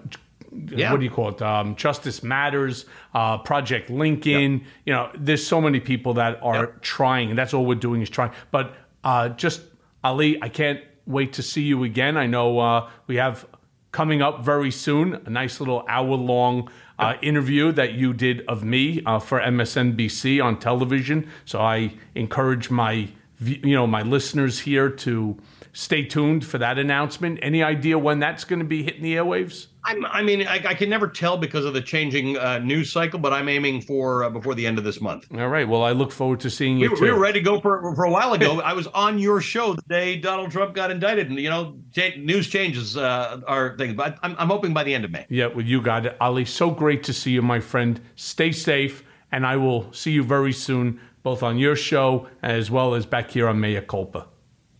Yeah. 0.66 0.90
what 0.90 0.98
do 0.98 1.04
you 1.04 1.10
call 1.12 1.28
it? 1.28 1.40
Um, 1.42 1.76
Justice 1.76 2.24
Matters, 2.24 2.86
uh, 3.14 3.38
Project 3.38 3.88
Lincoln. 3.88 4.64
You 4.84 4.94
know, 4.94 5.10
there's 5.14 5.46
so 5.46 5.60
many 5.60 5.78
people 5.78 6.14
that 6.14 6.40
are 6.42 6.56
Yep. 6.56 6.82
trying, 6.82 7.30
and 7.30 7.38
that's 7.38 7.54
all 7.54 7.64
we're 7.66 7.76
doing 7.76 8.02
is 8.02 8.10
trying. 8.10 8.32
But 8.50 8.74
uh, 9.04 9.28
just 9.28 9.60
Ali, 10.02 10.40
I 10.42 10.48
can't 10.48 10.80
wait 11.06 11.32
to 11.34 11.42
see 11.42 11.62
you 11.62 11.84
again. 11.84 12.16
I 12.16 12.26
know 12.26 12.58
uh, 12.58 12.90
we 13.06 13.16
have 13.16 13.46
coming 13.90 14.22
up 14.22 14.44
very 14.44 14.70
soon 14.70 15.14
a 15.24 15.30
nice 15.30 15.60
little 15.60 15.84
hour 15.88 16.14
long 16.14 16.70
uh, 16.98 17.14
interview 17.22 17.72
that 17.72 17.94
you 17.94 18.12
did 18.12 18.44
of 18.46 18.62
me 18.62 19.02
uh, 19.06 19.18
for 19.18 19.40
MSNBC 19.40 20.44
on 20.44 20.58
television. 20.58 21.28
So 21.44 21.60
I 21.60 21.94
encourage 22.14 22.70
my 22.70 23.08
you 23.40 23.74
know 23.74 23.86
my 23.86 24.02
listeners 24.02 24.60
here 24.60 24.90
to 24.90 25.36
stay 25.72 26.04
tuned 26.04 26.44
for 26.44 26.58
that 26.58 26.78
announcement. 26.78 27.38
Any 27.42 27.62
idea 27.62 27.98
when 27.98 28.18
that's 28.18 28.44
going 28.44 28.60
to 28.60 28.64
be 28.64 28.82
hitting 28.82 29.02
the 29.02 29.16
airwaves? 29.16 29.68
I'm, 29.84 30.04
I 30.04 30.22
mean, 30.22 30.46
I, 30.46 30.56
I 30.56 30.74
can 30.74 30.90
never 30.90 31.08
tell 31.08 31.38
because 31.38 31.64
of 31.64 31.72
the 31.72 31.80
changing 31.80 32.36
uh, 32.36 32.58
news 32.58 32.92
cycle, 32.92 33.18
but 33.18 33.32
I'm 33.32 33.48
aiming 33.48 33.80
for 33.80 34.24
uh, 34.24 34.30
before 34.30 34.54
the 34.54 34.66
end 34.66 34.76
of 34.76 34.84
this 34.84 35.00
month. 35.00 35.26
All 35.32 35.48
right. 35.48 35.66
Well, 35.66 35.82
I 35.82 35.92
look 35.92 36.12
forward 36.12 36.40
to 36.40 36.50
seeing 36.50 36.76
you 36.76 36.94
too. 36.94 37.02
we 37.02 37.10
were 37.10 37.18
ready 37.18 37.40
to 37.40 37.44
go 37.44 37.60
for, 37.60 37.94
for 37.94 38.04
a 38.04 38.10
while 38.10 38.34
ago. 38.34 38.60
I 38.60 38.74
was 38.74 38.86
on 38.88 39.18
your 39.18 39.40
show 39.40 39.72
the 39.72 39.82
day 39.88 40.16
Donald 40.16 40.50
Trump 40.50 40.74
got 40.74 40.90
indicted, 40.90 41.30
and 41.30 41.38
you 41.38 41.48
know, 41.48 41.78
news 42.18 42.48
changes 42.48 42.96
uh, 42.96 43.40
are 43.46 43.76
things. 43.78 43.94
But 43.94 44.18
I'm, 44.22 44.36
I'm 44.38 44.48
hoping 44.48 44.74
by 44.74 44.84
the 44.84 44.94
end 44.94 45.04
of 45.04 45.10
May. 45.10 45.26
Yeah, 45.30 45.46
well, 45.46 45.64
you 45.64 45.80
got 45.80 46.04
it. 46.04 46.16
Ali, 46.20 46.44
so 46.44 46.70
great 46.70 47.02
to 47.04 47.12
see 47.14 47.30
you, 47.30 47.40
my 47.40 47.60
friend. 47.60 47.98
Stay 48.16 48.52
safe, 48.52 49.04
and 49.32 49.46
I 49.46 49.56
will 49.56 49.90
see 49.92 50.10
you 50.10 50.22
very 50.22 50.52
soon, 50.52 51.00
both 51.22 51.42
on 51.42 51.56
your 51.56 51.76
show 51.76 52.28
as 52.42 52.70
well 52.70 52.94
as 52.94 53.06
back 53.06 53.30
here 53.30 53.48
on 53.48 53.58
Mea 53.60 53.80
Culpa. 53.80 54.26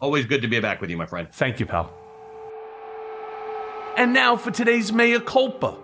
Always 0.01 0.27
good 0.27 0.43
to 0.43 0.49
be 0.49 0.61
back 0.61 0.81
with 0.81 0.91
you, 0.91 0.97
my 0.97 1.07
friend. 1.07 1.29
Thank 1.33 1.59
you, 1.59 1.67
pal. 1.67 1.93
And 3.97 4.13
now 4.13 4.37
for 4.37 4.53
today's 4.53 4.93
mea 4.93 5.19
culpa. 5.19 5.77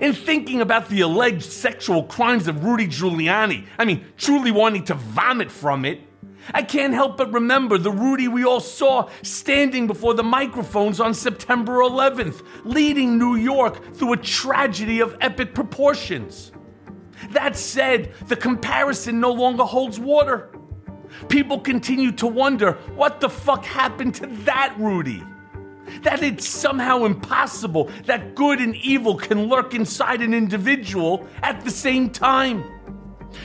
In 0.00 0.12
thinking 0.12 0.60
about 0.60 0.88
the 0.88 1.02
alleged 1.02 1.44
sexual 1.44 2.04
crimes 2.04 2.48
of 2.48 2.64
Rudy 2.64 2.88
Giuliani, 2.88 3.66
I 3.78 3.84
mean, 3.84 4.04
truly 4.16 4.50
wanting 4.50 4.84
to 4.84 4.94
vomit 4.94 5.52
from 5.52 5.84
it, 5.84 6.00
I 6.52 6.62
can't 6.62 6.92
help 6.92 7.16
but 7.16 7.32
remember 7.32 7.78
the 7.78 7.92
Rudy 7.92 8.26
we 8.26 8.44
all 8.44 8.60
saw 8.60 9.08
standing 9.22 9.86
before 9.86 10.14
the 10.14 10.22
microphones 10.22 11.00
on 11.00 11.14
September 11.14 11.78
11th, 11.78 12.42
leading 12.64 13.18
New 13.18 13.36
York 13.36 13.94
through 13.94 14.14
a 14.14 14.16
tragedy 14.16 15.00
of 15.00 15.16
epic 15.20 15.54
proportions. 15.54 16.50
That 17.30 17.56
said, 17.56 18.12
the 18.26 18.36
comparison 18.36 19.20
no 19.20 19.32
longer 19.32 19.64
holds 19.64 20.00
water. 20.00 20.50
People 21.28 21.60
continue 21.60 22.12
to 22.12 22.26
wonder 22.26 22.72
what 22.94 23.20
the 23.20 23.28
fuck 23.28 23.64
happened 23.64 24.14
to 24.16 24.26
that 24.44 24.74
Rudy? 24.78 25.22
That 26.02 26.22
it's 26.22 26.46
somehow 26.46 27.04
impossible 27.04 27.90
that 28.06 28.34
good 28.34 28.58
and 28.60 28.74
evil 28.76 29.16
can 29.16 29.48
lurk 29.48 29.74
inside 29.74 30.22
an 30.22 30.34
individual 30.34 31.26
at 31.42 31.64
the 31.64 31.70
same 31.70 32.10
time. 32.10 32.64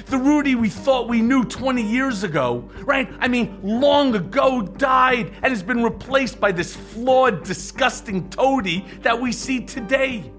The 0.06 0.18
Rudy 0.18 0.56
we 0.56 0.70
thought 0.70 1.08
we 1.08 1.22
knew 1.22 1.44
20 1.44 1.82
years 1.82 2.24
ago, 2.24 2.70
right? 2.82 3.10
I 3.20 3.28
mean, 3.28 3.60
long 3.64 4.16
ago 4.16 4.62
died 4.62 5.32
and 5.42 5.52
has 5.52 5.64
been 5.64 5.84
replaced 5.84 6.40
by 6.40 6.52
this 6.52 6.76
flawed, 6.76 7.44
disgusting 7.44 8.30
toady 8.30 8.86
that 9.02 9.20
we 9.20 9.32
see 9.32 9.62
today. 9.62 10.32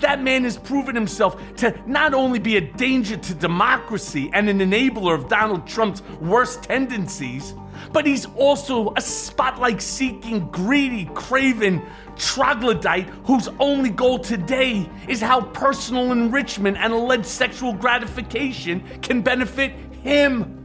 That 0.00 0.22
man 0.22 0.44
has 0.44 0.56
proven 0.56 0.94
himself 0.94 1.40
to 1.56 1.74
not 1.86 2.14
only 2.14 2.38
be 2.38 2.56
a 2.56 2.60
danger 2.60 3.16
to 3.16 3.34
democracy 3.34 4.30
and 4.32 4.48
an 4.48 4.58
enabler 4.58 5.14
of 5.14 5.28
Donald 5.28 5.66
Trump's 5.66 6.02
worst 6.20 6.64
tendencies, 6.64 7.54
but 7.92 8.06
he's 8.06 8.26
also 8.36 8.92
a 8.96 9.00
spotlight 9.00 9.82
seeking, 9.82 10.48
greedy, 10.50 11.06
craven 11.14 11.82
troglodyte 12.16 13.08
whose 13.24 13.48
only 13.58 13.90
goal 13.90 14.18
today 14.18 14.88
is 15.08 15.20
how 15.20 15.40
personal 15.40 16.12
enrichment 16.12 16.76
and 16.76 16.92
alleged 16.92 17.26
sexual 17.26 17.72
gratification 17.72 18.82
can 19.00 19.20
benefit 19.20 19.72
him. 20.02 20.64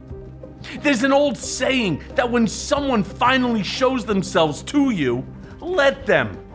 There's 0.80 1.02
an 1.02 1.12
old 1.12 1.36
saying 1.36 2.02
that 2.14 2.30
when 2.30 2.46
someone 2.46 3.02
finally 3.02 3.62
shows 3.62 4.04
themselves 4.04 4.62
to 4.64 4.90
you, 4.90 5.26
let 5.60 6.06
them. 6.06 6.49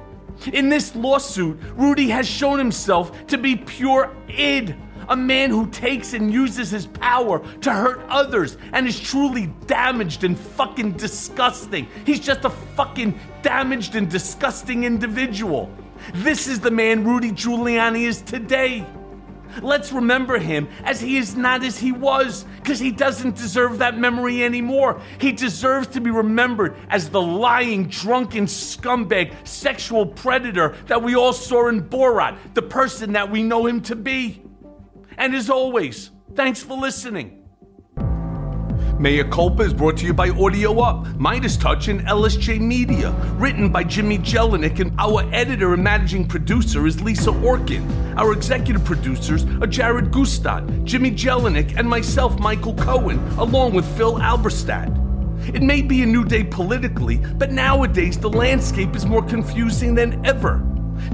In 0.51 0.69
this 0.69 0.95
lawsuit, 0.95 1.59
Rudy 1.75 2.09
has 2.09 2.27
shown 2.27 2.57
himself 2.57 3.27
to 3.27 3.37
be 3.37 3.55
pure 3.55 4.15
id, 4.27 4.75
a 5.09 5.15
man 5.15 5.49
who 5.49 5.67
takes 5.67 6.13
and 6.13 6.31
uses 6.31 6.71
his 6.71 6.87
power 6.87 7.39
to 7.61 7.71
hurt 7.71 8.01
others 8.09 8.57
and 8.73 8.87
is 8.87 8.99
truly 8.99 9.47
damaged 9.67 10.23
and 10.23 10.37
fucking 10.37 10.93
disgusting. 10.93 11.87
He's 12.05 12.19
just 12.19 12.45
a 12.45 12.49
fucking 12.49 13.19
damaged 13.41 13.95
and 13.95 14.09
disgusting 14.09 14.83
individual. 14.83 15.71
This 16.15 16.47
is 16.47 16.59
the 16.59 16.71
man 16.71 17.03
Rudy 17.03 17.31
Giuliani 17.31 18.03
is 18.03 18.21
today. 18.21 18.85
Let's 19.61 19.91
remember 19.91 20.37
him 20.37 20.67
as 20.83 20.99
he 20.99 21.17
is 21.17 21.35
not 21.35 21.63
as 21.63 21.77
he 21.77 21.91
was, 21.91 22.45
because 22.57 22.79
he 22.79 22.91
doesn't 22.91 23.35
deserve 23.35 23.79
that 23.79 23.97
memory 23.97 24.43
anymore. 24.43 25.01
He 25.19 25.31
deserves 25.31 25.87
to 25.87 26.01
be 26.01 26.11
remembered 26.11 26.75
as 26.89 27.09
the 27.09 27.21
lying, 27.21 27.87
drunken 27.87 28.45
scumbag, 28.45 29.33
sexual 29.47 30.05
predator 30.05 30.75
that 30.87 31.01
we 31.01 31.15
all 31.15 31.33
saw 31.33 31.67
in 31.67 31.87
Borat, 31.87 32.37
the 32.53 32.61
person 32.61 33.13
that 33.13 33.31
we 33.31 33.43
know 33.43 33.65
him 33.65 33.81
to 33.81 33.95
be. 33.95 34.41
And 35.17 35.33
as 35.33 35.49
always, 35.49 36.11
thanks 36.33 36.61
for 36.61 36.77
listening. 36.77 37.44
Mea 38.97 39.25
Culpa 39.25 39.63
is 39.63 39.73
brought 39.73 39.97
to 39.97 40.05
you 40.05 40.13
by 40.13 40.29
Audio 40.29 40.79
Up, 40.79 41.05
MeidasTouch, 41.17 41.89
and 41.89 42.07
LSJ 42.07 42.61
Media. 42.61 43.11
Written 43.35 43.69
by 43.69 43.83
Jimmy 43.83 44.17
Jelinek, 44.17 44.79
and 44.79 44.93
our 44.97 45.29
editor 45.33 45.73
and 45.73 45.83
managing 45.83 46.25
producer 46.25 46.87
is 46.87 47.01
Lisa 47.01 47.31
Orkin. 47.31 48.15
Our 48.15 48.31
executive 48.31 48.85
producers 48.85 49.43
are 49.61 49.67
Jared 49.67 50.11
Gustad, 50.11 50.85
Jimmy 50.85 51.11
Jelinek, 51.11 51.77
and 51.77 51.89
myself, 51.89 52.39
Michael 52.39 52.73
Cohen, 52.75 53.19
along 53.37 53.73
with 53.73 53.85
Phil 53.97 54.15
Alberstadt. 54.15 54.89
It 55.53 55.61
may 55.61 55.81
be 55.81 56.01
a 56.01 56.05
new 56.05 56.23
day 56.23 56.45
politically, 56.45 57.17
but 57.17 57.51
nowadays 57.51 58.17
the 58.17 58.29
landscape 58.29 58.95
is 58.95 59.05
more 59.05 59.23
confusing 59.23 59.93
than 59.93 60.25
ever. 60.25 60.65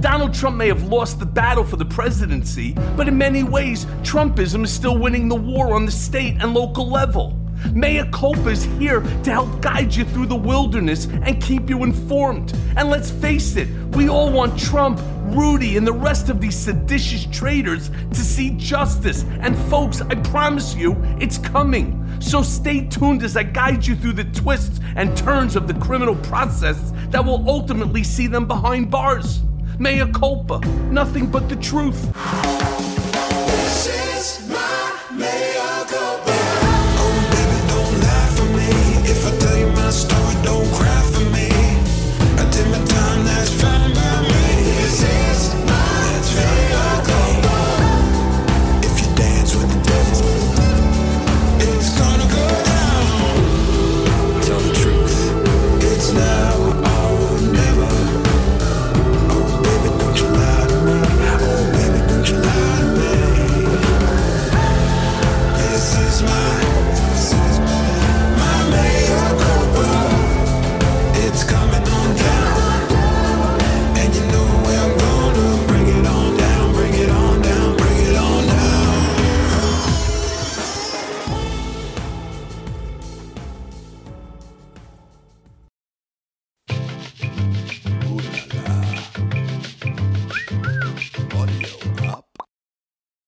Donald 0.02 0.36
Trump 0.36 0.56
may 0.56 0.68
have 0.68 0.84
lost 0.84 1.18
the 1.18 1.26
battle 1.26 1.64
for 1.64 1.78
the 1.78 1.86
presidency, 1.86 2.74
but 2.96 3.08
in 3.08 3.18
many 3.18 3.42
ways, 3.42 3.86
Trumpism 4.04 4.64
is 4.64 4.72
still 4.72 5.00
winning 5.00 5.28
the 5.28 5.36
war 5.36 5.74
on 5.74 5.88
the 5.88 5.92
state 5.92 6.38
and 6.40 6.54
local 6.54 6.88
level. 6.88 7.41
Mea 7.74 8.04
Culpa 8.12 8.50
is 8.50 8.64
here 8.64 9.02
to 9.24 9.32
help 9.32 9.62
guide 9.62 9.94
you 9.94 10.04
through 10.04 10.26
the 10.26 10.36
wilderness 10.36 11.06
and 11.06 11.42
keep 11.42 11.70
you 11.70 11.84
informed. 11.84 12.54
And 12.76 12.90
let's 12.90 13.12
face 13.12 13.56
it, 13.56 13.68
we 13.96 14.10
all 14.10 14.32
want 14.32 14.60
Trump, 14.60 15.00
Rudy, 15.36 15.78
and 15.78 15.88
the 15.88 15.94
rest 15.94 16.30
of 16.30 16.42
these 16.42 16.56
seditious 16.56 17.26
traitors 17.32 17.90
to 17.90 18.16
see 18.16 18.52
justice. 18.52 19.24
And 19.42 19.58
folks, 19.70 20.02
I 20.02 20.16
promise 20.16 20.76
you, 20.76 20.98
it's 21.20 21.38
coming. 21.38 21.98
So 22.20 22.44
stay 22.44 22.88
tuned 22.88 23.24
as 23.24 23.38
I 23.38 23.44
guide 23.44 23.86
you 23.86 23.96
through 23.96 24.14
the 24.14 24.26
twists 24.26 24.80
and 24.96 25.16
turns 25.16 25.56
of 25.56 25.68
the 25.68 25.74
criminal 25.76 26.16
process 26.16 26.94
that 27.10 27.24
will 27.24 27.48
ultimately 27.50 28.04
see 28.04 28.28
them 28.28 28.48
behind 28.48 28.92
bars. 28.92 29.42
Mea 29.80 30.06
culpa, 30.12 30.60
nothing 30.92 31.26
but 31.26 31.50
the 31.50 31.56
truth. 31.56 32.14
This 33.48 33.88
is 33.88 34.50
my. 34.50 35.51